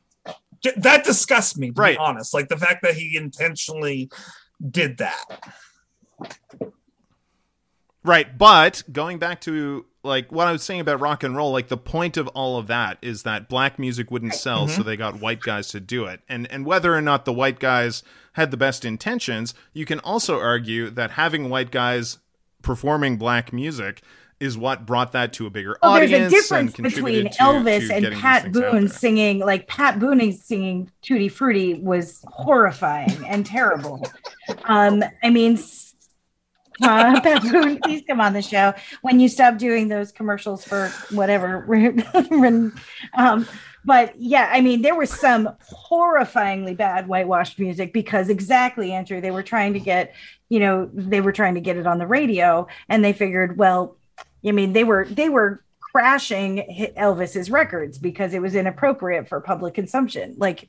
that 0.77 1.05
disgusts 1.05 1.57
me 1.59 1.73
to 1.73 1.81
Right. 1.81 1.95
be 1.97 1.99
honest. 1.99 2.33
Like 2.33 2.49
the 2.49 2.57
fact 2.57 2.83
that 2.83 2.95
he 2.95 3.17
intentionally 3.17 4.09
did 4.71 4.99
that. 4.99 5.25
Right, 8.05 8.37
but 8.37 8.83
going 8.91 9.19
back 9.19 9.41
to 9.43 9.87
like 10.05 10.33
what 10.33 10.49
I 10.49 10.53
was 10.53 10.63
saying 10.63 10.81
about 10.81 11.01
rock 11.01 11.23
and 11.23 11.37
roll, 11.37 11.53
like 11.53 11.69
the 11.69 11.77
point 11.77 12.17
of 12.17 12.27
all 12.29 12.59
of 12.59 12.67
that 12.67 12.99
is 13.03 13.23
that 13.23 13.49
black 13.49 13.79
music 13.79 14.11
wouldn't 14.11 14.35
sell, 14.35 14.67
so 14.69 14.83
they 14.83 14.97
got 14.97 15.21
white 15.21 15.41
guys 15.41 15.69
to 15.69 15.81
do 15.81 16.07
it. 16.07 16.21
And 16.29 16.51
and 16.51 16.67
whether 16.67 16.95
or 16.95 17.01
not 17.01 17.25
the 17.25 17.33
white 17.33 17.59
guys 17.61 18.03
had 18.33 18.51
the 18.51 18.57
best 18.57 18.85
intentions, 18.85 19.55
you 19.73 19.85
can 19.85 20.01
also 20.01 20.41
argue 20.41 20.91
that 20.91 21.13
having 21.13 21.49
white 21.51 21.71
guys 21.71 22.19
performing 22.63 23.17
black 23.17 23.53
music 23.53 24.03
is 24.41 24.59
what 24.59 24.85
brought 24.85 25.13
that 25.13 25.33
to 25.33 25.47
a 25.47 25.51
bigger 25.51 25.79
Well, 25.83 25.95
there's 25.95 26.11
a 26.11 26.29
difference 26.29 26.75
between 26.75 27.31
to- 27.31 27.39
Elvis 27.39 27.87
to 27.87 27.95
and 27.95 28.15
Pat 28.17 28.45
these 28.47 28.53
things 28.55 28.57
out 28.65 28.73
Boone 28.73 28.89
singing. 28.89 29.39
Like 29.39 29.69
Pat 29.69 30.01
Boone 30.01 30.33
singing 30.33 30.91
"Tutti 31.01 31.29
Frutti" 31.29 31.75
was 31.75 32.25
horrifying 32.27 33.25
and 33.27 33.47
terrible. 33.47 34.05
Um, 34.65 35.05
I 35.23 35.31
mean, 35.31 35.57
uh, 36.83 37.21
please 37.83 38.03
come 38.07 38.21
on 38.21 38.33
the 38.33 38.43
show 38.43 38.75
when 39.03 39.21
you 39.21 39.29
stop 39.29 39.59
doing 39.59 39.89
those 39.89 40.13
commercials 40.13 40.65
for 40.65 40.89
whatever. 41.11 41.67
um, 43.15 43.47
but 43.85 44.15
yeah, 44.19 44.49
I 44.53 44.61
mean, 44.61 44.83
there 44.83 44.95
was 44.95 45.11
some 45.11 45.49
horrifyingly 45.91 46.77
bad 46.77 47.09
whitewashed 47.09 47.59
music 47.59 47.93
because 47.93 48.29
exactly, 48.29 48.93
Andrew, 48.93 49.21
they 49.21 49.31
were 49.31 49.43
trying 49.43 49.73
to 49.73 49.81
get, 49.81 50.15
you 50.49 50.61
know, 50.61 50.89
they 50.93 51.21
were 51.21 51.33
trying 51.33 51.55
to 51.55 51.61
get 51.61 51.77
it 51.77 51.87
on 51.87 51.99
the 51.99 52.07
radio, 52.07 52.69
and 52.89 53.05
they 53.05 53.13
figured, 53.13 53.59
well, 53.59 53.97
I 54.47 54.53
mean, 54.53 54.73
they 54.73 54.85
were 54.85 55.07
they 55.11 55.29
were 55.29 55.65
crashing 55.93 56.59
Hi- 56.59 56.93
Elvis's 56.97 57.51
records 57.51 57.99
because 57.99 58.35
it 58.35 58.41
was 58.41 58.55
inappropriate 58.55 59.29
for 59.29 59.41
public 59.41 59.75
consumption. 59.75 60.35
Like 60.39 60.69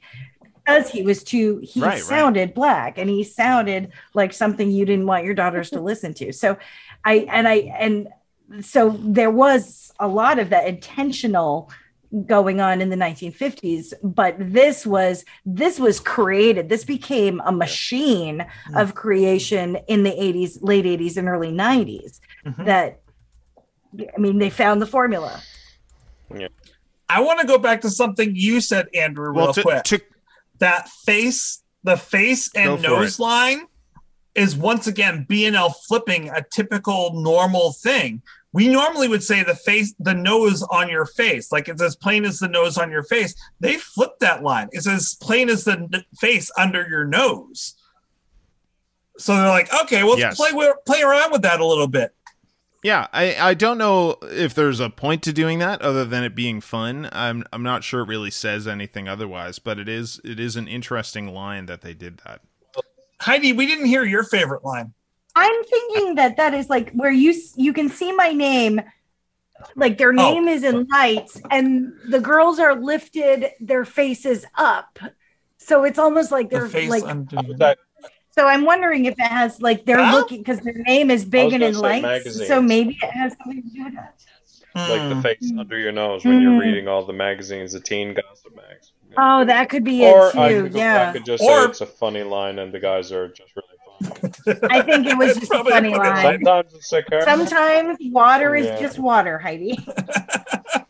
because 0.65 0.89
he 0.89 1.01
was 1.01 1.23
too 1.23 1.59
he 1.63 1.81
Right, 1.81 1.89
right. 1.93 2.01
sounded 2.01 2.53
black 2.53 2.97
and 2.97 3.09
he 3.09 3.23
sounded 3.23 3.91
like 4.13 4.33
something 4.33 4.71
you 4.71 4.85
didn't 4.85 5.05
want 5.05 5.25
your 5.25 5.33
daughters 5.33 5.69
to 5.71 5.81
listen 5.81 6.13
to. 6.15 6.31
So 6.33 6.57
I 7.05 7.27
and 7.31 7.47
I 7.47 7.55
and 7.77 8.07
so 8.61 8.91
there 8.99 9.31
was 9.31 9.91
a 9.99 10.07
lot 10.07 10.39
of 10.39 10.49
that 10.49 10.67
intentional 10.67 11.69
going 12.27 12.61
on 12.61 12.79
in 12.79 12.89
the 12.91 12.95
1950s 12.95 13.91
but 14.03 14.35
this 14.37 14.85
was 14.85 15.25
this 15.47 15.79
was 15.79 15.99
created 15.99 16.69
this 16.69 16.83
became 16.85 17.41
a 17.43 17.51
machine 17.51 18.45
of 18.75 18.93
creation 18.93 19.77
in 19.87 20.03
the 20.03 20.11
80s 20.11 20.59
late 20.61 20.85
80s 20.85 21.17
and 21.17 21.27
early 21.27 21.51
90s 21.51 22.19
Mhm. 22.45 22.65
that 22.65 23.01
i 24.15 24.19
mean 24.19 24.37
they 24.37 24.51
found 24.51 24.79
the 24.79 24.85
formula 24.85 25.41
yeah. 26.35 26.49
I 27.09 27.21
want 27.21 27.39
to 27.41 27.47
go 27.47 27.57
back 27.57 27.81
to 27.81 27.89
something 27.91 28.31
you 28.35 28.59
said, 28.61 28.87
Andrew, 28.95 29.29
real 29.29 29.35
Well, 29.45 29.53
to, 29.53 29.61
quick. 29.61 29.83
to 29.85 29.99
that 30.63 30.87
face, 31.05 31.61
the 31.83 31.97
face 31.97 32.49
and 32.55 32.81
nose 32.81 33.19
it. 33.19 33.21
line 33.21 33.61
is 34.33 34.55
once 34.55 34.87
again 34.87 35.25
BNL 35.29 35.73
flipping 35.87 36.29
a 36.29 36.43
typical 36.51 37.11
normal 37.21 37.73
thing. 37.73 38.21
We 38.53 38.67
normally 38.69 39.07
would 39.09 39.23
say 39.23 39.43
the 39.43 39.55
face, 39.55 39.93
the 39.99 40.13
nose 40.13 40.63
on 40.63 40.87
your 40.89 41.05
face, 41.05 41.51
like 41.51 41.67
it's 41.67 41.81
as 41.81 41.95
plain 41.95 42.23
as 42.23 42.39
the 42.39 42.47
nose 42.47 42.77
on 42.77 42.89
your 42.91 43.03
face. 43.03 43.35
They 43.59 43.75
flipped 43.77 44.21
that 44.21 44.41
line. 44.43 44.69
It's 44.71 44.87
as 44.87 45.15
plain 45.21 45.49
as 45.49 45.65
the 45.65 45.73
n- 45.73 46.05
face 46.19 46.49
under 46.57 46.87
your 46.87 47.05
nose. 47.05 47.75
So 49.17 49.35
they're 49.35 49.47
like, 49.49 49.73
okay, 49.83 50.03
well, 50.03 50.17
Yes. 50.17 50.37
play 50.37 50.51
play 50.85 51.01
around 51.01 51.31
with 51.31 51.41
that 51.43 51.59
a 51.59 51.65
little 51.65 51.87
bit. 51.87 52.11
Yeah, 52.83 53.07
I, 53.13 53.35
I 53.35 53.53
don't 53.53 53.77
know 53.77 54.17
if 54.23 54.53
there's 54.53 54.79
a 54.81 54.89
point 54.89 55.23
to 55.23 55.31
doing 55.33 55.59
that 55.59 55.81
other 55.81 56.03
than 56.03 56.23
it 56.25 56.35
being 56.35 56.59
fun. 56.61 57.07
I'm 57.13 57.45
I'm 57.53 57.63
not 57.63 57.83
sure 57.83 58.01
it 58.01 58.07
really 58.09 58.31
says 58.31 58.67
anything 58.67 59.07
otherwise, 59.07 59.57
but 59.59 59.79
it 59.79 59.87
is 59.87 60.19
it 60.25 60.39
is 60.39 60.55
an 60.57 60.67
interesting 60.67 61.33
line 61.33 61.65
that 61.67 61.81
they 61.81 61.93
did 61.93 62.19
that. 62.25 62.41
Heidi, 63.21 63.53
we 63.53 63.65
didn't 63.65 63.85
hear 63.85 64.03
your 64.03 64.23
favorite 64.25 64.65
line. 64.65 64.93
i'm 65.35 65.63
thinking 65.63 66.15
that 66.15 66.35
that 66.37 66.53
is 66.53 66.69
like 66.69 66.91
where 66.91 67.11
you 67.11 67.33
you 67.55 67.71
can 67.73 67.89
see 67.89 68.11
my 68.11 68.31
name 68.33 68.81
like 69.75 69.97
their 69.97 70.09
Oh. 70.09 70.15
name 70.33 70.47
is 70.47 70.63
in 70.63 70.85
lights 70.91 71.41
and 71.49 71.93
the 72.09 72.19
girls 72.19 72.59
are 72.59 72.75
lifted 72.75 73.49
their 73.61 73.85
faces 73.85 74.45
up 74.55 74.99
so 75.57 75.85
it's 75.85 75.97
almost 75.97 76.31
like 76.31 76.49
The 76.49 76.59
they're 76.59 76.67
face 76.67 76.89
like 76.89 77.03
under. 78.37 78.41
How 78.41 78.41
was 78.41 78.41
that 78.41 78.41
so 78.41 78.47
i'm 78.47 78.65
wondering 78.65 79.05
if 79.05 79.13
it 79.13 79.27
has 79.27 79.61
like 79.61 79.85
they're 79.85 80.03
Huh? 80.03 80.15
looking 80.17 80.39
because 80.39 80.59
their 80.61 80.73
name 80.73 81.09
is 81.11 81.25
big 81.25 81.53
and 81.53 81.61
gonna 81.61 81.65
in 81.67 81.75
lights 81.79 82.01
magazines. 82.03 82.47
so 82.47 82.61
maybe 82.61 82.97
it 83.01 83.09
has 83.11 83.35
something 83.43 83.63
to 83.63 83.69
do 83.69 83.83
with 83.85 83.93
that 83.95 84.15
like 84.75 85.07
the 85.09 85.15
Hmm. 85.15 85.21
face 85.21 85.53
under 85.59 85.77
your 85.77 85.91
nose 85.91 86.25
when 86.25 86.41
you're 86.41 86.51
Mm. 86.53 86.59
reading 86.61 86.87
all 86.87 87.05
the 87.05 87.13
magazines, 87.13 87.73
the 87.73 87.79
teen 87.79 88.15
gossip 88.15 88.55
mags. 88.55 88.91
oh 89.17 89.45
that 89.45 89.69
could 89.69 89.83
be 89.83 90.03
or 90.05 90.29
it 90.29 90.35
I 90.35 90.49
too 90.49 90.63
could, 90.63 90.75
I 90.75 90.79
yeah 90.79 91.11
could 91.13 91.25
just 91.25 91.43
Or- 91.43 91.63
say 91.65 91.69
it's 91.69 91.81
a 91.81 91.85
funny 91.85 92.23
line 92.23 92.57
and 92.59 92.73
the 92.73 92.79
guys 92.79 93.11
are 93.11 93.27
just 93.27 93.51
really 93.55 93.67
funny. 93.85 94.59
I 94.71 94.81
think 94.81 95.05
it 95.05 95.15
was 95.17 95.37
just 95.37 95.51
a 95.53 95.57
funny 95.63 95.93
funny 95.93 95.95
line. 95.95 96.23
Sometimes 96.43 96.73
it's 96.73 96.89
sarcastic. 96.89 97.23
sometimes 97.29 97.97
water 98.11 98.55
is 98.55 98.65
Yeah. 98.65 98.79
just 98.81 98.97
water 98.97 99.37
heidi 99.37 99.77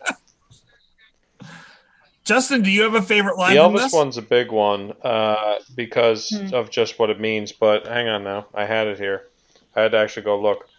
Justin, 2.26 2.62
do 2.64 2.70
you 2.70 2.82
have 2.84 2.96
a 2.96 3.02
favorite 3.02 3.38
line 3.38 3.56
The 3.56 3.56
from 3.60 3.76
Elvis 3.76 3.78
this? 3.78 3.94
one's 3.94 4.18
a 4.18 4.22
big 4.22 4.52
one 4.52 4.94
uh, 5.02 5.60
because 5.76 6.44
Hmm. 6.44 6.50
of 6.52 6.70
just 6.70 6.98
what 7.00 7.10
it 7.10 7.20
means. 7.20 7.52
But 7.52 7.86
hang 7.88 8.08
on 8.08 8.24
now, 8.24 8.48
I 8.54 8.66
had 8.66 8.88
it 8.88 8.98
here. 8.98 9.30
I 9.76 9.82
had 9.82 9.92
to 9.92 9.98
actually 9.98 10.24
go 10.24 10.40
look 10.42 10.70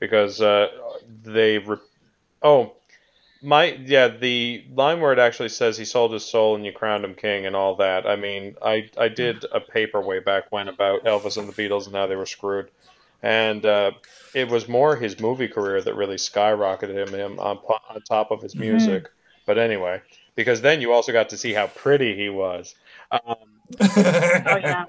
because 0.00 0.40
uh, 0.40 0.68
they. 1.22 1.58
Re- 1.58 1.78
oh, 2.42 2.76
my 3.42 3.66
yeah, 3.86 4.08
the 4.08 4.66
line 4.72 5.00
where 5.00 5.12
it 5.12 5.18
actually 5.20 5.50
says 5.50 5.78
he 5.78 5.84
sold 5.86 6.12
his 6.12 6.24
soul 6.24 6.56
and 6.56 6.66
you 6.66 6.72
crowned 6.72 7.04
him 7.04 7.14
king 7.14 7.46
and 7.46 7.56
all 7.56 7.76
that. 7.76 8.06
I 8.06 8.16
mean, 8.16 8.56
I 8.62 8.90
I 8.98 9.08
did 9.08 9.44
a 9.52 9.60
paper 9.60 10.00
way 10.02 10.20
back 10.20 10.44
when 10.50 10.68
about 10.68 11.04
Elvis 11.04 11.36
and 11.38 11.48
the 11.48 11.54
Beatles 11.54 11.86
and 11.86 11.96
how 11.96 12.06
they 12.08 12.16
were 12.16 12.26
screwed, 12.26 12.70
and 13.22 13.64
uh, 13.66 13.92
it 14.34 14.48
was 14.48 14.68
more 14.68 14.96
his 14.96 15.20
movie 15.20 15.48
career 15.48 15.82
that 15.82 15.94
really 15.96 16.16
skyrocketed 16.16 16.96
him 16.96 17.14
him 17.14 17.40
on, 17.40 17.58
on 17.58 18.02
top 18.02 18.30
of 18.32 18.42
his 18.42 18.58
music. 18.58 19.10
But 19.46 19.58
anyway, 19.58 20.02
because 20.34 20.60
then 20.60 20.80
you 20.80 20.92
also 20.92 21.12
got 21.12 21.28
to 21.30 21.36
see 21.38 21.52
how 21.52 21.66
pretty 21.68 22.16
he 22.16 22.28
was. 22.28 22.74
Um, 23.10 23.20
oh 23.80 24.56
yeah 24.56 24.84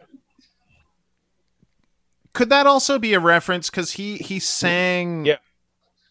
Could 2.34 2.50
that 2.50 2.66
also 2.66 2.98
be 2.98 3.14
a 3.14 3.20
reference 3.20 3.70
because 3.70 3.92
he 3.94 4.18
he 4.18 4.40
sang 4.40 5.26
Yeah, 5.26 5.38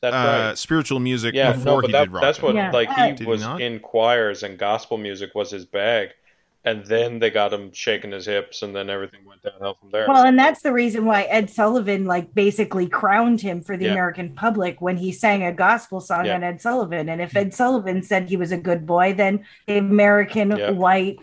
that's 0.01 0.15
uh, 0.15 0.49
right. 0.49 0.59
spiritual 0.59 1.01
music 1.01 1.35
Yeah, 1.35 1.53
before 1.53 1.65
no, 1.65 1.77
but 1.83 1.87
he 1.89 1.93
that, 1.93 2.05
did 2.05 2.13
rock? 2.13 2.23
that's 2.23 2.43
what 2.43 2.55
Yeah. 2.55 2.71
like 2.73 2.89
he 2.91 3.09
Did 3.09 3.19
he 3.21 3.27
was 3.27 3.41
not? 3.43 3.61
in 3.61 3.81
choirs 3.81 4.43
and 4.43 4.59
gospel 4.59 4.99
music 4.99 5.35
was 5.35 5.51
his 5.51 5.67
bag, 5.67 6.11
and 6.65 6.87
then 6.87 7.19
they 7.19 7.31
got 7.31 7.53
him 7.53 7.73
shaking 7.73 8.13
his 8.13 8.27
hips, 8.27 8.63
and 8.63 8.75
then 8.75 8.89
everything 8.89 9.25
went 9.25 9.43
downhill 9.43 9.77
from 9.81 9.91
there. 9.91 10.07
Well, 10.09 10.25
and 10.25 10.39
that's 10.39 10.63
the 10.63 10.73
reason 10.73 11.05
why 11.05 11.23
Ed 11.23 11.51
Sullivan 11.51 12.07
like 12.07 12.33
basically 12.35 12.87
crowned 12.87 13.41
him 13.41 13.61
for 13.63 13.77
the 13.77 13.87
Yeah. 13.87 13.93
American 13.93 14.35
public 14.35 14.81
when 14.81 14.97
he 14.97 15.11
sang 15.13 15.43
a 15.45 15.53
gospel 15.53 16.01
song 16.01 16.27
Yeah. 16.27 16.37
on 16.37 16.45
Ed 16.45 16.61
Sullivan. 16.61 17.09
And 17.09 17.21
if 17.21 17.35
Ed 17.37 17.53
Sullivan 17.53 18.03
said 18.03 18.29
he 18.29 18.37
was 18.37 18.53
a 18.53 18.57
good 18.57 18.87
boy, 18.87 19.13
then 19.13 19.45
the 19.67 19.79
American 19.79 20.57
Yeah. 20.57 20.71
white 20.71 21.19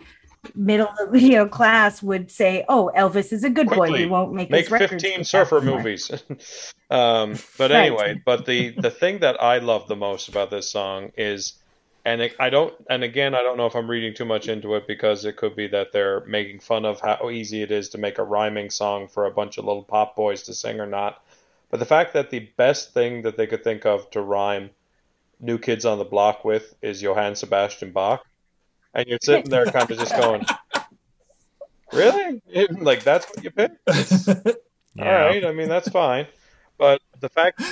middle 0.54 0.88
you 1.14 1.32
know 1.32 1.46
class 1.46 2.02
would 2.02 2.30
say, 2.30 2.64
"Oh, 2.68 2.90
Elvis 2.96 3.32
is 3.32 3.44
a 3.44 3.50
good 3.50 3.68
boy. 3.68 3.92
he 3.92 4.06
won't 4.06 4.32
make, 4.32 4.50
Make 4.50 4.62
his 4.64 4.70
records 4.70 4.90
fifteen 5.02 5.18
like 5.18 5.26
surfer 5.26 5.60
movies. 5.60 6.10
um, 6.90 7.34
but 7.58 7.70
Right. 7.70 7.86
anyway, 7.86 8.22
but 8.24 8.46
the 8.46 8.70
the 8.70 8.90
thing 8.90 9.20
that 9.20 9.42
I 9.42 9.58
love 9.58 9.86
the 9.88 9.96
most 9.96 10.28
about 10.28 10.50
this 10.50 10.70
song 10.70 11.12
is, 11.16 11.59
and 12.04 12.30
I 12.38 12.50
don't, 12.50 12.74
and 12.88 13.04
again, 13.04 13.34
I 13.34 13.42
don't 13.42 13.56
know 13.56 13.66
if 13.66 13.74
I'm 13.74 13.90
reading 13.90 14.14
too 14.14 14.24
much 14.24 14.48
into 14.48 14.74
it 14.74 14.86
because 14.86 15.24
it 15.24 15.36
could 15.36 15.54
be 15.54 15.66
that 15.68 15.92
they're 15.92 16.24
making 16.26 16.60
fun 16.60 16.84
of 16.84 17.00
how 17.00 17.30
easy 17.30 17.62
it 17.62 17.70
is 17.70 17.90
to 17.90 17.98
make 17.98 18.18
a 18.18 18.24
rhyming 18.24 18.70
song 18.70 19.08
for 19.08 19.26
a 19.26 19.30
bunch 19.30 19.58
of 19.58 19.64
little 19.64 19.82
pop 19.82 20.16
boys 20.16 20.42
to 20.44 20.54
sing 20.54 20.80
or 20.80 20.86
not. 20.86 21.22
But 21.70 21.80
the 21.80 21.86
fact 21.86 22.14
that 22.14 22.30
the 22.30 22.48
best 22.56 22.94
thing 22.94 23.22
that 23.22 23.36
they 23.36 23.46
could 23.46 23.62
think 23.62 23.86
of 23.86 24.10
to 24.10 24.20
rhyme 24.22 24.70
New 25.40 25.58
Kids 25.58 25.84
on 25.84 25.98
the 25.98 26.04
Block 26.04 26.44
with 26.44 26.74
is 26.82 27.02
Johann 27.02 27.36
Sebastian 27.36 27.92
Bach. 27.92 28.24
And 28.94 29.06
you're 29.06 29.18
sitting 29.22 29.50
there 29.50 29.66
kind 29.66 29.90
of 29.90 29.98
just 29.98 30.16
going, 30.16 30.44
Really? 31.92 32.42
Like, 32.70 33.04
that's 33.04 33.26
what 33.26 33.44
you 33.44 33.50
picked? 33.50 33.78
Yeah. 34.96 35.04
All 35.04 35.28
right, 35.28 35.44
I 35.44 35.52
mean 35.52 35.68
that's 35.68 35.88
fine, 35.88 36.26
but 36.76 37.00
the 37.20 37.28
fact, 37.28 37.62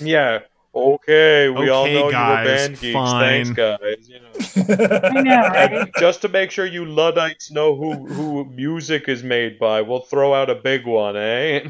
yeah, 0.00 0.40
okay, 0.74 1.48
we 1.48 1.68
all 1.68 1.86
know 1.86 2.10
guys, 2.10 2.36
you 2.36 2.50
were 2.50 2.56
band 2.56 2.80
geeks. 2.80 2.92
fine. 2.92 3.44
Thanks, 3.44 3.50
guys. 3.50 4.08
You 4.08 4.20
know, 4.20 5.00
I 5.04 5.22
know, 5.22 5.48
right? 5.48 5.90
just 5.98 6.22
to 6.22 6.28
make 6.28 6.50
sure 6.50 6.66
you 6.66 6.84
luddites 6.84 7.50
know 7.50 7.76
who 7.76 8.06
who 8.06 8.44
music 8.46 9.08
is 9.08 9.22
made 9.22 9.58
by, 9.58 9.82
we'll 9.82 10.00
throw 10.00 10.34
out 10.34 10.50
a 10.50 10.54
big 10.54 10.86
one, 10.86 11.16
eh? 11.16 11.68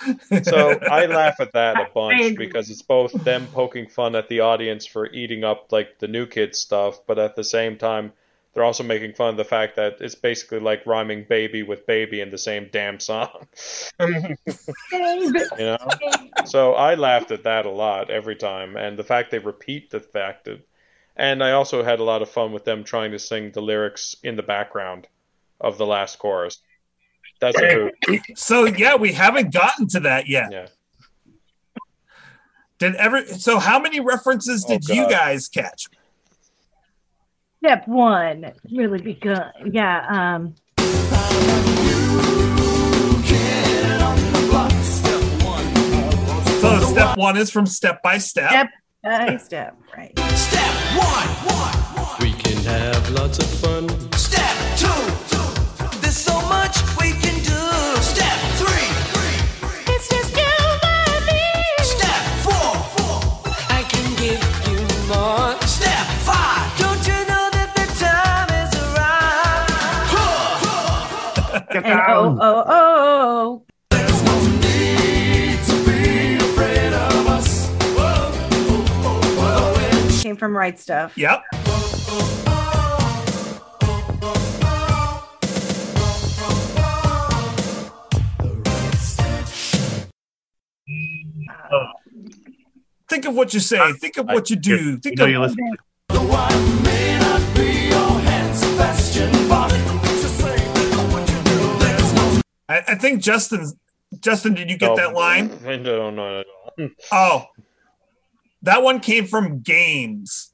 so 0.42 0.78
I 0.90 1.06
laugh 1.06 1.40
at 1.40 1.52
that 1.52 1.76
a 1.80 1.88
bunch 1.94 2.36
because 2.36 2.70
it's 2.70 2.82
both 2.82 3.12
them 3.24 3.46
poking 3.52 3.88
fun 3.88 4.14
at 4.14 4.28
the 4.28 4.40
audience 4.40 4.86
for 4.86 5.10
eating 5.12 5.44
up 5.44 5.72
like 5.72 5.98
the 5.98 6.08
new 6.08 6.26
kids 6.26 6.58
stuff, 6.58 7.00
but 7.06 7.18
at 7.18 7.36
the 7.36 7.44
same 7.44 7.76
time. 7.76 8.12
They're 8.54 8.64
also 8.64 8.82
making 8.82 9.14
fun 9.14 9.30
of 9.30 9.36
the 9.36 9.44
fact 9.44 9.76
that 9.76 9.98
it's 10.00 10.14
basically 10.14 10.60
like 10.60 10.86
rhyming 10.86 11.26
baby 11.28 11.62
with 11.62 11.86
baby 11.86 12.20
in 12.20 12.30
the 12.30 12.38
same 12.38 12.68
damn 12.72 12.98
song. 12.98 13.46
you 14.00 14.36
know? 15.58 15.78
So 16.46 16.74
I 16.74 16.94
laughed 16.94 17.30
at 17.30 17.44
that 17.44 17.66
a 17.66 17.70
lot 17.70 18.10
every 18.10 18.36
time, 18.36 18.76
and 18.76 18.98
the 18.98 19.04
fact 19.04 19.30
they 19.30 19.38
repeat 19.38 19.90
the 19.90 20.00
fact 20.00 20.46
that, 20.46 20.66
and 21.16 21.44
I 21.44 21.52
also 21.52 21.84
had 21.84 22.00
a 22.00 22.04
lot 22.04 22.22
of 22.22 22.30
fun 22.30 22.52
with 22.52 22.64
them 22.64 22.84
trying 22.84 23.12
to 23.12 23.18
sing 23.18 23.52
the 23.52 23.60
lyrics 23.60 24.16
in 24.22 24.36
the 24.36 24.42
background 24.42 25.06
of 25.60 25.78
the 25.78 25.86
last 25.86 26.18
chorus. 26.18 26.58
That's 27.40 27.58
so 28.34 28.64
yeah, 28.66 28.96
we 28.96 29.12
haven't 29.12 29.52
gotten 29.52 29.86
to 29.88 30.00
that 30.00 30.28
yet. 30.28 30.50
Yeah. 30.50 30.66
Did 32.78 32.94
ever? 32.96 33.24
So 33.24 33.58
how 33.58 33.78
many 33.78 34.00
references 34.00 34.64
Oh, 34.64 34.68
did 34.68 34.88
you 34.88 35.08
guys 35.08 35.48
catch? 35.48 35.88
Step 37.58 37.88
one, 37.88 38.52
really 38.70 39.02
be 39.02 39.14
good. 39.14 39.42
Yeah. 39.72 40.06
Um, 40.08 40.54
So 46.60 46.80
So 46.80 46.80
step 46.92 47.16
one 47.16 47.36
is 47.36 47.50
from 47.50 47.66
Step 47.66 48.02
by 48.02 48.18
Step. 48.18 48.50
Step 48.50 48.68
by 49.02 49.36
step, 49.36 49.76
right. 49.96 50.18
Step 50.18 50.74
one, 50.96 52.16
We 52.20 52.32
can 52.32 52.62
have 52.64 53.10
lots 53.10 53.38
of 53.38 53.46
fun. 53.60 54.17
Right 80.58 80.76
Stuff. 80.76 81.16
Yep. 81.16 81.44
Uh, 91.70 91.86
think 93.08 93.24
of 93.26 93.36
what 93.36 93.54
you 93.54 93.60
say. 93.60 93.92
Think 93.92 94.16
of 94.16 94.26
what 94.26 94.50
you 94.50 94.56
do. 94.56 94.76
You 94.76 94.96
Think 94.96 95.18
know 95.18 95.26
of 95.26 95.30
you 95.30 95.38
listen. 95.38 95.76
I, 102.68 102.78
I 102.88 102.94
think 102.96 103.22
Justin. 103.22 103.70
Justin, 104.20 104.54
did 104.54 104.70
you 104.70 104.76
get 104.76 104.90
oh, 104.90 104.96
that 104.96 105.14
line? 105.14 105.52
I 105.64 105.76
don't 105.76 106.16
know. 106.16 106.42
Oh, 107.12 107.46
that 108.62 108.82
one 108.82 109.00
came 109.00 109.26
from 109.26 109.60
Games. 109.60 110.52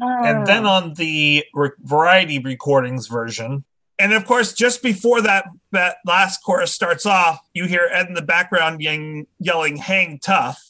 and 0.00 0.46
then 0.46 0.66
oh. 0.66 0.70
on 0.70 0.94
the 0.94 1.44
re- 1.52 1.70
variety 1.82 2.38
recordings 2.38 3.06
version 3.06 3.64
and 3.98 4.12
of 4.14 4.24
course 4.24 4.54
just 4.54 4.82
before 4.82 5.20
that 5.20 5.46
that 5.72 5.98
last 6.06 6.38
chorus 6.38 6.72
starts 6.72 7.04
off 7.04 7.38
you 7.52 7.66
hear 7.66 7.88
ed 7.92 8.08
in 8.08 8.14
the 8.14 8.22
background 8.22 8.80
yelling, 8.80 9.26
yelling 9.38 9.76
hang 9.76 10.18
tough. 10.18 10.64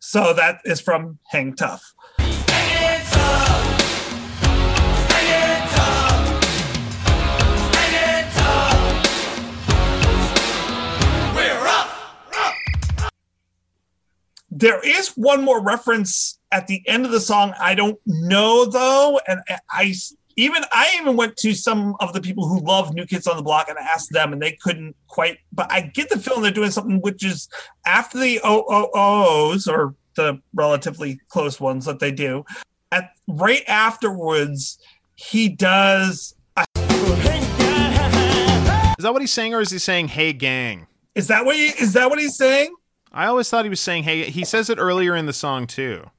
So 0.00 0.32
that 0.32 0.60
is 0.64 0.80
from 0.80 1.18
hang 1.30 1.54
tough 1.54 1.94
there 14.56 14.80
is 14.86 15.08
one 15.16 15.44
more 15.44 15.60
reference 15.60 16.38
at 16.52 16.68
the 16.68 16.80
end 16.86 17.04
of 17.04 17.10
the 17.10 17.20
song 17.20 17.52
i 17.60 17.74
don't 17.74 17.98
know 18.06 18.64
though 18.64 19.20
and 19.26 19.40
i 19.72 19.92
even 20.36 20.62
i 20.70 20.94
even 20.96 21.16
went 21.16 21.36
to 21.36 21.52
some 21.52 21.96
of 21.98 22.12
the 22.12 22.20
people 22.20 22.46
who 22.46 22.60
love 22.60 22.94
new 22.94 23.04
kids 23.04 23.26
on 23.26 23.36
the 23.36 23.42
block 23.42 23.68
and 23.68 23.76
asked 23.78 24.12
them 24.12 24.32
and 24.32 24.40
they 24.40 24.56
couldn't 24.62 24.94
quite 25.08 25.38
but 25.52 25.70
i 25.72 25.80
get 25.80 26.08
the 26.08 26.18
feeling 26.18 26.40
they're 26.42 26.52
doing 26.52 26.70
something 26.70 27.00
which 27.00 27.24
is 27.24 27.48
after 27.84 28.16
the 28.18 28.38
oos 28.44 29.66
or 29.66 29.96
the 30.14 30.40
relatively 30.54 31.18
close 31.28 31.58
ones 31.60 31.84
that 31.84 31.98
they 31.98 32.12
do 32.12 32.44
at 32.92 33.10
right 33.26 33.64
afterwards 33.66 34.78
he 35.16 35.48
does 35.48 36.36
Is 38.96 39.02
that 39.02 39.12
what 39.12 39.20
he's 39.22 39.32
saying, 39.32 39.52
or 39.54 39.60
is 39.60 39.70
he 39.70 39.78
saying 39.78 40.08
"Hey 40.08 40.32
gang"? 40.32 40.86
is 41.16 41.26
that 41.26 41.44
what 41.44 41.56
he 41.56 41.66
is 41.66 41.92
that 41.94 42.08
what 42.08 42.18
he's 42.20 42.36
saying 42.36 42.72
I 43.14 43.26
always 43.26 43.48
thought 43.48 43.64
he 43.64 43.68
was 43.70 43.80
saying 43.80 44.02
"Hey." 44.04 44.24
He 44.24 44.44
says 44.44 44.68
it 44.68 44.78
earlier 44.78 45.14
in 45.16 45.26
the 45.26 45.32
song 45.32 45.66
too. 45.66 46.10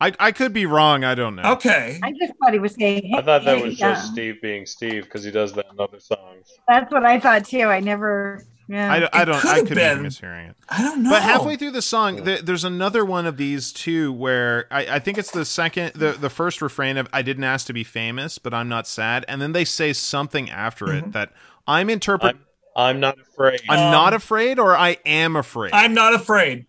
I 0.00 0.12
I 0.18 0.32
could 0.32 0.52
be 0.52 0.66
wrong. 0.66 1.04
I 1.04 1.14
don't 1.14 1.36
know. 1.36 1.52
okay 1.52 1.98
I 2.02 2.12
just 2.12 2.32
thought 2.42 2.52
he 2.52 2.58
was 2.58 2.74
saying. 2.74 3.02
Hey, 3.06 3.18
I 3.18 3.22
thought 3.22 3.44
that 3.44 3.62
was 3.62 3.78
yeah. 3.78 3.94
just 3.94 4.12
Steve 4.12 4.40
being 4.42 4.66
Steve 4.66 5.04
because 5.04 5.24
he 5.24 5.30
does 5.30 5.52
that 5.54 5.66
in 5.72 5.78
other 5.80 6.00
songs. 6.00 6.52
That's 6.68 6.90
what 6.92 7.04
I 7.04 7.20
thought 7.20 7.44
too. 7.44 7.62
I 7.64 7.80
never. 7.80 8.42
Yeah. 8.66 8.90
I, 8.90 8.98
don't- 9.00 9.14
I 9.14 9.22
It 9.22 9.24
don't. 9.26 9.40
could 9.42 9.50
I 9.50 9.58
could 9.60 9.74
been. 9.74 10.02
be 10.02 10.08
mishearing 10.08 10.48
it. 10.48 10.56
i 10.70 10.80
don't 10.80 11.02
know 11.02 11.10
But 11.10 11.22
halfway 11.22 11.56
through 11.56 11.72
the 11.72 11.82
song, 11.82 12.24
th- 12.24 12.40
there's 12.46 12.64
another 12.64 13.04
one 13.04 13.26
of 13.26 13.36
these 13.36 13.74
too, 13.74 14.10
where 14.10 14.66
I, 14.70 14.86
I 14.94 14.98
think 15.00 15.18
it's 15.18 15.30
the 15.32 15.44
second, 15.44 15.92
the 15.94 16.12
the 16.12 16.30
first 16.30 16.62
refrain 16.62 16.96
of 16.96 17.06
"I 17.12 17.20
didn't 17.20 17.44
ask 17.44 17.66
to 17.66 17.74
be 17.74 17.84
famous, 17.84 18.38
but 18.38 18.54
I'm 18.54 18.68
not 18.70 18.86
sad," 18.86 19.26
and 19.28 19.42
then 19.42 19.52
they 19.52 19.66
say 19.66 19.92
something 19.92 20.48
after 20.50 20.86
Mm-hmm. 20.86 21.08
it 21.08 21.12
that 21.12 21.32
I'm 21.66 21.90
interpret. 21.90 22.36
I'm, 22.76 22.96
I'm 22.96 23.00
not 23.00 23.18
afraid. 23.20 23.60
I'm, 23.68 23.78
Um, 23.78 23.90
not 23.92 24.14
afraid, 24.14 24.58
or 24.58 24.76
I 24.76 24.96
am 25.06 25.36
afraid. 25.36 25.72
i'm 25.72 25.94
not 25.94 26.14
afraid 26.14 26.66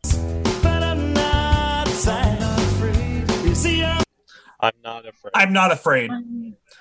I'm 4.60 4.74
not 4.84 5.06
afraid. 5.08 5.32
i'm 5.36 5.54
not 5.54 5.72
afraid 5.72 6.10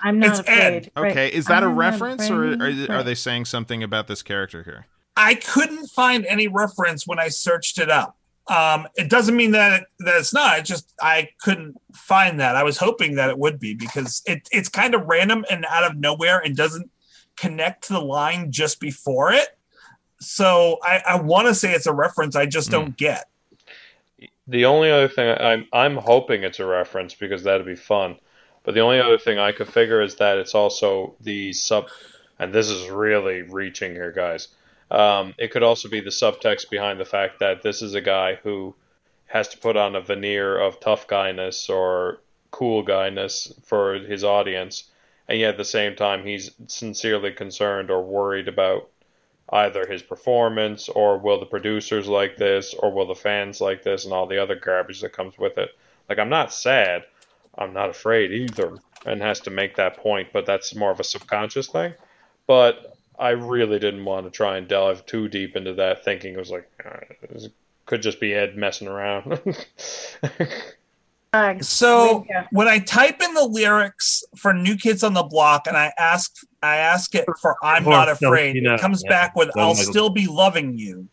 I'm 0.03 0.19
not 0.19 0.29
It's 0.31 0.39
afraid. 0.41 0.57
Ed. 0.59 0.91
Okay, 0.97 1.29
is 1.29 1.45
that 1.45 1.63
a 1.63 1.67
I'm 1.67 1.71
not 1.71 1.77
reference, 1.77 2.29
or 2.29 2.53
are, 2.61 2.97
are 2.97 3.03
they 3.03 3.15
saying 3.15 3.45
something 3.45 3.81
about 3.81 4.07
this 4.07 4.21
character 4.21 4.61
here? 4.63 4.87
I 5.15 5.35
couldn't 5.35 5.87
find 5.87 6.25
any 6.25 6.49
reference 6.49 7.07
when 7.07 7.17
I 7.17 7.29
searched 7.29 7.79
it 7.79 7.89
up. 7.89 8.17
Um, 8.49 8.87
it 8.95 9.09
doesn't 9.09 9.35
mean 9.37 9.51
that 9.51 9.81
it, 9.81 9.87
that 9.99 10.17
it's 10.17 10.33
not. 10.33 10.59
It 10.59 10.65
just 10.65 10.93
I 11.01 11.29
couldn't 11.41 11.77
find 11.93 12.39
that. 12.41 12.57
I 12.57 12.63
was 12.63 12.77
hoping 12.77 13.15
that 13.15 13.29
it 13.29 13.37
would 13.39 13.57
be 13.57 13.73
because 13.73 14.21
it, 14.25 14.47
it's 14.51 14.67
kind 14.67 14.93
of 14.93 15.05
random 15.05 15.45
and 15.49 15.65
out 15.69 15.89
of 15.89 15.95
nowhere 15.97 16.39
and 16.39 16.55
doesn't 16.57 16.91
connect 17.35 17.85
to 17.85 17.93
the 17.93 18.01
line 18.01 18.51
just 18.51 18.79
before 18.79 19.31
it. 19.31 19.57
So 20.19 20.79
I, 20.83 21.01
I 21.07 21.21
want 21.21 21.47
to 21.47 21.55
say 21.55 21.73
it's 21.73 21.87
a 21.87 21.93
reference. 21.93 22.35
I 22.35 22.45
just 22.45 22.71
don't 22.71 22.95
get. 22.97 23.29
The 24.47 24.65
only 24.65 24.91
other 24.91 25.07
thing 25.07 25.35
I'm 25.39 25.67
I'm 25.73 25.97
hoping 25.97 26.43
it's 26.43 26.59
a 26.59 26.65
reference 26.65 27.13
because 27.13 27.43
that'd 27.43 27.65
be 27.65 27.75
fun. 27.75 28.17
But 28.63 28.73
the 28.73 28.81
only 28.81 28.99
other 28.99 29.17
thing 29.17 29.37
I 29.37 29.51
could 29.51 29.67
figure 29.67 30.01
is 30.01 30.15
that 30.15 30.37
it's 30.37 30.55
also 30.55 31.15
the 31.21 31.53
sub, 31.53 31.87
and 32.39 32.51
this 32.51 32.67
is 32.67 32.89
really 32.89 33.43
reaching 33.43 33.93
here, 33.93 34.11
guys. 34.11 34.47
Um, 34.89 35.33
it 35.37 35.51
could 35.51 35.63
also 35.63 35.89
be 35.89 35.99
the 35.99 36.09
subtext 36.09 36.69
behind 36.69 36.99
the 36.99 37.05
fact 37.05 37.39
that 37.39 37.61
this 37.61 37.81
is 37.81 37.93
a 37.93 38.01
guy 38.01 38.35
who 38.35 38.75
has 39.27 39.47
to 39.49 39.57
put 39.57 39.77
on 39.77 39.95
a 39.95 40.01
veneer 40.01 40.57
of 40.57 40.79
tough 40.79 41.07
guyness 41.07 41.69
or 41.69 42.21
cool 42.51 42.83
guyness 42.83 43.51
for 43.63 43.95
his 43.95 44.23
audience, 44.23 44.85
and 45.27 45.39
yet 45.39 45.51
at 45.51 45.57
the 45.57 45.65
same 45.65 45.95
time 45.95 46.25
he's 46.25 46.51
sincerely 46.67 47.31
concerned 47.31 47.89
or 47.89 48.03
worried 48.03 48.47
about 48.47 48.89
either 49.49 49.85
his 49.85 50.01
performance 50.01 50.89
or 50.89 51.17
will 51.17 51.39
the 51.39 51.45
producers 51.45 52.07
like 52.07 52.37
this 52.37 52.73
or 52.73 52.91
will 52.91 53.05
the 53.05 53.15
fans 53.15 53.61
like 53.61 53.83
this 53.83 54.05
and 54.05 54.13
all 54.13 54.25
the 54.25 54.41
other 54.41 54.55
garbage 54.55 55.01
that 55.01 55.13
comes 55.13 55.37
with 55.37 55.57
it. 55.57 55.69
Like 56.09 56.19
I'm 56.19 56.29
not 56.29 56.53
sad, 56.53 57.03
I'm 57.57 57.73
not 57.73 57.89
afraid 57.89 58.31
either, 58.31 58.77
and 59.05 59.21
has 59.21 59.39
to 59.41 59.51
make 59.51 59.75
that 59.75 59.97
point, 59.97 60.29
but 60.33 60.45
that's 60.45 60.75
more 60.75 60.91
of 60.91 60.99
a 60.99 61.03
subconscious 61.03 61.67
thing. 61.67 61.93
But 62.47 62.97
I 63.17 63.29
really 63.29 63.79
didn't 63.79 64.05
want 64.05 64.25
to 64.25 64.31
try 64.31 64.57
and 64.57 64.67
delve 64.67 65.05
too 65.05 65.27
deep 65.27 65.55
into 65.55 65.73
that, 65.75 66.03
thinking 66.03 66.33
it 66.33 66.39
was 66.39 66.51
like 66.51 66.69
uh, 66.83 67.13
this 67.31 67.49
could 67.85 68.01
just 68.01 68.19
be 68.19 68.33
Ed 68.33 68.57
messing 68.57 68.87
around. 68.87 69.39
So 71.61 72.25
when 72.51 72.67
I 72.67 72.79
type 72.79 73.21
in 73.21 73.33
the 73.33 73.45
lyrics 73.45 74.23
for 74.35 74.53
New 74.53 74.75
Kids 74.77 75.03
on 75.03 75.13
the 75.13 75.23
Block 75.23 75.67
and 75.67 75.77
I 75.77 75.91
ask 75.97 76.31
I 76.61 76.77
ask 76.77 77.13
it 77.15 77.25
for 77.41 77.55
I'm 77.63 77.87
Or 77.87 77.91
not 77.91 78.09
afraid, 78.09 78.55
you 78.55 78.73
it 78.73 78.79
comes 78.79 79.03
yeah. 79.03 79.09
back 79.09 79.35
with 79.35 79.49
I'll 79.57 79.75
still 79.75 80.09
be 80.09 80.27
loving 80.27 80.77
you. 80.77 81.09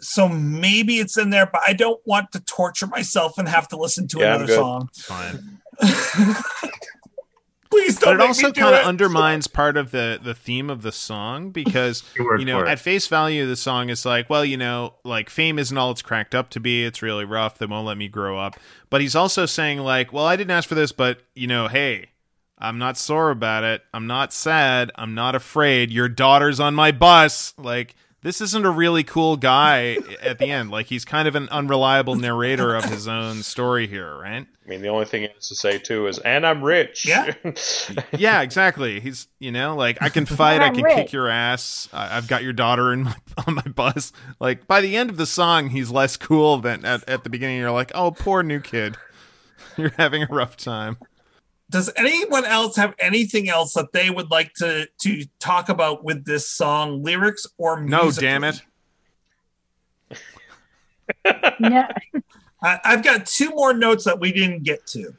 So 0.00 0.28
maybe 0.28 0.98
it's 0.98 1.16
in 1.16 1.30
there, 1.30 1.46
but 1.46 1.62
I 1.66 1.72
don't 1.72 2.00
want 2.04 2.32
to 2.32 2.40
torture 2.40 2.86
myself 2.86 3.38
and 3.38 3.48
have 3.48 3.68
to 3.68 3.76
listen 3.76 4.06
to 4.08 4.18
Yeah, 4.20 4.34
another 4.34 4.54
song. 4.54 4.88
Fine. 4.94 5.60
Please 7.74 7.98
But 7.98 8.04
don't 8.04 8.14
it 8.14 8.18
make 8.18 8.28
also 8.28 8.52
kind 8.52 8.74
of 8.76 8.84
undermines 8.86 9.48
part 9.48 9.76
of 9.76 9.90
the 9.90 10.20
the 10.22 10.32
theme 10.34 10.70
of 10.70 10.82
the 10.82 10.92
song 10.92 11.50
because 11.60 12.04
you 12.38 12.44
know 12.44 12.64
at 12.64 12.78
face 12.78 13.08
value 13.08 13.46
the 13.46 13.56
song 13.56 13.90
is 13.90 14.06
like 14.06 14.30
well 14.30 14.44
you 14.44 14.56
know 14.56 14.94
like 15.04 15.28
fame 15.28 15.58
isn't 15.58 15.76
all 15.76 15.90
it's 15.90 16.00
cracked 16.02 16.34
up 16.34 16.50
to 16.50 16.60
be. 16.60 16.84
It's 16.84 17.02
really 17.02 17.24
rough. 17.24 17.58
They 17.58 17.66
won't 17.66 17.86
let 17.86 17.98
me 17.98 18.06
grow 18.08 18.38
up. 18.38 18.60
But 18.90 19.00
he's 19.00 19.16
also 19.16 19.44
saying 19.44 19.80
like 19.80 20.12
well 20.12 20.24
i 20.24 20.36
didn't 20.36 20.52
ask 20.52 20.68
for 20.68 20.76
this 20.76 20.92
but 20.92 21.22
you 21.34 21.48
know 21.48 21.66
hey 21.66 22.10
i'm 22.58 22.78
not 22.78 22.96
sore 22.96 23.30
about 23.30 23.64
it. 23.64 23.82
I'm 23.92 24.06
not 24.06 24.32
sad. 24.32 24.92
I'm 24.94 25.14
not 25.14 25.34
afraid. 25.34 25.90
Your 25.90 26.08
daughter's 26.08 26.60
on 26.60 26.74
my 26.74 26.92
bus. 26.92 27.54
Like 27.58 27.96
this 28.24 28.40
isn't 28.40 28.66
a 28.66 28.70
really 28.70 29.04
cool 29.04 29.36
guy 29.36 29.96
at 30.20 30.40
the 30.40 30.50
end 30.50 30.70
like 30.70 30.86
he's 30.86 31.04
kind 31.04 31.28
of 31.28 31.36
an 31.36 31.48
unreliable 31.50 32.16
narrator 32.16 32.74
of 32.74 32.84
his 32.86 33.06
own 33.06 33.44
story 33.44 33.86
here 33.86 34.16
right 34.18 34.46
I 34.64 34.70
mean, 34.70 34.80
the 34.80 34.88
only 34.88 35.04
thing 35.04 35.22
he 35.22 35.28
has 35.28 35.48
to 35.48 35.54
say 35.54 35.78
too 35.78 36.06
is, 36.06 36.18
"And 36.20 36.46
I'm 36.46 36.64
rich." 36.64 37.04
Yeah. 37.04 37.34
yeah, 38.16 38.40
exactly. 38.40 38.98
He's 38.98 39.28
you 39.38 39.52
know 39.52 39.76
like 39.76 39.98
I 40.00 40.08
can 40.08 40.24
fight, 40.24 40.62
I 40.62 40.70
can 40.70 40.84
rich. 40.84 40.94
kick 40.94 41.12
your 41.12 41.28
ass. 41.28 41.88
I, 41.92 42.16
I've 42.16 42.28
got 42.28 42.42
your 42.42 42.54
daughter 42.54 42.92
in 42.92 43.04
my, 43.04 43.14
on 43.46 43.56
my 43.56 43.62
bus. 43.62 44.12
Like 44.40 44.66
by 44.66 44.80
the 44.80 44.96
end 44.96 45.10
of 45.10 45.18
the 45.18 45.26
song, 45.26 45.68
he's 45.68 45.90
less 45.90 46.16
cool 46.16 46.58
than 46.58 46.84
at, 46.84 47.06
at 47.08 47.24
the 47.24 47.30
beginning. 47.30 47.58
You're 47.58 47.72
like, 47.72 47.92
oh, 47.94 48.10
poor 48.10 48.42
new 48.42 48.60
kid, 48.60 48.96
you're 49.76 49.92
having 49.98 50.22
a 50.22 50.28
rough 50.30 50.56
time. 50.56 50.96
Does 51.74 51.90
anyone 51.96 52.44
else 52.44 52.76
have 52.76 52.94
anything 53.00 53.48
else 53.48 53.74
that 53.74 53.90
they 53.90 54.08
would 54.08 54.30
like 54.30 54.54
to 54.54 54.86
to 55.00 55.24
talk 55.40 55.68
about 55.68 56.04
with 56.04 56.24
this 56.24 56.48
song, 56.48 57.02
lyrics 57.02 57.48
or 57.58 57.80
No, 57.80 58.12
damn 58.12 58.44
it. 58.44 58.62
Yeah. 61.58 61.88
I, 62.62 62.78
I've 62.84 63.02
got 63.02 63.26
two 63.26 63.50
more 63.50 63.74
notes 63.74 64.04
that 64.04 64.20
we 64.20 64.30
didn't 64.30 64.62
get 64.62 64.86
to. 64.86 65.16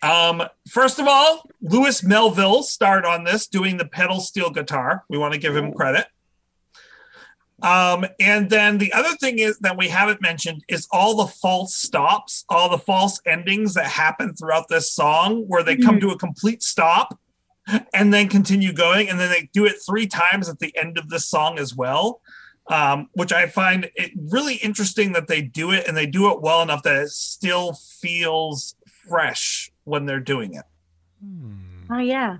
Um, 0.00 0.42
first 0.66 0.98
of 0.98 1.06
all, 1.06 1.42
lewis 1.60 2.02
Melville 2.02 2.62
starred 2.62 3.04
on 3.04 3.24
this 3.24 3.46
doing 3.46 3.76
the 3.76 3.84
pedal 3.84 4.20
steel 4.20 4.48
guitar. 4.48 5.04
We 5.10 5.18
want 5.18 5.34
to 5.34 5.38
give 5.38 5.54
him 5.54 5.74
credit. 5.74 6.06
Um, 7.62 8.04
and 8.20 8.50
then 8.50 8.78
the 8.78 8.92
other 8.92 9.16
thing 9.16 9.38
is 9.38 9.58
that 9.60 9.78
we 9.78 9.88
haven't 9.88 10.20
mentioned 10.20 10.62
is 10.68 10.86
all 10.90 11.16
the 11.16 11.26
false 11.26 11.74
stops, 11.74 12.44
all 12.50 12.68
the 12.68 12.78
false 12.78 13.20
endings 13.24 13.74
that 13.74 13.86
happen 13.86 14.34
throughout 14.34 14.68
this 14.68 14.92
song 14.92 15.44
where 15.46 15.62
they 15.62 15.76
come 15.76 15.98
to 16.00 16.10
a 16.10 16.18
complete 16.18 16.62
stop 16.62 17.18
and 17.94 18.12
then 18.12 18.28
continue 18.28 18.72
going. 18.72 19.08
And 19.08 19.18
then 19.18 19.30
they 19.30 19.48
do 19.54 19.64
it 19.64 19.76
three 19.86 20.06
times 20.06 20.48
at 20.50 20.58
the 20.58 20.76
end 20.76 20.98
of 20.98 21.08
this 21.08 21.26
song 21.26 21.58
as 21.58 21.74
well 21.74 22.20
um, 22.68 23.08
which 23.12 23.32
I 23.32 23.46
find 23.46 23.90
it 23.94 24.12
really 24.30 24.56
interesting 24.56 25.12
that 25.12 25.28
they 25.28 25.42
do 25.42 25.70
it 25.70 25.86
and 25.86 25.96
they 25.96 26.06
do 26.06 26.30
it 26.32 26.40
well 26.40 26.62
enough 26.62 26.82
that 26.82 26.96
it 26.96 27.10
still 27.10 27.74
feels 27.74 28.74
fresh 29.08 29.70
when 29.84 30.06
they're 30.06 30.20
doing 30.20 30.54
it. 30.54 30.64
Oh 31.90 31.98
yeah. 31.98 32.38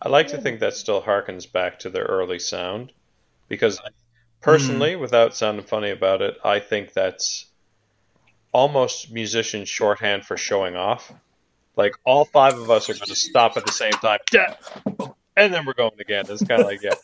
I 0.00 0.08
like 0.08 0.28
to 0.28 0.38
think 0.38 0.60
that 0.60 0.74
still 0.74 1.02
harkens 1.02 1.50
back 1.50 1.78
to 1.80 1.90
their 1.90 2.04
early 2.04 2.38
sound 2.38 2.92
because 3.48 3.80
personally, 4.46 4.94
hmm. 4.94 5.00
without 5.00 5.34
sounding 5.34 5.66
funny 5.66 5.90
about 5.90 6.22
it, 6.22 6.38
I 6.44 6.60
think 6.60 6.92
that's 6.92 7.46
almost 8.52 9.12
musician 9.12 9.64
shorthand 9.64 10.24
for 10.24 10.36
showing 10.36 10.76
off. 10.76 11.12
Like 11.74 11.96
all 12.04 12.24
five 12.24 12.56
of 12.56 12.70
us 12.70 12.88
are 12.88 12.94
going 12.94 13.08
to 13.08 13.16
stop 13.16 13.56
at 13.56 13.66
the 13.66 13.72
same 13.72 13.92
time, 13.92 14.20
and 15.36 15.52
then 15.52 15.66
we're 15.66 15.74
going 15.74 16.00
again. 16.00 16.24
It's 16.28 16.44
kind 16.44 16.62
of 16.62 16.66
like 16.66 16.82
yeah, 16.82 16.94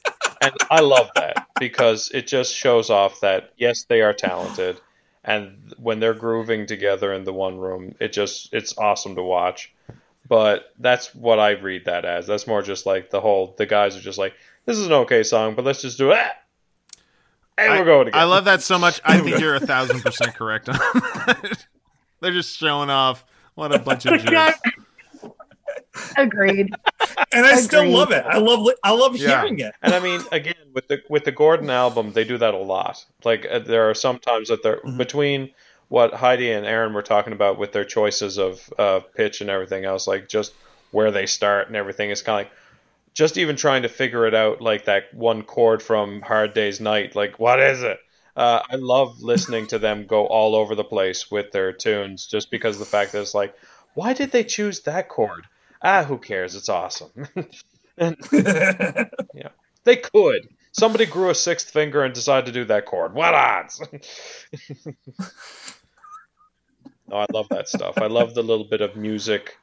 and 0.41 0.55
I 0.71 0.81
love 0.81 1.11
that 1.17 1.49
because 1.59 2.11
it 2.15 2.27
just 2.27 2.55
shows 2.55 2.89
off 2.89 3.21
that 3.21 3.53
yes, 3.59 3.85
they 3.85 4.01
are 4.01 4.15
talented, 4.15 4.81
and 5.25 5.75
when 5.77 6.01
they're 6.01 6.15
grooving 6.15 6.67
together 6.67 7.13
in 7.13 7.25
the 7.25 7.35
one 7.35 7.59
room, 7.59 7.97
it 8.01 8.13
just 8.13 8.55
it's 8.55 8.79
awesome 8.79 9.17
to 9.17 9.23
watch 9.23 9.75
but 10.29 10.73
that's 10.79 11.15
what 11.15 11.39
I 11.39 11.51
read 11.51 11.87
that 11.87 12.07
as. 12.07 12.27
That's 12.27 12.47
more 12.47 12.63
just 12.63 12.87
like 12.87 13.11
the 13.11 13.21
whole 13.21 13.55
the 13.59 13.67
guys 13.67 13.97
are 13.97 14.01
just 14.01 14.17
like 14.17 14.33
this 14.65 14.79
is 14.79 14.87
an 14.87 14.93
okay 14.93 15.25
song, 15.25 15.55
but 15.55 15.65
let's 15.65 15.83
just 15.83 15.99
do 15.99 16.13
it. 16.13 16.27
And 17.59 17.79
we're 17.79 17.85
going 17.85 18.09
again. 18.09 18.21
I 18.21 18.25
love 18.25 18.45
that 18.47 18.63
so 18.63 18.79
much. 18.79 19.01
I 19.05 19.19
think 19.21 19.39
you're 19.41 19.55
a 19.55 19.61
thousand 19.61 20.01
percent 20.01 20.35
correct 20.35 20.69
on 20.69 20.77
that. 20.77 21.67
They're 22.21 22.33
just 22.33 22.57
showing 22.57 22.91
off. 22.91 23.25
What 23.55 23.75
a 23.75 23.79
bunch 23.79 24.07
of 24.07 24.21
jerks. 24.25 24.59
Agreed. 26.17 26.71
And 27.33 27.47
I 27.47 27.57
still 27.57 27.87
love 27.89 28.13
it. 28.13 28.25
I 28.27 28.39
love 28.39 28.67
I 28.83 28.93
love 28.93 29.17
Yeah. 29.17 29.41
hearing 29.43 29.59
it. 29.61 29.75
And 29.83 29.93
I 29.95 30.01
mean, 30.01 30.21
again, 30.33 30.55
with 30.75 30.89
the 30.89 31.03
with 31.11 31.25
the 31.25 31.33
Gordon 31.33 31.69
album, 31.71 32.13
they 32.13 32.25
do 32.25 32.39
that 32.39 32.55
a 32.55 32.59
lot. 32.59 33.05
Like 33.25 33.47
uh, 33.51 33.59
there 33.59 33.89
are 33.91 33.95
some 33.95 34.19
times 34.19 34.49
that 34.49 34.63
they're 34.63 34.81
between 34.97 35.51
what 35.89 36.15
Heidi 36.15 36.51
and 36.51 36.65
Aaron 36.65 36.95
were 36.95 37.03
talking 37.03 37.33
about 37.35 37.59
with 37.59 37.73
their 37.73 37.85
choices 37.85 38.39
of 38.39 38.73
uh, 38.79 39.01
pitch 39.15 39.43
and 39.43 39.51
everything 39.51 39.85
else, 39.85 40.07
like 40.07 40.29
just 40.29 40.55
where 40.91 41.11
they 41.11 41.27
start 41.27 41.67
and 41.67 41.77
everything 41.77 42.11
is 42.11 42.23
kind 42.23 42.47
of 42.47 42.51
like 42.51 42.59
just 43.15 43.37
even 43.39 43.57
trying 43.57 43.83
to 43.83 43.89
figure 43.89 44.27
it 44.27 44.35
out, 44.35 44.61
like 44.61 44.87
that 44.87 45.13
one 45.13 45.43
chord 45.43 45.83
from 45.83 46.23
Hard 46.23 46.55
Day's 46.55 46.81
Night. 46.81 47.15
Like, 47.15 47.39
what 47.39 47.61
is 47.61 47.83
it? 47.83 47.99
Uh, 48.35 48.63
I 48.71 48.77
love 48.77 49.21
listening 49.21 49.67
to 49.69 49.79
them 49.79 50.07
go 50.07 50.27
all 50.27 50.55
over 50.55 50.75
the 50.75 50.85
place 50.85 51.31
with 51.31 51.53
their 51.53 51.73
tunes, 51.73 52.27
just 52.27 52.51
because 52.51 52.77
of 52.77 52.81
the 52.81 52.87
fact 52.87 53.13
that 53.13 53.21
it's 53.21 53.35
like, 53.35 53.55
why 53.95 54.15
did 54.15 54.33
they 54.33 54.45
choose 54.45 54.81
that 54.81 55.09
chord? 55.09 55.47
Ah, 55.83 56.05
who 56.05 56.17
cares? 56.17 56.55
It's 56.55 56.71
awesome. 56.71 57.11
and 57.99 58.17
yeah, 58.33 59.49
they 59.85 59.97
could. 59.97 60.49
Somebody 60.73 61.05
grew 61.05 61.29
a 61.29 61.35
sixth 61.35 61.71
finger 61.71 62.03
and 62.03 62.15
decided 62.15 62.47
to 62.47 62.53
do 62.53 62.65
that 62.67 62.87
chord. 62.87 63.13
What 63.13 63.35
odds? 63.35 63.83
no, 67.07 67.17
I 67.17 67.27
love 67.31 67.49
that 67.51 67.69
stuff. 67.69 68.01
I 68.01 68.07
love 68.07 68.33
the 68.35 68.43
little 68.43 68.65
bit 68.65 68.81
of 68.81 68.97
music 68.97 69.59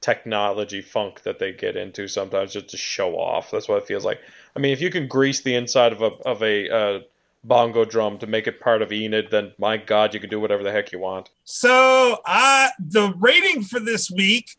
technology 0.00 0.80
funk 0.80 1.22
that 1.22 1.38
they 1.38 1.52
get 1.52 1.76
into 1.76 2.08
sometimes 2.08 2.52
just 2.52 2.68
to 2.68 2.76
show 2.76 3.16
off. 3.16 3.50
That's 3.50 3.68
what 3.68 3.82
it 3.82 3.86
feels 3.86 4.04
like. 4.04 4.20
I 4.56 4.58
mean, 4.58 4.72
if 4.72 4.80
you 4.80 4.90
can 4.90 5.06
grease 5.06 5.42
the 5.42 5.54
inside 5.54 5.92
of 5.92 6.02
a 6.02 6.12
of 6.26 6.42
a 6.42 6.70
uh, 6.70 7.00
bongo 7.44 7.84
drum 7.84 8.18
to 8.18 8.26
make 8.26 8.46
it 8.46 8.60
part 8.60 8.82
of 8.82 8.92
Enid, 8.92 9.30
then 9.30 9.52
my 9.58 9.76
God, 9.76 10.14
you 10.14 10.20
can 10.20 10.30
do 10.30 10.40
whatever 10.40 10.62
the 10.62 10.72
heck 10.72 10.92
you 10.92 10.98
want. 10.98 11.30
So 11.44 12.18
uh 12.24 12.68
the 12.78 13.12
rating 13.18 13.62
for 13.62 13.80
this 13.80 14.10
week 14.10 14.56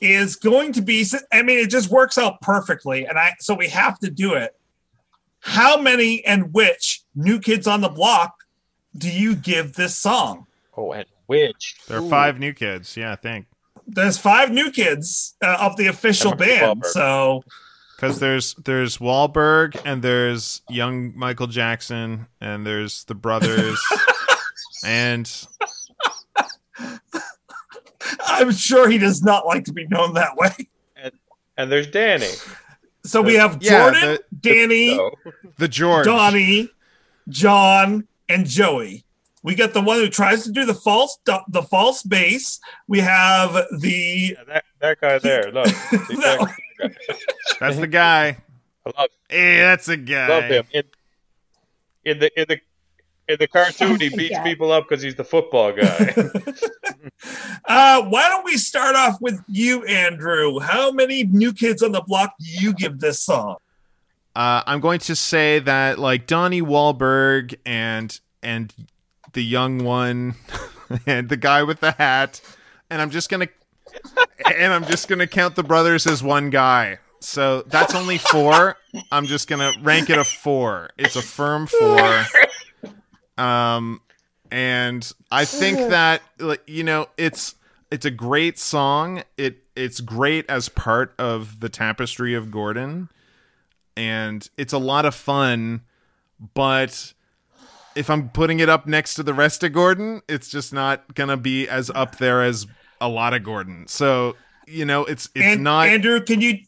is 0.00 0.36
going 0.36 0.72
to 0.72 0.82
be 0.82 1.04
I 1.32 1.42
mean 1.42 1.58
it 1.58 1.70
just 1.70 1.90
works 1.90 2.18
out 2.18 2.40
perfectly 2.40 3.06
and 3.06 3.18
I 3.18 3.34
so 3.40 3.54
we 3.54 3.68
have 3.68 3.98
to 4.00 4.10
do 4.10 4.34
it. 4.34 4.56
How 5.40 5.80
many 5.80 6.24
and 6.24 6.52
which 6.52 7.02
new 7.14 7.40
kids 7.40 7.66
on 7.66 7.80
the 7.80 7.88
block 7.88 8.44
do 8.96 9.10
you 9.10 9.34
give 9.34 9.74
this 9.74 9.96
song? 9.96 10.46
Oh, 10.76 10.92
and 10.92 11.06
which? 11.26 11.76
There 11.88 11.98
are 11.98 12.02
Ooh. 12.02 12.08
five 12.08 12.38
new 12.38 12.52
kids. 12.52 12.96
Yeah, 12.96 13.12
I 13.12 13.16
think 13.16 13.46
There's 13.94 14.18
five 14.18 14.50
new 14.50 14.70
kids 14.72 15.34
uh, 15.42 15.58
of 15.60 15.76
the 15.76 15.86
official 15.86 16.34
band. 16.34 16.82
Wahlberg. 16.82 16.86
So 16.86 17.44
because 17.96 18.18
there's 18.18 18.54
there's 18.54 18.98
Wahlberg 18.98 19.80
and 19.84 20.02
there's 20.02 20.62
young 20.68 21.16
Michael 21.16 21.46
Jackson 21.46 22.26
and 22.40 22.66
there's 22.66 23.04
the 23.04 23.14
brothers 23.14 23.78
and 24.84 25.30
I'm 28.26 28.50
sure 28.52 28.88
he 28.88 28.98
does 28.98 29.22
not 29.22 29.46
like 29.46 29.64
to 29.66 29.72
be 29.72 29.86
known 29.86 30.14
that 30.14 30.36
way. 30.36 30.50
And 31.56 31.70
there's 31.70 31.86
Danny. 31.86 32.30
So 33.04 33.20
we 33.20 33.34
have 33.34 33.58
Yeah, 33.62 33.90
Jordan, 33.90 34.00
the- 34.00 34.24
Danny, 34.40 34.96
So, 34.96 35.10
the 35.58 35.68
George. 35.68 36.06
Donnie, 36.06 36.70
John, 37.28 38.08
and 38.28 38.46
Joey. 38.46 39.04
We 39.42 39.54
got 39.56 39.72
the 39.74 39.80
one 39.80 39.98
who 39.98 40.08
tries 40.08 40.44
to 40.44 40.52
do 40.52 40.64
the 40.64 40.74
false 40.74 41.18
the 41.24 41.62
false 41.62 42.02
bass. 42.02 42.60
We 42.86 43.00
have 43.00 43.52
the 43.80 44.34
yeah, 44.36 44.44
that, 44.46 44.64
that 44.80 45.00
guy 45.00 45.18
there. 45.18 45.50
Look, 45.52 45.66
See, 45.66 45.96
that 46.16 46.38
guy. 46.78 46.90
That's 47.60 47.78
the 47.78 47.86
guy. 47.88 48.38
I 48.86 48.90
love, 48.98 49.08
Hey, 49.28 49.56
that's 49.58 49.88
a 49.88 49.96
guy. 49.96 50.28
love 50.28 50.44
him. 50.44 50.64
In, 50.72 50.82
in 52.04 52.18
the 52.20 52.40
in 52.40 52.46
the 52.48 52.60
in 53.28 53.36
the 53.38 53.46
cartoon, 53.48 54.00
he 54.00 54.08
beats 54.08 54.30
Yeah. 54.32 54.42
people 54.42 54.70
up 54.72 54.88
because 54.88 55.02
he's 55.02 55.14
the 55.16 55.24
football 55.24 55.72
guy. 55.72 56.14
uh 57.64 58.02
why 58.02 58.28
don't 58.28 58.44
we 58.44 58.56
start 58.56 58.94
off 58.96 59.20
with 59.20 59.40
you, 59.48 59.84
Andrew? 59.84 60.60
How 60.60 60.90
many 60.92 61.24
new 61.24 61.52
kids 61.52 61.82
on 61.82 61.92
the 61.92 62.02
block 62.02 62.34
do 62.38 62.46
you 62.48 62.72
give 62.74 63.00
this 63.00 63.20
song? 63.20 63.56
Uh, 64.34 64.62
I'm 64.66 64.80
going 64.80 64.98
to 65.00 65.14
say 65.14 65.58
that 65.58 65.98
like 65.98 66.26
Donnie 66.26 66.62
Wahlberg 66.62 67.54
and 67.66 68.18
and 68.42 68.72
the 69.32 69.42
young 69.42 69.84
one 69.84 70.34
and 71.06 71.28
the 71.28 71.36
guy 71.36 71.62
with 71.62 71.80
the 71.80 71.92
hat, 71.92 72.40
and 72.90 73.00
I'm 73.00 73.10
just 73.10 73.30
gonna 73.30 73.48
and 74.54 74.72
I'm 74.72 74.84
just 74.84 75.08
gonna 75.08 75.26
count 75.26 75.56
the 75.56 75.62
brothers 75.62 76.06
as 76.06 76.22
one 76.22 76.50
guy. 76.50 76.98
So 77.20 77.62
that's 77.62 77.94
only 77.94 78.18
four. 78.18 78.76
I'm 79.10 79.26
just 79.26 79.48
gonna 79.48 79.72
rank 79.82 80.10
it 80.10 80.18
a 80.18 80.24
four. 80.24 80.90
It's 80.98 81.16
a 81.16 81.22
firm 81.22 81.66
four. 81.66 82.24
Um, 83.38 84.00
and 84.50 85.10
I 85.30 85.44
think 85.44 85.78
that 85.78 86.22
like, 86.38 86.62
you 86.66 86.84
know 86.84 87.06
it's 87.16 87.54
it's 87.90 88.04
a 88.04 88.10
great 88.10 88.58
song. 88.58 89.22
It 89.36 89.58
it's 89.74 90.00
great 90.00 90.48
as 90.50 90.68
part 90.68 91.14
of 91.18 91.60
the 91.60 91.68
tapestry 91.68 92.34
of 92.34 92.50
Gordon 92.50 93.08
and 93.96 94.48
it's 94.56 94.72
a 94.72 94.78
lot 94.78 95.04
of 95.04 95.14
fun, 95.14 95.82
but 96.54 97.12
if 97.94 98.10
I'm 98.10 98.28
putting 98.30 98.60
it 98.60 98.68
up 98.68 98.86
next 98.86 99.14
to 99.14 99.22
the 99.22 99.34
rest 99.34 99.62
of 99.62 99.72
Gordon, 99.72 100.22
it's 100.28 100.48
just 100.48 100.72
not 100.72 101.14
gonna 101.14 101.36
be 101.36 101.68
as 101.68 101.90
up 101.90 102.16
there 102.16 102.42
as 102.42 102.66
a 103.00 103.08
lot 103.08 103.34
of 103.34 103.42
Gordon. 103.44 103.86
So 103.86 104.36
you 104.66 104.84
know, 104.84 105.04
it's 105.04 105.28
it's 105.34 105.44
and 105.44 105.64
not. 105.64 105.88
Andrew, 105.88 106.20
can 106.20 106.40
you 106.40 106.58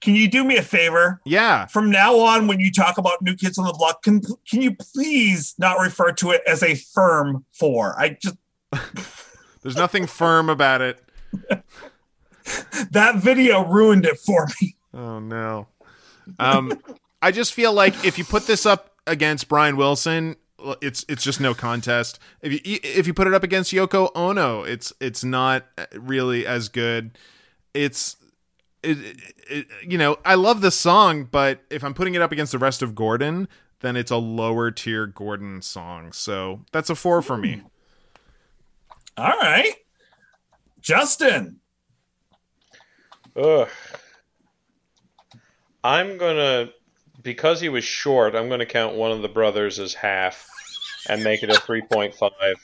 can 0.00 0.14
you 0.14 0.28
do 0.28 0.44
me 0.44 0.56
a 0.56 0.62
favor? 0.62 1.20
yeah, 1.24 1.66
From 1.66 1.90
now 1.90 2.18
on, 2.18 2.48
when 2.48 2.58
you 2.58 2.72
talk 2.72 2.98
about 2.98 3.22
new 3.22 3.36
kids 3.36 3.56
on 3.56 3.66
the 3.66 3.72
block, 3.72 4.02
can 4.02 4.20
can 4.48 4.60
you 4.60 4.74
please 4.74 5.54
not 5.58 5.78
refer 5.78 6.12
to 6.12 6.30
it 6.30 6.42
as 6.46 6.62
a 6.62 6.74
firm 6.74 7.44
four? 7.50 7.98
I 7.98 8.18
just 8.20 8.36
there's 9.62 9.76
nothing 9.76 10.06
firm 10.06 10.48
about 10.48 10.80
it. 10.80 11.02
that 12.90 13.16
video 13.16 13.64
ruined 13.66 14.04
it 14.04 14.18
for 14.18 14.46
me. 14.60 14.76
Oh 14.92 15.20
no. 15.20 15.68
Um, 16.38 16.72
I 17.20 17.30
just 17.30 17.52
feel 17.52 17.72
like 17.72 18.04
if 18.04 18.18
you 18.18 18.24
put 18.24 18.46
this 18.46 18.66
up 18.66 18.96
against 19.06 19.48
Brian 19.48 19.76
Wilson, 19.76 20.36
it's 20.80 21.04
it's 21.08 21.22
just 21.22 21.40
no 21.40 21.54
contest. 21.54 22.18
If 22.40 22.52
you 22.52 22.78
if 22.82 23.06
you 23.06 23.14
put 23.14 23.26
it 23.26 23.34
up 23.34 23.42
against 23.42 23.72
Yoko 23.72 24.10
Ono, 24.14 24.62
it's 24.62 24.92
it's 25.00 25.24
not 25.24 25.66
uh, 25.78 25.86
really 25.94 26.46
as 26.46 26.68
good. 26.68 27.18
It's 27.74 28.16
it, 28.82 28.98
it, 28.98 29.16
it, 29.48 29.66
you 29.86 29.98
know 29.98 30.18
I 30.24 30.34
love 30.34 30.60
this 30.60 30.78
song, 30.78 31.24
but 31.24 31.60
if 31.70 31.84
I'm 31.84 31.94
putting 31.94 32.14
it 32.14 32.22
up 32.22 32.32
against 32.32 32.52
the 32.52 32.58
rest 32.58 32.82
of 32.82 32.94
Gordon, 32.94 33.48
then 33.80 33.96
it's 33.96 34.10
a 34.10 34.16
lower 34.16 34.70
tier 34.70 35.06
Gordon 35.06 35.62
song. 35.62 36.12
So 36.12 36.60
that's 36.72 36.90
a 36.90 36.94
four 36.94 37.22
for 37.22 37.36
me. 37.36 37.62
All 39.16 39.38
right, 39.38 39.74
Justin, 40.80 41.60
Ugh. 43.36 43.68
I'm 45.84 46.18
gonna 46.18 46.70
because 47.22 47.60
he 47.60 47.68
was 47.68 47.84
short. 47.84 48.34
I'm 48.34 48.48
gonna 48.48 48.66
count 48.66 48.94
one 48.94 49.10
of 49.10 49.22
the 49.22 49.28
brothers 49.28 49.78
as 49.78 49.94
half 49.94 50.48
and 51.08 51.22
make 51.24 51.42
it 51.42 51.50
a 51.50 51.54
three 51.54 51.82
point 51.82 52.14
five. 52.14 52.56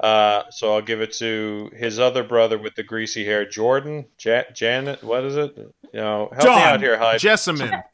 Uh, 0.00 0.42
so 0.50 0.74
I'll 0.74 0.82
give 0.82 1.00
it 1.00 1.12
to 1.14 1.70
his 1.76 1.98
other 2.00 2.24
brother 2.24 2.58
with 2.58 2.74
the 2.74 2.82
greasy 2.82 3.24
hair, 3.24 3.44
Jordan, 3.48 4.06
ja- 4.24 4.42
Janet. 4.52 5.02
What 5.04 5.24
is 5.24 5.36
it? 5.36 5.56
You 5.56 6.00
know, 6.00 6.28
help 6.32 6.44
me 6.56 6.62
out 6.62 6.80
here, 6.80 6.98
Hyde. 6.98 7.20
Jessamine. 7.20 7.82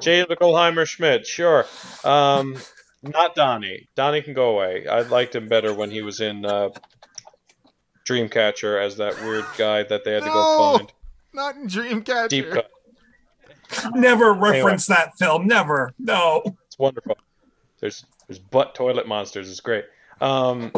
Jay 0.00 0.24
Nicholheimer 0.24 0.86
Schmidt, 0.86 1.26
sure. 1.26 1.66
Um, 2.04 2.56
not 3.02 3.34
Donnie. 3.34 3.88
Donnie 3.94 4.22
can 4.22 4.34
go 4.34 4.50
away. 4.50 4.86
I 4.86 5.02
liked 5.02 5.34
him 5.34 5.48
better 5.48 5.72
when 5.72 5.90
he 5.90 6.02
was 6.02 6.20
in 6.20 6.44
uh, 6.44 6.70
Dreamcatcher 8.08 8.80
as 8.84 8.96
that 8.96 9.20
weird 9.22 9.44
guy 9.56 9.82
that 9.84 10.04
they 10.04 10.12
had 10.12 10.20
to 10.20 10.26
No. 10.26 10.32
go 10.32 10.78
find. 10.78 10.92
Not 11.32 11.56
in 11.56 11.66
Dreamcatcher. 11.68 12.28
Deep 12.28 12.50
cut. 12.50 12.70
Never 13.94 14.32
reference 14.32 14.86
that 14.86 15.16
film. 15.18 15.46
Never. 15.46 15.92
No. 15.98 16.42
It's 16.66 16.78
wonderful. 16.78 17.16
There's 17.80 18.04
there's 18.26 18.38
butt 18.38 18.74
toilet 18.74 19.06
monsters. 19.06 19.50
It's 19.50 19.60
great. 19.60 19.84
Um, 20.20 20.72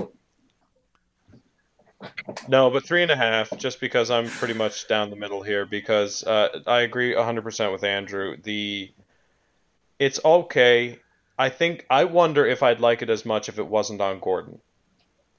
no, 2.48 2.70
but 2.70 2.84
three 2.84 3.02
and 3.02 3.10
a 3.10 3.16
half, 3.16 3.56
just 3.56 3.80
because 3.80 4.10
I'm 4.10 4.28
pretty 4.28 4.54
much 4.54 4.88
down 4.88 5.10
the 5.10 5.16
middle 5.16 5.42
here. 5.42 5.66
Because 5.66 6.24
uh, 6.24 6.60
I 6.66 6.80
agree 6.80 7.14
100% 7.14 7.72
with 7.72 7.84
Andrew. 7.84 8.36
The 8.42 8.90
it's 9.98 10.20
okay. 10.24 10.98
I 11.38 11.48
think 11.48 11.86
I 11.88 12.04
wonder 12.04 12.46
if 12.46 12.62
I'd 12.62 12.80
like 12.80 13.02
it 13.02 13.10
as 13.10 13.24
much 13.24 13.48
if 13.48 13.58
it 13.58 13.66
wasn't 13.66 14.00
on 14.00 14.20
Gordon. 14.20 14.60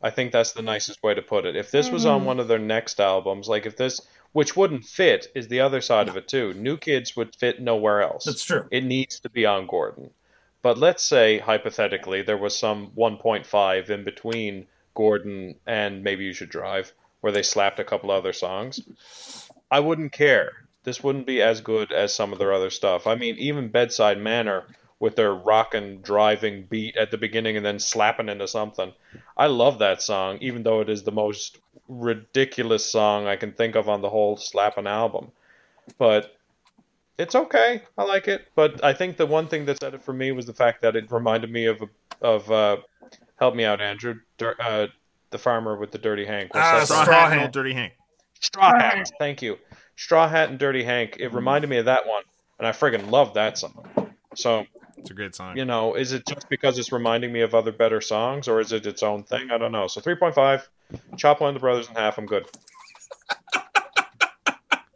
I 0.01 0.09
think 0.11 0.31
that's 0.31 0.53
the 0.53 0.61
nicest 0.61 1.03
way 1.03 1.13
to 1.13 1.21
put 1.21 1.45
it. 1.45 1.57
If 1.57 1.71
this 1.71 1.89
was 1.89 2.05
on 2.05 2.23
one 2.23 2.39
of 2.39 2.47
their 2.47 2.59
next 2.59 3.01
albums, 3.01 3.49
like 3.49 3.65
if 3.65 3.75
this, 3.75 3.99
which 4.31 4.55
wouldn't 4.55 4.85
fit, 4.85 5.27
is 5.35 5.49
the 5.49 5.59
other 5.59 5.81
side 5.81 6.07
of 6.07 6.15
it 6.15 6.29
too. 6.29 6.53
New 6.53 6.77
Kids 6.77 7.17
would 7.17 7.35
fit 7.35 7.61
nowhere 7.61 8.01
else. 8.01 8.23
That's 8.23 8.45
true. 8.45 8.65
It 8.71 8.85
needs 8.85 9.19
to 9.21 9.29
be 9.29 9.45
on 9.45 9.67
Gordon. 9.67 10.11
But 10.61 10.77
let's 10.77 11.03
say, 11.03 11.39
hypothetically, 11.39 12.21
there 12.21 12.37
was 12.37 12.57
some 12.57 12.91
1.5 12.97 13.89
in 13.89 14.03
between 14.03 14.67
Gordon 14.93 15.55
and 15.65 16.03
Maybe 16.03 16.25
You 16.25 16.33
Should 16.33 16.49
Drive, 16.49 16.93
where 17.21 17.31
they 17.31 17.43
slapped 17.43 17.79
a 17.79 17.85
couple 17.85 18.11
other 18.11 18.33
songs. 18.33 18.81
I 19.71 19.79
wouldn't 19.79 20.11
care. 20.11 20.67
This 20.83 21.03
wouldn't 21.03 21.27
be 21.27 21.41
as 21.41 21.61
good 21.61 21.91
as 21.91 22.13
some 22.13 22.33
of 22.33 22.39
their 22.39 22.53
other 22.53 22.69
stuff. 22.69 23.07
I 23.07 23.15
mean, 23.15 23.35
even 23.37 23.69
Bedside 23.69 24.17
Manner 24.17 24.65
with 24.99 25.15
their 25.15 25.33
rockin' 25.33 26.01
driving 26.01 26.63
beat 26.63 26.97
at 26.97 27.11
the 27.11 27.17
beginning 27.17 27.55
and 27.55 27.65
then 27.65 27.79
slapping 27.79 28.27
into 28.27 28.47
something. 28.47 28.93
I 29.37 29.47
love 29.47 29.79
that 29.79 30.01
song, 30.01 30.39
even 30.41 30.63
though 30.63 30.81
it 30.81 30.89
is 30.89 31.03
the 31.03 31.11
most 31.11 31.57
ridiculous 31.87 32.85
song 32.85 33.25
I 33.25 33.37
can 33.37 33.53
think 33.53 33.75
of 33.75 33.87
on 33.87 34.01
the 34.01 34.09
whole 34.09 34.35
slapping 34.35 34.87
album. 34.87 35.31
But 35.97 36.35
it's 37.19 37.35
okay. 37.35 37.83
I 37.97 38.03
like 38.03 38.27
it, 38.27 38.47
but 38.55 38.83
I 38.83 38.93
think 38.93 39.17
the 39.17 39.27
one 39.27 39.47
thing 39.47 39.65
that 39.65 39.79
said 39.79 39.93
it 39.93 40.01
for 40.01 40.13
me 40.13 40.31
was 40.31 40.45
the 40.47 40.53
fact 40.53 40.81
that 40.81 40.95
it 40.95 41.11
reminded 41.11 41.51
me 41.51 41.65
of 41.65 41.83
of 42.21 42.49
uh, 42.51 42.77
help 43.37 43.53
me 43.55 43.63
out, 43.65 43.79
Andrew, 43.81 44.15
Dir- 44.37 44.55
uh, 44.59 44.87
the 45.29 45.37
farmer 45.37 45.77
with 45.77 45.91
the 45.91 45.97
dirty 45.99 46.25
Hank. 46.25 46.51
Ah, 46.55 46.83
Straw. 46.83 47.03
Straw 47.03 47.13
Hat 47.13 47.25
and 47.25 47.33
Hat. 47.33 47.41
Old 47.43 47.51
Dirty 47.51 47.73
Hank. 47.73 47.93
Straw 48.41 48.71
Hat. 48.77 49.11
Thank 49.19 49.41
you, 49.41 49.57
Straw 49.95 50.27
Hat 50.27 50.49
and 50.49 50.57
Dirty 50.57 50.83
Hank. 50.83 51.17
It 51.19 51.33
reminded 51.33 51.69
me 51.69 51.77
of 51.77 51.85
that 51.85 52.07
one, 52.07 52.23
and 52.57 52.67
I 52.67 52.71
friggin' 52.71 53.11
love 53.11 53.33
that 53.35 53.57
song. 53.57 53.85
So 54.35 54.65
It's 54.97 55.11
a 55.11 55.13
great 55.13 55.35
song. 55.35 55.57
you 55.57 55.65
know, 55.65 55.95
is 55.95 56.13
it 56.13 56.25
just 56.27 56.47
because 56.49 56.77
it's 56.79 56.91
reminding 56.91 57.31
me 57.33 57.41
of 57.41 57.53
other 57.53 57.71
better 57.71 57.99
songs, 58.01 58.47
or 58.47 58.59
is 58.61 58.71
it 58.71 58.85
its 58.87 59.03
own 59.03 59.23
thing? 59.23 59.51
I 59.51 59.57
don't 59.57 59.71
know. 59.71 59.87
So 59.87 59.99
three 60.01 60.15
point 60.15 60.35
five, 60.35 60.67
chop 61.17 61.41
one 61.41 61.49
of 61.49 61.53
the 61.55 61.59
brothers 61.59 61.87
in 61.89 61.95
half. 61.95 62.17
I'm 62.17 62.25
good. 62.25 62.45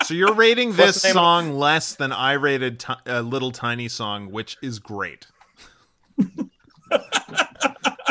So 0.03 0.13
you're 0.13 0.33
rating 0.33 0.73
this 0.73 1.01
the 1.01 1.07
name 1.09 1.11
of- 1.11 1.21
song 1.21 1.53
less 1.53 1.95
than 1.95 2.11
I 2.11 2.33
rated 2.33 2.79
ti- 2.79 2.93
uh, 3.07 3.21
Little 3.21 3.51
Tiny 3.51 3.87
Song, 3.87 4.31
which 4.31 4.57
is 4.61 4.79
great. 4.79 5.27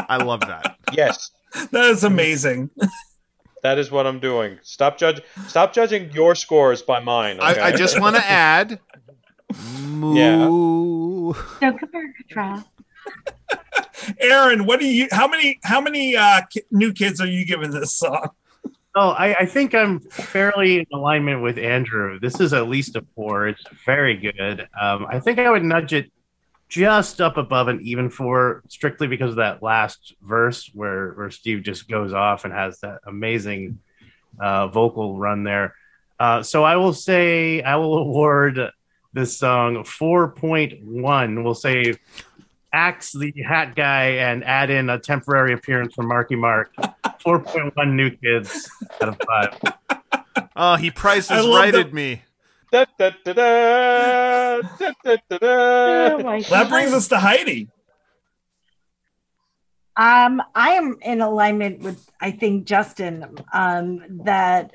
I 0.08 0.16
love 0.22 0.40
that. 0.40 0.76
Yes. 0.92 1.30
That 1.70 1.84
is 1.86 2.04
amazing. 2.04 2.70
That 3.62 3.78
is 3.78 3.90
what 3.90 4.06
I'm 4.06 4.18
doing. 4.18 4.58
Stop 4.62 4.98
judge. 4.98 5.20
Stop 5.46 5.72
judging 5.72 6.10
your 6.12 6.34
scores 6.34 6.82
by 6.82 7.00
mine. 7.00 7.38
Okay? 7.40 7.60
I, 7.60 7.68
I 7.68 7.72
just 7.72 8.00
want 8.00 8.16
to 8.16 8.24
add. 8.26 8.80
Moo. 9.84 11.34
Don't 11.60 11.78
compare 11.78 12.12
contrast. 12.16 12.66
Aaron, 14.18 14.66
what 14.66 14.80
do 14.80 14.86
you? 14.86 15.06
How 15.12 15.28
many? 15.28 15.60
How 15.62 15.80
many 15.80 16.16
uh, 16.16 16.40
new 16.70 16.92
kids 16.92 17.20
are 17.20 17.26
you 17.26 17.44
giving 17.46 17.70
this 17.70 17.94
song? 17.94 18.30
Oh, 18.94 19.10
I, 19.10 19.34
I 19.34 19.46
think 19.46 19.74
I'm 19.74 20.00
fairly 20.00 20.80
in 20.80 20.86
alignment 20.92 21.42
with 21.42 21.56
Andrew. 21.56 22.18
This 22.20 22.40
is 22.40 22.52
at 22.52 22.68
least 22.68 22.94
a 22.94 23.04
four. 23.14 23.48
It's 23.48 23.64
very 23.86 24.16
good. 24.16 24.68
Um, 24.78 25.06
I 25.08 25.18
think 25.18 25.38
I 25.38 25.50
would 25.50 25.64
nudge 25.64 25.94
it 25.94 26.12
just 26.68 27.20
up 27.20 27.38
above 27.38 27.68
an 27.68 27.80
even 27.82 28.10
four, 28.10 28.62
strictly 28.68 29.06
because 29.06 29.30
of 29.30 29.36
that 29.36 29.62
last 29.62 30.14
verse 30.20 30.70
where 30.74 31.12
where 31.12 31.30
Steve 31.30 31.62
just 31.62 31.88
goes 31.88 32.12
off 32.12 32.44
and 32.44 32.52
has 32.52 32.80
that 32.80 33.00
amazing 33.06 33.78
uh, 34.38 34.68
vocal 34.68 35.16
run 35.16 35.42
there. 35.42 35.74
Uh, 36.20 36.42
so 36.42 36.62
I 36.62 36.76
will 36.76 36.92
say 36.92 37.62
I 37.62 37.76
will 37.76 37.96
award 37.96 38.60
this 39.14 39.38
song 39.38 39.84
four 39.84 40.32
point 40.32 40.82
one. 40.82 41.44
We'll 41.44 41.54
say 41.54 41.94
axe 42.72 43.12
the 43.12 43.32
hat 43.46 43.74
guy 43.76 44.04
and 44.12 44.44
add 44.44 44.70
in 44.70 44.88
a 44.90 44.98
temporary 44.98 45.52
appearance 45.52 45.94
from 45.94 46.08
Marky 46.08 46.36
Mark. 46.36 46.72
4.1 47.24 47.92
new 47.94 48.10
kids 48.10 48.68
out 49.00 49.08
of 49.10 49.18
five. 49.26 50.48
Oh, 50.56 50.74
he 50.76 50.90
prices 50.90 51.30
I 51.30 51.48
righted 51.48 51.90
the- 51.90 51.94
me. 51.94 52.22
Da, 52.72 52.86
da, 52.98 53.10
da, 53.22 53.32
da, 53.34 54.60
da, 54.62 54.92
da, 55.04 55.16
da, 55.28 55.38
da. 55.38 55.38
Oh 56.14 56.18
my 56.24 56.40
That 56.48 56.70
brings 56.70 56.92
us 56.94 57.06
to 57.08 57.18
Heidi. 57.18 57.68
Um, 59.96 60.42
I 60.54 60.70
am 60.70 60.96
in 61.02 61.20
alignment 61.20 61.80
with 61.80 62.08
I 62.20 62.30
think 62.30 62.64
Justin. 62.66 63.26
Um, 63.52 64.22
that, 64.24 64.72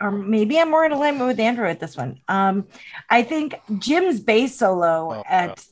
or 0.00 0.10
maybe 0.10 0.58
I'm 0.58 0.70
more 0.70 0.84
in 0.86 0.92
alignment 0.92 1.26
with 1.26 1.38
Andrew 1.38 1.66
at 1.68 1.78
this 1.78 1.94
one. 1.96 2.20
Um, 2.28 2.66
I 3.10 3.22
think 3.22 3.60
Jim's 3.78 4.20
bass 4.20 4.56
solo 4.56 5.16
Oh, 5.18 5.22
at 5.28 5.62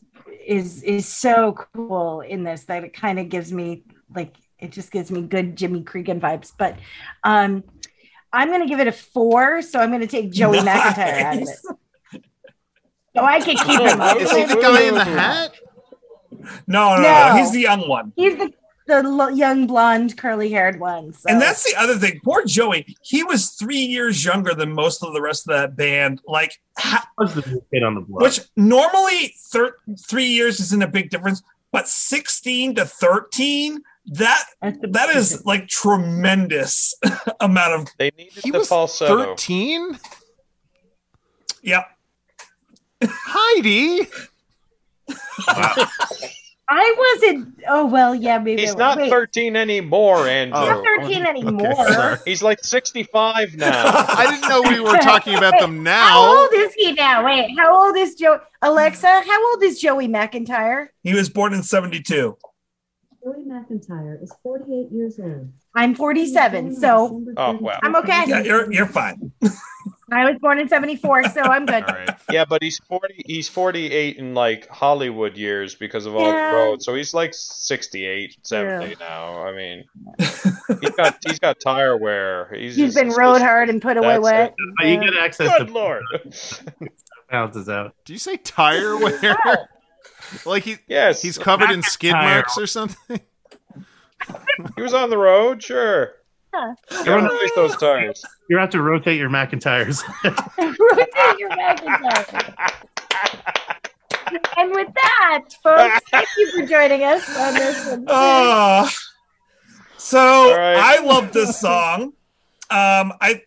is 0.48 0.82
is 0.82 1.06
so 1.06 1.52
cool 1.74 2.22
in 2.22 2.42
this 2.42 2.64
that 2.64 2.82
it 2.82 2.94
kind 2.94 3.18
of 3.18 3.28
gives 3.28 3.52
me 3.52 3.84
like 4.14 4.34
it 4.58 4.72
just 4.72 4.90
gives 4.90 5.10
me 5.10 5.20
good 5.20 5.56
Jimmy 5.56 5.82
Creeggan 5.82 6.20
vibes. 6.20 6.52
But 6.56 6.78
um, 7.22 7.62
I'm 8.32 8.48
going 8.48 8.62
to 8.62 8.66
give 8.66 8.80
it 8.80 8.88
a 8.88 8.92
four, 8.92 9.60
so 9.60 9.78
I'm 9.78 9.90
going 9.90 10.00
to 10.00 10.06
take 10.06 10.32
Joey 10.32 10.58
McIntyre 10.58 11.22
out 11.22 11.36
of 11.36 11.42
it. 11.42 11.48
So 13.14 13.24
I 13.24 13.40
can 13.40 13.56
keep 13.56 13.80
him. 13.80 14.00
Is 14.22 14.30
he 14.30 14.44
the 14.44 14.60
guy 14.60 14.82
in 14.82 14.94
the 14.94 15.04
hat? 15.04 15.54
No, 16.66 16.96
no, 16.96 17.02
no, 17.02 17.02
No. 17.02 17.36
He's 17.36 17.52
the 17.52 17.60
young 17.60 17.88
one. 17.88 18.12
He's 18.16 18.36
the 18.36 18.52
the 18.88 19.02
lo- 19.04 19.28
young 19.28 19.66
blonde 19.68 20.16
curly 20.18 20.50
haired 20.50 20.80
one. 20.80 21.12
So. 21.12 21.28
And 21.28 21.40
that's 21.40 21.62
the 21.70 21.78
other 21.78 21.96
thing. 21.96 22.20
Poor 22.24 22.44
Joey. 22.44 22.96
He 23.02 23.22
was 23.22 23.50
three 23.50 23.76
years 23.78 24.24
younger 24.24 24.54
than 24.54 24.72
most 24.72 25.04
of 25.04 25.12
the 25.12 25.20
rest 25.22 25.48
of 25.48 25.54
that 25.56 25.76
band. 25.76 26.20
Like, 26.26 26.58
ha- 26.76 27.06
Was 27.18 27.34
the 27.34 27.42
new 27.48 27.62
kid 27.72 27.84
on 27.84 27.94
the 27.94 28.00
block? 28.00 28.22
which 28.22 28.40
normally 28.56 29.34
thir- 29.52 29.76
three 30.08 30.26
years 30.26 30.58
isn't 30.58 30.82
a 30.82 30.88
big 30.88 31.10
difference, 31.10 31.42
but 31.70 31.86
16 31.86 32.74
to 32.76 32.84
13, 32.86 33.82
that 34.06 34.44
That's 34.62 34.78
the- 34.80 34.88
that 34.88 35.10
is 35.14 35.44
like 35.44 35.68
tremendous 35.68 36.94
amount 37.40 37.74
of 37.82 37.88
They 37.98 38.10
needed 38.16 38.42
He 38.42 38.50
the 38.50 38.58
was 38.58 38.68
falsetto. 38.68 39.24
13? 39.36 39.98
yeah. 41.62 41.84
Heidi? 43.04 44.08
I 46.70 46.94
wasn't. 46.98 47.60
Oh 47.66 47.86
well, 47.86 48.14
yeah, 48.14 48.38
maybe. 48.38 48.60
He's 48.60 48.76
not 48.76 48.98
wait, 48.98 49.08
13 49.10 49.56
anymore, 49.56 50.28
Andrew. 50.28 50.58
Oh. 50.58 50.66
Not 50.66 50.84
thirteen 50.84 51.24
anymore. 51.24 51.74
sorry. 51.88 52.18
He's 52.26 52.42
like 52.42 52.62
65 52.62 53.56
now. 53.56 53.84
I 54.08 54.26
didn't 54.30 54.48
know 54.48 54.62
we 54.70 54.80
were 54.80 54.98
talking 54.98 55.34
about 55.34 55.58
them 55.60 55.82
now. 55.82 56.06
How 56.06 56.42
old 56.42 56.50
is 56.52 56.74
he 56.74 56.92
now? 56.92 57.24
Wait, 57.24 57.56
how 57.56 57.74
old 57.74 57.96
is 57.96 58.14
Joe? 58.16 58.40
Alexa, 58.60 59.06
how 59.06 59.50
old 59.50 59.62
is 59.62 59.80
Joey 59.80 60.08
McIntyre? 60.08 60.88
He 61.02 61.14
was 61.14 61.30
born 61.30 61.54
in 61.54 61.62
72. 61.62 62.36
Joey 63.24 63.44
McIntyre 63.46 64.22
is 64.22 64.32
48 64.42 64.92
years 64.92 65.18
old. 65.18 65.50
I'm 65.74 65.94
47, 65.94 66.74
so 66.76 67.24
Oh, 67.36 67.52
wow. 67.52 67.78
I'm 67.82 67.96
okay. 67.96 68.24
Yeah, 68.26 68.42
you're 68.42 68.70
you're 68.72 68.86
fine. 68.86 69.32
I 70.10 70.30
was 70.30 70.38
born 70.40 70.58
in 70.58 70.68
74, 70.68 71.24
so 71.30 71.42
I'm 71.42 71.66
good. 71.66 71.84
All 71.88 71.94
right. 71.94 72.10
yeah, 72.30 72.44
but 72.46 72.62
he's 72.62 72.78
40. 72.78 73.22
He's 73.26 73.48
48 73.48 74.16
in 74.16 74.34
like 74.34 74.66
Hollywood 74.68 75.36
years 75.36 75.74
because 75.74 76.06
of 76.06 76.14
all 76.16 76.26
Yeah. 76.32 76.50
the 76.50 76.56
roads. 76.56 76.84
So 76.84 76.94
he's 76.94 77.12
like 77.12 77.34
68, 77.34 78.36
70 78.42 78.96
now. 79.00 79.42
I 79.46 79.54
mean, 79.54 79.84
he's 80.18 80.90
got 80.96 81.18
he's 81.26 81.38
got 81.38 81.60
tire 81.60 81.96
wear. 81.96 82.50
He's, 82.54 82.76
He's 82.76 82.94
just- 82.94 82.96
been 82.96 83.10
road 83.10 83.34
just- 83.34 83.44
hard 83.44 83.68
and 83.68 83.82
put 83.82 83.96
away 83.96 84.14
that's 84.14 84.22
wet. 84.22 84.54
But 84.78 84.86
you 84.86 85.00
get 85.00 85.14
access 85.18 85.50
Good 85.58 85.66
to 85.68 85.72
lord. 85.72 86.02
balances 87.30 87.68
out. 87.68 87.94
Do 88.04 88.12
you 88.14 88.18
say 88.18 88.36
tire 88.38 88.96
wear? 88.96 89.36
like 90.46 90.62
he 90.64 90.76
yes, 90.88 91.20
he's 91.22 91.36
covered 91.38 91.70
in 91.70 91.82
skid 91.82 92.14
McIntyre. 92.14 92.22
marks 92.34 92.56
or 92.58 92.66
something? 92.66 93.20
he 94.76 94.82
was 94.82 94.94
on 94.94 95.10
the 95.10 95.18
road. 95.18 95.62
Sure. 95.62 96.12
Gotta 96.52 97.22
release 97.22 97.52
those 97.54 97.76
tires. 97.76 98.24
You 98.48 98.58
have 98.58 98.70
to 98.70 98.82
rotate 98.82 99.18
your 99.18 99.30
McIntyres. 99.30 100.02
Rotate 100.58 101.38
your 101.38 101.50
McIntyre. 101.50 102.54
and 104.56 104.70
with 104.72 104.88
that, 104.94 105.44
folks, 105.62 106.00
thank 106.10 106.28
you 106.36 106.50
for 106.52 106.66
joining 106.66 107.04
us 107.04 107.36
on 107.36 107.54
this. 107.54 107.86
one. 107.86 108.04
Oh, 108.08 108.90
so 109.96 110.18
All 110.18 110.56
right. 110.56 110.76
I 110.76 111.02
love 111.04 111.32
this 111.32 111.60
song. 111.60 112.12
Um, 112.70 113.12
I 113.20 113.42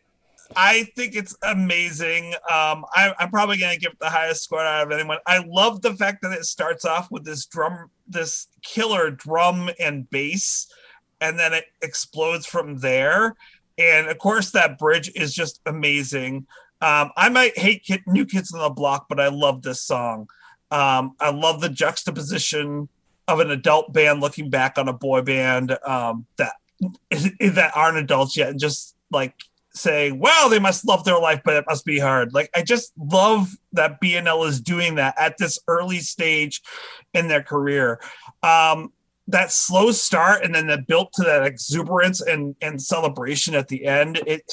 I 0.56 0.84
think 0.96 1.16
it's 1.16 1.36
amazing. 1.44 2.34
Um, 2.50 2.86
I, 2.94 3.14
I'm 3.20 3.30
probably 3.30 3.58
gonna 3.58 3.78
give 3.78 3.94
it 3.94 4.00
the 4.00 4.10
highest 4.10 4.44
score 4.44 4.60
out 4.60 4.88
of 4.88 4.92
anyone. 4.92 5.18
I 5.26 5.44
love 5.48 5.82
the 5.82 5.96
fact 5.96 6.22
that 6.24 6.32
it 6.34 6.46
starts 6.46 6.86
off 6.86 7.10
with 7.12 7.24
this 7.24 7.46
drum, 7.46 7.90
this 8.08 8.48
killer 8.64 9.12
drum 9.12 9.70
and 9.80 10.10
bass, 10.10 10.68
and 11.22 11.40
then 11.40 11.54
it 11.54 11.66
explodes 11.82 12.46
from 12.46 12.80
there. 12.80 13.36
And 13.78 14.08
of 14.08 14.18
course, 14.18 14.52
that 14.52 14.78
bridge 14.78 15.12
is 15.16 15.34
just 15.34 15.62
amazing. 15.66 16.48
Um, 16.82 17.12
I 17.16 17.30
might 17.30 17.58
hate 17.58 17.84
Kid, 17.84 18.02
New 18.08 18.26
Kids 18.26 18.54
on 18.54 18.60
the 18.60 18.70
Block, 18.70 19.06
but 19.08 19.20
I 19.20 19.28
love 19.28 19.62
this 19.62 19.82
song. 19.82 20.28
Um, 20.72 21.16
I 21.20 21.30
love 21.30 21.62
the 21.62 21.70
juxtaposition 21.70 22.90
of 23.28 23.40
an 23.40 23.52
adult 23.52 23.94
band 23.94 24.20
looking 24.20 24.50
back 24.50 24.78
on 24.78 24.88
a 24.88 24.94
boy 24.94 25.22
band 25.22 25.78
um, 25.86 26.26
that 26.38 26.54
that 27.10 27.72
aren't 27.76 27.98
adults 27.98 28.36
yet, 28.36 28.50
and 28.50 28.60
just 28.60 28.96
like 29.12 29.36
saying, 29.74 30.20
"Wow, 30.20 30.48
they 30.50 30.60
must 30.60 30.88
love 30.88 31.04
their 31.04 31.20
life, 31.20 31.42
but 31.46 31.56
it 31.56 31.66
must 31.68 31.86
be 31.86 32.00
hard." 32.00 32.34
Like 32.34 32.50
I 32.56 32.64
just 32.64 32.94
love 32.98 33.52
that 33.74 34.02
BNL 34.02 34.48
is 34.48 34.60
doing 34.60 34.96
that 34.96 35.14
at 35.20 35.38
this 35.38 35.60
early 35.68 36.00
stage 36.00 36.62
in 37.14 37.28
their 37.28 37.44
career. 37.44 38.00
Um, 38.42 38.92
that 39.32 39.52
slow 39.52 39.92
start 39.92 40.44
and 40.44 40.54
then 40.54 40.68
that 40.68 40.88
built 40.88 41.14
to 41.14 41.24
that 41.24 41.46
exuberance 41.46 42.22
and 42.22 42.56
and 42.62 42.82
celebration 42.82 43.56
at 43.56 43.68
the 43.68 43.86
end. 43.86 44.22
It 44.28 44.44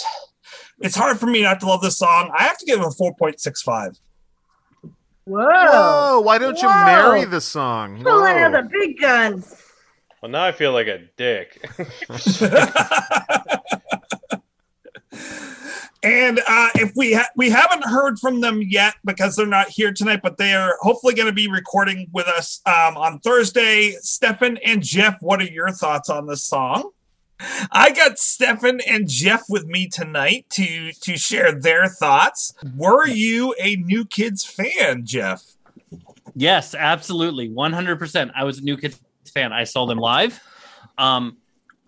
it's 0.80 0.96
hard 0.96 1.18
for 1.18 1.26
me 1.26 1.42
not 1.42 1.60
to 1.60 1.66
love 1.66 1.82
this 1.82 1.98
song. 1.98 2.32
I 2.36 2.44
have 2.44 2.58
to 2.58 2.66
give 2.66 2.80
it 2.80 2.86
a 2.86 2.90
four 2.90 3.14
point 3.14 3.40
six 3.40 3.62
five. 3.62 3.98
Whoa. 5.24 5.44
Whoa! 5.44 6.20
Why 6.20 6.38
don't 6.38 6.60
you 6.60 6.68
marry 6.68 7.24
the 7.24 7.40
song? 7.40 8.02
Pulling 8.02 8.38
out 8.38 8.52
the 8.52 8.68
big 8.70 8.98
guns. 8.98 9.62
Well, 10.22 10.30
now 10.32 10.44
I 10.44 10.52
feel 10.52 10.72
like 10.72 10.86
a 10.86 11.00
dick. 11.16 11.64
And 16.02 16.40
uh, 16.46 16.68
if 16.76 16.92
we 16.94 17.14
ha- 17.14 17.28
we 17.34 17.50
haven't 17.50 17.84
heard 17.84 18.18
from 18.18 18.40
them 18.40 18.62
yet 18.62 18.94
because 19.04 19.34
they're 19.34 19.46
not 19.46 19.68
here 19.68 19.92
tonight, 19.92 20.20
but 20.22 20.36
they 20.36 20.54
are 20.54 20.76
hopefully 20.80 21.14
going 21.14 21.26
to 21.26 21.32
be 21.32 21.48
recording 21.48 22.08
with 22.12 22.28
us 22.28 22.60
um, 22.66 22.96
on 22.96 23.18
Thursday. 23.18 23.96
Stefan 24.00 24.58
and 24.58 24.82
Jeff, 24.82 25.16
what 25.20 25.40
are 25.40 25.46
your 25.46 25.70
thoughts 25.70 26.08
on 26.08 26.26
this 26.26 26.44
song? 26.44 26.90
I 27.72 27.90
got 27.92 28.18
Stefan 28.18 28.80
and 28.86 29.08
Jeff 29.08 29.44
with 29.48 29.66
me 29.66 29.88
tonight 29.88 30.46
to 30.50 30.92
to 30.92 31.16
share 31.16 31.52
their 31.52 31.86
thoughts. 31.86 32.54
Were 32.76 33.06
you 33.06 33.54
a 33.60 33.76
New 33.76 34.04
Kids 34.04 34.44
fan, 34.44 35.04
Jeff? 35.04 35.42
Yes, 36.34 36.74
absolutely. 36.74 37.48
100%. 37.48 38.30
I 38.36 38.44
was 38.44 38.58
a 38.58 38.62
New 38.62 38.76
Kids 38.76 39.00
fan. 39.34 39.52
I 39.52 39.64
saw 39.64 39.86
them 39.86 39.98
live. 39.98 40.40
Um, 40.96 41.37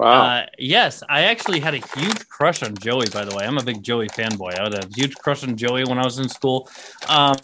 Wow. 0.00 0.22
uh, 0.22 0.46
yes, 0.58 1.02
I 1.10 1.24
actually 1.24 1.60
had 1.60 1.74
a 1.74 1.86
huge 1.94 2.26
crush 2.26 2.62
on 2.62 2.74
Joey, 2.78 3.04
by 3.12 3.22
the 3.26 3.36
way. 3.36 3.44
I'm 3.44 3.58
a 3.58 3.62
big 3.62 3.82
Joey 3.82 4.08
fanboy. 4.08 4.58
I 4.58 4.62
had 4.62 4.72
a 4.72 4.88
huge 4.96 5.14
crush 5.16 5.44
on 5.44 5.58
Joey 5.58 5.84
when 5.84 5.98
I 5.98 6.04
was 6.04 6.18
in 6.18 6.26
school. 6.26 6.70
Um, 7.06 7.36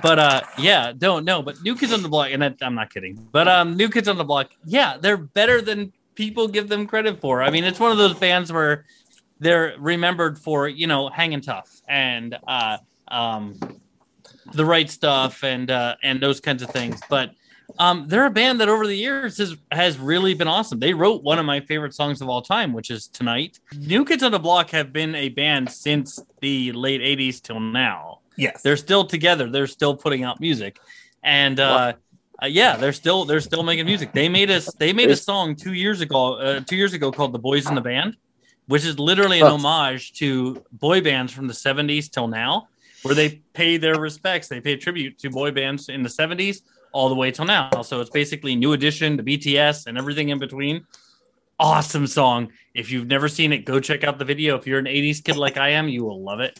but 0.00 0.16
uh, 0.16 0.42
yeah, 0.58 0.92
don't 0.96 1.24
know. 1.24 1.42
But 1.42 1.60
New 1.64 1.74
Kids 1.74 1.92
on 1.92 2.04
the 2.04 2.08
Block, 2.08 2.28
and 2.30 2.40
that, 2.40 2.58
I'm 2.62 2.76
not 2.76 2.94
kidding, 2.94 3.16
but 3.32 3.48
um, 3.48 3.76
New 3.76 3.88
Kids 3.88 4.06
on 4.06 4.16
the 4.16 4.22
Block, 4.22 4.50
yeah, 4.64 4.96
they're 4.96 5.16
better 5.16 5.60
than 5.60 5.92
people 6.14 6.46
give 6.46 6.68
them 6.68 6.86
credit 6.86 7.20
for. 7.20 7.42
I 7.42 7.50
mean, 7.50 7.64
it's 7.64 7.80
one 7.80 7.90
of 7.90 7.98
those 7.98 8.14
bands 8.14 8.52
where 8.52 8.84
they're 9.40 9.74
remembered 9.76 10.38
for, 10.38 10.68
you 10.68 10.86
know, 10.86 11.08
hanging 11.08 11.40
tough 11.40 11.68
and 11.88 12.38
uh, 12.46 12.78
um, 13.08 13.58
the 14.52 14.64
right 14.64 14.88
stuff 14.88 15.42
and 15.42 15.68
uh, 15.68 15.96
and 16.04 16.22
those 16.22 16.38
kinds 16.38 16.62
of 16.62 16.70
things. 16.70 17.00
But 17.10 17.32
um, 17.78 18.06
they're 18.08 18.26
a 18.26 18.30
band 18.30 18.60
that 18.60 18.68
over 18.68 18.86
the 18.86 18.96
years 18.96 19.38
has 19.38 19.56
has 19.70 19.98
really 19.98 20.34
been 20.34 20.48
awesome. 20.48 20.78
They 20.78 20.94
wrote 20.94 21.22
one 21.22 21.38
of 21.38 21.46
my 21.46 21.60
favorite 21.60 21.94
songs 21.94 22.20
of 22.20 22.28
all 22.28 22.42
time, 22.42 22.72
which 22.72 22.90
is 22.90 23.08
"Tonight." 23.08 23.60
New 23.76 24.04
Kids 24.04 24.22
on 24.22 24.32
the 24.32 24.38
Block 24.38 24.70
have 24.70 24.92
been 24.92 25.14
a 25.14 25.28
band 25.30 25.70
since 25.70 26.18
the 26.40 26.72
late 26.72 27.00
'80s 27.00 27.40
till 27.40 27.60
now. 27.60 28.20
Yes. 28.36 28.62
They're 28.62 28.76
still 28.76 29.04
together. 29.04 29.50
They're 29.50 29.66
still 29.66 29.96
putting 29.96 30.24
out 30.24 30.40
music, 30.40 30.78
and 31.22 31.60
uh, 31.60 31.94
uh, 32.42 32.46
yeah, 32.46 32.76
they're 32.76 32.92
still 32.92 33.24
they're 33.24 33.40
still 33.40 33.62
making 33.62 33.86
music. 33.86 34.12
They 34.12 34.28
made 34.28 34.50
us 34.50 34.72
they 34.74 34.92
made 34.92 35.10
a 35.10 35.16
song 35.16 35.54
two 35.54 35.74
years 35.74 36.00
ago 36.00 36.34
uh, 36.34 36.60
two 36.60 36.76
years 36.76 36.92
ago 36.92 37.12
called 37.12 37.32
"The 37.32 37.38
Boys 37.38 37.68
in 37.68 37.74
the 37.74 37.80
Band," 37.80 38.16
which 38.66 38.84
is 38.84 38.98
literally 38.98 39.40
an 39.40 39.46
homage 39.46 40.12
to 40.14 40.62
boy 40.72 41.00
bands 41.00 41.32
from 41.32 41.46
the 41.46 41.54
'70s 41.54 42.10
till 42.10 42.28
now, 42.28 42.68
where 43.02 43.14
they 43.14 43.42
pay 43.52 43.76
their 43.76 44.00
respects. 44.00 44.48
They 44.48 44.60
pay 44.60 44.76
tribute 44.76 45.18
to 45.18 45.30
boy 45.30 45.52
bands 45.52 45.88
in 45.88 46.02
the 46.02 46.08
'70s 46.08 46.62
all 46.92 47.08
the 47.08 47.14
way 47.14 47.30
till 47.30 47.44
now. 47.44 47.82
So 47.82 48.00
it's 48.00 48.10
basically 48.10 48.54
New 48.54 48.72
Edition, 48.72 49.16
the 49.16 49.22
BTS, 49.22 49.86
and 49.86 49.98
everything 49.98 50.28
in 50.28 50.38
between. 50.38 50.84
Awesome 51.58 52.06
song. 52.06 52.52
If 52.74 52.90
you've 52.90 53.06
never 53.06 53.28
seen 53.28 53.52
it, 53.52 53.64
go 53.64 53.80
check 53.80 54.04
out 54.04 54.18
the 54.18 54.24
video. 54.24 54.56
If 54.56 54.66
you're 54.66 54.78
an 54.78 54.86
80s 54.86 55.22
kid 55.22 55.36
like 55.36 55.56
I 55.56 55.70
am, 55.70 55.88
you 55.88 56.04
will 56.04 56.22
love 56.22 56.40
it. 56.40 56.58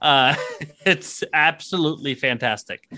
Uh, 0.00 0.34
it's 0.86 1.22
absolutely 1.32 2.14
fantastic. 2.14 2.88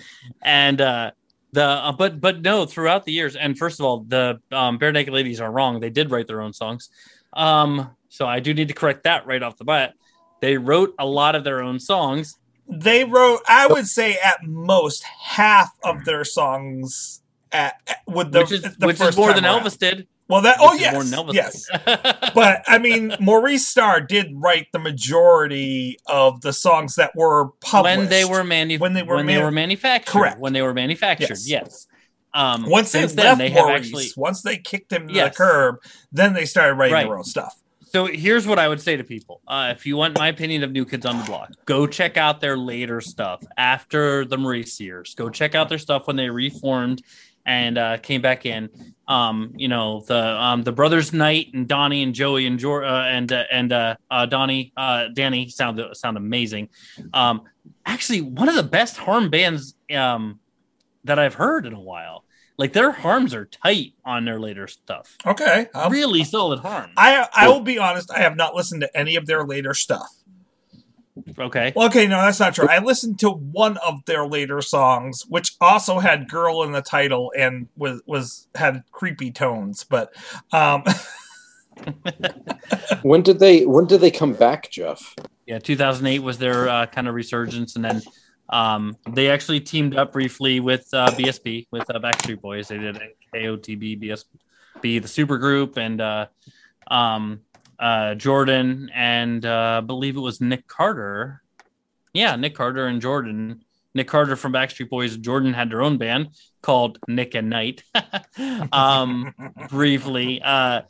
And 0.43 0.81
uh, 0.81 1.11
the 1.53 1.65
uh, 1.65 1.93
but 1.93 2.21
but 2.21 2.41
no, 2.41 2.65
throughout 2.65 3.05
the 3.05 3.13
years, 3.13 3.37
and 3.37 3.59
first 3.59 3.79
of 3.79 3.87
all, 3.87 4.01
the 4.01 4.41
um, 4.51 4.79
Barenaked 4.79 5.11
Ladies 5.11 5.41
are 5.41 5.51
wrong. 5.51 5.81
They 5.81 5.91
did 5.91 6.11
write 6.11 6.27
their 6.27 6.41
own 6.41 6.53
songs. 6.53 6.89
Um, 7.35 7.91
so 8.09 8.27
I 8.27 8.41
do 8.41 8.55
need 8.55 8.69
to 8.69 8.75
correct 8.75 9.05
that 9.05 9.27
right 9.27 9.43
off 9.43 9.57
the 9.57 9.65
bat. 9.65 9.95
They 10.41 10.57
wrote 10.57 10.95
a 10.99 11.07
lot 11.07 11.35
of 11.35 11.45
their 11.45 11.63
own 11.63 11.79
songs. 11.79 12.37
They 12.81 13.05
wrote, 13.05 13.41
I 13.49 13.67
would 13.67 13.87
say, 13.87 14.17
at 14.23 14.43
most 14.45 15.03
half 15.05 15.71
of 15.85 16.05
their 16.05 16.25
songs. 16.25 17.21
At, 17.53 17.75
at- 17.87 17.99
with 18.07 18.33
the, 18.33 18.41
which 18.41 18.53
is 18.53 18.63
the 18.77 18.87
which 18.87 19.01
is 19.01 19.17
more 19.17 19.33
than 19.33 19.45
around. 19.45 19.63
Elvis 19.63 19.79
did. 19.79 20.07
Well, 20.29 20.41
that 20.43 20.57
oh 20.61 20.73
Which 20.73 20.81
is 20.83 20.93
more 20.93 21.03
yes, 21.03 21.11
than 21.11 21.27
Elvis 21.27 21.35
yes. 21.35 21.67
did. 22.21 22.33
but 22.35 22.63
I 22.67 22.79
mean, 22.79 23.15
Maurice 23.21 23.69
Starr 23.69 24.01
did 24.01 24.29
write 24.35 24.69
the 24.73 24.79
majority 24.79 25.99
of 26.07 26.41
the 26.41 26.53
songs 26.55 26.95
that 26.97 27.15
were 27.15 27.49
published 27.61 27.99
when 27.99 28.09
they 28.09 28.25
were 28.25 28.43
manu- 28.45 28.79
when 28.79 28.95
they 28.95 29.03
were 29.03 29.17
when 29.17 29.27
they 29.27 29.43
were 29.43 29.51
manufactured. 29.51 30.11
Correct. 30.11 30.39
When 30.41 30.55
they 30.55 30.63
were 30.63 30.73
manufactured, 30.73 31.29
Yes. 31.45 31.49
yes. 31.49 31.87
Um, 32.35 32.65
Once 32.67 32.93
they 32.93 33.01
since 33.01 33.13
then, 33.13 33.27
left 33.27 33.39
they 33.41 33.51
have 33.51 33.65
Maurice, 33.67 33.87
actually. 33.89 34.07
once 34.17 34.41
they 34.41 34.57
kicked 34.57 34.91
him 34.91 35.09
to 35.09 35.13
Yes. 35.13 35.33
the 35.37 35.37
curb, 35.45 35.77
then 36.13 36.33
they 36.33 36.47
started 36.47 36.75
writing 36.75 36.95
Right. 36.95 37.05
their 37.07 37.19
own 37.19 37.25
stuff. 37.25 37.55
So 37.93 38.07
here's 38.07 38.47
what 38.47 38.59
I 38.59 38.69
would 38.69 38.81
say 38.81 38.97
to 38.97 39.05
people: 39.05 39.43
uh, 39.47 39.75
if 39.77 39.85
you 39.85 39.99
want 39.99 40.19
my 40.19 40.29
opinion 40.29 40.63
of 40.63 40.73
New 40.73 40.87
Kids 40.87 41.05
on 41.05 41.19
the 41.19 41.25
Block, 41.25 41.53
go 41.67 41.87
check 41.87 42.17
out 42.17 42.41
their 42.41 42.57
later 42.57 43.03
stuff 43.03 43.43
after 43.59 44.25
the 44.25 44.39
Maurice 44.39 44.81
years. 44.81 45.15
Go 45.15 45.29
check 45.29 45.55
out 45.55 45.69
their 45.69 45.77
stuff 45.77 46.07
when 46.07 46.17
they 46.17 46.31
reformed 46.31 47.03
and 47.45 47.77
uh, 47.77 47.99
came 47.99 48.23
back 48.23 48.47
in. 48.47 48.71
Um, 49.09 49.53
you 49.57 49.69
know 49.69 50.01
the 50.07 50.17
um, 50.17 50.63
the 50.63 50.73
brothers 50.73 51.13
Knight 51.13 51.49
and 51.53 51.69
Donnie 51.69 52.03
and 52.03 52.15
Joey 52.15 52.47
and 52.47 52.65
uh, 52.65 52.81
and 52.81 53.31
uh, 53.31 53.45
and 53.53 53.73
uh, 53.75 53.97
uh, 54.11 54.25
Donnie 54.25 54.73
uh, 54.75 55.09
Danny 55.13 55.51
sound 55.51 55.79
sound 55.93 56.17
amazing. 56.17 56.71
Um, 57.13 57.43
actually, 57.85 58.23
one 58.23 58.49
of 58.49 58.55
the 58.55 58.63
best 58.63 58.97
harm 58.97 59.29
bands 59.29 59.75
um, 59.95 60.41
that 61.05 61.19
I've 61.19 61.35
heard 61.35 61.67
in 61.67 61.75
a 61.75 61.81
while. 61.81 62.25
Like 62.59 62.73
their 62.73 62.93
harms 62.93 63.35
are 63.35 63.47
tight 63.47 63.95
on 64.05 64.25
their 64.25 64.39
later 64.39 64.69
stuff. 64.69 65.17
Okay, 65.27 65.69
um, 65.75 65.91
Really 65.91 66.25
solid 66.25 66.61
harms. 66.61 66.93
I 66.97 67.27
I 67.35 67.49
will 67.49 67.61
be 67.61 67.79
honest. 67.79 68.11
I 68.11 68.21
have 68.21 68.37
not 68.37 68.55
listened 68.55 68.83
to 68.83 68.97
any 68.97 69.17
of 69.17 69.27
their 69.27 69.45
later 69.45 69.75
stuff. 69.75 70.09
Okay. 71.39 71.73
Well, 71.77 71.89
okay, 71.89 72.07
no, 72.07 72.23
that's 72.23 72.41
not 72.41 72.55
true. 72.55 72.67
I 72.69 72.79
listened 72.79 73.19
to 73.21 73.29
one 73.31 73.77
of 73.79 74.05
their 74.07 74.27
later 74.27 74.63
songs, 74.63 75.25
which 75.29 75.57
also 75.61 75.99
had 75.99 76.29
"girl" 76.29 76.63
in 76.63 76.73
the 76.73 76.83
title 76.83 77.33
and 77.37 77.69
was 77.77 78.03
was 78.07 78.49
had 78.55 78.85
creepy 78.93 79.31
tones. 79.31 79.85
But 79.85 80.15
um, 80.53 80.85
When 83.03 83.23
did 83.23 83.39
they 83.39 83.67
when 83.67 83.87
did 83.87 84.01
they 84.01 84.11
come 84.11 84.33
back, 84.35 84.71
Jeff? 84.71 85.15
Yeah, 85.47 85.59
2008 85.59 86.21
was 86.21 86.39
their 86.39 86.69
uh, 86.69 86.87
kind 86.87 87.09
of 87.09 87.15
resurgence, 87.15 87.77
and 87.77 87.85
then 87.85 88.03
um, 88.53 88.97
they 89.09 89.31
actually 89.31 89.61
teamed 89.61 89.97
up 89.97 90.13
briefly 90.13 90.61
with 90.61 90.87
uh, 90.93 91.11
BSB 91.13 91.67
with 91.71 91.89
uh, 91.91 91.99
Backstreet 91.99 92.41
Boys. 92.41 92.69
They 92.69 92.77
did 92.77 93.01
KOTB, 93.35 94.03
BSB, 94.03 94.25
the 94.83 95.01
supergroup, 95.01 95.79
and 95.79 96.01
uh, 96.01 96.27
um, 96.91 97.41
uh, 97.79 98.15
Jordan, 98.15 98.91
and 98.95 99.45
uh, 99.47 99.81
I 99.83 99.87
believe 99.87 100.17
it 100.17 100.21
was 100.21 100.41
Nick 100.43 100.69
Carter. 100.69 101.43
Yeah, 102.13 102.37
Nick 102.37 102.55
Carter 102.55 102.87
and 102.87 103.01
Jordan. 103.01 103.65
Nick 103.95 104.09
Carter 104.09 104.37
from 104.37 104.53
Backstreet 104.53 104.91
Boys 104.91 105.17
Jordan 105.17 105.55
had 105.55 105.71
their 105.71 105.83
own 105.83 105.97
band 105.97 106.29
called 106.61 106.99
Nick 107.09 107.35
and 107.35 107.49
Knight. 107.49 107.83
um, 108.73 109.35
briefly. 109.71 110.43
Uh, 110.43 110.83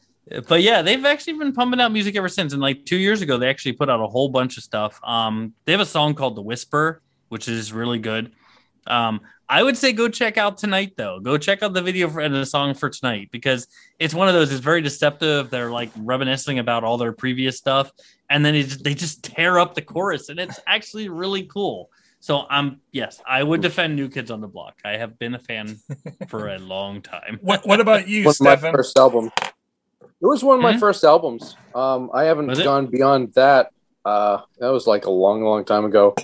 but 0.49 0.63
yeah, 0.63 0.83
they've 0.83 1.05
actually 1.05 1.35
been 1.35 1.53
pumping 1.53 1.81
out 1.81 1.93
music 1.93 2.17
ever 2.17 2.29
since. 2.29 2.53
And 2.53 2.63
like 2.63 2.85
two 2.85 2.97
years 2.97 3.23
ago, 3.23 3.39
they 3.39 3.49
actually 3.49 3.73
put 3.73 3.89
out 3.89 4.01
a 4.01 4.07
whole 4.07 4.29
bunch 4.29 4.57
of 4.57 4.65
stuff. 4.65 4.99
Um, 5.05 5.53
they 5.65 5.73
have 5.73 5.81
a 5.81 5.87
song 5.87 6.15
called 6.15 6.37
"The 6.37 6.43
Whisper," 6.43 7.03
which 7.33 7.49
is 7.49 7.73
really 7.73 7.99
good. 7.99 8.31
Um, 8.87 9.23
I 9.49 9.63
would 9.63 9.77
say 9.77 9.95
go 9.95 10.07
check 10.09 10.37
out 10.37 10.59
tonight 10.59 10.93
though. 10.99 11.19
Go 11.19 11.39
check 11.39 11.63
out 11.63 11.73
the 11.73 11.81
video 11.81 12.11
for, 12.11 12.21
and 12.21 12.35
the 12.35 12.45
song 12.45 12.75
for 12.75 12.91
tonight 12.91 13.31
because 13.33 13.69
it's 13.99 14.13
one 14.13 14.29
of 14.29 14.35
those. 14.35 14.53
It's 14.53 14.61
very 14.61 14.83
deceptive. 14.83 15.49
They're 15.49 15.71
like 15.71 15.91
reminiscing 15.97 16.59
about 16.59 16.85
all 16.85 16.99
their 16.99 17.13
previous 17.13 17.57
stuff, 17.57 17.91
and 18.29 18.45
then 18.45 18.55
it, 18.55 18.85
they 18.85 18.93
just 18.93 19.25
tear 19.25 19.59
up 19.59 19.75
the 19.75 19.81
chorus, 19.81 20.29
and 20.29 20.39
it's 20.39 20.61
actually 20.67 21.09
really 21.09 21.45
cool. 21.45 21.89
So 22.21 22.45
I'm 22.51 22.81
yes, 22.93 23.19
I 23.27 23.43
would 23.43 23.63
defend 23.63 23.97
New 23.97 24.11
Kids 24.11 24.31
on 24.31 24.43
the 24.43 24.49
Block. 24.49 24.75
I 24.85 24.99
have 24.99 25.19
been 25.19 25.35
a 25.35 25.39
fan 25.39 25.79
for 26.29 26.49
a 26.51 26.59
long 26.59 27.01
time. 27.01 27.39
What, 27.41 27.67
what 27.67 27.81
about 27.81 28.09
you, 28.09 28.25
one 28.41 28.57
of 28.57 28.63
my 28.63 28.73
first 28.73 28.99
album. 28.99 29.31
It 29.41 30.27
was 30.27 30.45
one 30.45 30.57
of 30.57 30.63
my 30.63 30.75
Mhm. 30.75 30.81
first 30.81 31.03
albums. 31.03 31.57
Um, 31.75 32.11
I 32.13 32.25
haven't 32.25 32.49
gone 32.63 32.89
beyond 32.89 33.33
that. 33.35 33.71
Uh, 34.05 34.41
that 34.59 34.69
was 34.69 34.87
like 34.87 35.07
a 35.07 35.11
long, 35.11 35.43
long 35.43 35.65
time 35.65 35.85
ago. 35.85 36.15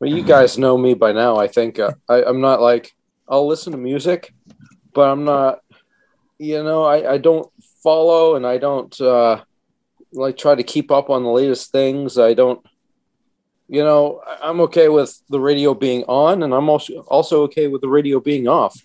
But 0.00 0.08
you 0.10 0.22
guys 0.22 0.58
know 0.58 0.76
me 0.76 0.94
by 0.94 1.12
now. 1.12 1.36
I 1.36 1.46
think 1.48 1.78
uh, 1.78 1.92
I, 2.08 2.22
I'm 2.24 2.40
not 2.40 2.60
like 2.60 2.92
I'll 3.28 3.46
listen 3.46 3.72
to 3.72 3.78
music, 3.78 4.32
but 4.92 5.08
I'm 5.10 5.24
not. 5.24 5.60
You 6.38 6.62
know, 6.64 6.84
I, 6.84 7.12
I 7.12 7.18
don't 7.18 7.48
follow 7.82 8.34
and 8.34 8.46
I 8.46 8.58
don't 8.58 8.98
uh, 9.00 9.42
like 10.12 10.36
try 10.36 10.54
to 10.54 10.62
keep 10.62 10.90
up 10.90 11.10
on 11.10 11.22
the 11.22 11.30
latest 11.30 11.70
things. 11.72 12.18
I 12.18 12.34
don't. 12.34 12.64
You 13.68 13.82
know, 13.82 14.20
I- 14.26 14.48
I'm 14.48 14.60
okay 14.62 14.88
with 14.88 15.18
the 15.30 15.40
radio 15.40 15.72
being 15.74 16.04
on, 16.04 16.42
and 16.42 16.52
I'm 16.52 16.68
also 16.68 17.00
also 17.08 17.42
okay 17.44 17.68
with 17.68 17.80
the 17.80 17.88
radio 17.88 18.20
being 18.20 18.46
off. 18.48 18.76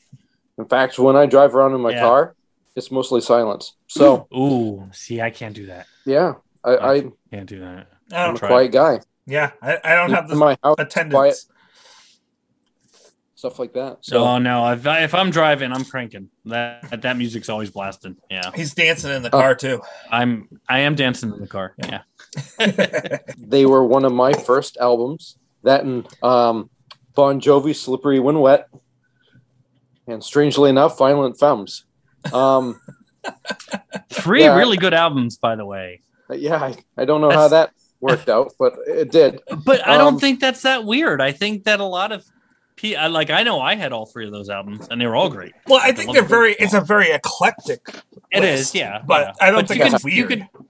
In 0.58 0.66
fact, 0.66 1.00
when 1.00 1.16
I 1.16 1.26
drive 1.26 1.56
around 1.56 1.74
in 1.74 1.82
my 1.82 1.92
Yeah. 1.92 2.02
car, 2.02 2.36
it's 2.76 2.92
mostly 2.92 3.22
silence. 3.22 3.76
So 3.88 4.28
Ooh, 4.34 4.90
see, 4.94 5.20
I 5.22 5.32
can't 5.32 5.56
do 5.56 5.66
that. 5.68 5.88
yeah, 6.06 6.36
I, 6.64 6.78
I 6.78 7.02
Can't 7.32 7.48
do 7.50 7.60
that. 7.60 7.88
I 8.12 8.16
I'm 8.24 8.28
don't, 8.28 8.36
a 8.36 8.40
Try. 8.40 8.48
quiet 8.50 8.72
guy. 8.72 9.00
Yeah, 9.30 9.52
I, 9.62 9.78
I 9.84 9.96
don't 9.96 10.12
have 10.12 10.28
the 10.28 10.36
my 10.36 10.58
house, 10.64 10.76
attendance. 10.80 11.14
quiet 11.14 11.36
stuff 13.36 13.58
like 13.58 13.72
that. 13.74 14.00
So 14.02 14.18
oh 14.24 14.38
no, 14.38 14.70
if, 14.74 14.86
I, 14.86 15.04
if 15.04 15.14
I'm 15.16 15.30
driving, 15.32 15.72
I'm 15.72 15.86
cranking. 15.86 16.30
That 16.46 17.02
that 17.04 17.16
music's 17.18 17.48
always 17.48 17.70
blasting. 17.72 18.18
Yeah, 18.30 18.52
He's 18.54 18.74
dancing 18.74 19.12
in 19.12 19.22
the 19.24 19.30
Oh. 19.34 19.40
car 19.40 19.56
too. 19.56 19.82
I'm 20.12 20.50
I 20.68 20.80
am 20.80 20.96
dancing 20.96 21.32
in 21.34 21.40
the 21.40 21.48
car. 21.48 21.74
Yeah. 21.78 22.02
they 23.38 23.66
were 23.66 23.84
one 23.86 24.04
of 24.06 24.12
my 24.14 24.34
first 24.34 24.78
albums. 24.78 25.38
That 25.64 25.84
and 25.84 26.06
um, 26.24 26.70
Bon 27.16 27.40
Jovi, 27.42 27.76
"Slippery 27.76 28.20
When 28.20 28.40
Wet," 28.40 28.68
and 30.08 30.24
strangely 30.24 30.70
enough, 30.70 30.98
"Violent 30.98 31.40
Femmes." 31.40 31.86
Um, 32.34 32.80
Three 34.10 34.44
Yeah. 34.44 34.56
really 34.58 34.78
good 34.78 34.94
albums, 34.94 35.38
by 35.38 35.56
the 35.56 35.66
way. 35.66 36.02
yeah, 36.30 36.58
I, 36.62 36.76
I 36.98 37.06
don't 37.06 37.22
know 37.22 37.32
how 37.32 37.48
that 37.50 37.72
worked 38.02 38.30
out, 38.30 38.54
but 38.60 38.74
it 38.88 39.12
did. 39.12 39.42
But 39.66 39.88
I 39.88 39.98
don't 39.98 40.16
Um, 40.16 40.20
think 40.20 40.40
that's 40.40 40.62
that 40.64 40.86
weird. 40.86 41.22
I 41.22 41.32
think 41.32 41.64
that 41.66 41.80
a 41.80 41.86
lot 41.86 42.12
of 42.12 42.24
pe- 42.78 42.96
like 43.10 43.30
I 43.30 43.44
know 43.44 43.60
I 43.60 43.76
had 43.76 43.92
all 43.92 44.06
three 44.06 44.26
of 44.26 44.32
those 44.32 44.50
albums 44.50 44.88
and 44.90 45.00
they 45.02 45.06
were 45.06 45.16
all 45.16 45.30
great. 45.30 45.54
Well, 45.68 45.80
I 45.82 45.88
Like, 45.88 45.96
think 45.98 46.08
love 46.08 46.14
they're 46.16 46.22
them. 46.24 46.30
very. 46.30 46.54
It's 46.54 46.74
a 46.74 46.82
very 46.82 47.12
eclectic. 47.12 47.82
It 48.32 48.44
is, 48.44 48.60
list, 48.60 48.76
yeah. 48.76 49.02
but 49.06 49.36
yeah. 49.40 49.48
I 49.48 49.52
don't 49.52 49.68
think 49.68 49.80
you 49.80 49.86
it's 49.88 50.04
could, 50.04 50.14
you 50.14 50.28
weird. 50.28 50.40
could 50.54 50.64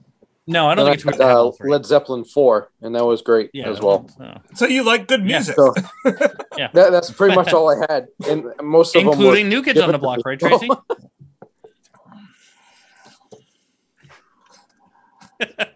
No, 0.46 0.66
I 0.68 0.74
don't 0.74 0.86
Then 0.86 0.94
think 0.98 1.04
it's 1.06 1.20
I 1.20 1.26
weird 1.26 1.54
to 1.56 1.62
had, 1.62 1.68
uh. 1.68 1.70
Led 1.72 1.86
Zeppelin 1.86 2.24
four, 2.24 2.70
and 2.82 2.94
that 2.96 3.04
was 3.04 3.22
great 3.22 3.50
Yeah, 3.52 3.68
as 3.68 3.80
well. 3.80 4.08
so- 4.16 4.40
So 4.54 4.66
you 4.66 4.82
like 4.82 5.06
good 5.06 5.20
Yeah. 5.20 5.36
music. 5.38 5.54
So 5.54 5.74
Yeah. 6.58 6.68
that, 6.72 6.90
that's 6.90 7.10
pretty 7.12 7.36
much 7.36 7.52
all 7.52 7.68
I 7.70 7.76
had, 7.88 8.08
and 8.28 8.46
most 8.62 8.96
of 8.96 9.02
including 9.02 9.44
them 9.44 9.50
New 9.50 9.62
Kids 9.62 9.78
on 9.78 9.92
the 9.92 9.98
Block, 9.98 10.20
right, 10.24 10.38
Tracy? 10.40 10.68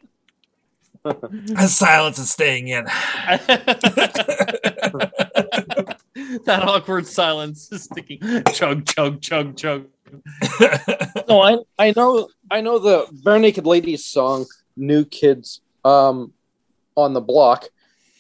The 1.31 1.69
silence 1.69 2.19
is 2.19 2.31
staying 2.31 2.69
in. 2.69 2.85
that 6.45 6.63
awkward 6.63 7.07
silence 7.07 7.71
is 7.71 7.85
sticking. 7.85 8.21
Chug, 8.53 8.87
chug, 8.87 9.21
chug, 9.21 9.57
chug. 9.57 9.87
no, 11.29 11.43
I 11.43 11.59
I 11.79 11.93
know 11.95 12.29
I 12.51 12.63
know 12.63 12.79
the 12.79 13.07
Barenaked 13.23 13.67
Ladies 13.67 14.05
song 14.07 14.47
"New 14.77 15.05
Kids" 15.05 15.61
um, 15.85 16.33
on 16.97 17.13
the 17.13 17.21
block 17.21 17.67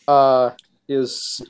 uh, 0.06 0.50
is 0.88 1.40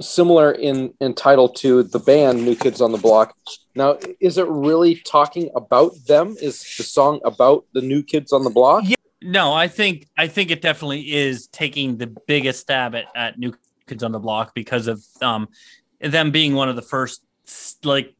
similar 0.00 0.52
in 0.52 0.94
in 1.00 1.14
title 1.14 1.48
to 1.48 1.82
the 1.82 1.98
band 1.98 2.42
New 2.42 2.56
Kids 2.56 2.80
on 2.80 2.92
the 2.92 2.98
Block. 2.98 3.36
Now, 3.74 3.98
is 4.20 4.38
it 4.38 4.46
really 4.48 4.96
talking 4.96 5.50
about 5.54 5.92
them? 6.06 6.36
Is 6.40 6.62
the 6.78 6.84
song 6.84 7.20
about 7.24 7.66
the 7.74 7.82
New 7.82 8.02
Kids 8.02 8.32
on 8.32 8.44
the 8.44 8.50
Block? 8.50 8.84
No, 9.22 9.52
I 9.52 9.68
think 9.68 10.08
I 10.16 10.28
think 10.28 10.50
it 10.50 10.62
definitely 10.62 11.12
is 11.12 11.46
taking 11.48 11.98
the 11.98 12.06
biggest 12.26 12.60
stab 12.60 12.94
at, 12.94 13.06
at 13.14 13.38
New 13.38 13.54
Kids 13.86 14.02
on 14.02 14.12
the 14.12 14.18
Block 14.18 14.54
because 14.54 14.86
of 14.86 15.04
um 15.20 15.48
them 16.00 16.30
being 16.30 16.54
one 16.54 16.68
of 16.68 16.76
the 16.76 16.82
first 16.82 17.22
like 17.84 18.14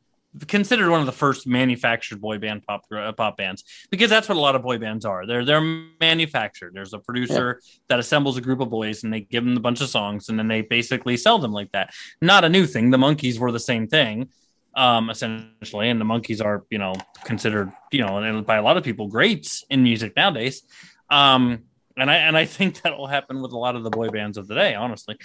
considered 0.47 0.91
one 0.91 1.01
of 1.01 1.07
the 1.07 1.13
first 1.13 1.47
manufactured 1.47 2.21
boy 2.21 2.39
band 2.39 2.65
pop 2.65 2.85
uh, 2.95 3.11
pop 3.13 3.37
bands 3.37 3.65
because 3.91 4.09
that's 4.09 4.29
what 4.29 4.37
a 4.37 4.41
lot 4.41 4.55
of 4.55 4.63
boy 4.63 4.79
bands 4.79 5.05
are. 5.05 5.27
They're 5.27 5.45
they're 5.45 5.87
manufactured. 6.01 6.75
There's 6.75 6.93
a 6.93 6.99
producer 6.99 7.61
that 7.89 7.99
assembles 7.99 8.37
a 8.37 8.43
group 8.43 8.61
of 8.61 8.69
boys 8.69 9.03
and 9.03 9.13
they 9.13 9.21
give 9.21 9.45
them 9.45 9.57
a 9.57 9.61
bunch 9.61 9.81
of 9.81 9.89
songs 9.89 10.29
and 10.29 10.39
then 10.39 10.49
they 10.49 10.61
basically 10.61 11.17
sell 11.17 11.39
them 11.39 11.53
like 11.53 11.73
that. 11.73 11.95
Not 12.21 12.45
a 12.45 12.49
new 12.49 12.67
thing. 12.67 12.91
The 12.91 12.99
Monkees 12.99 13.39
were 13.39 13.53
the 13.53 13.61
same 13.61 13.89
thing 13.89 14.29
um 14.77 15.11
essentially 15.11 15.91
and 15.91 16.01
the 16.01 16.05
Monkees 16.05 16.45
are 16.45 16.65
you 16.71 16.79
know 16.79 16.95
considered 17.25 17.73
you 17.91 18.05
know 18.05 18.19
and 18.19 18.47
by 18.47 18.57
a 18.57 18.63
lot 18.63 18.77
of 18.77 18.85
people 18.85 19.09
greats 19.09 19.65
in 19.69 19.83
music 19.83 20.15
nowadays 20.15 20.63
um 21.11 21.65
and 21.97 22.11
i 22.11 22.17
and 22.17 22.37
i 22.37 22.45
think 22.45 22.81
that 22.83 22.97
will 22.97 23.07
happen 23.07 23.43
with 23.43 23.53
a 23.53 23.59
lot 23.59 23.77
of 23.77 23.83
the 23.83 23.91
boy 23.91 24.09
bands 24.09 24.39
of 24.39 24.47
the 24.47 24.55
day 24.55 24.75
honestly. 24.75 25.17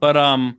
But 0.00 0.16
um 0.16 0.58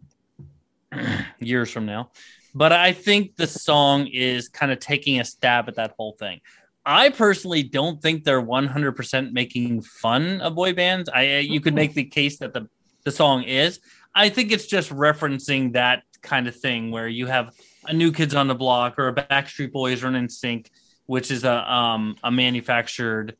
years 1.39 1.71
from 1.71 1.85
now. 1.85 2.11
But 2.55 2.71
i 2.71 2.93
think 2.93 3.35
the 3.35 3.47
song 3.47 4.07
is 4.07 4.49
kind 4.49 4.71
of 4.71 4.79
taking 4.79 5.19
a 5.19 5.25
stab 5.25 5.67
at 5.67 5.75
that 5.75 5.93
whole 5.97 6.13
thing. 6.13 6.41
I 6.85 7.09
personally 7.09 7.61
don't 7.61 8.01
think 8.01 8.23
they're 8.23 8.41
100% 8.41 9.31
making 9.31 9.81
fun 9.81 10.41
of 10.41 10.55
boy 10.55 10.73
bands. 10.73 11.09
I 11.09 11.39
you 11.39 11.61
could 11.61 11.75
make 11.75 11.93
the 11.93 12.05
case 12.05 12.39
that 12.39 12.53
the 12.53 12.67
the 13.03 13.11
song 13.11 13.43
is. 13.43 13.79
I 14.15 14.29
think 14.29 14.51
it's 14.51 14.65
just 14.65 14.89
referencing 14.89 15.73
that 15.73 16.03
kind 16.21 16.47
of 16.47 16.55
thing 16.55 16.91
where 16.91 17.07
you 17.07 17.27
have 17.27 17.53
a 17.85 17.93
new 17.93 18.11
kids 18.11 18.35
on 18.35 18.47
the 18.47 18.55
block 18.55 18.99
or 18.99 19.07
a 19.07 19.13
backstreet 19.13 19.71
boys 19.71 20.03
or 20.03 20.07
an 20.07 20.29
which 21.05 21.31
is 21.31 21.43
a 21.43 21.73
um 21.73 22.15
a 22.23 22.31
manufactured 22.31 23.35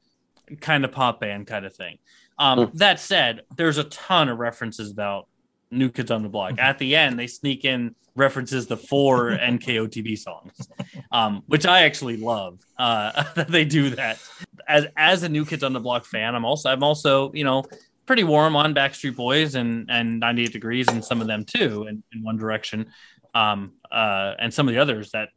kind 0.62 0.86
of 0.86 0.92
pop 0.92 1.20
band 1.20 1.48
kind 1.48 1.66
of 1.66 1.76
thing. 1.76 1.98
Um 2.38 2.72
that 2.76 3.00
said 3.00 3.42
there's 3.56 3.78
a 3.78 3.84
ton 3.86 4.30
of 4.30 4.40
references 4.40 4.92
about 4.92 5.28
new 5.72 5.90
kids 5.90 6.10
on 6.12 6.24
the 6.24 6.30
block. 6.30 6.58
At 6.58 6.80
the 6.80 6.96
end 6.96 7.20
they 7.20 7.28
sneak 7.28 7.66
in 7.66 7.96
references 8.16 8.68
to 8.68 8.76
four 8.76 9.30
nkotb 9.42 10.18
songs 10.18 10.68
um 11.12 11.42
which 11.46 11.66
i 11.66 11.84
actually 11.84 12.18
love 12.18 12.60
uh 12.78 13.24
that 13.36 13.48
they 13.48 13.64
do 13.64 13.92
that. 13.92 14.20
As 14.68 14.88
as 14.98 15.24
a 15.24 15.30
new 15.30 15.46
kids 15.46 15.64
on 15.64 15.72
the 15.72 15.80
block 15.80 16.06
fan 16.06 16.36
i'm 16.36 16.44
also 16.44 16.70
i'm 16.70 16.84
also 16.84 17.32
you 17.34 17.46
know 17.46 17.64
pretty 18.06 18.24
warm 18.24 18.56
on 18.56 18.74
backstreet 18.74 19.16
boys 19.16 19.56
and 19.56 19.90
and 19.90 20.20
98 20.20 20.52
degrees 20.52 20.88
and 20.90 21.06
some 21.06 21.22
of 21.22 21.28
them 21.28 21.46
too 21.46 21.86
in, 21.88 22.04
in 22.12 22.24
one 22.24 22.36
direction 22.36 22.88
um 23.36 23.74
uh 23.92 24.34
and 24.40 24.54
some 24.54 24.68
of 24.68 24.74
the 24.74 24.82
others 24.82 25.12
that 25.12 25.30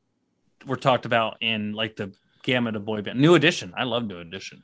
were 0.67 0.77
talked 0.77 1.07
about 1.07 1.37
in 1.41 1.73
like 1.73 1.97
the 1.97 2.13
gamut 2.43 2.77
of 2.77 2.85
boy 2.85 3.03
band. 3.03 3.21
New 3.21 3.35
edition. 3.35 3.73
I 3.77 3.85
love 3.85 4.05
new 4.05 4.19
edition 4.19 4.63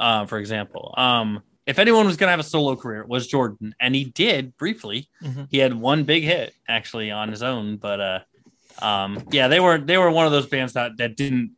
uh, 0.00 0.26
for 0.26 0.38
example. 0.38 0.94
Um 0.96 1.42
if 1.66 1.78
anyone 1.78 2.06
was 2.06 2.16
going 2.16 2.28
to 2.28 2.30
have 2.30 2.40
a 2.40 2.42
solo 2.44 2.76
career 2.76 3.02
it 3.02 3.08
was 3.08 3.26
jordan 3.26 3.74
and 3.78 3.94
he 3.94 4.04
did 4.04 4.56
briefly. 4.56 5.08
Mhm. 5.22 5.48
he 5.50 5.58
had 5.58 5.74
one 5.74 6.04
big 6.04 6.22
hit 6.24 6.54
actually 6.66 7.10
on 7.10 7.28
his 7.28 7.42
own 7.42 7.76
but 7.76 8.00
uh 8.00 8.20
um 8.80 9.22
yeah 9.30 9.48
they 9.48 9.60
were 9.60 9.76
they 9.78 9.98
were 9.98 10.10
one 10.10 10.24
of 10.24 10.32
those 10.32 10.46
bands 10.46 10.72
that 10.72 10.96
that 10.96 11.14
didn't 11.16 11.50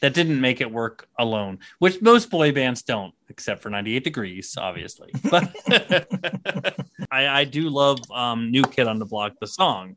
that 0.00 0.14
didn't 0.14 0.40
make 0.40 0.60
it 0.60 0.70
work 0.70 1.08
alone 1.18 1.58
which 1.80 2.00
most 2.00 2.30
boy 2.30 2.52
bands 2.52 2.82
don't 2.82 3.12
except 3.30 3.60
for 3.62 3.68
98 3.70 4.04
degrees 4.04 4.56
obviously. 4.56 5.10
But 5.30 5.52
i 7.10 7.26
i 7.40 7.44
do 7.44 7.68
love 7.68 7.98
um 8.12 8.50
new 8.52 8.62
kid 8.62 8.86
on 8.86 8.98
the 8.98 9.06
block 9.06 9.32
the 9.40 9.46
song. 9.46 9.96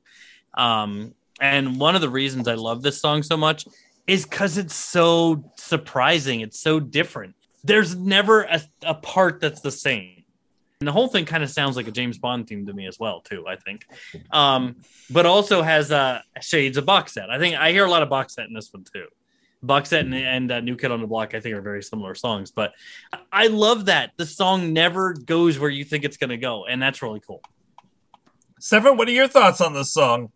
Um 0.56 1.14
and 1.40 1.80
one 1.80 1.94
of 1.96 2.02
the 2.02 2.10
reasons 2.10 2.48
i 2.48 2.56
love 2.56 2.82
this 2.82 3.00
song 3.00 3.22
so 3.24 3.38
much 3.38 3.68
is 4.08 4.26
because 4.26 4.58
it's 4.58 4.76
so 4.76 5.44
surprising 5.58 6.42
it's 6.42 6.60
so 6.60 6.80
different 6.80 7.36
there's 7.64 7.96
never 7.96 8.44
a, 8.44 8.62
a 8.84 8.94
part 8.96 9.40
that's 9.42 9.62
the 9.62 9.72
same 9.72 10.24
and 10.80 10.88
the 10.88 10.92
whole 10.92 11.08
thing 11.08 11.26
kind 11.26 11.44
of 11.44 11.50
sounds 11.52 11.76
like 11.76 11.88
a 11.88 11.92
James 11.92 12.18
Bond 12.18 12.48
theme 12.48 12.66
to 12.66 12.74
me 12.74 12.88
as 12.88 12.98
well, 12.98 13.22
too. 13.22 13.46
I 13.48 13.56
think, 13.56 13.86
um, 14.32 14.78
but 15.12 15.28
also 15.28 15.62
has 15.62 15.92
uh, 15.92 16.22
shades 16.42 16.76
of 16.76 16.88
box 16.88 17.14
set. 17.14 17.30
I 17.30 17.38
think 17.38 17.56
I 17.56 17.72
hear 17.72 17.86
a 17.86 17.90
lot 17.90 18.02
of 18.02 18.10
box 18.10 18.34
set 18.34 18.48
in 18.48 18.54
this 18.56 18.74
one 18.74 18.84
too. 18.92 19.06
Box 19.62 19.90
set 19.90 20.06
and, 20.06 20.16
and 20.16 20.52
uh, 20.52 20.60
New 20.60 20.76
Kid 20.76 20.90
on 20.90 21.00
the 21.00 21.06
Block, 21.06 21.36
I 21.36 21.40
think, 21.40 21.54
are 21.56 21.62
very 21.62 21.84
similar 21.84 22.16
songs. 22.16 22.50
But 22.50 22.74
I 23.32 23.46
love 23.46 23.86
that 23.86 24.14
the 24.18 24.26
song 24.26 24.74
never 24.74 25.14
goes 25.14 25.60
where 25.60 25.70
you 25.70 25.84
think 25.84 26.04
it's 26.04 26.18
going 26.18 26.32
to 26.32 26.38
go, 26.38 26.66
and 26.66 26.82
that's 26.82 27.04
really 27.04 27.22
cool. 27.28 27.44
Severin, 28.60 28.98
what 28.98 29.08
are 29.08 29.12
your 29.12 29.28
thoughts 29.28 29.62
on 29.62 29.76
this 29.76 29.94
song? 29.94 30.32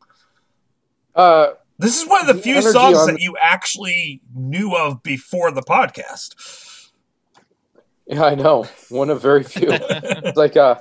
Uh, 1.16 1.54
This 1.80 2.00
is 2.00 2.08
one 2.08 2.22
of 2.22 2.28
the, 2.28 2.34
The 2.34 2.42
few 2.42 2.62
songs 2.62 3.00
on- 3.00 3.08
that 3.08 3.20
you 3.20 3.36
actually 3.42 4.22
knew 4.36 4.76
of 4.76 5.02
before 5.02 5.50
the 5.52 5.64
podcast. 5.64 6.36
Yeah, 8.08 8.24
I 8.24 8.36
know. 8.36 8.68
One 8.90 9.10
of 9.10 9.22
very 9.22 9.44
few. 9.44 9.72
Like 10.36 10.58
uh, 10.58 10.76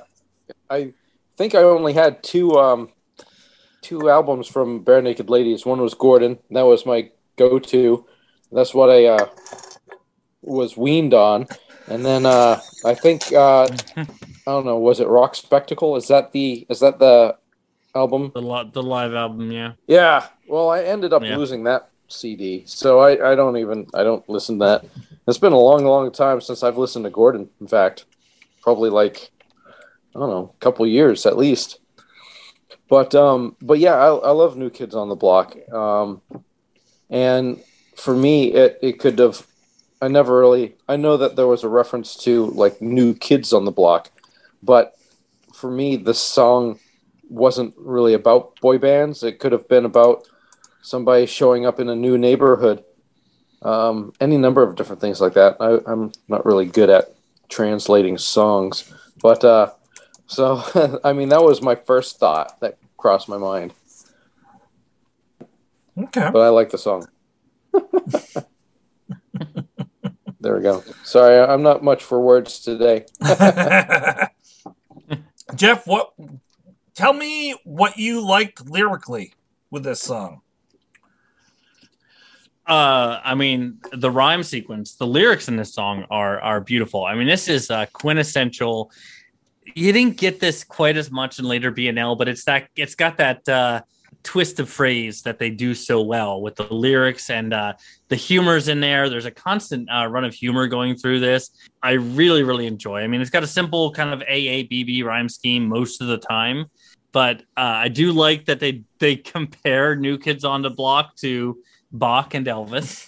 I 0.69 0.93
think 1.37 1.55
I 1.55 1.59
only 1.63 1.93
had 1.93 2.21
two 2.23 2.51
um, 2.59 2.89
two 3.81 4.09
albums 4.09 4.47
from 4.47 4.83
Barenaked 4.83 5.29
Ladies. 5.29 5.65
One 5.65 5.81
was 5.81 5.93
Gordon. 5.93 6.39
That 6.51 6.63
was 6.63 6.85
my 6.85 7.09
go-to. 7.37 8.05
That's 8.51 8.73
what 8.73 8.89
I 8.89 9.05
uh, 9.05 9.27
was 10.41 10.75
weaned 10.77 11.13
on. 11.13 11.47
And 11.87 12.03
then 12.05 12.25
uh, 12.25 12.59
I 12.83 12.95
think 12.95 13.31
uh, 13.31 13.67
I 13.95 14.05
don't 14.45 14.65
know. 14.65 14.77
Was 14.77 14.99
it 14.99 15.07
Rock 15.07 15.35
Spectacle? 15.35 15.95
Is 15.95 16.07
that 16.07 16.31
the 16.31 16.65
is 16.69 16.79
that 16.79 16.99
the 16.99 17.37
album? 17.93 18.31
The 18.33 18.41
li- 18.41 18.69
the 18.73 18.83
live 18.83 19.13
album, 19.13 19.51
yeah. 19.51 19.73
Yeah. 19.87 20.27
Well, 20.47 20.69
I 20.69 20.83
ended 20.83 21.13
up 21.13 21.23
Yeah. 21.23 21.37
losing 21.37 21.63
that 21.65 21.89
CD, 22.07 22.63
so 22.65 22.99
I, 22.99 23.31
I 23.31 23.35
don't 23.35 23.57
even 23.57 23.87
I 23.93 24.03
don't 24.03 24.27
listen 24.29 24.59
to 24.59 24.65
that. 24.65 24.85
It's 25.27 25.37
been 25.37 25.53
a 25.53 25.59
long, 25.59 25.85
long 25.85 26.11
time 26.11 26.41
since 26.41 26.63
I've 26.63 26.77
listened 26.77 27.05
to 27.05 27.11
Gordon. 27.11 27.49
In 27.59 27.67
fact, 27.67 28.05
probably 28.61 28.89
like 28.89 29.31
I 30.15 30.19
don't 30.19 30.29
know, 30.29 30.53
a 30.55 30.59
couple 30.59 30.85
years 30.87 31.25
at 31.25 31.37
least. 31.37 31.79
But 32.87 33.15
um, 33.15 33.55
but 33.61 33.79
yeah, 33.79 33.95
I, 33.95 34.07
I 34.07 34.31
love 34.31 34.57
New 34.57 34.69
Kids 34.69 34.95
on 34.95 35.09
the 35.09 35.15
Block. 35.15 35.57
Um, 35.71 36.21
and 37.09 37.61
for 37.95 38.15
me, 38.15 38.53
it 38.53 38.79
it 38.81 38.99
could 38.99 39.19
have. 39.19 39.45
I 40.01 40.07
never 40.07 40.39
really. 40.39 40.75
I 40.87 40.97
know 40.97 41.17
that 41.17 41.35
there 41.35 41.47
was 41.47 41.63
a 41.63 41.69
reference 41.69 42.15
to 42.17 42.45
like 42.47 42.81
New 42.81 43.13
Kids 43.15 43.53
on 43.53 43.65
the 43.65 43.71
Block, 43.71 44.11
but 44.61 44.95
for 45.53 45.71
me, 45.71 45.95
the 45.95 46.13
song 46.13 46.79
wasn't 47.29 47.73
really 47.77 48.13
about 48.13 48.59
boy 48.61 48.77
bands. 48.77 49.23
It 49.23 49.39
could 49.39 49.51
have 49.51 49.67
been 49.67 49.85
about 49.85 50.27
somebody 50.85 51.25
showing 51.25 51.65
up 51.65 51.79
in 51.79 51.89
a 51.89 51.95
new 51.95 52.17
neighborhood. 52.17 52.83
Um, 53.61 54.13
any 54.21 54.37
number 54.37 54.61
of 54.61 54.75
different 54.75 55.01
things 55.01 55.19
like 55.19 55.33
that. 55.33 55.57
I, 55.59 55.79
I'm 55.91 56.11
not 56.27 56.45
really 56.45 56.67
good 56.67 56.89
at 56.89 57.15
translating 57.49 58.17
songs, 58.17 58.93
but 59.21 59.43
uh, 59.43 59.71
so 60.27 60.99
I 61.03 61.13
mean 61.13 61.29
that 61.29 61.43
was 61.43 61.61
my 61.61 61.75
first 61.75 62.19
thought 62.19 62.59
that 62.59 62.77
crossed 62.97 63.27
my 63.27 63.37
mind. 63.37 63.73
Okay. 65.97 66.29
But 66.31 66.41
I 66.41 66.49
like 66.49 66.69
the 66.69 66.77
song. 66.77 67.07
there 70.39 70.55
we 70.55 70.61
go. 70.61 70.83
Sorry, 71.03 71.39
I'm 71.39 71.63
not 71.63 71.83
much 71.83 72.03
for 72.03 72.21
words 72.21 72.59
today. 72.59 73.05
Jeff, 75.55 75.87
what? 75.87 76.13
Tell 76.93 77.13
me 77.13 77.55
what 77.63 77.97
you 77.97 78.21
liked 78.25 78.69
lyrically 78.69 79.33
with 79.71 79.83
this 79.83 80.01
song. 80.01 80.41
Uh, 82.67 83.19
I 83.23 83.35
mean, 83.35 83.77
the 83.91 84.09
rhyme 84.09 84.41
sequence, 84.41 84.95
the 84.95 85.05
lyrics 85.05 85.47
in 85.47 85.55
this 85.55 85.73
song 85.73 86.05
are 86.09 86.39
are 86.39 86.61
beautiful. 86.61 87.05
I 87.05 87.13
mean, 87.13 87.27
this 87.27 87.47
is 87.47 87.69
uh, 87.69 87.85
quintessential. 87.93 88.91
You 89.75 89.91
didn't 89.91 90.17
get 90.17 90.39
this 90.39 90.63
quite 90.63 90.97
as 90.97 91.11
much 91.11 91.37
in 91.37 91.45
later 91.45 91.71
BNL, 91.71 92.17
but 92.17 92.27
it's 92.27 92.43
that 92.45 92.69
it's 92.75 92.95
got 92.95 93.17
that 93.17 93.47
uh, 93.47 93.81
twist 94.25 94.59
of 94.59 94.67
phrase 94.67 95.21
that 95.21 95.37
they 95.37 95.51
do 95.51 95.75
so 95.75 96.01
well 96.01 96.41
with 96.41 96.55
the 96.55 96.63
lyrics 96.73 97.29
and 97.29 97.53
uh, 97.53 97.73
the 98.09 98.15
humor's 98.15 98.67
in 98.67 98.79
there. 98.79 99.09
There's 99.09 99.25
a 99.25 99.31
constant 99.31 99.87
uh, 99.89 100.07
run 100.07 100.25
of 100.25 100.33
humor 100.33 100.67
going 100.67 100.95
through 100.95 101.19
this. 101.19 101.51
I 101.83 101.91
really, 101.91 102.41
really 102.41 102.65
enjoy. 102.65 103.01
I 103.01 103.07
mean, 103.07 103.21
it's 103.21 103.29
got 103.29 103.43
a 103.43 103.47
simple 103.47 103.91
kind 103.91 104.11
of 104.11 104.27
AABB 104.27 105.03
rhyme 105.03 105.29
scheme 105.29 105.67
most 105.67 106.01
of 106.01 106.07
the 106.07 106.17
time, 106.17 106.65
but 107.11 107.41
uh, 107.55 107.85
I 107.85 107.89
do 107.89 108.11
like 108.11 108.45
that 108.45 108.59
they 108.59 108.81
they 108.97 109.15
compare 109.35 109.95
New 109.95 110.17
Kids 110.17 110.43
on 110.43 110.63
the 110.63 110.71
Block 110.71 111.15
to 111.17 111.59
Bach 111.91 112.33
and 112.33 112.45
Elvis, 112.45 113.05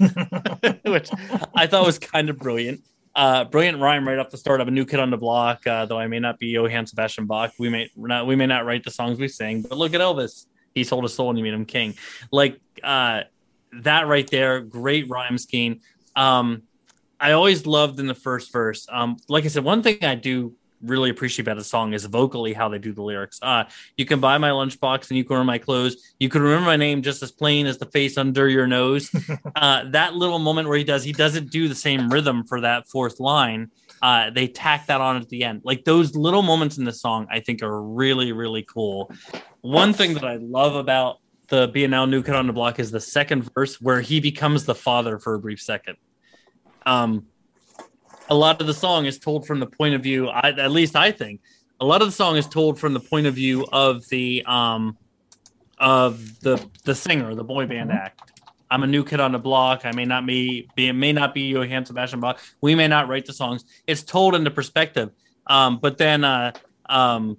which 0.90 1.10
I 1.56 1.68
thought 1.68 1.86
was 1.86 2.00
kind 2.00 2.30
of 2.30 2.38
brilliant. 2.38 2.82
Uh, 3.16 3.44
brilliant 3.46 3.80
rhyme 3.80 4.08
right 4.08 4.20
off 4.20 4.30
the 4.30 4.38
start 4.38 4.62
of 4.62 4.68
a 4.68 4.72
new 4.72 4.86
kid 4.86 5.00
on 5.00 5.10
the 5.10 5.18
block. 5.18 5.66
Uh, 5.66 5.86
though 5.86 5.98
I 5.98 6.08
may 6.08 6.20
not 6.20 6.38
be 6.38 6.48
Johann 6.48 6.86
Sebastian 6.86 7.26
Bach, 7.26 7.52
we 7.58 7.70
may 7.70 7.90
not 7.96 8.28
we 8.28 8.36
may 8.36 8.46
not 8.46 8.66
write 8.66 8.84
the 8.84 8.92
songs 8.92 9.20
we 9.20 9.28
sing, 9.28 9.64
but 9.64 9.78
look 9.78 9.94
at 9.94 10.02
Elvis. 10.02 10.46
He 10.76 10.84
sold 10.84 11.04
his 11.04 11.16
soul 11.16 11.30
and 11.30 11.38
he 11.38 11.44
made 11.44 11.54
him 11.54 11.66
king. 11.66 11.96
Like 12.32 12.60
uh, 12.84 13.22
that 13.74 14.08
right 14.08 14.30
there, 14.30 14.62
great 14.62 15.10
rhyme 15.10 15.40
scheme. 15.40 15.82
Um, 16.16 16.64
I 17.20 17.32
always 17.32 17.66
loved 17.66 18.00
in 18.00 18.06
the 18.06 18.14
first 18.14 18.54
verse. 18.54 18.88
Um, 18.92 19.18
like 19.28 19.46
I 19.46 19.48
said, 19.48 19.64
one 19.64 19.82
thing 19.82 20.04
I 20.04 20.14
do 20.14 20.56
really 20.82 21.10
appreciate 21.10 21.44
about 21.44 21.58
the 21.58 21.64
song 21.64 21.94
is 21.94 22.06
vocally 22.06 22.54
how 22.54 22.70
they 22.70 22.78
do 22.78 22.94
the 22.94 23.02
lyrics. 23.02 23.40
Uh, 23.42 23.66
you 23.96 24.06
can 24.06 24.20
buy 24.20 24.38
my 24.38 24.50
lunchbox 24.50 25.10
and 25.10 25.18
you 25.18 25.24
can 25.24 25.36
wear 25.36 25.44
my 25.44 25.58
clothes. 25.58 26.14
You 26.20 26.30
can 26.30 26.42
remember 26.42 26.66
my 26.66 26.76
name 26.76 27.02
just 27.02 27.24
as 27.24 27.32
plain 27.32 27.66
as 27.66 27.78
the 27.78 27.86
face 27.86 28.18
under 28.18 28.48
your 28.48 28.68
nose. 28.68 29.10
uh, 29.56 29.90
that 29.92 30.16
little 30.16 30.40
moment 30.40 30.68
where 30.68 30.78
he 30.78 30.84
does, 30.84 31.04
he 31.04 31.14
doesn't 31.14 31.50
do 31.50 31.68
the 31.68 31.76
same 31.76 32.10
rhythm 32.10 32.44
for 32.46 32.62
that 32.62 32.88
fourth 32.88 33.20
line. 33.20 33.72
Uh, 34.02 34.30
they 34.30 34.48
tack 34.48 34.86
that 34.88 35.02
on 35.02 35.18
at 35.18 35.30
the 35.30 35.44
end. 35.44 35.62
Like 35.64 35.84
those 35.84 36.16
little 36.16 36.44
moments 36.44 36.78
in 36.78 36.84
the 36.84 36.94
song, 36.94 37.28
I 37.32 37.40
think 37.40 37.64
are 37.64 37.82
really, 37.82 38.32
really 38.32 38.64
cool. 38.64 39.12
One 39.62 39.94
thing 39.94 40.14
that 40.14 40.24
I 40.24 40.36
love 40.36 40.76
about 40.76 41.18
the 41.48 41.70
BNL 41.70 42.10
New 42.10 42.22
Kid 42.22 42.36
on 42.36 42.48
the 42.48 42.54
Block 42.54 42.80
is 42.80 42.92
the 42.92 43.00
second 43.00 43.50
verse 43.54 43.82
where 43.82 44.02
he 44.02 44.20
becomes 44.20 44.66
the 44.66 44.76
father 44.76 45.18
for 45.18 45.34
a 45.34 45.40
brief 45.40 45.62
second. 45.62 45.98
Um, 46.86 47.26
a 48.30 48.36
lot 48.36 48.62
of 48.62 48.68
the 48.68 48.74
song 48.74 49.06
is 49.06 49.18
told 49.18 49.46
from 49.46 49.60
the 49.60 49.68
point 49.68 49.96
of 49.96 50.04
view, 50.04 50.28
I, 50.28 50.50
at 50.50 50.72
least 50.72 50.96
I 50.96 51.12
think, 51.12 51.42
a 51.80 51.86
lot 51.86 52.02
of 52.02 52.08
the 52.08 52.12
song 52.12 52.38
is 52.38 52.48
told 52.48 52.80
from 52.80 52.94
the 52.94 53.00
point 53.00 53.28
of 53.28 53.36
view 53.36 53.66
of 53.72 54.08
the 54.10 54.44
um, 54.46 54.98
of 55.78 56.40
the 56.40 56.66
the 56.84 56.96
singer, 56.96 57.36
the 57.36 57.44
boy 57.44 57.68
band 57.68 57.92
act. 57.92 58.32
I'm 58.70 58.84
a 58.84 58.88
new 58.88 59.04
kid 59.04 59.20
on 59.20 59.32
the 59.32 59.40
block. 59.40 59.86
I 59.86 59.92
may 59.92 60.04
not 60.04 60.26
be, 60.26 60.68
be 60.76 60.90
it 60.90 60.94
may 60.94 61.14
not 61.14 61.34
be 61.34 61.44
Johann 61.44 61.86
Sebastian 61.86 62.20
Bach. 62.20 62.40
We 62.60 62.76
may 62.76 62.88
not 62.88 63.08
write 63.08 63.26
the 63.26 63.32
songs. 63.32 63.64
It's 63.86 64.04
told 64.04 64.36
in 64.36 64.44
the 64.44 64.52
perspective. 64.52 65.12
Um, 65.46 65.80
but 65.82 65.98
then 65.98 66.26
uh, 66.26 66.52
um, 66.90 67.38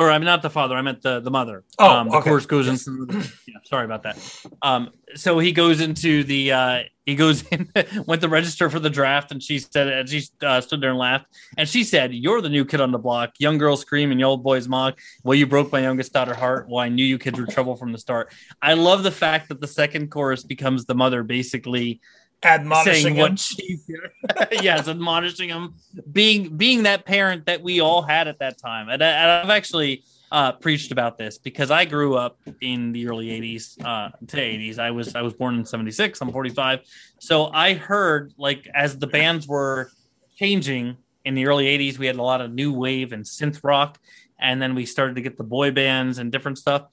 or 0.00 0.10
I'm 0.10 0.24
not 0.24 0.40
the 0.40 0.48
father. 0.48 0.74
I 0.74 0.80
meant 0.80 1.02
the 1.02 1.20
the 1.20 1.30
mother. 1.30 1.62
Oh, 1.78 1.90
um, 1.90 2.08
the 2.08 2.16
okay. 2.16 2.30
chorus 2.30 2.46
goes 2.46 2.68
into. 2.68 3.04
The, 3.04 3.32
yeah, 3.46 3.56
sorry 3.64 3.84
about 3.84 4.02
that. 4.04 4.18
Um, 4.62 4.90
so 5.14 5.38
he 5.38 5.52
goes 5.52 5.82
into 5.82 6.24
the. 6.24 6.52
Uh, 6.52 6.78
he 7.04 7.14
goes 7.14 7.42
in, 7.50 7.68
went 8.06 8.22
to 8.22 8.28
register 8.28 8.70
for 8.70 8.80
the 8.80 8.88
draft, 8.88 9.30
and 9.30 9.42
she 9.42 9.58
said, 9.58 9.88
and 9.88 10.08
she 10.08 10.22
uh, 10.40 10.62
stood 10.62 10.80
there 10.80 10.90
and 10.90 10.98
laughed, 10.98 11.26
and 11.58 11.68
she 11.68 11.84
said, 11.84 12.14
"You're 12.14 12.40
the 12.40 12.48
new 12.48 12.64
kid 12.64 12.80
on 12.80 12.92
the 12.92 12.98
block. 12.98 13.32
Young 13.38 13.58
girls 13.58 13.82
scream 13.82 14.10
and 14.10 14.24
old 14.24 14.42
boys 14.42 14.68
mock. 14.68 14.98
Well, 15.22 15.34
you 15.34 15.46
broke 15.46 15.70
my 15.70 15.80
youngest 15.80 16.14
daughter 16.14 16.34
heart. 16.34 16.66
Well, 16.70 16.78
I 16.78 16.88
knew 16.88 17.04
you 17.04 17.18
kids 17.18 17.38
were 17.38 17.46
trouble 17.46 17.76
from 17.76 17.92
the 17.92 17.98
start. 17.98 18.32
I 18.62 18.72
love 18.74 19.02
the 19.02 19.10
fact 19.10 19.50
that 19.50 19.60
the 19.60 19.68
second 19.68 20.10
chorus 20.10 20.44
becomes 20.44 20.86
the 20.86 20.94
mother 20.94 21.22
basically 21.22 22.00
Admonishing 22.42 23.16
him. 23.16 23.36
she 23.36 23.78
yes 24.52 24.88
admonishing 24.88 25.48
him. 25.48 25.74
Being 26.10 26.56
being 26.56 26.84
that 26.84 27.04
parent 27.04 27.46
that 27.46 27.62
we 27.62 27.80
all 27.80 28.02
had 28.02 28.28
at 28.28 28.38
that 28.38 28.58
time. 28.58 28.88
And, 28.88 29.02
and 29.02 29.30
i've 29.30 29.50
actually 29.50 30.04
uh, 30.32 30.52
preached 30.52 30.92
about 30.92 31.18
this 31.18 31.38
because 31.38 31.72
i 31.72 31.84
grew 31.84 32.14
up 32.14 32.38
in 32.60 32.92
the 32.92 33.08
early 33.08 33.26
80s 33.26 33.84
uh, 33.84 34.10
to 34.28 34.36
80s 34.36 34.78
i 34.78 34.90
was 34.92 35.16
i 35.16 35.22
was 35.22 35.34
born 35.34 35.56
in 35.56 35.64
76 35.64 36.20
i'm 36.20 36.30
45 36.30 36.82
so 37.18 37.46
i 37.46 37.74
heard 37.74 38.32
like 38.38 38.68
as 38.72 38.96
the 38.96 39.08
bands 39.08 39.48
were 39.48 39.90
changing 40.36 40.96
in 41.24 41.34
the 41.34 41.46
early 41.46 41.66
80s 41.66 41.98
we 41.98 42.06
had 42.06 42.16
a 42.16 42.22
lot 42.22 42.40
of 42.40 42.52
new 42.52 42.72
wave 42.72 43.12
and 43.12 43.24
synth 43.24 43.60
rock. 43.62 43.98
And 44.40 44.60
then 44.60 44.74
we 44.74 44.86
started 44.86 45.16
to 45.16 45.22
get 45.22 45.36
the 45.36 45.44
boy 45.44 45.70
bands 45.70 46.18
and 46.18 46.32
different 46.32 46.58
stuff. 46.58 46.86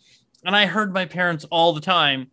And 0.44 0.56
i 0.56 0.65
heard 0.65 0.94
my 0.94 1.06
parents 1.06 1.45
all 1.45 1.74
the 1.74 1.82
time 1.82 2.32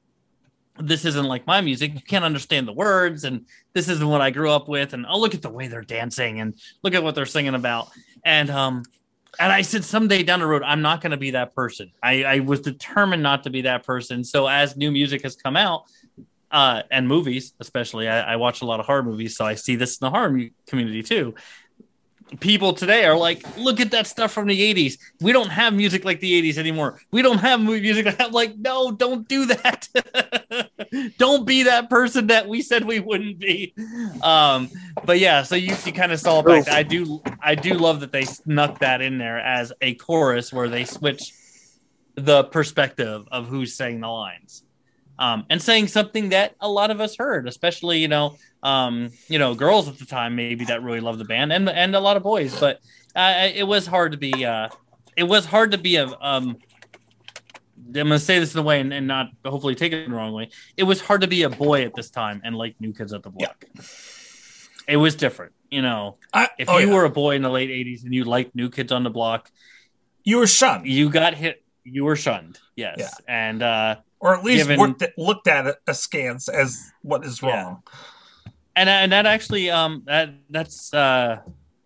this 0.79 1.05
isn't 1.05 1.27
like 1.27 1.47
my 1.47 1.61
music. 1.61 1.95
You 1.95 2.01
can't 2.01 2.25
understand 2.25 2.67
the 2.67 2.73
words, 2.73 3.25
and 3.25 3.47
this 3.73 3.89
isn't 3.89 4.09
what 4.09 4.21
I 4.21 4.31
grew 4.31 4.51
up 4.51 4.69
with. 4.69 4.93
And 4.93 5.07
oh, 5.09 5.19
look 5.19 5.35
at 5.35 5.43
the 5.43 5.51
way 5.51 5.69
they're 5.69 5.83
dancing, 5.83 6.41
and 6.41 6.55
look 6.83 6.95
at 6.95 7.03
what 7.03 7.15
they're 7.15 7.27
singing 7.27 7.55
about. 7.55 7.91
And 8.25 8.51
um, 8.51 8.83
and 9.39 9.53
I 9.53 9.63
said 9.63 9.85
someday 9.85 10.23
down 10.23 10.41
the 10.41 10.47
road, 10.47 10.63
I'm 10.63 10.83
not 10.83 11.01
going 11.01 11.11
to 11.11 11.17
be 11.17 11.33
that 11.33 11.55
person. 11.55 11.91
I, 12.03 12.25
I 12.25 12.39
was 12.41 12.61
determined 12.61 13.23
not 13.23 13.45
to 13.45 13.51
be 13.51 13.63
that 13.63 13.85
person. 13.85 14.25
So 14.25 14.47
as 14.47 14.77
new 14.77 14.91
music 14.91 15.23
has 15.23 15.37
come 15.37 15.57
out, 15.57 15.85
uh, 16.51 16.83
and 16.93 17.09
movies, 17.09 17.53
especially, 17.59 18.09
I, 18.09 18.35
I 18.35 18.37
watch 18.37 18.63
a 18.63 18.65
lot 18.65 18.79
of 18.79 18.87
horror 18.87 19.03
movies, 19.03 19.37
so 19.37 19.45
I 19.45 19.57
see 19.57 19.75
this 19.75 19.99
in 19.99 20.05
the 20.05 20.11
horror 20.11 20.41
community 20.69 21.03
too. 21.03 21.35
People 22.41 22.73
today 22.73 23.05
are 23.05 23.17
like, 23.17 23.45
look 23.57 23.81
at 23.81 23.91
that 23.93 24.07
stuff 24.07 24.33
from 24.33 24.49
the 24.49 24.75
80s. 24.75 24.99
We 25.21 25.33
don't 25.33 25.51
have 25.51 25.73
music 25.73 26.05
like 26.05 26.21
the 26.21 26.43
80s 26.43 26.59
anymore. 26.59 27.01
We 27.11 27.23
don't 27.23 27.39
have 27.39 27.61
music. 27.61 28.15
I'm 28.19 28.33
like, 28.33 28.57
no, 28.57 28.91
don't 28.91 29.29
do 29.29 29.47
that. 29.47 29.89
don't 31.19 31.47
be 31.47 31.65
that 31.65 31.89
person 31.91 32.27
that 32.29 32.49
we 32.49 32.63
said 32.63 32.85
we 32.85 32.99
wouldn't 32.99 33.39
be. 33.39 33.75
Um, 34.23 34.71
but 35.05 35.19
yeah, 35.21 35.43
so 35.43 35.55
you, 35.55 35.77
you 35.85 35.93
kind 35.93 36.13
of 36.13 36.19
saw 36.19 36.41
it 36.41 36.47
back. 36.47 36.69
I 36.69 36.83
do 36.83 37.23
I 37.41 37.55
do 37.55 37.75
love 37.75 38.01
that 38.01 38.11
they 38.11 38.25
snuck 38.25 38.81
that 38.81 39.01
in 39.01 39.19
there 39.19 39.39
as 39.39 39.73
a 39.81 39.95
chorus 39.95 40.53
where 40.53 40.69
they 40.69 40.85
switch 40.85 41.33
the 42.17 42.45
perspective 42.45 43.27
of 43.31 43.47
who's 43.47 43.75
saying 43.75 44.01
the 44.01 44.09
lines. 44.09 44.64
Um, 45.19 45.47
and 45.49 45.63
saying 45.63 45.89
something 45.89 46.31
that 46.31 46.57
a 46.61 46.69
lot 46.69 46.91
of 46.91 47.01
us 47.01 47.17
heard, 47.17 47.47
especially 47.47 47.99
you 47.99 48.09
know, 48.09 48.37
um, 48.63 49.11
you 49.29 49.39
know, 49.39 49.55
girls 49.55 49.89
at 49.89 49.99
the 49.99 50.07
time 50.07 50.35
maybe 50.35 50.65
that 50.65 50.83
really 50.83 51.01
loved 51.01 51.21
the 51.21 51.25
band, 51.25 51.53
and 51.53 51.69
and 51.69 51.95
a 51.95 52.01
lot 52.01 52.17
of 52.17 52.23
boys. 52.23 52.59
But 52.59 52.81
uh, 53.15 53.49
it 53.55 53.65
was 53.65 53.87
hard 53.87 54.13
to 54.13 54.19
be, 54.19 54.45
uh, 54.45 54.69
it 55.17 55.25
was 55.25 55.45
hard 55.47 55.73
to 55.73 55.79
be 55.79 55.97
a. 55.97 56.07
Um, 56.21 56.57
I'm 57.87 57.93
gonna 57.93 58.19
say 58.19 58.39
this 58.39 58.55
in 58.55 58.61
a 58.61 58.63
way 58.63 58.81
and, 58.81 58.93
and 58.93 59.07
not 59.07 59.31
hopefully 59.45 59.75
take 59.75 59.93
it 59.93 60.09
the 60.09 60.15
wrong 60.15 60.33
way. 60.33 60.49
It 60.77 60.85
was 60.85 61.01
hard 61.01 61.21
to 61.21 61.29
be 61.29 61.43
a 61.43 61.51
boy 61.51 61.85
at 61.85 61.95
this 61.95 62.11
time 62.11 62.41
and 62.45 62.57
like 62.57 62.75
New 62.81 62.93
Kids 62.93 63.13
at 63.13 63.23
the 63.23 63.31
Block. 63.31 63.65
It 64.89 64.97
was 64.97 65.15
different, 65.15 65.53
you 65.71 65.83
know. 65.83 66.17
I, 66.33 66.49
If 66.59 66.69
oh, 66.69 66.79
you 66.79 66.89
yeah. 66.89 66.95
were 66.95 67.05
a 67.05 67.11
boy 67.11 67.37
in 67.37 67.43
the 67.43 67.51
late 67.51 67.71
'80s 67.71 68.05
and 68.05 68.15
you 68.15 68.25
liked 68.25 68.55
New 68.55 68.71
Kids 68.71 68.91
on 68.91 69.05
the 69.05 69.11
Block, 69.11 69.51
you 70.25 70.39
were 70.39 70.47
shunned. 70.47 70.87
You 70.87 71.11
got 71.11 71.35
hit. 71.35 71.64
You 71.85 72.05
were 72.05 72.17
shunned. 72.17 72.59
Yes, 72.77 72.97
Yeah. 72.99 73.11
and 73.29 73.63
uh, 73.63 73.97
or 74.21 74.35
at 74.37 74.43
least 74.45 74.65
Given- 74.65 74.81
worked 74.81 75.03
at, 75.03 75.13
looked 75.19 75.47
at 75.49 75.67
it 75.67 75.77
askance 75.87 76.49
as 76.49 76.91
what 77.03 77.25
is 77.25 77.41
Yeah. 77.43 77.49
wrong. 77.63 77.83
and 78.77 78.89
and 78.89 79.13
that 79.13 79.27
actually 79.27 79.71
um 79.71 80.03
that 80.07 80.31
that's 80.51 80.93
uh 80.95 81.39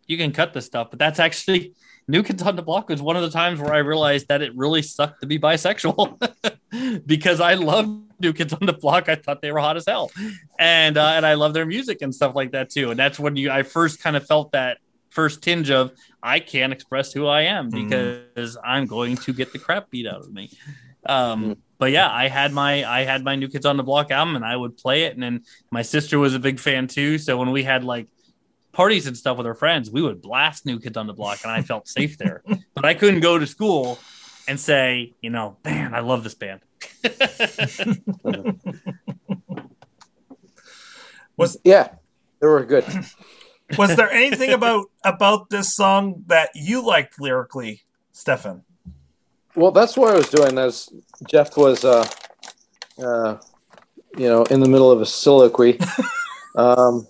you 0.07 0.17
can 0.17 0.33
cut 0.33 0.55
this 0.55 0.65
stuff, 0.67 0.89
but 0.91 0.99
that's 0.99 1.19
actually 1.21 1.75
New 2.11 2.23
Kids 2.23 2.43
on 2.43 2.57
the 2.57 2.63
Block 2.63 2.89
was 2.89 3.03
one 3.03 3.17
of 3.17 3.23
the 3.23 3.29
times 3.31 3.61
where 3.61 3.75
I 3.75 3.79
realized 3.79 4.29
that 4.29 4.41
it 4.41 4.57
really 4.57 4.81
sucked 4.81 5.21
to 5.21 5.27
be 5.27 5.39
bisexual 5.39 6.19
because 7.07 7.39
I 7.41 7.53
loved 7.55 7.91
New 8.19 8.33
Kids 8.33 8.55
on 8.55 8.65
the 8.65 8.73
Block. 8.73 9.11
I 9.11 9.17
thought 9.17 9.43
they 9.43 9.53
were 9.53 9.59
hot 9.59 9.77
as 9.77 9.85
hell, 9.87 10.11
and 10.59 10.97
uh, 10.97 11.05
and 11.17 11.27
I 11.27 11.35
love 11.35 11.53
their 11.53 11.67
music 11.67 11.99
and 12.01 12.15
stuff 12.15 12.35
like 12.35 12.53
that 12.53 12.71
too. 12.71 12.91
And 12.91 12.99
that's 12.99 13.19
when 13.19 13.37
you 13.37 13.51
I 13.51 13.63
first 13.63 14.01
kind 14.03 14.17
of 14.17 14.27
felt 14.27 14.53
that 14.53 14.79
first 15.19 15.43
tinge 15.43 15.69
of 15.69 15.91
I 16.23 16.39
can't 16.39 16.73
express 16.73 17.13
who 17.13 17.27
I 17.27 17.43
am 17.43 17.71
because 17.71 18.57
I'm 18.65 18.87
going 18.87 19.17
to 19.17 19.33
get 19.33 19.53
the 19.53 19.59
crap 19.59 19.91
beat 19.91 20.07
out 20.07 20.21
of 20.21 20.33
me. 20.33 20.49
Um, 21.07 21.57
but 21.79 21.91
yeah, 21.91 22.09
I 22.09 22.29
had 22.29 22.53
my 22.53 22.89
I 22.89 23.03
had 23.03 23.25
my 23.25 23.35
New 23.35 23.49
Kids 23.49 23.67
on 23.67 23.77
the 23.77 23.83
Block 23.83 24.13
album 24.13 24.37
and 24.37 24.45
I 24.45 24.55
would 24.55 24.77
play 24.77 25.03
it, 25.07 25.15
and 25.15 25.23
then 25.23 25.43
my 25.73 25.83
sister 25.83 26.21
was 26.21 26.37
a 26.37 26.39
big 26.39 26.61
fan 26.61 26.87
too. 26.87 27.19
So 27.19 27.37
when 27.37 27.51
we 27.51 27.65
had 27.65 27.83
like 27.83 28.07
parties 28.71 29.09
and 29.09 29.17
stuff 29.17 29.39
with 29.39 29.47
our 29.49 29.57
friends, 29.57 29.91
we 29.91 30.03
would 30.03 30.23
blast 30.23 30.65
New 30.65 30.79
Kids 30.79 30.97
on 30.97 31.09
the 31.09 31.15
Block, 31.15 31.41
and 31.43 31.51
I 31.51 31.63
felt 31.63 31.89
safe 31.89 32.17
there. 32.17 32.45
But 32.75 32.85
I 32.85 32.95
couldn't 32.95 33.19
go 33.19 33.41
to 33.41 33.47
school 33.47 33.99
and 34.47 34.61
say, 34.61 35.15
you 35.21 35.31
know, 35.31 35.57
man, 35.65 35.95
I 35.95 35.99
love 35.99 36.23
this 36.23 36.37
band. 36.37 36.61
was 41.37 41.57
Yeah, 41.65 41.89
they 42.41 42.47
were 42.47 42.65
good. 42.65 42.85
Was 43.77 43.97
there 43.97 44.11
anything 44.11 44.53
about 44.53 44.87
about 45.05 45.51
this 45.51 45.75
song 45.75 46.25
that 46.27 46.51
you 46.55 46.85
liked 46.85 47.21
lyrically, 47.21 47.83
Stefan? 48.13 48.65
Well, 49.55 49.73
that's 49.73 49.97
what 49.97 50.15
I 50.15 50.17
was 50.17 50.29
doing 50.29 50.57
as 50.57 50.89
Jeff 51.27 51.57
was, 51.57 51.85
uh, 51.85 52.09
uh, 53.03 53.39
you 54.17 54.29
know, 54.29 54.45
in 54.45 54.61
the 54.61 54.69
middle 54.69 54.91
of 54.91 55.01
a 55.01 55.07
soliloquy. 55.07 55.79
um, 56.55 57.07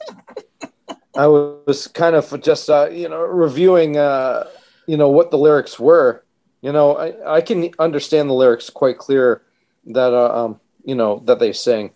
I 1.14 1.26
was 1.26 1.88
kind 1.88 2.16
of 2.16 2.40
just, 2.40 2.70
uh, 2.70 2.88
you 2.90 3.08
know, 3.08 3.20
reviewing, 3.20 3.96
uh, 3.96 4.48
you 4.86 4.96
know, 4.96 5.08
what 5.08 5.30
the 5.30 5.38
lyrics 5.38 5.78
were. 5.78 6.24
You 6.62 6.72
know, 6.72 6.96
I, 6.96 7.36
I 7.36 7.40
can 7.40 7.70
understand 7.78 8.30
the 8.30 8.34
lyrics 8.34 8.70
quite 8.70 8.98
clear 8.98 9.42
that, 9.86 10.12
uh, 10.12 10.44
um, 10.44 10.60
you 10.84 10.94
know, 10.94 11.20
that 11.26 11.38
they 11.38 11.52
sing. 11.52 11.90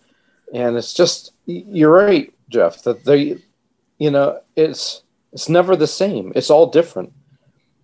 And 0.52 0.76
it's 0.76 0.92
just, 0.92 1.32
you're 1.46 1.92
right, 1.92 2.32
Jeff, 2.48 2.82
that 2.82 3.04
they, 3.04 3.38
you 4.02 4.10
know, 4.10 4.40
it's, 4.56 5.02
it's 5.32 5.48
never 5.48 5.76
the 5.76 5.86
same. 5.86 6.32
It's 6.34 6.50
all 6.50 6.66
different 6.80 7.12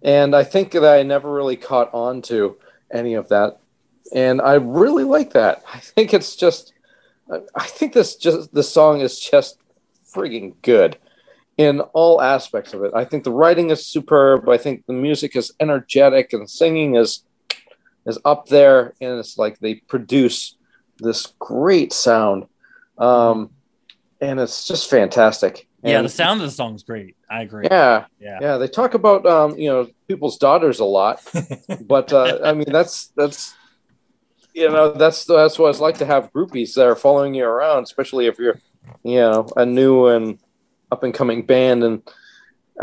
and 0.03 0.35
I 0.35 0.45
think 0.45 0.73
that 0.73 0.85
I 0.85 1.03
never 1.03 1.33
really 1.33 1.57
caught 1.57 1.93
on 1.93 2.23
to 2.23 2.57
any 2.93 3.15
of 3.15 3.29
that, 3.29 3.59
and 4.15 4.41
I 4.41 4.55
really 4.55 5.05
like 5.05 5.33
that. 5.33 5.63
I 5.75 5.79
think 5.79 6.15
it's 6.15 6.37
just, 6.37 6.73
I- 7.31 7.67
think 7.67 7.93
this 7.93 8.17
just 8.17 8.53
the 8.55 8.63
song 8.63 9.01
is 9.01 9.19
just 9.19 9.59
frigging 10.15 10.55
good 10.63 10.99
in 11.57 11.81
all 11.81 12.23
aspects 12.23 12.73
of 12.73 12.85
it. 12.85 12.93
I 12.95 13.05
think 13.05 13.25
the 13.25 13.33
writing 13.33 13.71
is 13.71 13.87
superb. 13.87 14.49
I 14.49 14.57
think 14.57 14.87
the 14.87 14.93
music 14.93 15.35
is 15.37 15.53
energetic, 15.61 16.33
and 16.33 16.49
singing 16.49 16.95
is 16.97 17.25
is 18.07 18.19
up 18.25 18.47
there, 18.47 18.95
and 19.01 19.19
it's 19.19 19.37
like 19.37 19.59
they 19.59 19.75
produce 19.75 20.57
this 20.99 21.35
great 21.39 21.93
sound, 21.93 22.47
um, 22.97 23.51
and 24.21 24.41
it's 24.41 24.67
just 24.67 24.89
fantastic. 24.89 25.68
Yeah, 25.83 26.03
the 26.03 26.09
sound 26.09 26.41
of 26.41 26.47
the 26.47 26.51
song's 26.53 26.83
great. 26.83 27.17
I 27.31 27.43
agree. 27.43 27.67
yeah, 27.71 28.07
Yeah. 28.21 28.39
yeah. 28.41 28.57
They 28.59 28.69
talk 28.69 28.95
about 28.95 29.25
um, 29.27 29.57
you 29.59 29.69
know 29.69 29.89
people's 30.09 30.37
daughters 30.39 30.81
a 30.81 30.85
lot, 30.85 31.21
but 31.87 32.13
uh, 32.13 32.39
I 32.45 32.53
mean 32.55 32.71
that's 32.71 33.09
that's 33.17 33.55
you 34.55 34.69
know 34.69 34.93
that's 34.93 35.25
that's 35.25 35.59
what 35.59 35.71
it's 35.71 35.81
like 35.81 35.99
to 35.99 36.07
have 36.07 36.33
groupies 36.33 36.75
that 36.75 36.87
are 36.87 36.97
following 36.97 37.35
you 37.35 37.45
around, 37.45 37.85
especially 37.85 38.27
if 38.27 38.39
you're 38.39 38.61
you 39.05 39.17
know 39.21 39.47
a 39.57 39.65
new 39.65 40.07
and 40.07 40.39
up 40.91 41.03
and 41.03 41.15
coming 41.15 41.43
band. 41.47 41.85
And 41.85 42.03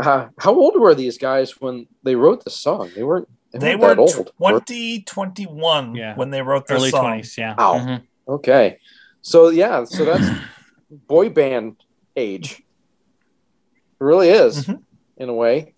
uh, 0.00 0.28
how 0.38 0.54
old 0.54 0.78
were 0.80 0.94
these 0.94 1.18
guys 1.18 1.60
when 1.60 1.86
they 2.02 2.14
wrote 2.14 2.44
this 2.44 2.56
song? 2.56 2.90
They 2.94 3.02
weren't. 3.02 3.28
They, 3.52 3.58
They 3.58 3.76
weren't 3.76 3.98
were 3.98 4.06
that 4.06 4.16
old. 4.18 4.32
were- 4.38 4.60
2021 4.60 5.94
Yeah. 5.94 6.14
when 6.16 6.30
they 6.30 6.42
wrote 6.42 6.66
this 6.66 6.76
Early 6.78 6.90
song. 6.90 7.04
twenties. 7.04 7.36
Yeah. 7.38 7.54
Wow. 7.56 7.78
Mhm. 7.78 8.02
Okay, 8.28 8.78
so 9.22 9.50
yeah, 9.50 9.84
so 9.84 10.04
that's 10.04 10.28
boy 11.08 11.28
band 11.30 11.76
age. 12.16 12.62
It 14.00 14.04
really 14.04 14.28
is, 14.30 14.66
Mhm. 14.66 14.82
in 15.16 15.28
a 15.28 15.34
way. 15.34 15.74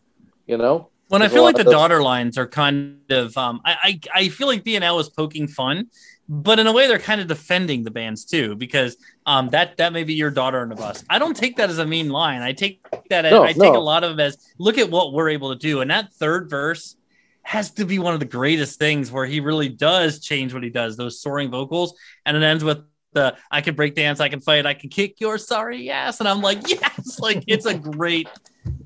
You 0.46 0.56
know. 0.56 0.88
When 1.08 1.22
I 1.22 1.26
There's 1.26 1.34
feel 1.36 1.42
like 1.44 1.56
the 1.56 1.64
daughter 1.64 2.02
lines 2.02 2.36
are 2.36 2.46
kind 2.46 3.00
of, 3.10 3.34
um, 3.38 3.62
I, 3.64 4.00
I, 4.14 4.20
I 4.24 4.28
feel 4.28 4.46
like 4.46 4.62
BNL 4.62 5.00
is 5.00 5.08
poking 5.08 5.48
fun, 5.48 5.86
but 6.28 6.58
in 6.58 6.66
a 6.66 6.72
way 6.72 6.86
they're 6.86 6.98
kind 6.98 7.18
of 7.20 7.26
defending 7.28 7.82
the 7.82 7.90
bands 7.90 8.26
too, 8.26 8.54
because 8.56 8.96
um, 9.24 9.48
that 9.50 9.78
that 9.78 9.94
may 9.94 10.04
be 10.04 10.12
your 10.12 10.30
daughter 10.30 10.60
on 10.60 10.68
the 10.68 10.74
bus. 10.74 11.04
I 11.08 11.18
don't 11.18 11.34
take 11.34 11.56
that 11.56 11.70
as 11.70 11.78
a 11.78 11.86
mean 11.86 12.10
line. 12.10 12.42
I 12.42 12.52
take 12.52 12.84
that 13.08 13.24
as, 13.24 13.30
No, 13.32 13.42
I 13.42 13.52
take 13.54 13.72
no. 13.72 13.76
a 13.76 13.80
lot 13.80 14.04
of 14.04 14.10
them 14.10 14.20
as 14.20 14.36
look 14.58 14.76
at 14.76 14.90
what 14.90 15.14
we're 15.14 15.30
able 15.30 15.50
to 15.50 15.58
do, 15.58 15.80
and 15.80 15.90
that 15.90 16.12
third 16.12 16.50
verse 16.50 16.96
has 17.42 17.70
to 17.70 17.86
be 17.86 17.98
one 17.98 18.12
of 18.12 18.20
the 18.20 18.26
greatest 18.26 18.78
things 18.78 19.10
where 19.10 19.24
he 19.24 19.40
really 19.40 19.70
does 19.70 20.20
change 20.20 20.52
what 20.52 20.62
he 20.62 20.68
does. 20.68 20.98
Those 20.98 21.22
soaring 21.22 21.50
vocals, 21.50 21.94
and 22.26 22.36
it 22.36 22.42
ends 22.42 22.62
with 22.62 22.82
the 23.18 23.36
I 23.50 23.60
can 23.60 23.74
break 23.74 23.94
dance, 23.94 24.20
I 24.20 24.28
can 24.28 24.40
fight, 24.40 24.66
I 24.66 24.74
can 24.74 24.90
kick 24.90 25.20
your 25.20 25.38
sorry 25.38 25.90
ass, 25.90 26.20
and 26.20 26.28
I'm 26.28 26.40
like 26.40 26.60
yes, 26.68 27.18
like 27.20 27.44
it's 27.46 27.66
a 27.66 27.74
great, 27.74 28.28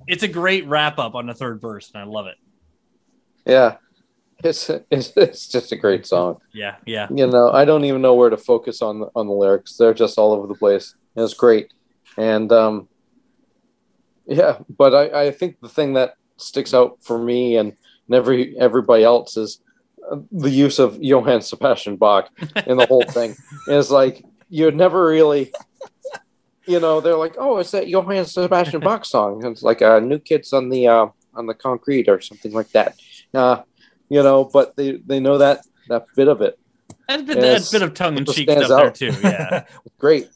it's 0.07 0.23
a 0.23 0.29
great 0.29 0.67
wrap 0.67 0.99
up 0.99 1.15
on 1.15 1.27
the 1.27 1.35
third 1.35 1.61
verse, 1.61 1.91
and 1.93 2.03
I 2.03 2.07
love 2.07 2.27
it. 2.27 2.37
Yeah, 3.45 3.77
it's 4.43 4.71
it's, 4.91 5.13
it's 5.17 5.49
just 5.49 5.73
a 5.73 5.77
great 5.77 6.07
song. 6.07 6.39
Yeah, 6.53 6.77
yeah. 6.87 7.09
You 7.11 7.27
know, 7.27 7.51
I 7.51 7.65
don't 7.65 7.85
even 7.85 8.03
know 8.03 8.15
where 8.15 8.31
to 8.31 8.37
focus 8.37 8.83
on 8.83 9.01
the, 9.01 9.11
on 9.15 9.27
the 9.27 9.33
lyrics. 9.33 9.77
They're 9.77 9.95
just 9.95 10.19
all 10.19 10.33
over 10.33 10.47
the 10.47 10.55
place. 10.55 10.95
And 11.15 11.25
It's 11.25 11.35
great, 11.35 11.73
and 12.17 12.51
um, 12.53 12.89
yeah. 14.27 14.59
But 14.69 14.95
I, 14.95 15.27
I 15.27 15.31
think 15.31 15.61
the 15.61 15.69
thing 15.69 15.95
that 15.95 16.15
sticks 16.37 16.75
out 16.75 16.99
for 17.03 17.19
me 17.19 17.57
and, 17.57 17.73
and 18.07 18.15
every 18.15 18.59
everybody 18.59 19.05
else 19.05 19.37
is 19.37 19.61
the 20.31 20.51
use 20.51 20.79
of 20.79 21.03
Johann 21.03 21.41
Sebastian 21.43 21.97
Bach 21.97 22.29
in 22.67 22.77
the 22.77 22.87
whole 22.87 23.05
thing. 23.05 23.35
Is 23.69 23.91
like 23.91 24.25
you'd 24.49 24.77
never 24.77 25.07
really. 25.07 25.53
You 26.67 26.79
know, 26.79 27.01
they're 27.01 27.17
like, 27.17 27.35
"Oh, 27.39 27.59
it's 27.59 27.73
that 27.73 27.89
Johann 27.89 28.25
Sebastian 28.25 28.81
Bach 28.81 29.05
song." 29.05 29.45
And 29.45 29.53
it's 29.53 29.63
like 29.65 29.83
uh, 29.83 29.99
"New 29.99 30.19
Kids 30.21 30.53
on 30.53 30.69
the 30.69 30.87
uh, 30.87 31.07
on 31.35 31.47
the 31.47 31.55
Concrete" 31.55 32.09
or 32.09 32.21
something 32.21 32.53
like 32.53 32.71
that. 32.71 32.95
Uh, 33.35 33.63
you 34.09 34.23
know, 34.23 34.45
but 34.45 34.77
they 34.77 34.93
they 35.05 35.19
know 35.19 35.39
that 35.39 35.63
that 35.89 36.07
bit 36.15 36.29
of 36.29 36.41
it. 36.41 36.57
That's 37.09 37.23
a 37.23 37.25
bit, 37.25 37.37
Yeah, 37.37 37.43
that's 37.43 37.55
it's- 37.55 37.71
a 37.71 37.73
bit 37.81 37.83
of 37.83 37.95
tongue 37.95 38.17
in 38.17 38.25
cheek 38.27 38.49
stands 38.49 38.67
stuff 38.67 38.97
there 38.99 39.11
too. 39.11 39.19
Yeah, 39.23 39.65
Great. 39.99 40.29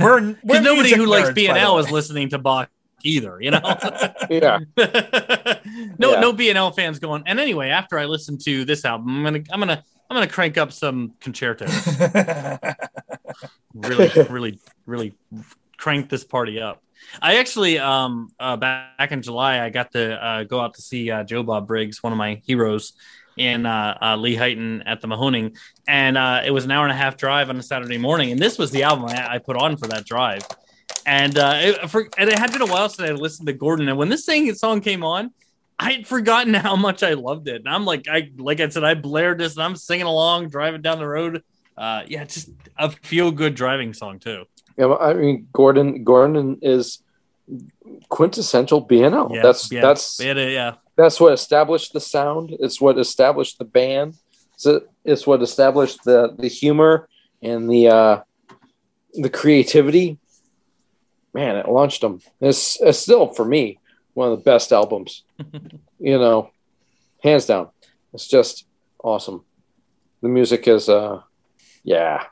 We're, 0.00 0.36
we're 0.44 0.60
nobody 0.62 0.94
who 0.94 1.06
likes 1.06 1.28
nerds, 1.28 1.34
by 1.34 1.34
the 1.34 1.46
BNL 1.48 1.80
is 1.80 1.90
listening 1.90 2.28
to 2.30 2.38
Bach 2.38 2.70
either. 3.04 3.38
You 3.40 3.52
know, 3.52 3.60
Yeah. 4.30 4.58
no 4.76 6.12
Yeah. 6.12 6.20
no 6.20 6.32
BNL 6.32 6.74
fans 6.74 6.98
going. 6.98 7.22
And 7.26 7.38
anyway, 7.38 7.68
after 7.68 7.98
I 7.98 8.06
listen 8.06 8.38
to 8.38 8.64
this 8.64 8.84
album, 8.84 9.16
I'm 9.16 9.22
gonna 9.24 9.44
I'm 9.52 9.60
gonna 9.60 9.84
I'm 10.10 10.16
gonna 10.16 10.26
crank 10.26 10.58
up 10.58 10.72
some 10.72 11.12
concertos. 11.20 11.70
really, 13.74 14.10
really, 14.28 14.58
really 14.86 15.14
crank 15.76 16.08
this 16.08 16.24
party 16.24 16.60
up. 16.60 16.82
I 17.20 17.36
actually, 17.36 17.78
um, 17.78 18.30
uh, 18.40 18.56
back 18.56 19.12
in 19.12 19.20
July, 19.22 19.62
I 19.62 19.68
got 19.70 19.92
to 19.92 20.24
uh, 20.24 20.44
go 20.44 20.60
out 20.60 20.74
to 20.74 20.82
see 20.82 21.10
uh, 21.10 21.22
Joe 21.22 21.42
Bob 21.42 21.66
Briggs, 21.66 22.02
one 22.02 22.12
of 22.12 22.18
my 22.18 22.40
heroes, 22.46 22.94
in 23.36 23.66
uh, 23.66 23.98
uh, 24.00 24.16
Lehighton 24.16 24.82
at 24.86 25.00
the 25.00 25.08
Mahoning, 25.08 25.56
and 25.88 26.16
uh, 26.16 26.42
it 26.44 26.50
was 26.50 26.64
an 26.64 26.70
hour 26.70 26.84
and 26.84 26.92
a 26.92 26.96
half 26.96 27.16
drive 27.16 27.50
on 27.50 27.56
a 27.56 27.62
Saturday 27.62 27.98
morning. 27.98 28.30
And 28.30 28.38
this 28.40 28.58
was 28.58 28.70
the 28.70 28.84
album 28.84 29.06
I, 29.06 29.34
I 29.34 29.38
put 29.38 29.56
on 29.56 29.76
for 29.76 29.86
that 29.88 30.04
drive, 30.06 30.46
and 31.06 31.38
uh, 31.38 31.54
it, 31.56 31.90
for, 31.90 32.08
and 32.16 32.30
it 32.30 32.38
had 32.38 32.52
been 32.52 32.62
a 32.62 32.66
while 32.66 32.88
since 32.88 33.08
I 33.08 33.12
listened 33.12 33.46
to 33.46 33.52
Gordon. 33.52 33.88
And 33.88 33.98
when 33.98 34.08
this 34.08 34.24
sing, 34.24 34.52
song 34.54 34.80
came 34.80 35.04
on, 35.04 35.32
I 35.78 35.92
had 35.92 36.06
forgotten 36.06 36.54
how 36.54 36.76
much 36.76 37.02
I 37.02 37.14
loved 37.14 37.48
it. 37.48 37.56
And 37.56 37.68
I'm 37.68 37.84
like, 37.84 38.06
I 38.08 38.30
like 38.36 38.60
I 38.60 38.68
said, 38.68 38.84
I 38.84 38.94
blared 38.94 39.38
this, 39.38 39.54
and 39.54 39.62
I'm 39.62 39.76
singing 39.76 40.06
along, 40.06 40.48
driving 40.48 40.82
down 40.82 40.98
the 40.98 41.06
road. 41.06 41.42
Uh, 41.76 42.02
yeah, 42.06 42.24
just 42.24 42.50
a 42.78 42.90
feel 42.90 43.30
good 43.32 43.54
driving 43.54 43.92
song 43.92 44.18
too. 44.18 44.44
Yeah, 44.76 44.86
well, 44.86 44.98
I 45.00 45.14
mean, 45.14 45.48
Gordon 45.52 46.04
Gordon 46.04 46.58
is 46.62 47.02
quintessential 48.08 48.86
BNL. 48.86 49.34
Yeah, 49.34 49.42
that's 49.42 49.70
yeah, 49.70 49.80
that's 49.80 50.20
it, 50.20 50.36
yeah. 50.36 50.74
that's 50.96 51.20
what 51.20 51.32
established 51.32 51.92
the 51.92 52.00
sound. 52.00 52.56
It's 52.60 52.80
what 52.80 52.98
established 52.98 53.58
the 53.58 53.64
band. 53.64 54.16
It's, 54.54 54.66
it's 55.04 55.26
what 55.26 55.42
established 55.42 56.04
the 56.04 56.34
the 56.38 56.48
humor 56.48 57.08
and 57.42 57.68
the 57.68 57.88
uh, 57.88 58.20
the 59.14 59.30
creativity. 59.30 60.18
Man, 61.34 61.56
it 61.56 61.68
launched 61.68 62.00
them. 62.00 62.20
It's, 62.40 62.80
it's 62.80 63.00
still 63.00 63.32
for 63.32 63.44
me 63.44 63.78
one 64.14 64.32
of 64.32 64.38
the 64.38 64.44
best 64.44 64.72
albums. 64.72 65.24
you 65.98 66.18
know, 66.18 66.50
hands 67.22 67.46
down. 67.46 67.68
It's 68.12 68.28
just 68.28 68.64
awesome. 69.02 69.44
The 70.22 70.28
music 70.28 70.66
is 70.66 70.88
uh, 70.88 71.20
yeah. 71.82 72.24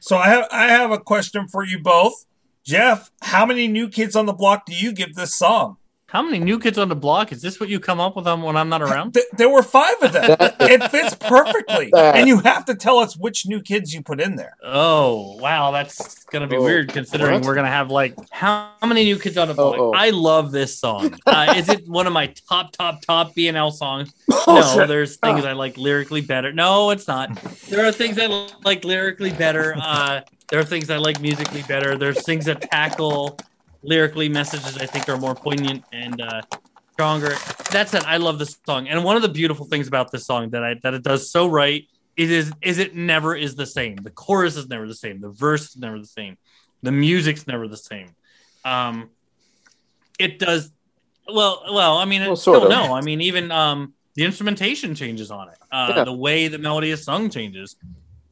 So 0.00 0.16
I 0.16 0.28
have 0.28 0.46
I 0.52 0.68
have 0.68 0.90
a 0.90 0.98
question 0.98 1.48
for 1.48 1.64
you 1.64 1.78
both. 1.78 2.26
Jeff, 2.64 3.10
how 3.22 3.46
many 3.46 3.68
new 3.68 3.88
kids 3.88 4.14
on 4.14 4.26
the 4.26 4.32
block 4.32 4.66
do 4.66 4.74
you 4.74 4.92
give 4.92 5.14
this 5.14 5.34
song? 5.34 5.76
How 6.08 6.22
many 6.22 6.38
new 6.38 6.60
kids 6.60 6.78
on 6.78 6.88
the 6.88 6.94
block? 6.94 7.32
Is 7.32 7.42
this 7.42 7.58
what 7.58 7.68
you 7.68 7.80
come 7.80 7.98
up 7.98 8.14
with 8.14 8.24
them 8.26 8.42
when 8.42 8.56
I'm 8.56 8.68
not 8.68 8.80
around? 8.80 9.14
Th- 9.14 9.26
there 9.36 9.48
were 9.48 9.62
five 9.64 9.96
of 10.02 10.12
them. 10.12 10.36
It 10.60 10.90
fits 10.90 11.14
perfectly, 11.14 11.92
and 11.96 12.28
you 12.28 12.38
have 12.40 12.64
to 12.66 12.74
tell 12.74 12.98
us 12.98 13.16
which 13.16 13.46
new 13.46 13.60
kids 13.60 13.92
you 13.94 14.02
put 14.02 14.20
in 14.20 14.36
there. 14.36 14.56
Oh 14.64 15.36
wow, 15.38 15.70
that's 15.72 16.24
gonna 16.26 16.46
be 16.46 16.56
Oh, 16.56 16.62
weird 16.62 16.92
considering 16.92 17.34
what? 17.34 17.44
we're 17.44 17.54
gonna 17.54 17.68
have 17.68 17.90
like 17.90 18.14
how 18.30 18.70
many 18.84 19.04
new 19.04 19.18
kids 19.18 19.36
on 19.36 19.48
the 19.48 19.54
block? 19.54 19.76
oh. 19.78 19.92
I 19.92 20.10
love 20.10 20.52
this 20.52 20.78
song. 20.78 21.14
Uh, 21.26 21.54
is 21.56 21.68
it 21.68 21.86
one 21.88 22.06
of 22.06 22.12
my 22.12 22.28
top, 22.48 22.72
top, 22.72 23.02
top 23.02 23.34
BNL 23.34 23.72
songs? 23.72 24.12
No, 24.46 24.86
there's 24.86 25.16
things 25.16 25.44
I 25.44 25.52
like 25.52 25.76
lyrically 25.76 26.20
better. 26.20 26.52
No, 26.52 26.90
it's 26.90 27.06
not. 27.08 27.34
There 27.68 27.84
are 27.84 27.90
things 27.92 28.18
I 28.18 28.26
like 28.64 28.84
lyrically 28.84 29.32
better. 29.32 29.74
Uh, 29.78 30.20
there 30.48 30.60
are 30.60 30.64
things 30.64 30.88
I 30.88 30.96
like 30.98 31.20
musically 31.20 31.62
better. 31.62 31.96
There's 31.98 32.22
things 32.24 32.44
that 32.46 32.62
tackle 32.62 33.38
lyrically 33.82 34.28
messages 34.28 34.76
I 34.78 34.86
think 34.86 35.08
are 35.08 35.16
more 35.18 35.34
poignant 35.34 35.84
and 35.92 36.20
uh, 36.20 36.42
stronger. 36.92 37.34
That 37.72 37.88
said, 37.88 38.04
I 38.04 38.16
love 38.16 38.38
this 38.38 38.58
song, 38.66 38.88
and 38.88 39.02
one 39.04 39.16
of 39.16 39.22
the 39.22 39.28
beautiful 39.28 39.66
things 39.66 39.88
about 39.88 40.10
this 40.12 40.26
song 40.26 40.50
that 40.50 40.64
I 40.64 40.74
that 40.82 40.94
it 40.94 41.02
does 41.02 41.30
so 41.30 41.46
right 41.46 41.86
it 42.16 42.30
is 42.30 42.52
is 42.62 42.78
it 42.78 42.94
never 42.94 43.36
is 43.36 43.54
the 43.56 43.66
same. 43.66 43.96
The 43.96 44.10
chorus 44.10 44.56
is 44.56 44.68
never 44.68 44.86
the 44.86 44.94
same. 44.94 45.20
The 45.20 45.28
verse 45.30 45.70
is 45.70 45.76
never 45.76 45.98
the 45.98 46.06
same. 46.06 46.36
The 46.82 46.92
music's 46.92 47.46
never 47.46 47.68
the 47.68 47.76
same. 47.76 48.08
Um, 48.64 49.10
it 50.18 50.38
does 50.38 50.70
well. 51.28 51.62
Well, 51.70 51.98
I 51.98 52.04
mean, 52.06 52.22
Well, 52.22 52.32
I 52.32 52.34
sort 52.34 52.62
don't 52.62 52.72
of. 52.72 52.88
know. 52.88 52.94
I 52.94 53.00
mean, 53.02 53.20
even 53.20 53.50
um, 53.52 53.92
the 54.14 54.24
instrumentation 54.24 54.94
changes 54.94 55.30
on 55.30 55.48
it. 55.48 55.58
Uh, 55.70 55.92
Yeah. 55.96 56.04
The 56.04 56.12
way 56.12 56.48
the 56.48 56.58
melody 56.58 56.90
is 56.90 57.04
sung 57.04 57.28
changes. 57.30 57.76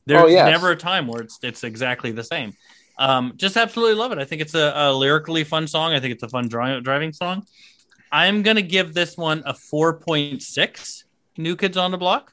There's 0.07 0.23
Oh, 0.23 0.27
yes. 0.27 0.47
never 0.51 0.71
a 0.71 0.77
time 0.77 1.07
where 1.07 1.21
it's 1.23 1.39
it's 1.43 1.63
exactly 1.65 2.11
the 2.13 2.25
same. 2.25 2.55
Um, 2.99 3.35
just 3.37 3.57
absolutely 3.57 3.95
love 3.95 4.13
it. 4.13 4.19
I 4.19 4.25
think 4.25 4.41
it's 4.43 4.55
a, 4.55 4.73
a 4.75 4.93
lyrically 4.93 5.45
fun 5.45 5.67
song. 5.67 5.93
I 5.93 6.01
think 6.01 6.15
it's 6.15 6.23
a 6.23 6.29
fun 6.29 6.49
dri- 6.49 6.81
driving 6.81 7.13
song. 7.13 7.47
I'm 8.13 8.43
gonna 8.43 8.63
give 8.63 8.95
this 8.95 9.17
one 9.17 9.43
a 9.45 9.53
4.6. 9.53 11.05
New 11.37 11.57
Kids 11.57 11.77
on 11.77 11.91
the 11.91 11.99
Block. 11.99 12.33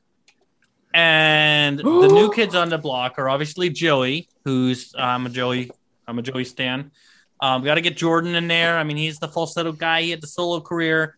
And 0.94 1.80
the 1.80 2.08
new 2.08 2.32
kids 2.32 2.56
on 2.56 2.70
the 2.70 2.78
block 2.78 3.18
are 3.18 3.30
obviously 3.30 3.70
Joey, 3.70 4.28
who's 4.44 4.94
I'm 4.98 5.26
a 5.26 5.30
Joey, 5.30 5.72
I'm 6.08 6.20
a 6.20 6.22
Joey 6.22 6.44
stan. 6.44 6.92
Um, 7.40 7.64
got 7.64 7.76
to 7.76 7.82
get 7.82 7.98
Jordan 7.98 8.36
in 8.36 8.48
there. 8.48 8.78
I 8.78 8.84
mean, 8.84 8.98
he's 8.98 9.18
the 9.18 9.28
falsetto 9.28 9.72
guy. 9.72 10.04
He 10.04 10.12
had 10.12 10.22
the 10.22 10.28
solo 10.28 10.62
career. 10.62 11.18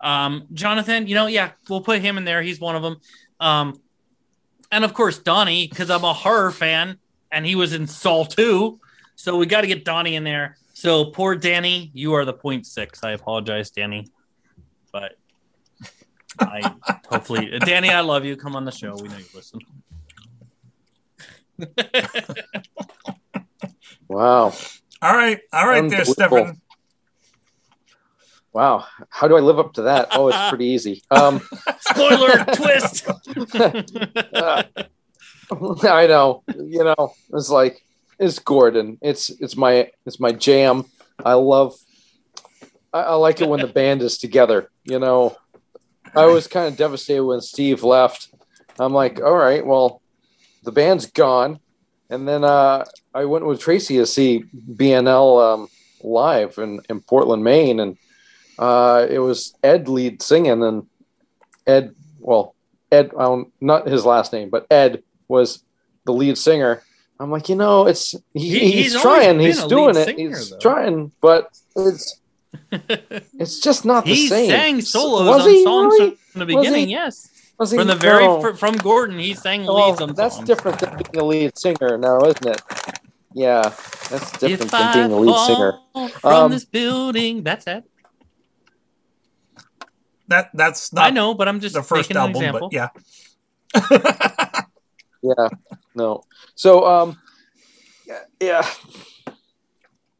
Um, 0.00 0.46
Jonathan, 0.52 1.06
you 1.06 1.14
know, 1.14 1.26
yeah, 1.26 1.52
we'll 1.68 1.82
put 1.82 2.00
him 2.00 2.18
in 2.18 2.24
there. 2.24 2.42
He's 2.42 2.58
one 2.58 2.74
of 2.74 2.82
them. 2.82 2.96
Um, 3.38 3.80
and 4.72 4.84
of 4.84 4.94
course 4.94 5.18
Donnie, 5.18 5.68
because 5.68 5.90
I'm 5.90 6.04
a 6.04 6.12
horror 6.12 6.50
fan, 6.50 6.98
and 7.32 7.46
he 7.46 7.54
was 7.54 7.72
in 7.72 7.86
Saw 7.86 8.24
too. 8.24 8.80
So 9.16 9.36
we 9.36 9.46
got 9.46 9.60
to 9.62 9.66
get 9.66 9.84
Donnie 9.84 10.16
in 10.16 10.24
there. 10.24 10.56
So 10.72 11.06
poor 11.06 11.36
Danny, 11.36 11.90
you 11.94 12.14
are 12.14 12.24
the 12.24 12.32
point 12.32 12.66
six. 12.66 13.04
I 13.04 13.12
apologize, 13.12 13.70
Danny, 13.70 14.06
but 14.92 15.18
I 16.38 16.74
hopefully, 17.08 17.58
Danny, 17.64 17.90
I 17.90 18.00
love 18.00 18.24
you. 18.24 18.36
Come 18.36 18.56
on 18.56 18.64
the 18.64 18.72
show. 18.72 18.94
We 18.96 19.08
know 19.08 19.18
you 19.18 19.24
listen. 19.34 19.60
Wow. 24.10 24.52
All 25.02 25.14
right, 25.16 25.38
all 25.52 25.68
right, 25.68 25.88
there, 25.88 26.00
Unbelievable. 26.00 26.12
Stefan. 26.14 26.60
Wow. 28.52 28.86
How 29.08 29.28
do 29.28 29.36
I 29.36 29.40
live 29.40 29.60
up 29.60 29.72
to 29.74 29.82
that? 29.82 30.08
Oh, 30.10 30.26
it's 30.26 30.48
pretty 30.48 30.64
easy. 30.64 31.04
Um, 31.12 31.40
Spoiler 31.80 32.44
twist. 32.52 33.08
uh, 34.34 34.64
I 35.82 36.06
know. 36.06 36.42
You 36.56 36.84
know, 36.84 37.14
it's 37.32 37.50
like 37.50 37.82
it's 38.18 38.38
Gordon. 38.38 38.98
It's 39.02 39.30
it's 39.30 39.56
my 39.56 39.90
it's 40.06 40.20
my 40.20 40.32
jam. 40.32 40.84
I 41.24 41.34
love. 41.34 41.74
I, 42.92 43.00
I 43.00 43.14
like 43.14 43.40
it 43.40 43.48
when 43.48 43.60
the 43.60 43.66
band 43.66 44.02
is 44.02 44.18
together. 44.18 44.70
You 44.84 44.98
know, 44.98 45.36
I 46.14 46.26
was 46.26 46.46
kind 46.46 46.68
of 46.68 46.76
devastated 46.76 47.24
when 47.24 47.40
Steve 47.40 47.82
left. 47.82 48.28
I'm 48.78 48.92
like, 48.92 49.20
all 49.20 49.36
right, 49.36 49.64
well, 49.64 50.00
the 50.62 50.72
band's 50.72 51.06
gone, 51.06 51.60
and 52.08 52.26
then 52.26 52.44
uh, 52.44 52.84
I 53.14 53.24
went 53.24 53.46
with 53.46 53.60
Tracy 53.60 53.96
to 53.96 54.06
see 54.06 54.44
BNL 54.54 55.54
um, 55.54 55.68
live 56.02 56.58
in 56.58 56.80
in 56.88 57.00
Portland, 57.00 57.44
Maine, 57.44 57.80
and 57.80 57.96
uh, 58.58 59.06
it 59.08 59.18
was 59.18 59.54
Ed 59.62 59.88
lead 59.88 60.22
singing, 60.22 60.62
and 60.62 60.86
Ed, 61.66 61.94
well, 62.18 62.54
Ed, 62.92 63.10
don't, 63.10 63.52
not 63.60 63.86
his 63.88 64.04
last 64.04 64.32
name, 64.32 64.50
but 64.50 64.66
Ed 64.70 65.02
was 65.30 65.62
the 66.04 66.12
lead 66.12 66.36
singer. 66.36 66.82
I'm 67.18 67.30
like, 67.30 67.48
you 67.48 67.56
know, 67.56 67.86
it's 67.86 68.12
he, 68.34 68.40
He- 68.48 68.58
he's, 68.72 68.92
he's 68.92 69.00
trying, 69.02 69.38
he's 69.40 69.62
doing 69.64 69.96
it, 69.96 70.04
singer, 70.04 70.28
he's 70.28 70.50
though. 70.50 70.58
trying, 70.58 71.12
but 71.20 71.48
it's 71.76 72.20
it's 73.42 73.60
just 73.60 73.84
not 73.84 74.04
the 74.04 74.14
he 74.14 74.28
same. 74.28 74.44
He 74.44 74.50
sang 74.50 74.80
solos 74.80 75.26
Was 75.28 75.42
on 75.42 75.50
he 75.50 75.62
songs 75.64 75.94
really? 75.98 76.16
from 76.32 76.38
the 76.40 76.54
Was 76.54 76.64
beginning. 76.66 76.86
he? 76.88 76.92
Yes, 76.92 77.28
Was 77.58 77.70
he? 77.70 77.76
from 77.78 77.86
the 77.88 77.94
very 77.94 78.24
No. 78.26 78.40
fr- 78.40 78.56
from 78.56 78.74
Gordon, 78.76 79.18
he 79.18 79.34
sang 79.34 79.64
Well, 79.66 79.90
leads 79.90 80.00
on 80.00 80.14
that's 80.14 80.36
songs. 80.36 80.48
different 80.48 80.78
than 80.80 80.90
being 80.96 81.16
a 81.22 81.24
lead 81.24 81.56
singer 81.58 81.96
now, 81.98 82.18
isn't 82.24 82.46
it? 82.46 82.60
Yeah, 83.34 83.62
that's 84.10 84.32
different 84.32 84.62
If 84.64 84.70
than 84.72 84.82
I 84.82 84.92
being 84.94 85.12
a 85.12 85.16
lead 85.16 85.46
singer. 85.46 85.78
from 86.20 86.32
Um, 86.34 86.50
this 86.50 86.64
building, 86.64 87.42
that's 87.44 87.66
it. 87.68 87.84
That 90.28 90.50
that's 90.54 90.92
not 90.92 91.06
I 91.06 91.10
know, 91.10 91.34
but 91.34 91.48
I'm 91.48 91.60
just 91.60 91.74
the 91.74 91.82
first 91.82 92.08
making 92.10 92.16
an 92.16 92.22
album, 92.34 92.42
example. 92.42 92.70
but 92.70 92.72
yeah. 92.72 92.88
Yeah, 95.22 95.48
no. 95.94 96.22
So, 96.54 96.86
um, 96.86 97.18
yeah. 98.40 98.66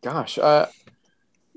Gosh, 0.02 0.38
uh, 0.38 0.66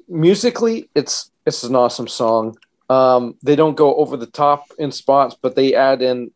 musically, 0.08 0.90
it's 0.96 1.32
it's 1.46 1.64
an 1.64 1.76
awesome 1.76 2.08
song. 2.08 2.58
Um, 2.90 3.36
they 3.42 3.56
don't 3.56 3.76
go 3.76 3.96
over 3.96 4.18
the 4.18 4.28
top 4.28 4.66
in 4.78 4.92
spots, 4.92 5.36
but 5.42 5.56
they 5.56 5.74
add 5.74 6.02
in 6.02 6.32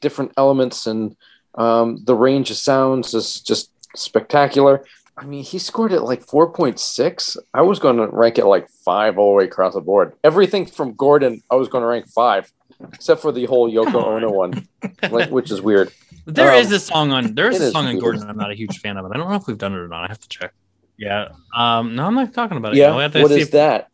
different 0.00 0.32
elements, 0.36 0.86
and 0.86 1.16
um, 1.56 1.98
the 2.04 2.14
range 2.14 2.50
of 2.50 2.56
sounds 2.56 3.14
is 3.14 3.40
just 3.40 3.70
spectacular. 3.96 4.84
I 5.16 5.26
mean, 5.26 5.44
he 5.44 5.58
scored 5.58 5.92
it 5.92 6.00
like 6.00 6.26
4.6. 6.26 7.36
I 7.52 7.62
was 7.62 7.78
going 7.78 7.98
to 7.98 8.08
rank 8.08 8.38
it 8.38 8.46
like 8.46 8.68
five 8.68 9.16
all 9.16 9.30
the 9.30 9.36
way 9.36 9.44
across 9.44 9.74
the 9.74 9.80
board. 9.80 10.14
Everything 10.24 10.66
from 10.66 10.94
Gordon, 10.94 11.40
I 11.50 11.54
was 11.54 11.68
going 11.68 11.82
to 11.82 11.86
rank 11.86 12.08
five, 12.08 12.52
except 12.92 13.20
for 13.22 13.32
the 13.32 13.44
whole 13.46 13.70
Yoko 13.70 14.02
on. 14.02 14.22
Ono 14.24 14.30
one, 14.32 14.68
like, 15.10 15.30
which 15.30 15.50
is 15.50 15.60
weird. 15.62 15.92
There 16.26 16.50
Um, 16.52 16.58
is 16.58 16.72
a 16.72 16.80
song 16.80 17.12
on 17.12 17.34
there 17.34 17.50
is 17.50 17.56
it 17.60 17.64
a 17.64 17.66
is 17.66 17.72
song 17.72 17.86
on. 17.86 17.98
Gordon 17.98 18.22
I'm 18.28 18.36
not 18.36 18.50
a 18.50 18.54
huge 18.54 18.78
fan 18.78 18.96
of 18.96 19.04
it. 19.06 19.10
I 19.14 19.16
don't 19.18 19.28
know 19.28 19.36
if 19.36 19.46
we've 19.46 19.58
done 19.58 19.72
it 19.74 19.78
or 19.78 19.88
not. 19.88 20.04
I 20.04 20.08
have 20.08 20.20
to 20.20 20.28
check. 20.28 20.52
Yeah. 20.96 21.28
Um 21.54 21.94
no, 21.96 22.06
I'm 22.06 22.14
not 22.14 22.32
talking 22.32 22.56
about 22.56 22.72
it. 22.74 22.78
Yeah, 22.78 22.94
I 22.94 23.02
have 23.02 23.12
to 23.12 23.22
what 23.22 23.30
see 23.30 23.40
is 23.40 23.46
if- 23.48 23.52
that? 23.52 23.90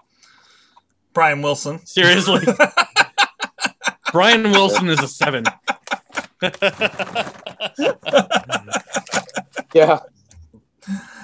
Brian 1.13 1.43
Wilson. 1.43 1.85
Seriously. 1.87 2.47
Brian 4.13 4.43
Wilson 4.51 4.89
is 4.89 5.01
a 5.01 5.09
seven. 5.09 5.45
Yeah, 9.73 10.01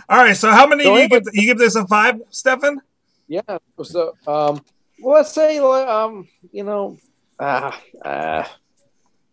All 0.08 0.18
right, 0.18 0.36
so 0.36 0.50
how 0.52 0.66
many 0.68 0.84
So 0.84 0.90
you 0.94 1.02
anyway- 1.02 1.20
give? 1.20 1.34
You 1.34 1.42
give 1.46 1.58
this 1.58 1.74
a 1.74 1.84
five, 1.86 2.20
Stefan? 2.30 2.80
yeah. 3.26 3.40
So, 3.82 4.12
um, 4.26 4.62
well, 5.00 5.16
let's 5.16 5.32
say, 5.32 5.58
um, 5.58 6.28
you 6.52 6.62
know, 6.62 6.96
ah, 7.38 7.80
uh, 8.04 8.44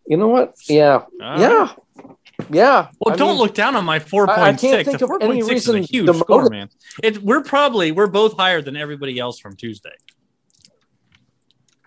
you 0.07 0.17
know 0.17 0.27
what? 0.27 0.55
Yeah, 0.67 1.03
All 1.21 1.39
yeah, 1.39 1.73
yeah. 2.49 2.87
Well, 2.99 3.13
I 3.13 3.17
don't 3.17 3.29
mean, 3.29 3.37
look 3.37 3.53
down 3.53 3.75
on 3.75 3.85
my 3.85 3.99
4.6. 3.99 4.29
I- 4.29 4.41
I 4.49 4.53
can't 4.53 4.85
think 4.85 4.99
The 4.99 5.05
of 5.05 5.21
any 5.21 5.41
4.6 5.41 5.49
reason 5.49 5.75
is 5.77 5.83
a 5.85 5.87
huge 5.91 6.07
to 6.07 6.13
score, 6.13 6.37
motivate- 6.43 6.51
man. 6.59 6.69
It, 7.01 7.23
we're 7.23 7.43
probably 7.43 7.91
we're 7.91 8.07
both 8.07 8.35
higher 8.37 8.61
than 8.61 8.75
everybody 8.75 9.17
else 9.19 9.39
from 9.39 9.55
Tuesday. 9.55 9.95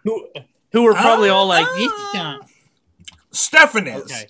Who 0.05 0.29
who 0.73 0.83
were 0.83 0.95
probably 0.95 1.29
all 1.29 1.47
like 1.47 1.67
yeah. 2.15 2.39
Stefan 3.33 3.87
is. 3.87 4.03
Okay. 4.05 4.27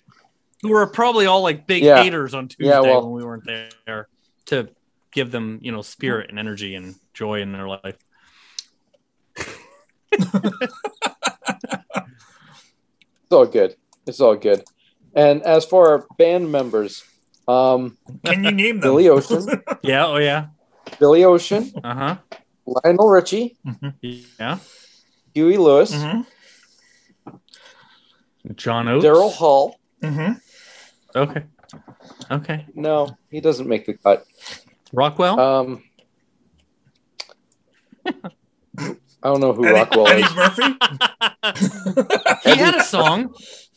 Who 0.63 0.71
were 0.71 0.87
probably 0.87 1.27
all 1.27 1.43
like 1.43 1.67
big 1.67 1.83
Yeah. 1.85 2.03
haters 2.03 2.35
on 2.35 2.49
Tuesday 2.49 2.67
Yeah, 2.73 2.81
well- 2.81 3.03
when 3.05 3.13
we 3.13 3.25
weren't 3.25 3.45
there 3.87 4.09
to 4.47 4.69
give 5.13 5.31
them, 5.31 5.59
you 5.63 5.71
know, 5.73 5.83
spirit 5.83 6.29
and 6.31 6.39
energy 6.39 6.75
and 6.75 6.95
joy 7.15 7.41
in 7.41 7.53
their 7.53 7.69
life. 7.69 7.97
It's 11.73 13.33
all 13.33 13.47
good. 13.47 13.75
It's 14.07 14.21
all 14.21 14.37
good. 14.37 14.63
And 15.15 15.43
as 15.43 15.65
for 15.65 15.89
our 15.89 16.07
band 16.19 16.51
members, 16.53 17.03
um, 17.49 17.97
Can 18.25 18.45
you 18.45 18.53
name 18.53 18.81
them? 18.81 18.91
Billy 18.91 19.09
Ocean, 19.09 19.47
Yeah, 19.83 20.07
oh 20.07 20.17
yeah. 20.19 20.47
Billy 21.01 21.25
Ocean, 21.25 21.73
Uh-huh. 21.83 22.17
Lionel 22.67 23.09
Richie, 23.09 23.57
Yeah. 24.03 24.59
Huey 25.35 25.57
Lewis, 25.57 25.93
hmm 25.95 26.21
John 28.55 28.87
Oates. 28.89 29.05
Daryl 29.05 29.33
Hall. 29.33 29.77
hmm 30.03 30.33
Okay. 31.15 31.43
Okay. 32.31 32.67
No, 32.75 33.17
he 33.31 33.41
doesn't 33.41 33.67
make 33.69 33.87
the 33.87 33.95
cut. 33.95 34.25
Rockwell? 34.93 35.41
Um, 35.41 35.83
I 39.27 39.29
don't 39.31 39.41
know 39.41 39.53
who 39.53 39.65
Eddie, 39.67 39.75
Rockwell 39.75 40.07
Eddie 40.07 40.23
is. 40.23 40.35
Murphy. 40.37 40.63
he 42.45 42.57
had 42.57 42.77
a 42.77 42.83
song. 42.85 43.35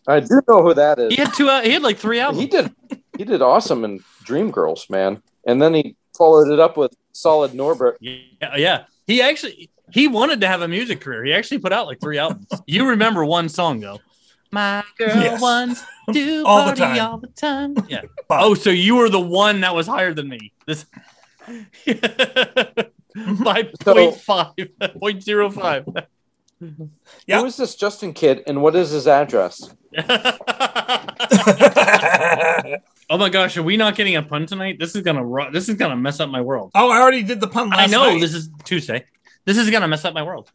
I 0.08 0.20
do 0.20 0.42
know 0.48 0.62
who 0.62 0.76
that 0.76 1.00
is. 1.00 1.10
He 1.16 1.16
had 1.16 1.34
two 1.34 1.50
uh, 1.50 1.62
he 1.62 1.72
had 1.72 1.82
like 1.82 1.98
three 1.98 2.20
albums. 2.20 2.42
He 2.44 2.48
did. 2.48 2.72
He 3.18 3.24
did 3.26 3.42
awesome 3.42 3.84
in 3.84 4.04
Dreamgirls, 4.26 4.92
man. 4.92 5.24
And 5.48 5.60
then 5.60 5.74
he 5.74 5.96
followed 6.16 6.52
it 6.54 6.60
up 6.60 6.78
with 6.78 6.96
Solid 7.14 7.54
Norbit. 7.54 7.96
Yeah, 8.00 8.56
yeah. 8.58 8.84
He 9.08 9.24
actually 9.24 9.72
he 9.92 10.08
wanted 10.08 10.42
to 10.42 10.48
have 10.48 10.62
a 10.62 10.68
music 10.68 11.02
career. 11.02 11.26
He 11.26 11.34
actually 11.34 11.58
put 11.58 11.74
out 11.74 11.88
like 11.88 12.00
three 12.00 12.20
albums. 12.20 12.46
You 12.68 12.90
remember 12.90 13.26
one 13.26 13.50
song 13.50 13.80
though? 13.80 14.00
My 14.52 14.84
girl 15.00 15.16
Yes. 15.16 15.42
wants 15.42 15.84
to 16.14 16.44
All 16.46 16.60
the 16.60 16.76
party 16.76 16.82
time. 16.82 17.00
all 17.12 17.18
the 17.18 17.28
time. 17.30 17.76
Yeah. 17.90 18.02
But- 18.28 18.44
Oh, 18.44 18.54
so 18.54 18.70
you 18.70 18.98
were 18.98 19.10
the 19.10 19.20
one 19.20 19.62
that 19.62 19.74
was 19.74 19.88
higher 19.88 20.14
than 20.14 20.30
me. 20.30 20.54
This 20.68 20.86
by 23.44 23.70
So- 23.84 23.94
point 23.94 24.16
five, 24.16 24.54
point 25.00 25.24
zero 25.24 25.50
five. 25.50 25.86
Yeah. 27.26 27.40
Who 27.40 27.46
is 27.46 27.56
this 27.56 27.76
Justin 27.76 28.12
kid, 28.14 28.44
and 28.46 28.62
what 28.62 28.76
is 28.76 28.90
his 28.90 29.08
address? 29.08 29.74
oh 33.10 33.18
my 33.18 33.30
gosh, 33.30 33.56
are 33.58 33.64
we 33.64 33.78
not 33.78 33.96
getting 33.96 34.16
a 34.18 34.22
pun 34.22 34.46
tonight? 34.46 34.78
This 34.78 34.94
is 34.96 35.02
gonna 35.04 35.24
ru- 35.26 35.52
this 35.52 35.70
is 35.70 35.76
gonna 35.76 35.96
mess 35.96 36.20
up 36.20 36.30
my 36.30 36.42
world. 36.42 36.72
oh, 36.76 36.90
I 36.92 37.00
already 37.00 37.24
did 37.24 37.40
the 37.40 37.48
pun 37.48 37.70
last 37.70 37.80
I 37.80 37.86
know 37.86 38.10
night. 38.12 38.20
this 38.20 38.34
is 38.34 38.50
Tuesday. 38.66 39.06
This 39.46 39.58
is 39.58 39.70
gonna 39.70 39.88
mess 39.88 40.04
up 40.04 40.14
my 40.14 40.22
world. 40.24 40.52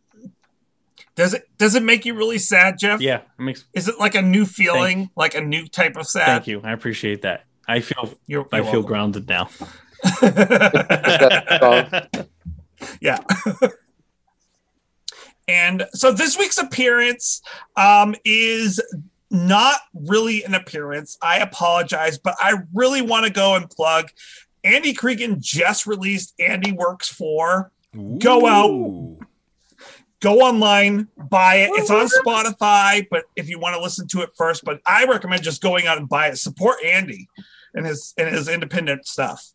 Does 1.16 1.32
it 1.32 1.44
does 1.56 1.74
it 1.74 1.82
make 1.82 2.05
you 2.05 2.14
really 2.14 2.39
sad, 2.39 2.76
Jeff? 2.78 3.01
Yeah, 3.01 3.22
it 3.39 3.43
makes. 3.43 3.64
Is 3.72 3.89
it 3.89 3.98
like 3.98 4.14
a 4.14 4.22
new 4.22 4.44
feeling, 4.44 5.09
like 5.16 5.35
a 5.35 5.40
new 5.40 5.66
type 5.66 5.97
of 5.97 6.06
sad? 6.06 6.26
Thank 6.26 6.47
you. 6.48 6.60
I 6.62 6.72
appreciate 6.72 7.22
that. 7.22 7.44
I 7.66 7.81
feel 7.81 8.12
You're, 8.26 8.47
I 8.52 8.56
you're 8.59 8.64
feel 8.66 8.82
welcome. 8.82 8.89
grounded 8.89 9.26
now. 9.28 9.48
Yeah. 13.01 13.20
and 15.48 15.86
so 15.93 16.12
this 16.12 16.39
week's 16.39 16.59
appearance 16.59 17.43
um, 17.77 18.15
is 18.24 18.81
not 19.31 19.81
really 19.94 20.44
an 20.44 20.55
appearance. 20.55 21.19
I 21.20 21.39
apologize, 21.39 22.19
but 22.19 22.36
I 22.39 22.59
really 22.73 23.02
want 23.02 23.27
to 23.27 23.32
go 23.32 23.56
and 23.56 23.69
plug. 23.69 24.11
Andy 24.62 24.94
Creeggan 24.94 25.40
just 25.40 25.86
released 25.86 26.35
Andiworks 26.39 27.06
4. 27.06 27.70
Go 28.19 28.47
out, 28.47 29.19
go 30.20 30.40
online, 30.40 31.06
buy 31.16 31.56
it. 31.56 31.70
It's 31.74 31.90
on 31.90 32.09
Spotify, 32.09 33.06
but 33.09 33.24
if 33.36 33.48
you 33.48 33.59
want 33.59 33.77
to 33.77 33.81
listen 33.82 34.09
to 34.09 34.23
it 34.23 34.31
first, 34.36 34.65
but 34.65 34.81
I 34.86 35.05
recommend 35.05 35.43
just 35.43 35.62
going 35.62 35.86
out 35.86 35.98
and 35.98 36.09
buy 36.09 36.28
it. 36.28 36.39
Support 36.39 36.78
Andy 36.85 37.28
and 37.74 37.86
his 37.86 38.15
and 38.16 38.35
his 38.35 38.48
independent 38.48 39.06
stuff. 39.06 39.52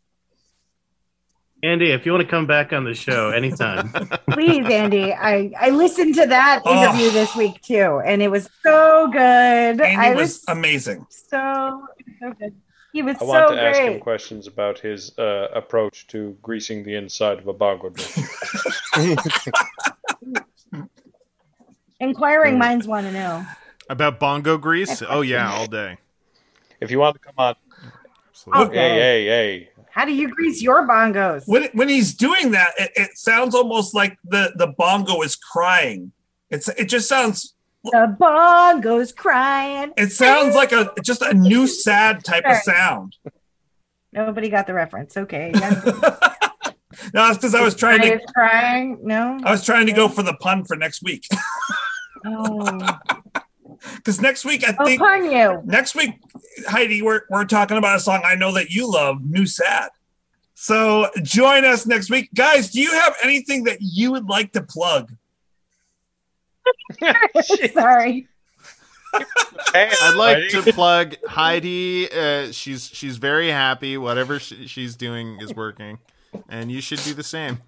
Andy, 1.61 1.91
if 1.91 2.05
you 2.05 2.13
want 2.13 2.23
to 2.23 2.29
come 2.29 2.47
back 2.47 2.71
on 2.71 2.85
the 2.85 2.93
show 2.93 3.31
anytime, 3.31 3.91
Please, 4.31 4.65
Andy. 4.69 5.13
I 5.13 5.51
I 5.59 5.69
listened 5.71 6.15
to 6.15 6.25
that 6.27 6.61
Oh. 6.65 6.73
interview 6.73 7.09
this 7.11 7.35
week 7.35 7.61
too, 7.61 8.01
and 8.05 8.21
it 8.21 8.29
was 8.31 8.49
so 8.63 9.07
good. 9.11 9.19
Andy 9.81 9.95
I 9.95 10.15
was 10.15 10.43
amazing. 10.47 11.05
so 11.09 11.85
so 12.21 12.33
good. 12.39 12.55
He 12.93 13.01
was 13.03 13.17
I 13.21 13.25
want 13.25 13.49
so 13.49 13.55
to 13.55 13.61
ask 13.61 13.79
him 13.81 13.99
questions 13.99 14.47
about 14.47 14.79
his 14.79 15.17
uh, 15.19 15.47
approach 15.53 16.07
to 16.07 16.37
greasing 16.41 16.83
the 16.83 16.95
inside 16.95 17.39
of 17.39 17.47
a 17.47 17.53
bongo 17.53 17.89
drum. 17.89 18.07
Inquiring 21.99 22.57
minds 22.57 22.87
want 22.87 23.05
to 23.05 23.11
know. 23.11 23.45
About 23.89 24.19
bongo 24.19 24.57
grease? 24.57 25.03
Oh 25.07 25.21
yeah, 25.21 25.51
all 25.51 25.67
day. 25.67 25.97
If 26.79 26.89
you 26.91 26.99
want 26.99 27.15
to 27.15 27.19
come 27.19 27.33
on, 27.37 27.55
Absolutely. 28.29 28.77
hey, 28.77 28.93
hey, 28.93 29.25
hey, 29.25 29.68
How 29.91 30.05
do 30.05 30.13
you 30.13 30.29
grease 30.29 30.61
your 30.61 30.87
bongos? 30.87 31.43
when 31.47 31.69
when 31.73 31.89
he's 31.89 32.13
doing 32.15 32.51
that, 32.51 32.71
it, 32.77 32.91
it 32.95 33.17
sounds 33.17 33.53
almost 33.55 33.93
like 33.95 34.17
the 34.23 34.53
the 34.55 34.67
bongo 34.67 35.21
is 35.21 35.35
crying. 35.35 36.11
It's 36.49 36.67
it 36.69 36.85
just 36.85 37.07
sounds 37.09 37.55
The 37.83 38.15
bongos 38.19 39.15
crying. 39.15 39.93
it 39.97 40.11
sounds 40.11 40.55
like 40.55 40.71
a 40.71 40.91
just 41.03 41.21
a 41.21 41.33
new 41.33 41.67
sad 41.85 42.23
type 42.23 42.45
of 42.45 42.57
sound. 42.57 43.15
Nobody 44.13 44.49
got 44.49 44.67
the 44.67 44.73
reference. 44.73 45.15
Okay. 45.17 45.51
No, 47.13 47.27
it's 47.29 47.37
because 47.37 47.55
I 47.55 47.61
was 47.61 47.75
trying 47.75 48.01
to 48.01 48.19
crying. 48.33 48.97
No. 49.03 49.39
I 49.45 49.51
was 49.51 49.63
trying 49.63 49.85
to 49.85 49.93
go 49.93 50.09
for 50.09 50.21
the 50.21 50.33
pun 50.33 50.65
for 50.65 50.75
next 50.75 51.01
week. 51.03 51.25
Oh, 52.25 52.99
Because 53.95 54.21
next 54.21 54.45
week 54.45 54.67
I 54.67 54.75
oh 54.77 54.85
think 54.85 54.99
pun 54.99 55.31
you. 55.31 55.61
next 55.65 55.95
week, 55.95 56.19
Heidi, 56.67 57.01
we're 57.01 57.21
we're 57.29 57.45
talking 57.45 57.77
about 57.77 57.97
a 57.97 57.99
song 57.99 58.21
I 58.25 58.35
know 58.35 58.53
that 58.53 58.69
you 58.69 58.91
love, 58.91 59.23
New 59.23 59.45
Sad. 59.45 59.89
So 60.53 61.09
join 61.23 61.63
us 61.63 61.85
next 61.85 62.09
week. 62.09 62.29
Guys, 62.35 62.69
do 62.71 62.81
you 62.81 62.91
have 62.91 63.15
anything 63.23 63.63
that 63.63 63.77
you 63.79 64.11
would 64.11 64.27
like 64.27 64.51
to 64.53 64.61
plug? 64.61 65.11
Sorry. 67.73 68.27
I'd 69.73 70.15
like 70.15 70.49
to 70.49 70.73
plug 70.73 71.15
Heidi. 71.27 72.11
Uh, 72.11 72.51
she's 72.51 72.87
she's 72.87 73.17
very 73.17 73.49
happy. 73.49 73.97
Whatever 73.97 74.39
she, 74.39 74.67
she's 74.67 74.95
doing 74.95 75.39
is 75.41 75.55
working, 75.55 75.99
and 76.47 76.71
you 76.71 76.81
should 76.81 76.99
do 76.99 77.13
the 77.13 77.23
same. 77.23 77.59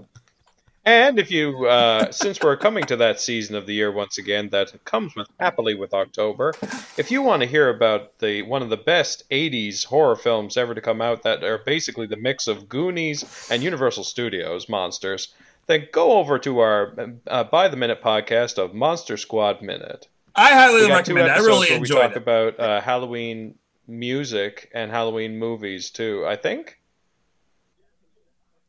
And 0.83 1.19
if 1.19 1.29
you, 1.29 1.67
uh, 1.67 2.11
since 2.11 2.41
we're 2.41 2.57
coming 2.57 2.83
to 2.85 2.95
that 2.97 3.21
season 3.21 3.55
of 3.55 3.67
the 3.67 3.73
year 3.73 3.91
once 3.91 4.17
again, 4.17 4.49
that 4.49 4.73
comes 4.83 5.15
with 5.15 5.27
happily 5.39 5.75
with 5.75 5.93
October. 5.93 6.55
If 6.97 7.11
you 7.11 7.21
want 7.21 7.43
to 7.43 7.47
hear 7.47 7.69
about 7.69 8.17
the 8.17 8.41
one 8.41 8.63
of 8.63 8.69
the 8.69 8.77
best 8.77 9.29
'80s 9.29 9.85
horror 9.85 10.15
films 10.15 10.57
ever 10.57 10.73
to 10.73 10.81
come 10.81 10.99
out, 10.99 11.21
that 11.23 11.43
are 11.43 11.59
basically 11.59 12.07
the 12.07 12.17
mix 12.17 12.47
of 12.47 12.67
Goonies 12.67 13.47
and 13.51 13.61
Universal 13.61 14.05
Studios 14.05 14.67
monsters, 14.67 15.35
then 15.67 15.87
go 15.91 16.13
over 16.13 16.39
to 16.39 16.59
our 16.59 16.95
uh, 17.27 17.43
by 17.43 17.67
the 17.67 17.77
minute 17.77 18.01
podcast 18.01 18.57
of 18.57 18.73
Monster 18.73 19.17
Squad 19.17 19.61
Minute. 19.61 20.07
I 20.35 20.53
highly 20.53 20.81
We 20.81 20.87
got 20.87 21.05
two 21.05 21.13
recommend 21.13 21.27
it. 21.27 21.43
I 21.43 21.45
really 21.45 21.71
enjoyed 21.71 21.95
we 21.95 22.01
talk 22.01 22.11
it. 22.11 22.17
about 22.17 22.59
uh, 22.59 22.81
Halloween 22.81 23.55
music 23.87 24.71
and 24.73 24.89
Halloween 24.89 25.37
movies 25.37 25.91
too. 25.91 26.25
I 26.27 26.37
think. 26.37 26.79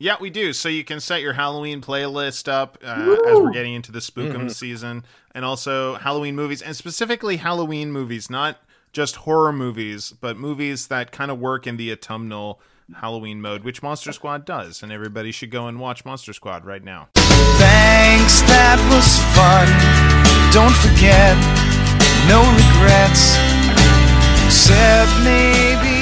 Yeah, 0.02 0.16
we 0.18 0.30
do. 0.30 0.52
So 0.52 0.68
you 0.68 0.82
can 0.82 0.98
set 0.98 1.20
your 1.22 1.34
Halloween 1.34 1.80
playlist 1.80 2.48
up 2.50 2.76
uh, 2.84 3.16
as 3.28 3.38
we're 3.38 3.52
getting 3.52 3.74
into 3.74 3.92
the 3.92 4.00
spookum 4.00 4.46
Mhm. 4.46 4.50
season, 4.52 5.04
and 5.32 5.44
also 5.44 5.94
Halloween 5.94 6.34
movies, 6.34 6.60
and 6.60 6.74
specifically 6.74 7.36
Halloween 7.36 7.92
movies, 7.92 8.28
not 8.28 8.60
just 8.92 9.14
horror 9.14 9.52
movies, 9.52 10.12
but 10.20 10.36
movies 10.36 10.88
that 10.88 11.12
kind 11.12 11.30
of 11.30 11.38
work 11.38 11.68
in 11.68 11.76
the 11.76 11.92
autumnal 11.92 12.60
Halloween 12.96 13.40
mode, 13.40 13.62
which 13.62 13.80
Monster 13.80 14.10
Squad 14.12 14.44
does, 14.44 14.82
and 14.82 14.90
everybody 14.90 15.30
should 15.30 15.52
go 15.52 15.68
and 15.68 15.78
watch 15.78 16.04
Monster 16.04 16.32
Squad 16.32 16.64
right 16.66 16.82
now. 16.82 17.06
Thanks, 17.14 18.40
that 18.50 18.78
was 18.90 19.06
fun. 19.38 19.68
Don't 20.50 20.74
forget, 20.82 21.38
no 22.26 22.42
regrets, 22.58 23.38
except 24.46 25.12
maybe 25.22 25.94
one. 25.94 26.01